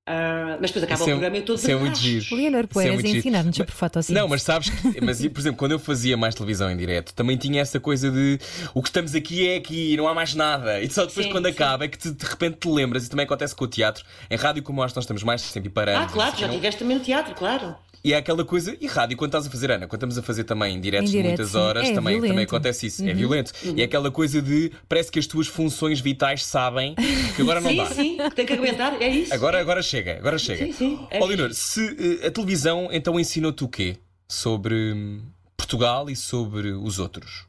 Ah, 0.05 0.57
mas 0.59 0.71
depois 0.71 0.83
acaba 0.83 0.95
Isso 0.99 1.03
o 1.03 1.07
é- 1.07 1.13
programa 1.13 1.35
e 1.35 1.39
eu 1.39 1.41
estou 1.41 1.55
isso 1.55 1.71
é 1.71 1.75
muito 1.75 1.97
giro. 1.97 2.35
Leonor 2.35 2.59
Isso 2.61 2.69
é 2.69 2.73
Poeiras 2.73 3.01
giro. 3.01 3.17
ensinar-nos 3.19 3.55
sobre 3.55 3.71
fotossíntese. 3.71 4.19
Não, 4.19 4.27
mas 4.27 4.43
sabes 4.43 4.69
que, 4.69 4.99
mas, 5.01 5.19
por 5.27 5.39
exemplo, 5.39 5.57
quando 5.57 5.71
eu 5.71 5.79
fazia 5.79 6.17
mais 6.17 6.35
televisão 6.35 6.69
em 6.69 6.75
direto, 6.75 7.13
também 7.13 7.37
tinha 7.37 7.61
essa 7.61 7.79
coisa 7.79 8.11
de 8.11 8.37
o 8.73 8.81
que 8.81 8.89
estamos 8.89 9.15
aqui 9.15 9.47
é 9.47 9.55
aqui, 9.55 9.95
não 9.95 10.07
há 10.07 10.13
mais 10.13 10.35
nada. 10.35 10.81
E 10.81 10.89
só 10.89 11.05
depois, 11.05 11.25
Sim, 11.25 11.31
quando 11.31 11.45
sim. 11.45 11.51
acaba, 11.51 11.85
é 11.85 11.87
que 11.87 11.97
te- 11.97 12.11
de 12.11 12.25
repente 12.25 12.57
te 12.57 12.67
lembras. 12.67 13.05
E 13.05 13.09
também 13.09 13.25
acontece 13.25 13.55
com 13.55 13.63
o 13.63 13.67
teatro. 13.67 14.03
Em 14.29 14.35
rádio, 14.35 14.61
como 14.61 14.81
nós, 14.81 14.93
nós 14.93 15.03
estamos 15.05 15.23
mais 15.23 15.41
sempre 15.41 15.69
parando. 15.69 16.03
Ah, 16.03 16.07
claro, 16.11 16.35
já 16.37 16.49
tiveste 16.49 16.79
também 16.79 16.97
no 16.97 17.03
teatro, 17.03 17.33
claro. 17.35 17.75
E 18.03 18.11
é 18.11 18.17
aquela 18.17 18.43
coisa, 18.43 18.75
e 18.81 18.85
rádio, 18.85 19.15
quando 19.15 19.29
estás 19.29 19.47
a 19.47 19.49
fazer, 19.49 19.71
Ana, 19.71 19.87
quando 19.87 19.99
estamos 19.99 20.17
a 20.17 20.21
fazer 20.21 20.43
também 20.43 20.75
em 20.75 20.81
diretos 20.81 21.09
Em 21.09 21.11
direto, 21.13 21.27
muitas 21.29 21.49
sim. 21.51 21.57
horas, 21.57 21.83
É 21.83 21.93
também, 21.93 22.15
também 22.15 22.21
violento. 22.21 22.37
Uhum. 22.51 22.57
acontece 22.57 22.87
isso. 22.87 23.05
É 23.07 23.13
violento. 23.13 23.53
E 23.63 23.81
é 23.81 23.85
aquela 23.85 24.11
coisa 24.11 24.41
de 24.41 24.71
parece 24.89 25.09
que 25.09 25.19
as 25.19 25.25
tuas 25.25 25.47
funções 25.47 26.01
vitais 26.01 26.43
sabem 26.45 26.95
que 27.35 27.41
agora 27.41 27.61
não 27.61 27.69
sim, 27.71 27.77
dá. 27.77 27.85
sim, 27.85 28.17
que 28.17 28.35
tem 28.35 28.45
que 28.45 28.53
aguentar, 28.53 29.01
é 29.01 29.07
isso. 29.07 29.33
Agora, 29.33 29.57
agora 29.61 29.81
chega, 29.81 30.17
agora 30.17 30.37
chega. 30.37 30.65
Sim, 30.65 30.73
sim, 30.73 31.07
é 31.09 31.19
Ó, 31.21 31.25
Leonor, 31.25 31.53
se 31.53 32.19
eh, 32.21 32.27
a 32.27 32.31
televisão 32.31 32.89
então 32.91 33.17
ensinou-te 33.17 33.63
o 33.63 33.69
quê? 33.69 33.95
Sobre 34.27 34.75
hum, 34.93 35.21
Portugal 35.55 36.09
e 36.09 36.15
sobre 36.15 36.71
os 36.73 36.99
outros? 36.99 37.45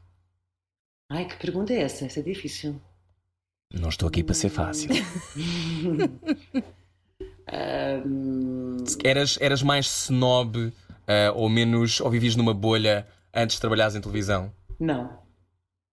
Ai, 1.09 1.25
que 1.25 1.35
pergunta 1.35 1.73
é 1.73 1.81
essa? 1.81 2.05
Essa 2.05 2.21
é 2.21 2.23
difícil. 2.23 2.81
Não 3.73 3.89
estou 3.89 4.07
aqui 4.07 4.23
para 4.23 4.33
ser 4.33 4.49
fácil. 4.49 4.89
Ahm, 7.51 8.83
Eras, 9.03 9.37
eras 9.39 9.61
mais 9.61 9.85
snob 10.05 10.71
ah, 11.07 11.31
ou 11.35 11.49
menos, 11.49 12.01
ou 12.01 12.09
vivias 12.09 12.35
numa 12.35 12.53
bolha 12.53 13.07
antes 13.33 13.55
de 13.55 13.61
trabalhares 13.61 13.95
em 13.95 14.01
televisão? 14.01 14.51
Não. 14.79 15.17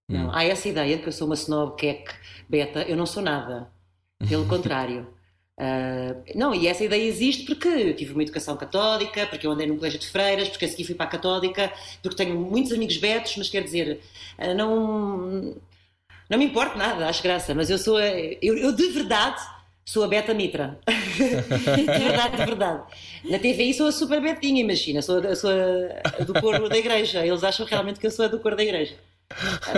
Não. 0.09 0.35
Há 0.35 0.45
essa 0.45 0.69
ideia 0.69 0.97
de 0.97 1.03
que 1.03 1.09
eu 1.09 1.13
sou 1.13 1.27
uma 1.27 1.35
snob, 1.35 1.77
queque, 1.77 2.13
beta. 2.49 2.83
Eu 2.83 2.97
não 2.97 3.07
sou 3.07 3.23
nada. 3.23 3.71
Pelo 4.29 4.47
contrário. 4.49 5.07
Ah, 5.59 6.17
não, 6.35 6.55
e 6.55 6.67
essa 6.67 6.85
ideia 6.85 7.07
existe 7.07 7.45
porque 7.45 7.69
eu 7.69 7.95
tive 7.95 8.13
uma 8.13 8.23
educação 8.23 8.57
católica, 8.57 9.27
porque 9.27 9.47
eu 9.47 9.53
andei 9.53 9.67
num 9.67 9.77
colégio 9.77 9.99
de 9.99 10.09
freiras, 10.09 10.49
porque 10.49 10.65
a 10.65 10.69
seguir 10.69 10.85
fui 10.85 10.95
para 10.95 11.07
a 11.07 11.11
católica, 11.11 11.73
porque 12.03 12.17
tenho 12.17 12.39
muitos 12.39 12.73
amigos 12.73 12.97
betos, 12.97 13.37
mas 13.37 13.49
quer 13.49 13.63
dizer, 13.63 14.01
ah, 14.39 14.55
não, 14.55 15.55
não 16.29 16.39
me 16.39 16.47
importa 16.47 16.77
nada, 16.77 17.09
acho 17.09 17.23
graça, 17.23 17.55
mas 17.55 17.71
eu 17.71 17.79
sou, 17.79 18.01
eu, 18.01 18.57
eu 18.57 18.73
de 18.73 18.89
verdade 18.89 19.41
sou 19.85 20.05
a 20.05 20.09
Beta 20.09 20.33
Mitra. 20.35 20.79
de 20.89 21.99
verdade, 21.99 22.37
de 22.37 22.45
verdade. 22.45 22.83
Na 23.25 23.39
TVI 23.39 23.75
sou 23.75 23.87
a 23.89 23.93
super 23.93 24.21
betinha, 24.21 24.61
imagina, 24.61 25.03
sou, 25.03 25.19
a- 25.19 25.37
sou 25.37 25.51
a, 25.51 26.25
do 26.25 26.35
coro 26.41 26.69
da 26.69 26.77
igreja. 26.79 27.25
Eles 27.27 27.45
acham 27.45 27.67
realmente 27.67 28.01
que 28.01 28.07
eu 28.07 28.11
sou 28.11 28.25
a 28.25 28.29
do 28.29 28.41
coro 28.41 28.57
da 28.57 28.63
igreja. 28.63 28.95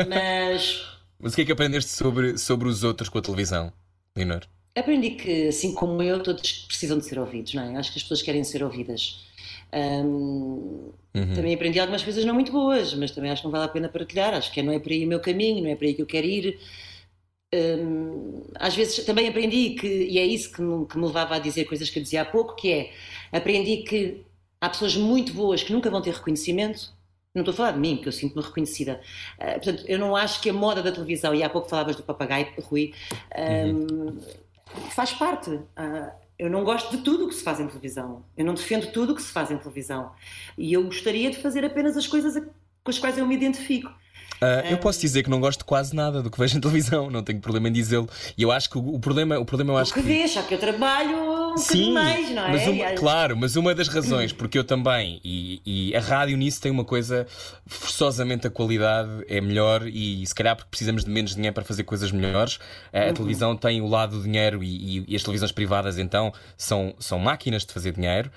Mas 0.09 0.83
Mas 1.19 1.33
o 1.33 1.37
que 1.37 1.43
é 1.43 1.45
que 1.45 1.53
aprendeste 1.53 1.91
sobre, 1.91 2.39
sobre 2.39 2.69
os 2.69 2.85
outros 2.85 3.09
com 3.09 3.19
a 3.19 3.23
televisão, 3.23 3.73
Leonor? 4.17 4.43
aprendi 4.77 5.11
que, 5.13 5.49
assim 5.49 5.73
como 5.75 6.03
eu, 6.03 6.21
todos 6.23 6.65
precisam 6.67 6.99
de 6.99 7.05
ser 7.05 7.19
ouvidos, 7.19 7.55
não 7.55 7.63
é? 7.63 7.77
Acho 7.77 7.93
que 7.93 7.99
as 7.99 8.03
pessoas 8.03 8.23
querem 8.23 8.43
ser 8.45 8.63
ouvidas. 8.65 9.25
Hum, 9.73 10.91
Também 11.35 11.55
aprendi 11.55 11.79
algumas 11.79 12.03
coisas 12.03 12.25
não 12.25 12.35
muito 12.35 12.51
boas, 12.53 12.93
mas 12.95 13.11
também 13.13 13.31
acho 13.31 13.43
que 13.43 13.47
não 13.47 13.53
vale 13.53 13.65
a 13.65 13.69
pena 13.69 13.89
partilhar. 13.89 14.35
Acho 14.35 14.53
que 14.53 14.63
não 14.63 14.73
é 14.73 14.79
por 14.79 14.91
aí 14.91 15.05
o 15.05 15.09
meu 15.09 15.21
caminho, 15.21 15.63
não 15.63 15.71
é 15.71 15.77
por 15.77 15.85
aí 15.85 15.95
que 15.95 16.03
eu 16.03 16.07
quero 16.07 16.27
ir. 16.27 16.59
Hum, 17.55 18.43
às 18.57 18.75
vezes 18.75 19.05
também 19.05 19.29
aprendi 19.29 19.71
que, 19.75 19.87
e 19.87 20.19
é 20.19 20.27
isso 20.27 20.51
que 20.53 20.61
me, 20.61 20.87
que 20.87 20.99
me 20.99 21.07
levava 21.07 21.37
a 21.37 21.39
dizer 21.39 21.67
coisas 21.67 21.89
que 21.89 21.99
eu 21.99 22.03
dizia 22.03 22.23
há 22.23 22.25
pouco, 22.25 22.57
que 22.57 22.73
é 22.73 22.93
aprendi 23.33 23.79
que 23.85 24.25
há 24.61 24.69
pessoas 24.69 24.97
muito 24.97 25.33
boas 25.33 25.63
que 25.63 25.73
nunca 25.73 25.91
vão 25.91 26.03
ter 26.03 26.13
reconhecimento. 26.15 26.93
Não 27.35 27.43
estou 27.43 27.53
a 27.53 27.57
falar 27.57 27.73
de 27.73 27.81
mim, 27.81 27.97
porque 27.97 28.09
eu 28.09 28.13
sinto-me 28.13 28.43
reconhecida. 28.43 29.01
Ah, 29.39 29.53
portanto, 29.55 29.85
eu 29.87 29.99
não 29.99 30.17
acho 30.17 30.41
que 30.41 30.51
a 30.51 30.53
moda 30.53 30.83
da 30.83 30.93
televisão, 30.93 31.35
e 31.35 31.43
há 31.43 31.51
pouco 31.51 31.69
falavas 31.69 31.97
do 31.97 32.03
papagaio, 32.03 32.49
Rui, 32.61 32.93
hum, 33.37 34.21
faz 34.91 35.13
parte. 35.13 35.61
Ah, 35.77 36.13
eu 36.39 36.51
não 36.51 36.65
gosto 36.65 36.97
de 36.97 37.03
tudo 37.03 37.27
o 37.27 37.29
que 37.29 37.35
se 37.35 37.45
faz 37.45 37.61
em 37.61 37.67
televisão. 37.69 38.25
Eu 38.37 38.45
não 38.45 38.55
defendo 38.55 38.91
tudo 38.93 39.13
o 39.13 39.17
que 39.17 39.23
se 39.23 39.33
faz 39.33 39.51
em 39.51 39.59
televisão. 39.59 40.13
E 40.59 40.73
eu 40.73 40.85
gostaria 40.85 41.31
de 41.31 41.39
fazer 41.39 41.65
apenas 41.65 41.97
as 41.97 42.07
coisas 42.07 42.35
com 42.83 42.91
as 42.91 42.99
quais 42.99 43.19
eu 43.19 43.27
me 43.27 43.35
identifico. 43.35 43.93
Ah, 44.45 44.71
eu 44.71 44.79
posso 44.79 45.01
dizer 45.01 45.23
que 45.23 45.31
não 45.31 45.41
gosto 45.41 45.65
quase 45.65 45.95
nada 45.95 46.23
do 46.23 46.31
que 46.31 46.39
vejo 46.39 46.57
em 46.57 46.61
televisão, 46.61 47.11
não 47.11 47.23
tenho 47.23 47.41
problema 47.41 47.69
em 47.69 47.73
dizê-lo. 47.73 48.09
E 48.37 48.43
eu 48.43 48.53
acho 48.53 48.69
que 48.71 48.79
o, 48.79 48.95
o 48.95 49.01
problema, 49.01 49.39
o 49.39 49.45
problema 49.45 49.73
eu 49.73 49.77
acho 49.79 49.91
o 49.91 49.95
que 49.95 50.01
vês, 50.03 50.31
só 50.33 50.43
que 50.43 50.55
eu 50.55 50.59
trabalho 50.59 51.17
um 51.17 51.55
bocadinho 51.55 51.95
mais, 51.95 52.31
não 52.31 52.47
é? 52.47 52.51
mas 52.53 52.67
uma- 52.67 52.91
claro, 52.93 53.37
mas 53.37 53.57
uma 53.57 53.75
das 53.75 53.89
razões, 53.95 54.33
porque 54.33 54.59
eu 54.59 54.65
também, 54.65 55.21
e, 55.25 55.63
e 55.65 55.97
a 55.97 56.01
rádio 56.01 56.37
nisso 56.37 56.61
tem 56.61 56.71
uma 56.71 56.85
coisa, 56.85 57.27
forçosamente 57.67 58.47
a 58.47 58.51
qualidade 58.51 59.11
é 59.29 59.41
melhor 59.41 59.87
e 59.87 60.27
se 60.27 60.35
calhar 60.35 60.55
porque 60.57 60.69
precisamos 60.71 61.05
de 61.05 61.11
menos 61.11 61.35
dinheiro 61.35 61.55
para 61.55 61.65
fazer 61.65 61.85
coisas 61.85 62.11
melhores. 62.13 62.59
A 62.93 63.07
Uhum. 63.09 63.15
televisão 63.15 63.57
tem 63.57 63.81
o 63.81 63.87
lado 63.87 64.17
do 64.17 64.23
dinheiro 64.23 64.63
e, 64.63 64.99
e- 64.99 65.05
e 65.09 65.17
as 65.17 65.23
televisões 65.23 65.53
privadas 65.53 65.99
então 65.99 66.33
são, 66.57 66.95
são 66.99 67.19
máquinas 67.19 67.65
de 67.65 67.73
fazer 67.73 67.93
dinheiro 67.93 68.31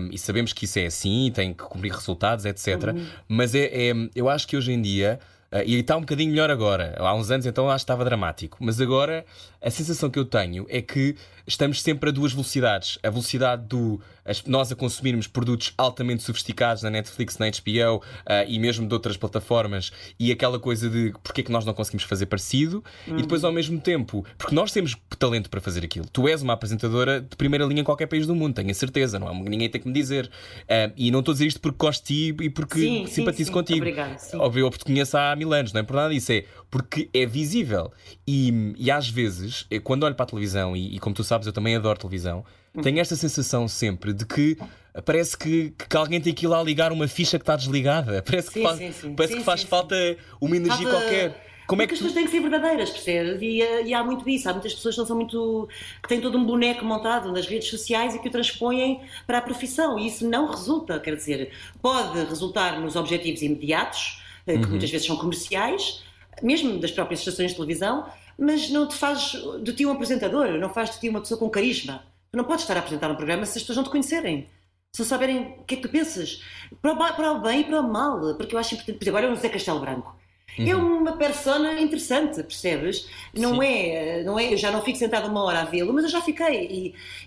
um, 0.00 0.08
e 0.12 0.18
sabemos 0.18 0.52
que 0.52 0.64
isso 0.64 0.78
é 0.78 0.86
assim, 0.86 1.30
tem 1.34 1.52
que 1.52 1.64
cumprir 1.64 1.92
resultados, 1.92 2.44
etc. 2.44 2.66
Uhum. 2.94 3.06
Mas 3.28 3.54
é, 3.54 3.64
é- 3.90 3.92
eu 4.14 4.28
acho 4.28 4.46
que 4.46 4.56
hoje 4.56 4.72
em 4.72 4.80
dia. 4.80 5.18
Uh, 5.52 5.62
e 5.64 5.76
está 5.78 5.96
um 5.96 6.00
bocadinho 6.00 6.30
melhor 6.30 6.50
agora. 6.50 6.94
Há 6.98 7.14
uns 7.14 7.30
anos 7.30 7.46
então 7.46 7.68
acho 7.70 7.84
que 7.84 7.84
estava 7.84 8.04
dramático. 8.04 8.58
Mas 8.60 8.80
agora 8.80 9.24
a 9.62 9.70
sensação 9.70 10.10
que 10.10 10.18
eu 10.18 10.24
tenho 10.24 10.66
é 10.68 10.80
que 10.82 11.14
estamos 11.46 11.80
sempre 11.82 12.10
a 12.10 12.12
duas 12.12 12.32
velocidades. 12.32 12.98
A 13.02 13.10
velocidade 13.10 13.62
do 13.66 14.00
as- 14.24 14.42
nós 14.44 14.72
a 14.72 14.76
consumirmos 14.76 15.28
produtos 15.28 15.72
altamente 15.78 16.22
sofisticados 16.24 16.82
na 16.82 16.90
Netflix, 16.90 17.38
na 17.38 17.46
HBO 17.46 17.98
uh, 17.98 18.02
e 18.48 18.58
mesmo 18.58 18.86
de 18.88 18.92
outras 18.92 19.16
plataformas 19.16 19.92
e 20.18 20.32
aquela 20.32 20.58
coisa 20.58 20.90
de 20.90 21.12
porque 21.22 21.42
é 21.42 21.44
que 21.44 21.52
nós 21.52 21.64
não 21.64 21.72
conseguimos 21.72 22.02
fazer 22.04 22.26
parecido 22.26 22.82
e 23.06 23.22
depois 23.22 23.44
ao 23.44 23.52
mesmo 23.52 23.80
tempo, 23.80 24.24
porque 24.36 24.52
nós 24.54 24.72
temos 24.72 24.96
talento 25.16 25.48
para 25.48 25.60
fazer 25.60 25.84
aquilo. 25.84 26.06
Tu 26.12 26.26
és 26.26 26.42
uma 26.42 26.54
apresentadora 26.54 27.20
de 27.20 27.36
primeira 27.36 27.64
linha 27.64 27.82
em 27.82 27.84
qualquer 27.84 28.06
país 28.06 28.26
do 28.26 28.34
mundo, 28.34 28.54
tenho 28.54 28.70
a 28.70 28.74
certeza, 28.74 29.16
não 29.18 29.28
há 29.28 29.34
ninguém 29.34 29.68
tem 29.70 29.80
que 29.80 29.86
me 29.86 29.94
dizer. 29.94 30.26
Uh, 30.26 30.92
e 30.96 31.10
não 31.12 31.20
estou 31.20 31.30
a 31.30 31.34
dizer 31.34 31.46
isto 31.46 31.60
porque 31.60 31.76
gosto 31.78 32.02
de 32.02 32.32
ti 32.32 32.36
e 32.42 32.50
porque 32.50 32.80
Sim, 32.80 33.06
sim, 33.06 33.12
simpatizo 33.12 33.46
sim. 33.48 33.52
contigo. 33.52 33.78
Obrigada, 33.78 34.18
sim. 34.18 34.36
Óbvio, 34.38 34.68
te 34.70 34.84
conheço 34.84 35.16
há 35.16 35.35
mil 35.36 35.52
anos, 35.52 35.72
não 35.72 35.80
é 35.80 35.84
por 35.84 35.94
nada 35.96 36.12
disso, 36.12 36.32
é 36.32 36.44
porque 36.70 37.08
é 37.14 37.24
visível. 37.26 37.92
E, 38.26 38.74
e 38.76 38.90
às 38.90 39.08
vezes, 39.08 39.66
eh, 39.70 39.78
quando 39.78 40.02
olho 40.04 40.14
para 40.14 40.24
a 40.24 40.26
televisão, 40.28 40.76
e, 40.76 40.96
e 40.96 40.98
como 40.98 41.14
tu 41.14 41.22
sabes, 41.22 41.46
eu 41.46 41.52
também 41.52 41.76
adoro 41.76 41.98
televisão, 41.98 42.44
tenho 42.82 42.98
esta 43.00 43.16
sensação 43.16 43.66
sempre 43.68 44.12
de 44.12 44.26
que 44.26 44.56
parece 45.04 45.36
que, 45.36 45.72
que 45.88 45.96
alguém 45.96 46.20
tem 46.20 46.34
que 46.34 46.44
ir 46.44 46.48
lá 46.48 46.62
ligar 46.62 46.92
uma 46.92 47.08
ficha 47.08 47.38
que 47.38 47.42
está 47.42 47.56
desligada. 47.56 48.22
Parece 48.26 48.48
que 48.48 48.54
Sim, 48.60 48.62
faz, 48.62 48.78
sim, 48.78 48.92
sim. 48.92 49.14
Parece 49.14 49.36
que 49.36 49.42
faz 49.44 49.62
falta 49.62 49.94
uma 50.40 50.56
energia 50.56 50.86
Falta- 50.88 51.00
qualquer. 51.00 51.46
Como 51.66 51.82
é 51.82 51.86
Porque 51.86 51.98
que 51.98 52.04
as 52.06 52.12
pessoas 52.12 52.12
tu... 52.12 52.14
têm 52.14 52.24
que 52.26 52.30
ser 52.30 52.48
verdadeiras, 52.48 52.90
percebes? 52.90 53.42
E, 53.42 53.60
eh, 53.60 53.86
e 53.86 53.92
há 53.94 54.04
muito 54.04 54.28
isso. 54.28 54.48
Há 54.48 54.52
muitas 54.52 54.72
pessoas 54.72 54.94
que 54.94 55.00
não 55.00 55.06
são 55.06 55.16
muito. 55.16 55.68
que 56.02 56.08
têm 56.08 56.20
todo 56.20 56.38
um 56.38 56.44
boneco 56.44 56.84
montado 56.84 57.32
nas 57.32 57.44
redes 57.46 57.68
sociais 57.68 58.14
e 58.14 58.20
que 58.20 58.28
o 58.28 58.30
transpõem 58.30 59.00
para 59.26 59.38
a 59.38 59.40
profissão. 59.42 59.98
E 59.98 60.06
isso 60.06 60.28
não 60.28 60.48
resulta, 60.48 61.00
quer 61.00 61.16
dizer, 61.16 61.50
pode 61.82 62.20
resultar 62.26 62.78
nos 62.80 62.94
objetivos 62.94 63.42
imediatos, 63.42 64.22
eh, 64.46 64.54
Uhum. 64.54 64.60
que 64.60 64.68
muitas 64.68 64.90
vezes 64.90 65.06
são 65.06 65.16
comerciais, 65.16 66.02
mesmo 66.42 66.78
das 66.78 66.90
próprias 66.90 67.20
estações 67.20 67.50
de 67.50 67.56
televisão, 67.56 68.06
mas 68.38 68.70
não 68.70 68.86
te 68.88 68.94
faz 68.96 69.32
de 69.62 69.72
ti 69.72 69.86
um 69.86 69.92
apresentador, 69.92 70.58
não 70.58 70.68
faz 70.72 70.90
de 70.90 71.00
ti 71.00 71.08
uma 71.08 71.20
pessoa 71.20 71.38
com 71.38 71.48
carisma. 71.50 72.04
Tu 72.30 72.36
não 72.36 72.44
podes 72.44 72.62
estar 72.64 72.76
a 72.76 72.80
apresentar 72.80 73.10
um 73.10 73.16
programa 73.16 73.46
se 73.46 73.58
as 73.58 73.62
pessoas 73.62 73.76
não 73.78 73.84
te 73.84 73.90
conhecerem. 73.90 74.48
Se 74.92 75.00
não 75.02 75.06
saberem 75.06 75.56
o 75.60 75.64
que 75.64 75.74
é 75.74 75.76
que 75.78 75.82
tu 75.82 75.88
pensas, 75.90 76.42
para 76.80 76.92
o, 76.92 76.96
para 77.16 77.32
o 77.32 77.40
bem 77.40 77.60
e 77.60 77.64
para 77.64 77.80
o 77.80 77.92
mal, 77.92 78.34
porque 78.36 78.54
eu 78.54 78.58
acho 78.58 78.74
importante. 78.74 78.98
Por 78.98 79.04
exemplo, 79.04 79.18
agora 79.18 79.26
é 79.30 79.32
o 79.32 79.36
José 79.36 79.48
Castelo 79.48 79.80
Branco. 79.80 80.16
É 80.58 80.74
uma 80.74 81.16
persona 81.18 81.78
interessante, 81.80 82.42
percebes? 82.42 83.06
Não 83.34 83.56
Sim. 83.56 83.66
é, 83.66 84.22
não 84.24 84.38
é, 84.38 84.54
eu 84.54 84.56
já 84.56 84.70
não 84.72 84.80
fico 84.82 84.96
sentada 84.98 85.28
uma 85.28 85.42
hora 85.44 85.60
a 85.60 85.64
vê-lo, 85.66 85.92
mas 85.92 86.04
eu 86.04 86.10
já 86.10 86.22
fiquei. 86.22 86.66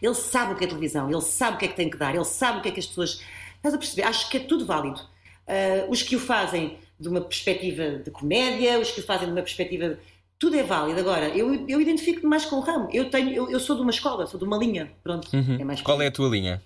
E 0.02 0.06
ele 0.06 0.16
sabe 0.16 0.54
o 0.54 0.56
que 0.58 0.64
é 0.64 0.68
televisão, 0.68 1.10
ele 1.12 1.22
sabe 1.22 1.56
o 1.58 1.60
que 1.60 1.66
é 1.66 1.68
que 1.68 1.76
tem 1.76 1.90
que 1.92 1.98
dar, 1.98 2.16
ele 2.16 2.26
sabe 2.26 2.58
o 2.60 2.62
que 2.64 2.70
é 2.70 2.72
que 2.72 2.80
as 2.80 2.88
pessoas. 2.88 3.22
Estás 3.58 3.76
a 3.76 3.78
perceber? 3.78 4.04
Acho 4.04 4.30
que 4.30 4.38
é 4.38 4.40
tudo 4.40 4.66
válido. 4.66 5.00
Ah, 5.48 5.86
os 5.90 6.02
que 6.02 6.16
o 6.16 6.20
fazem 6.20 6.80
de 7.00 7.08
uma 7.08 7.22
perspectiva 7.22 8.00
de 8.04 8.12
comédia, 8.12 8.80
os 8.80 8.92
que 8.92 9.00
o 9.00 9.04
fazem 9.04 9.28
de 9.28 9.32
uma 9.34 9.42
perspectiva. 9.42 9.98
Tudo 10.38 10.56
é 10.56 10.64
válido. 10.64 11.00
Agora, 11.00 11.30
eu, 11.30 11.68
eu 11.68 11.82
identifico-me 11.82 12.28
mais 12.28 12.46
com 12.46 12.58
o 12.58 12.60
ramo. 12.62 12.90
Eu, 12.94 13.10
tenho, 13.10 13.30
eu, 13.32 13.50
eu 13.50 13.60
sou 13.60 13.76
de 13.76 13.82
uma 13.82 13.92
escola, 13.92 14.26
sou 14.26 14.40
de 14.40 14.46
uma 14.46 14.58
linha. 14.58 14.92
Pronto. 15.04 15.30
É 15.34 15.64
mais 15.64 15.82
Qual 15.82 16.02
é 16.02 16.08
a 16.08 16.12
tua 16.12 16.30
linha? 16.30 16.62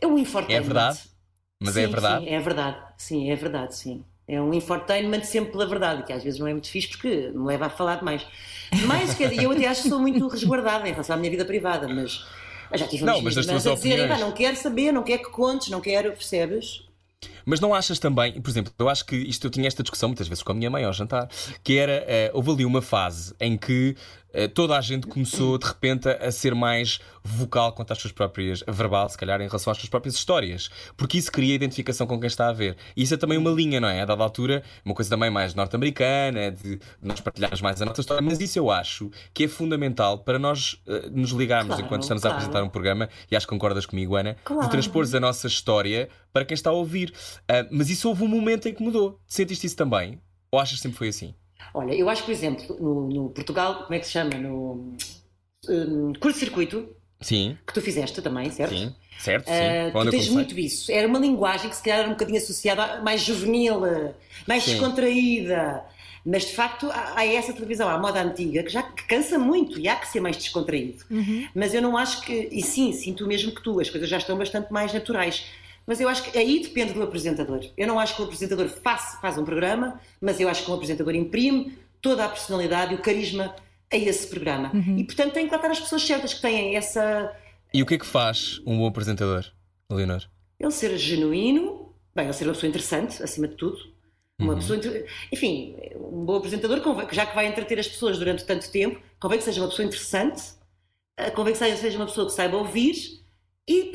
é 0.00 0.06
um 0.06 0.18
infotainment. 0.18 0.56
É 0.56 0.60
verdade? 0.60 0.98
Mas 1.60 1.74
sim, 1.74 1.82
é 1.82 1.86
verdade? 1.86 2.24
Sim, 2.24 2.30
é 2.34 2.40
verdade. 2.40 2.78
Sim, 2.98 3.30
é 3.30 3.36
verdade, 3.36 3.76
sim. 3.76 4.04
É 4.28 4.40
um 4.40 4.52
infotainment 4.52 5.22
sempre 5.22 5.52
pela 5.52 5.66
verdade, 5.66 6.02
que 6.02 6.12
às 6.12 6.22
vezes 6.22 6.38
não 6.38 6.46
é 6.46 6.52
muito 6.52 6.68
fixe 6.68 6.88
porque 6.88 7.30
me 7.32 7.46
leva 7.46 7.66
a 7.66 7.70
falar 7.70 7.96
demais. 7.96 8.26
Mas 8.86 9.16
dizer, 9.16 9.42
eu 9.42 9.50
até 9.52 9.66
acho 9.68 9.82
que 9.82 9.88
sou 9.88 10.00
muito 10.00 10.26
resguardada 10.26 10.88
em 10.88 10.92
relação 10.92 11.14
à 11.14 11.18
minha 11.18 11.30
vida 11.30 11.44
privada, 11.44 11.86
mas 11.88 12.26
eu 12.72 12.78
já 12.78 12.88
tive 12.88 13.04
Não, 13.04 13.22
mas 13.22 13.34
das 13.36 13.46
tuas 13.46 13.66
a 13.66 13.74
dizerem, 13.74 14.04
opiniões. 14.04 14.20
"Pá, 14.20 14.26
não 14.26 14.32
quero 14.32 14.56
saber, 14.56 14.92
não 14.92 15.04
quero 15.04 15.22
que 15.22 15.30
contes, 15.30 15.68
não 15.68 15.80
quero, 15.80 16.10
percebes? 16.12 16.82
Mas 17.48 17.60
não 17.60 17.72
achas 17.72 18.00
também, 18.00 18.40
por 18.40 18.50
exemplo, 18.50 18.72
eu 18.76 18.88
acho 18.88 19.06
que 19.06 19.14
isto 19.14 19.46
eu 19.46 19.50
tinha 19.50 19.68
esta 19.68 19.80
discussão 19.80 20.08
muitas 20.08 20.26
vezes 20.26 20.42
com 20.42 20.50
a 20.50 20.54
minha 20.54 20.68
mãe 20.68 20.82
ao 20.82 20.92
jantar, 20.92 21.28
que 21.62 21.78
era, 21.78 22.04
eh, 22.08 22.30
houve 22.34 22.50
ali 22.50 22.64
uma 22.64 22.82
fase 22.82 23.32
em 23.40 23.56
que 23.56 23.96
toda 24.54 24.76
a 24.76 24.80
gente 24.80 25.06
começou 25.06 25.56
de 25.58 25.66
repente 25.66 26.08
a, 26.08 26.12
a 26.26 26.32
ser 26.32 26.54
mais 26.54 26.98
vocal 27.24 27.72
quanto 27.72 27.92
às 27.92 27.98
suas 27.98 28.12
próprias, 28.12 28.62
verbal, 28.68 29.08
se 29.08 29.16
calhar, 29.18 29.40
em 29.40 29.46
relação 29.46 29.70
às 29.70 29.78
suas 29.78 29.88
próprias 29.88 30.14
histórias, 30.14 30.70
porque 30.96 31.18
isso 31.18 31.30
cria 31.32 31.54
identificação 31.54 32.06
com 32.06 32.18
quem 32.20 32.26
está 32.26 32.48
a 32.48 32.52
ver. 32.52 32.76
E 32.96 33.02
isso 33.02 33.14
é 33.14 33.16
também 33.16 33.38
uma 33.38 33.50
linha, 33.50 33.80
não 33.80 33.88
é? 33.88 34.02
A 34.02 34.04
dada 34.04 34.22
altura, 34.22 34.62
uma 34.84 34.94
coisa 34.94 35.10
também 35.10 35.30
mais 35.30 35.54
norte-americana, 35.54 36.50
de 36.50 36.78
nós 37.02 37.20
partilharmos 37.20 37.60
mais 37.60 37.80
a 37.80 37.84
nossa 37.84 38.00
história, 38.00 38.22
mas 38.22 38.40
isso 38.40 38.58
eu 38.58 38.70
acho 38.70 39.10
que 39.32 39.44
é 39.44 39.48
fundamental 39.48 40.18
para 40.18 40.38
nós 40.38 40.80
eh, 40.86 41.08
nos 41.10 41.30
ligarmos 41.30 41.68
Claro, 41.68 41.84
enquanto 41.84 42.02
estamos 42.02 42.24
a 42.24 42.28
claro. 42.28 42.36
apresentar 42.36 42.62
um 42.64 42.68
programa, 42.68 43.08
e 43.30 43.36
acho 43.36 43.46
que 43.46 43.50
concordas 43.50 43.86
comigo, 43.86 44.16
Ana, 44.16 44.34
de 44.34 44.38
Claro. 44.44 44.68
transpores 44.68 45.14
a 45.14 45.20
nossa 45.20 45.46
história 45.46 46.08
para 46.32 46.44
quem 46.44 46.54
está 46.54 46.70
a 46.70 46.72
ouvir. 46.74 47.12
Ah, 47.48 47.66
mas 47.70 47.90
isso 47.90 48.08
houve 48.08 48.22
um 48.24 48.28
momento 48.28 48.68
em 48.68 48.74
que 48.74 48.82
mudou. 48.82 49.20
Sentiste 49.26 49.66
isso 49.66 49.76
também? 49.76 50.20
Ou 50.50 50.60
achas 50.60 50.76
que 50.76 50.82
sempre 50.82 50.98
foi 50.98 51.08
assim? 51.08 51.34
Olha, 51.74 51.92
eu 51.94 52.08
acho 52.08 52.22
que, 52.22 52.26
por 52.26 52.32
exemplo, 52.32 52.76
no, 52.80 53.08
no 53.08 53.30
Portugal, 53.30 53.82
como 53.84 53.94
é 53.94 53.98
que 53.98 54.06
se 54.06 54.12
chama? 54.12 54.30
No 54.38 54.96
um, 55.68 56.12
curto-circuito, 56.14 56.88
Sim, 57.20 57.56
que 57.66 57.74
tu 57.74 57.82
fizeste 57.82 58.22
também, 58.22 58.50
certo? 58.50 58.76
sim. 58.76 58.94
Certo, 59.18 59.46
sim. 59.48 59.54
Ah, 59.54 59.90
Quando 59.92 60.08
tu 60.08 60.08
eu 60.08 60.10
tens 60.12 60.28
muito 60.28 60.58
isso. 60.58 60.92
Era 60.92 61.08
uma 61.08 61.18
linguagem 61.18 61.70
que 61.70 61.76
se 61.76 61.82
calhar 61.82 62.00
era 62.00 62.08
um 62.08 62.12
bocadinho 62.12 62.38
associada 62.38 62.82
a 62.84 63.02
mais 63.02 63.22
juvenil, 63.22 63.80
mais 64.46 64.64
Sim. 64.64 64.72
descontraída. 64.72 65.84
Mas 66.24 66.44
de 66.46 66.54
facto 66.54 66.90
há, 66.90 67.18
há 67.18 67.26
essa 67.26 67.52
televisão, 67.52 67.88
há 67.88 67.94
a 67.94 67.98
moda 67.98 68.20
antiga, 68.22 68.62
que 68.62 68.70
já 68.70 68.82
que 68.82 69.04
cansa 69.04 69.38
muito 69.38 69.78
e 69.78 69.88
há 69.88 69.96
que 69.96 70.08
ser 70.08 70.20
mais 70.20 70.36
descontraído. 70.36 71.04
Mas 71.54 71.72
eu 71.74 71.80
não 71.82 71.96
acho 71.96 72.22
que. 72.22 72.48
E 72.52 72.62
sim, 72.62 72.92
sinto 72.92 73.26
mesmo 73.26 73.52
que 73.54 73.62
tu, 73.62 73.80
as 73.80 73.88
coisas 73.90 74.08
já 74.08 74.18
estão 74.18 74.36
bastante 74.36 74.72
mais 74.72 74.92
naturais. 74.92 75.46
Mas 75.86 76.00
eu 76.00 76.08
acho 76.08 76.22
que 76.30 76.36
aí 76.36 76.60
depende 76.60 76.92
do 76.92 77.02
apresentador. 77.02 77.60
Eu 77.76 77.86
não 77.86 77.98
acho 78.00 78.16
que 78.16 78.22
o 78.22 78.24
apresentador 78.24 78.68
faz, 78.68 79.18
faz 79.20 79.38
um 79.38 79.44
programa, 79.44 80.00
mas 80.20 80.40
eu 80.40 80.48
acho 80.48 80.64
que 80.64 80.70
o 80.70 80.74
apresentador 80.74 81.14
imprime 81.14 81.78
toda 82.02 82.24
a 82.24 82.28
personalidade 82.28 82.92
e 82.92 82.96
o 82.96 83.02
carisma 83.02 83.54
a 83.92 83.96
esse 83.96 84.26
programa. 84.26 84.72
E 84.96 85.04
portanto 85.04 85.32
tem 85.32 85.44
que 85.46 85.50
lá 85.52 85.56
estar 85.58 85.70
as 85.70 85.78
pessoas 85.80 86.02
certas 86.02 86.34
que 86.34 86.40
têm 86.42 86.76
essa. 86.76 87.32
E 87.72 87.82
o 87.82 87.86
que 87.86 87.94
é 87.94 87.98
que 87.98 88.06
faz 88.06 88.60
um 88.66 88.76
bom 88.78 88.86
apresentador, 88.86 89.44
Leonor? 89.90 90.22
Ele 90.58 90.70
ser 90.72 90.96
genuíno, 90.98 91.94
bem, 92.14 92.24
ele 92.24 92.32
ser 92.34 92.44
uma 92.46 92.54
pessoa 92.54 92.68
interessante, 92.68 93.22
acima 93.22 93.46
de 93.46 93.54
tudo. 93.54 93.78
Uma 94.38 94.54
pessoa, 94.56 94.76
inter- 94.78 95.06
enfim, 95.32 95.76
um 95.94 96.24
bom 96.24 96.36
apresentador, 96.36 96.80
já 97.12 97.24
que 97.24 97.34
vai 97.34 97.46
entreter 97.46 97.78
as 97.78 97.88
pessoas 97.88 98.18
durante 98.18 98.44
tanto 98.44 98.70
tempo, 98.70 99.00
convém 99.20 99.38
que 99.38 99.44
seja 99.44 99.60
uma 99.62 99.68
pessoa 99.68 99.86
interessante, 99.86 100.42
eh, 101.16 101.30
convém 101.30 101.54
que 101.54 101.58
seja, 101.58 101.96
uma 101.96 102.04
pessoa 102.06 102.26
que 102.26 102.32
saiba 102.34 102.56
ouvir 102.58 103.20
e 103.66 103.92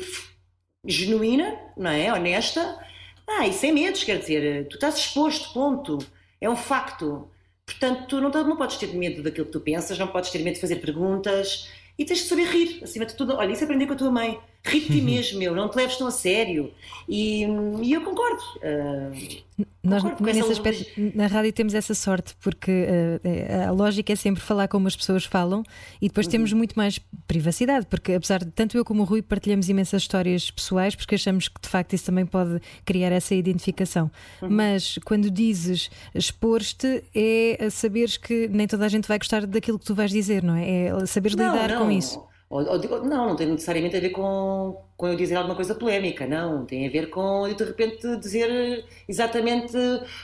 genuína, 0.84 1.58
não 1.76 1.90
é? 1.90 2.12
Honesta. 2.12 2.78
Ah, 3.26 3.46
e 3.46 3.52
sem 3.52 3.72
medos, 3.72 4.04
quer 4.04 4.18
dizer, 4.18 4.68
tu 4.68 4.74
estás 4.74 4.96
exposto, 4.98 5.52
ponto. 5.52 5.98
É 6.40 6.48
um 6.50 6.56
facto. 6.56 7.30
Portanto, 7.64 8.06
tu 8.08 8.20
não, 8.20 8.30
não 8.30 8.56
podes 8.56 8.76
ter 8.76 8.88
medo 8.94 9.22
daquilo 9.22 9.46
que 9.46 9.52
tu 9.52 9.60
pensas, 9.60 9.98
não 9.98 10.08
podes 10.08 10.30
ter 10.30 10.40
medo 10.40 10.54
de 10.54 10.60
fazer 10.60 10.76
perguntas 10.76 11.68
e 11.98 12.04
tens 12.04 12.20
de 12.20 12.28
saber 12.28 12.46
rir, 12.48 12.80
acima 12.82 13.06
de 13.06 13.14
tudo. 13.14 13.34
Olha, 13.36 13.52
isso 13.52 13.64
aprendi 13.64 13.86
com 13.86 13.92
a 13.92 13.96
tua 13.96 14.10
mãe. 14.10 14.40
Ri 14.64 14.80
de 14.80 14.86
ti 14.86 15.00
mesmo, 15.00 15.38
meu, 15.38 15.54
não 15.54 15.68
te 15.68 15.76
leves 15.76 15.96
tão 15.96 16.06
a 16.06 16.10
sério. 16.10 16.72
E, 17.08 17.44
e 17.82 17.92
eu 17.92 18.00
concordo. 18.02 18.42
Uh, 18.58 19.64
nós, 19.82 20.02
concordo 20.02 20.24
nesse 20.24 20.52
aspecto, 20.52 20.86
na 21.14 21.26
rádio 21.26 21.52
temos 21.52 21.74
essa 21.74 21.94
sorte, 21.94 22.34
porque 22.40 22.70
uh, 22.70 23.68
a 23.68 23.70
lógica 23.72 24.12
é 24.12 24.16
sempre 24.16 24.40
falar 24.40 24.68
como 24.68 24.86
as 24.86 24.94
pessoas 24.94 25.24
falam 25.24 25.64
e 26.00 26.08
depois 26.08 26.28
temos 26.28 26.52
muito 26.52 26.74
mais 26.74 27.00
privacidade, 27.26 27.86
porque 27.86 28.12
apesar 28.14 28.44
de 28.44 28.50
tanto 28.52 28.76
eu 28.76 28.84
como 28.84 29.02
o 29.02 29.04
Rui 29.04 29.20
partilhamos 29.20 29.68
imensas 29.68 30.02
histórias 30.02 30.50
pessoais, 30.50 30.94
porque 30.94 31.16
achamos 31.16 31.48
que 31.48 31.60
de 31.60 31.68
facto 31.68 31.92
isso 31.94 32.04
também 32.06 32.24
pode 32.24 32.60
criar 32.84 33.10
essa 33.10 33.34
identificação. 33.34 34.10
Mas 34.40 34.98
quando 35.04 35.30
dizes 35.30 35.90
expor-te, 36.14 37.02
é 37.14 37.68
saberes 37.68 38.16
que 38.16 38.48
nem 38.48 38.68
toda 38.68 38.84
a 38.84 38.88
gente 38.88 39.08
vai 39.08 39.18
gostar 39.18 39.44
daquilo 39.46 39.78
que 39.78 39.84
tu 39.84 39.94
vais 39.94 40.10
dizer, 40.10 40.42
não 40.42 40.54
é? 40.54 40.86
É 40.86 41.06
saberes 41.06 41.36
Não, 41.36 41.52
lidar 41.52 41.68
não. 41.70 41.86
com 41.86 41.90
isso. 41.90 42.31
Ou- 42.52 42.68
ou 42.70 43.04
não, 43.04 43.26
não 43.28 43.36
tem 43.36 43.46
necessariamente 43.48 43.96
a 43.96 44.00
ver 44.00 44.10
com, 44.10 44.76
com 44.96 45.08
eu 45.08 45.16
dizer 45.16 45.34
alguma 45.34 45.54
coisa 45.56 45.74
polémica, 45.74 46.26
não. 46.26 46.64
Tem 46.64 46.86
a 46.86 46.90
ver 46.90 47.10
com 47.10 47.46
eu 47.48 47.54
de 47.54 47.64
repente 47.64 48.16
dizer 48.18 48.84
exatamente 49.08 49.76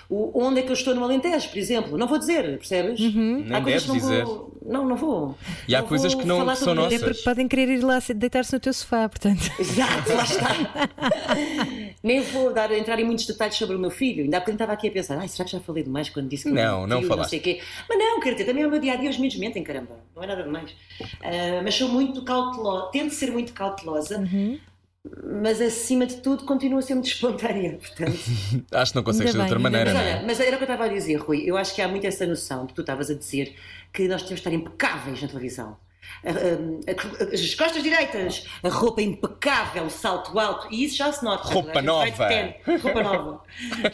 o, 0.09 0.31
onde 0.41 0.61
é 0.61 0.63
que 0.63 0.69
eu 0.69 0.75
estou 0.75 0.95
no 0.95 1.03
Alentejo, 1.03 1.49
por 1.49 1.59
exemplo. 1.59 1.99
Não 1.99 2.07
vou 2.07 2.19
dizer, 2.19 2.45
percebes? 2.59 3.01
Uhum. 3.01 3.45
Nem 3.45 3.57
Há 3.57 3.61
coisas 3.61 3.83
que 3.83 3.89
não 3.89 4.09
deves 4.09 4.25
vou. 4.25 4.59
Não, 4.65 4.87
não 4.87 4.97
vou. 4.97 5.37
E 5.67 5.75
há 5.75 5.81
Não 5.81 5.89
coisas 5.89 6.15
que 6.15 6.25
não 6.27 6.55
são 6.55 6.75
nossas. 6.75 7.01
É 7.03 7.05
porque 7.05 7.23
podem 7.23 7.49
querer 7.49 7.69
ir 7.71 7.83
lá 7.83 8.01
se- 8.01 8.13
deitar-se 8.15 8.53
no 8.53 8.61
teu 8.61 8.73
sofá, 8.73 9.09
portanto. 9.09 9.41
Exato, 9.59 10.13
lá 10.13 10.23
está. 10.25 10.49
Nem 12.03 12.21
vou 12.21 12.53
dar, 12.53 12.71
entrar 12.73 12.99
em 13.01 13.05
muitos 13.05 13.27
detalhes 13.27 13.57
sobre 13.57 13.77
o 13.77 13.79
meu 13.79 13.91
filho. 13.91 14.23
Ainda 14.25 14.37
há 14.37 14.41
bocadinho 14.41 14.57
estava 14.57 14.73
aqui 14.73 14.89
a 14.89 14.93
pensar, 14.93 15.19
ai, 15.19 15.29
será 15.29 15.45
que 15.45 15.53
já 15.53 15.61
falei 15.61 15.83
demais 15.83 16.09
quando 16.11 16.29
disse 16.29 16.45
que 16.45 16.51
Não, 16.51 16.85
o 16.85 16.87
não 16.87 16.99
filho, 16.99 17.09
falaste. 17.09 17.31
sei 17.31 17.41
quê. 17.41 17.61
Mas 17.89 17.99
não, 17.99 18.21
quer 18.21 18.33
dizer, 18.33 18.45
também 18.45 18.63
é 18.63 18.67
o 18.67 18.71
meu 18.71 18.79
dia 18.81 18.93
a 18.93 18.97
dia, 18.97 19.11
os 19.11 19.19
meus 19.19 19.37
mentem, 19.37 19.63
caramba. 19.65 19.97
Não 20.15 20.23
é 20.23 20.27
nada 20.27 20.43
demais. 20.43 20.71
Ah, 21.23 21.61
mas 21.63 21.75
sou 21.75 21.89
muito 21.89 22.23
cautelosa, 22.23 22.91
tento 22.93 23.13
ser 23.15 23.31
muito 23.31 23.53
cautelosa, 23.53 24.19
Uhum. 24.19 24.59
Mas 25.41 25.61
acima 25.61 26.07
de 26.07 26.17
tudo 26.17 26.45
continuo 26.45 26.79
a 26.79 26.83
ser 26.83 26.95
muito 26.95 27.09
espontânea. 27.09 27.79
Portanto. 27.79 28.19
Acho 28.73 28.93
que 28.93 28.97
não 28.97 29.03
consegues 29.05 29.33
ser 29.33 29.39
de 29.39 29.43
outra 29.43 29.59
maneira, 29.59 29.93
Mas 29.93 29.95
não 30.03 30.11
olha, 30.11 30.19
é? 30.21 30.27
mas 30.27 30.41
era 30.41 30.55
o 30.57 30.59
que 30.59 30.65
eu 30.65 30.67
estava 30.73 30.85
a 30.85 30.89
dizer, 30.89 31.17
Rui. 31.17 31.43
Eu 31.47 31.57
acho 31.57 31.75
que 31.75 31.81
há 31.83 31.89
muito 31.89 32.07
essa 32.07 32.27
noção 32.27 32.67
que 32.67 32.75
tu 32.75 32.81
estavas 32.83 33.11
a 33.11 33.15
dizer 33.15 33.55
que 33.93 34.07
nós 34.09 34.23
temos 34.23 34.41
de 34.41 34.49
estar 34.49 34.53
impecáveis 34.53 35.23
na 35.23 35.29
televisão. 35.29 35.77
A- 36.25 36.31
a- 36.31 36.33
a- 37.31 37.35
As 37.35 37.55
costas 37.55 37.83
direitas, 37.83 38.47
a 38.63 38.69
roupa 38.69 39.03
impecável, 39.03 39.85
o 39.85 39.91
salto 39.91 40.39
alto, 40.39 40.69
e 40.73 40.85
isso 40.85 40.97
já 40.97 41.13
se 41.13 41.23
nota. 41.25 41.47
Roupa 41.49 41.73
Toda 41.83 42.01
a 42.01 42.07
gente 42.07 42.17
vai 42.17 42.29
de 42.29 42.71
nova. 42.73 42.83
Roupa 42.83 43.03
nova. 43.03 43.43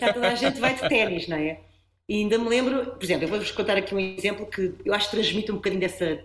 Já 0.01 0.13
toda 0.13 0.29
a 0.29 0.35
gente 0.35 0.61
vai 0.61 0.75
de 0.75 0.89
ténis, 0.89 1.29
não 1.29 1.37
é? 1.37 1.61
E 2.09 2.17
ainda 2.17 2.39
me 2.39 2.49
lembro, 2.49 2.87
por 2.93 3.03
exemplo, 3.03 3.25
eu 3.25 3.29
vou-vos 3.29 3.51
contar 3.51 3.77
aqui 3.77 3.95
um 3.95 3.99
exemplo 3.99 4.47
que 4.47 4.75
eu 4.85 4.95
acho 4.95 5.07
que 5.11 5.17
transmite 5.17 5.51
um 5.51 5.57
bocadinho 5.57 5.81
dessa 5.81 6.21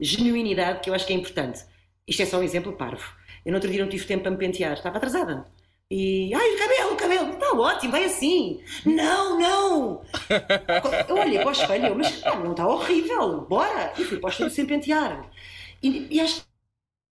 genuinidade 0.00 0.80
que 0.80 0.90
eu 0.90 0.94
acho 0.94 1.06
que 1.06 1.12
é 1.12 1.16
importante. 1.16 1.60
Isto 2.06 2.22
é 2.22 2.26
só 2.26 2.38
um 2.38 2.42
exemplo 2.42 2.72
parvo. 2.72 3.04
Eu 3.46 3.52
no 3.52 3.58
outro 3.58 3.70
dia 3.70 3.80
não 3.80 3.88
tive 3.88 4.04
tempo 4.04 4.24
para 4.24 4.32
me 4.32 4.38
pentear, 4.38 4.72
estava 4.72 4.96
atrasada. 4.96 5.46
E, 5.88 6.34
ai, 6.34 6.50
o 6.50 6.58
cabelo, 6.58 6.92
o 6.94 6.96
cabelo, 6.96 7.32
está 7.34 7.52
ótimo, 7.52 7.92
vai 7.92 8.04
assim. 8.04 8.60
Não, 8.84 9.38
não! 9.38 10.02
Eu 11.08 11.16
olhei 11.16 11.38
para 11.38 11.48
o 11.48 11.52
espelho, 11.52 11.96
mas 11.96 12.10
pá, 12.16 12.34
não 12.40 12.50
está 12.50 12.66
horrível, 12.66 13.42
bora! 13.42 13.92
E 13.96 14.02
fui 14.02 14.18
para 14.18 14.26
o 14.26 14.30
estúdio 14.32 14.52
sem 14.52 14.66
pentear. 14.66 15.30
E, 15.80 16.08
e 16.10 16.20
acho 16.20 16.40
que 16.40 16.46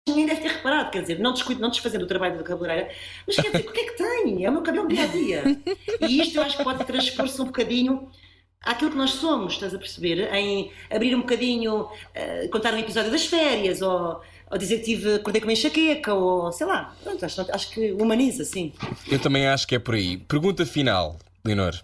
ninguém 0.09 0.25
deve 0.25 0.41
ter 0.41 0.49
reparado, 0.49 0.91
quer 0.91 1.01
dizer, 1.01 1.17
não, 1.17 1.31
descuido, 1.31 1.61
não 1.61 1.69
desfazendo 1.69 2.03
o 2.03 2.07
trabalho 2.07 2.37
da 2.37 2.43
cabeleireira, 2.43 2.93
mas 3.25 3.37
quer 3.37 3.49
dizer, 3.49 3.69
o 3.69 3.71
que 3.71 3.79
é 3.79 3.83
que 3.85 3.95
tem? 3.97 4.43
É 4.43 4.49
o 4.49 4.53
meu 4.53 4.61
cabelo 4.63 4.87
dia 4.89 5.03
a 5.05 5.07
dia. 5.07 5.43
E 6.01 6.21
isto 6.21 6.35
eu 6.37 6.43
acho 6.43 6.57
que 6.57 6.63
pode 6.65 6.83
transpor-se 6.83 7.41
um 7.41 7.45
bocadinho 7.45 8.11
àquilo 8.65 8.91
que 8.91 8.97
nós 8.97 9.11
somos, 9.11 9.53
estás 9.53 9.73
a 9.73 9.77
perceber? 9.77 10.33
Em 10.33 10.73
abrir 10.89 11.15
um 11.15 11.21
bocadinho, 11.21 11.87
eh, 12.13 12.49
contar 12.49 12.73
um 12.73 12.79
episódio 12.79 13.11
das 13.11 13.25
férias, 13.25 13.81
ou, 13.81 14.21
ou 14.49 14.57
dizer 14.57 14.77
que 14.79 14.85
tive, 14.85 15.15
acordei 15.15 15.41
com 15.41 15.47
uma 15.47 15.53
enxaqueca, 15.53 16.13
ou 16.13 16.51
sei 16.51 16.65
lá, 16.67 16.95
pronto, 17.03 17.25
acho, 17.25 17.41
acho 17.51 17.69
que 17.71 17.91
humaniza, 17.93 18.43
sim. 18.45 18.73
Eu 19.09 19.19
também 19.19 19.47
acho 19.47 19.67
que 19.67 19.75
é 19.75 19.79
por 19.79 19.95
aí. 19.95 20.17
Pergunta 20.17 20.65
final, 20.65 21.17
Leonor. 21.45 21.75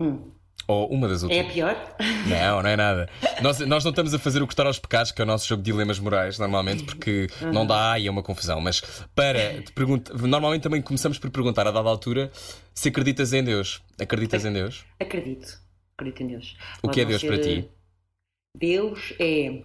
Hum. 0.00 0.30
Ou 0.66 0.88
uma 0.90 1.06
das 1.06 1.22
É 1.22 1.26
outras. 1.26 1.46
a 1.46 1.52
pior? 1.52 1.96
Não, 2.26 2.62
não 2.62 2.70
é 2.70 2.74
nada. 2.74 3.06
Nós, 3.42 3.58
nós 3.60 3.84
não 3.84 3.90
estamos 3.90 4.14
a 4.14 4.18
fazer 4.18 4.42
o 4.42 4.46
cortar 4.46 4.66
aos 4.66 4.78
pecados, 4.78 5.12
que 5.12 5.20
é 5.20 5.24
o 5.24 5.26
nosso 5.26 5.46
jogo 5.46 5.62
de 5.62 5.70
dilemas 5.70 5.98
morais, 5.98 6.38
normalmente, 6.38 6.84
porque 6.84 7.26
não 7.52 7.66
dá 7.66 7.98
e 7.98 8.06
é 8.06 8.10
uma 8.10 8.22
confusão. 8.22 8.62
Mas 8.62 8.80
para 9.14 9.60
te 9.62 9.72
perguntar, 9.72 10.14
normalmente 10.16 10.62
também 10.62 10.80
começamos 10.80 11.18
por 11.18 11.28
perguntar 11.30 11.66
a 11.68 11.70
dada 11.70 11.86
altura 11.86 12.32
se 12.72 12.88
acreditas 12.88 13.34
em 13.34 13.44
Deus. 13.44 13.82
Acreditas 14.00 14.42
em 14.46 14.52
Deus? 14.54 14.84
Acredito. 14.98 15.60
Acredito 15.98 16.22
em 16.22 16.26
Deus. 16.28 16.56
O 16.78 16.82
Pode 16.82 16.94
que 16.94 17.00
é 17.02 17.04
Deus 17.04 17.20
ser, 17.20 17.26
para 17.26 17.38
ti? 17.38 17.68
eh, 17.68 18.58
Deus 18.58 19.12
é 19.20 19.62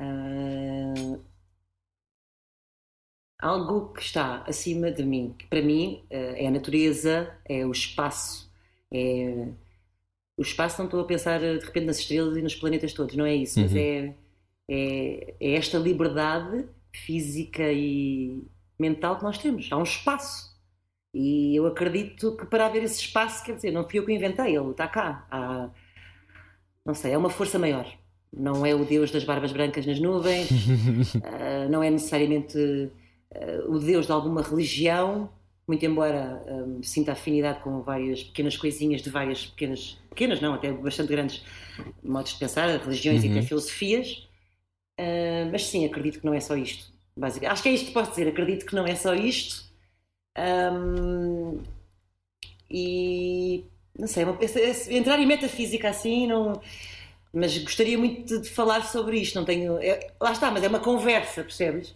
ah, 0.00 1.18
algo 3.42 3.92
que 3.92 4.02
está 4.02 4.42
acima 4.46 4.90
de 4.90 5.04
mim. 5.04 5.34
Que 5.38 5.46
para 5.46 5.62
mim 5.62 6.04
eh, 6.10 6.44
é 6.44 6.48
a 6.48 6.50
natureza, 6.50 7.36
é 7.44 7.66
o 7.66 7.72
espaço. 7.72 8.50
É... 8.92 9.48
O 10.36 10.42
espaço 10.42 10.78
não 10.78 10.86
estou 10.86 11.00
a 11.00 11.04
pensar 11.06 11.42
eh, 11.42 11.58
de 11.58 11.64
repente 11.66 11.86
nas 11.86 11.98
estrelas 11.98 12.36
e 12.36 12.42
nos 12.42 12.54
planetas 12.56 12.92
todos, 12.94 13.16
não 13.16 13.26
é 13.26 13.34
isso. 13.34 13.60
Mas 13.60 13.72
Uhum. 13.72 13.78
é, 13.78 14.16
é, 14.70 15.34
é 15.40 15.52
esta 15.54 15.78
liberdade 15.78 16.68
física 16.92 17.72
e 17.72 18.42
mental 18.78 19.18
que 19.18 19.24
nós 19.24 19.38
temos. 19.38 19.68
Há 19.72 19.76
um 19.78 19.82
espaço. 19.84 20.52
E 21.14 21.56
eu 21.56 21.66
acredito 21.66 22.36
que 22.36 22.46
para 22.46 22.66
haver 22.66 22.82
esse 22.84 23.00
espaço, 23.00 23.44
quer 23.44 23.54
dizer, 23.56 23.70
não 23.72 23.88
fui 23.88 23.98
eu 23.98 24.06
que 24.06 24.12
inventei, 24.12 24.56
ele 24.56 24.70
está 24.70 24.88
cá. 24.88 25.26
Há, 25.30 25.70
não 26.84 26.94
sei, 26.94 27.12
é 27.12 27.18
uma 27.18 27.30
força 27.30 27.58
maior. 27.58 27.86
Não 28.32 28.64
é 28.64 28.74
o 28.74 28.84
Deus 28.84 29.10
das 29.10 29.24
barbas 29.24 29.52
brancas 29.52 29.84
nas 29.86 30.00
nuvens, 30.00 30.48
ah, 31.22 31.68
não 31.70 31.82
é 31.82 31.90
necessariamente 31.90 32.90
o 33.68 33.78
Deus 33.78 34.06
de 34.06 34.12
alguma 34.12 34.42
religião, 34.42 35.30
muito 35.66 35.84
embora 35.86 36.42
ah, 36.46 36.82
sinta 36.82 37.12
afinidade 37.12 37.60
com 37.60 37.82
várias 37.82 38.22
pequenas 38.24 38.56
coisinhas 38.56 39.02
de 39.02 39.10
várias 39.10 39.46
pequenas, 39.46 39.98
pequenas 40.10 40.40
não, 40.40 40.54
até 40.54 40.72
bastante 40.72 41.08
grandes 41.10 41.42
modos 42.02 42.32
de 42.32 42.38
pensar, 42.38 42.68
religiões 42.78 43.24
e 43.24 43.28
até 43.30 43.42
filosofias. 43.42 44.28
Ah, 44.98 45.48
mas 45.50 45.66
sim, 45.66 45.84
acredito 45.86 46.20
que 46.20 46.26
não 46.26 46.34
é 46.34 46.40
só 46.40 46.56
isto. 46.56 46.92
Basicamente. 47.16 47.52
Acho 47.52 47.62
que 47.62 47.68
é 47.68 47.72
isto 47.72 47.86
que 47.86 47.92
posso 47.92 48.10
dizer, 48.10 48.28
acredito 48.28 48.66
que 48.66 48.74
não 48.74 48.86
é 48.86 48.94
só 48.96 49.14
isto. 49.14 49.64
Ahm, 50.36 51.60
e 52.70 53.64
não 53.98 54.06
sei, 54.06 54.24
uma- 54.24 54.38
esse- 54.42 54.58
esse- 54.60 54.94
entrar 54.94 55.18
em 55.20 55.26
metafísica 55.26 55.88
assim, 55.90 56.26
não, 56.26 56.60
mas 57.32 57.56
gostaria 57.58 57.98
muito 57.98 58.24
de, 58.38 58.42
de 58.42 58.50
falar 58.50 58.82
sobre 58.86 59.18
isto. 59.20 59.34
Não 59.36 59.44
tenho, 59.44 59.78
é- 59.78 60.12
lá 60.20 60.32
está, 60.32 60.50
mas 60.50 60.64
é 60.64 60.68
uma 60.68 60.80
conversa, 60.80 61.42
percebes? 61.44 61.94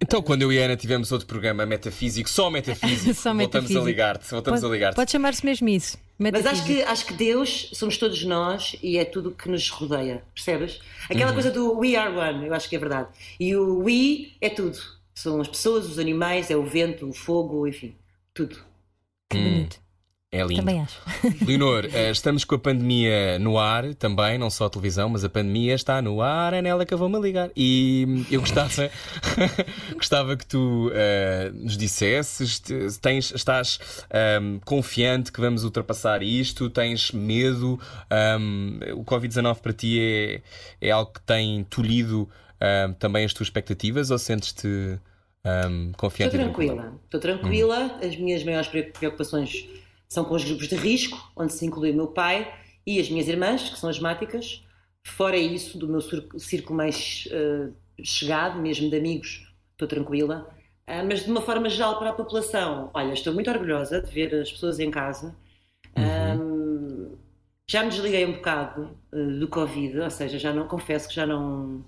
Então, 0.00 0.22
quando 0.22 0.42
eu 0.42 0.52
e 0.52 0.60
a 0.60 0.64
Ana 0.64 0.76
tivemos 0.76 1.10
outro 1.10 1.26
programa 1.26 1.66
metafísico, 1.66 2.30
só 2.30 2.50
metafísico, 2.50 3.14
Só 3.18 3.34
voltamos 3.34 3.36
metafísico. 3.70 3.80
a 3.80 3.84
ligar-te. 3.84 4.30
Voltamos 4.30 4.60
Pode, 4.60 4.72
a 4.72 4.74
ligar-te. 4.74 4.96
pode 4.96 5.10
chamar-se 5.10 5.44
mesmo 5.44 5.68
isso. 5.68 5.98
Mas 6.18 6.46
acho 6.46 6.64
que, 6.64 6.82
acho 6.82 7.06
que 7.06 7.14
Deus 7.14 7.70
somos 7.74 7.96
todos 7.96 8.22
nós 8.24 8.76
e 8.82 8.96
é 8.98 9.04
tudo 9.04 9.30
o 9.30 9.34
que 9.34 9.48
nos 9.48 9.68
rodeia, 9.70 10.24
percebes? 10.34 10.80
Aquela 11.08 11.32
coisa 11.32 11.50
do 11.50 11.78
we 11.78 11.96
are 11.96 12.12
one, 12.14 12.46
eu 12.46 12.54
acho 12.54 12.68
que 12.68 12.76
é 12.76 12.78
verdade. 12.78 13.08
E 13.38 13.54
o 13.54 13.78
we 13.84 14.32
é 14.40 14.48
tudo. 14.48 14.78
São 15.14 15.40
as 15.40 15.48
pessoas, 15.48 15.86
os 15.88 15.98
animais, 15.98 16.50
é 16.50 16.56
o 16.56 16.64
vento, 16.64 17.08
o 17.08 17.12
fogo, 17.12 17.66
enfim, 17.66 17.94
tudo. 18.32 18.56
Que 19.30 19.36
bonito. 19.38 19.80
É 20.30 20.42
lindo. 20.42 20.56
Também 20.56 20.82
acho. 20.82 21.00
Leonor, 21.46 21.86
eh, 21.90 22.10
estamos 22.10 22.44
com 22.44 22.54
a 22.54 22.58
pandemia 22.58 23.38
no 23.38 23.58
ar 23.58 23.94
também, 23.94 24.36
não 24.36 24.50
só 24.50 24.66
a 24.66 24.70
televisão, 24.70 25.08
mas 25.08 25.24
a 25.24 25.28
pandemia 25.30 25.74
está 25.74 26.02
no 26.02 26.20
ar, 26.20 26.52
é 26.52 26.60
nela 26.60 26.84
que 26.84 26.92
eu 26.92 26.98
vou-me 26.98 27.18
ligar. 27.18 27.50
E 27.56 28.04
hum, 28.06 28.26
eu 28.30 28.40
gostava, 28.40 28.90
gostava 29.96 30.36
que 30.36 30.44
tu 30.44 30.90
eh, 30.92 31.50
nos 31.54 31.78
dissesses: 31.78 32.60
te- 32.60 32.90
se 32.90 33.00
tens, 33.00 33.32
estás 33.34 33.78
hum, 34.42 34.60
confiante 34.66 35.32
que 35.32 35.40
vamos 35.40 35.64
ultrapassar 35.64 36.22
isto? 36.22 36.68
Tens 36.68 37.10
medo? 37.10 37.80
Hum, 38.38 38.80
o 38.96 39.04
Covid-19 39.04 39.60
para 39.62 39.72
ti 39.72 39.98
é, 39.98 40.42
é 40.88 40.90
algo 40.90 41.10
que 41.10 41.22
tem 41.22 41.64
tolhido 41.64 42.28
hum, 42.60 42.92
também 42.98 43.24
as 43.24 43.32
tuas 43.32 43.46
expectativas 43.46 44.10
ou 44.10 44.18
sentes-te 44.18 44.68
hum, 44.68 45.92
confiante? 45.96 46.36
Estou 46.36 46.50
tranquila? 46.52 46.74
tranquila, 46.74 47.00
estou 47.06 47.20
tranquila. 47.20 47.98
As 48.06 48.14
minhas 48.14 48.44
maiores 48.44 48.68
preocupações 48.68 49.66
são 50.08 50.24
com 50.24 50.34
os 50.34 50.44
grupos 50.44 50.68
de 50.68 50.76
risco, 50.76 51.18
onde 51.36 51.52
se 51.52 51.66
inclui 51.66 51.90
o 51.92 51.94
meu 51.94 52.08
pai 52.08 52.52
e 52.86 52.98
as 53.00 53.10
minhas 53.10 53.28
irmãs, 53.28 53.68
que 53.68 53.78
são 53.78 53.90
asmáticas. 53.90 54.64
Fora 55.04 55.36
isso, 55.36 55.78
do 55.78 55.88
meu 55.88 56.00
círculo 56.38 56.76
mais 56.76 57.28
eh, 57.30 57.70
chegado, 58.02 58.60
mesmo 58.60 58.90
de 58.90 58.96
amigos, 58.96 59.52
estou 59.72 59.88
tranquila. 59.88 60.48
Ah, 60.86 61.02
mas 61.04 61.24
de 61.24 61.30
uma 61.30 61.42
forma 61.42 61.68
geral 61.68 61.98
para 61.98 62.10
a 62.10 62.12
população, 62.14 62.90
olha, 62.94 63.12
estou 63.12 63.34
muito 63.34 63.50
orgulhosa 63.50 64.00
de 64.00 64.10
ver 64.10 64.34
as 64.34 64.50
pessoas 64.50 64.78
em 64.80 64.90
casa. 64.90 65.36
Ahm, 65.96 67.16
já 67.68 67.82
me 67.84 67.90
desliguei 67.90 68.26
um 68.26 68.32
bocado 68.34 68.98
eh, 69.12 69.38
do 69.38 69.48
Covid, 69.48 70.00
ou 70.00 70.10
seja, 70.10 70.38
já 70.38 70.52
não 70.52 70.66
confesso 70.66 71.08
que 71.08 71.14
já 71.14 71.26
não. 71.26 71.84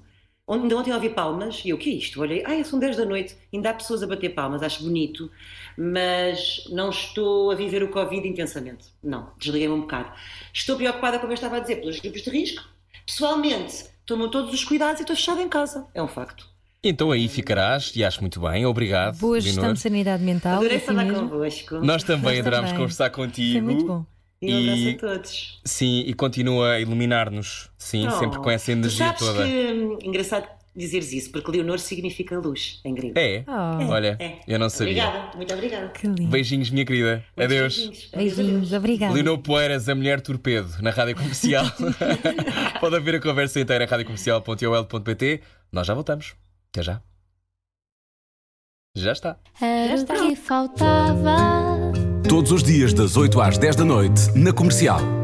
Onde 0.52 0.74
ontem 0.74 0.90
eu 0.90 0.96
ouvi 0.96 1.10
palmas 1.10 1.62
e 1.64 1.68
eu, 1.68 1.76
o 1.76 1.78
que 1.78 1.90
é 1.90 1.92
isto? 1.92 2.20
Olhei, 2.20 2.42
ai, 2.44 2.64
são 2.64 2.76
10 2.76 2.96
da 2.96 3.04
noite, 3.04 3.36
ainda 3.54 3.70
há 3.70 3.74
pessoas 3.74 4.02
a 4.02 4.06
bater 4.08 4.30
palmas, 4.30 4.64
acho 4.64 4.82
bonito, 4.82 5.30
mas 5.78 6.64
não 6.72 6.90
estou 6.90 7.52
a 7.52 7.54
viver 7.54 7.84
o 7.84 7.88
Covid 7.88 8.26
intensamente. 8.26 8.86
Não, 9.00 9.30
desliguei-me 9.38 9.74
um 9.74 9.82
bocado. 9.82 10.10
Estou 10.52 10.76
preocupada, 10.76 11.20
como 11.20 11.30
eu 11.30 11.34
estava 11.34 11.58
a 11.58 11.60
dizer, 11.60 11.76
pelos 11.76 12.00
grupos 12.00 12.22
de 12.22 12.30
risco. 12.30 12.64
Pessoalmente, 13.06 13.84
tomo 14.04 14.28
todos 14.28 14.52
os 14.52 14.64
cuidados 14.64 14.98
e 14.98 15.04
estou 15.04 15.14
fechada 15.14 15.40
em 15.40 15.48
casa. 15.48 15.86
É 15.94 16.02
um 16.02 16.08
facto. 16.08 16.48
Então 16.82 17.12
aí 17.12 17.28
ficarás 17.28 17.92
e 17.94 18.02
acho 18.02 18.20
muito 18.20 18.40
bem. 18.40 18.66
Obrigado. 18.66 19.18
Boa 19.18 19.38
gestão 19.40 19.72
de 19.72 19.78
sanidade 19.78 20.24
mental. 20.24 20.56
Adorei 20.56 20.78
assim 20.78 20.86
falar 20.86 21.04
mesmo. 21.04 21.28
convosco. 21.28 21.74
Nós 21.76 22.02
também 22.02 22.38
Nós 22.38 22.40
adorámos 22.40 22.70
também. 22.70 22.82
conversar 22.82 23.10
contigo. 23.10 23.52
Foi 23.52 23.60
muito 23.60 23.86
bom. 23.86 24.04
E 24.42 24.54
um 24.54 24.58
abraço 24.62 24.88
a 24.88 24.98
todos. 25.16 25.60
Sim, 25.64 26.00
e 26.06 26.14
continua 26.14 26.72
a 26.72 26.80
iluminar-nos. 26.80 27.70
Sim, 27.76 28.06
Oh, 28.08 28.10
sempre 28.18 28.38
com 28.38 28.50
essa 28.50 28.66
tu 28.66 28.70
energia 28.72 29.06
sabes 29.06 29.20
toda. 29.20 29.44
que 29.46 29.52
hum, 29.72 29.98
engraçado 30.02 30.48
dizeres 30.74 31.12
isso, 31.12 31.30
porque 31.32 31.50
Leonor 31.50 31.78
significa 31.78 32.38
luz 32.38 32.80
em 32.84 32.94
grego. 32.94 33.18
É? 33.18 33.44
Oh, 33.46 33.90
Olha, 33.92 34.16
É. 34.18 34.38
eu 34.48 34.58
não 34.58 34.70
sabia. 34.70 35.04
Obrigada, 35.04 35.36
muito 35.36 35.52
obrigada. 35.54 35.88
que 35.88 36.06
lindo. 36.06 36.26
Beijinhos, 36.28 36.70
minha 36.70 36.86
querida. 36.86 37.22
Muitos 37.36 37.44
Adeus. 37.56 37.76
beijinhos. 37.76 38.10
Beijinhos, 38.14 38.72
obrigada. 38.72 39.12
Leonor 39.12 39.38
Poeiras, 39.38 39.88
a 39.88 39.94
mulher 39.94 40.20
torpedo, 40.22 40.70
na 40.80 40.90
rádio 40.90 41.16
comercial. 41.16 41.66
Pode 42.80 42.96
haver 42.96 43.16
a 43.16 43.20
conversa 43.20 43.60
inteira 43.60 43.84
em 43.84 43.86
radiocomercial.ol.pt. 43.86 45.40
Nós 45.70 45.86
já 45.86 45.92
voltamos. 45.92 46.34
Até 46.72 46.82
já. 46.82 47.02
Já 48.96 49.12
está. 49.12 49.38
Era 49.60 50.00
o 50.00 50.06
que 50.30 50.36
faltava. 50.36 52.09
Todos 52.30 52.52
os 52.52 52.62
dias, 52.62 52.94
das 52.94 53.16
8 53.16 53.40
às 53.40 53.58
10 53.58 53.74
da 53.74 53.84
noite, 53.84 54.30
na 54.36 54.52
comercial. 54.52 55.19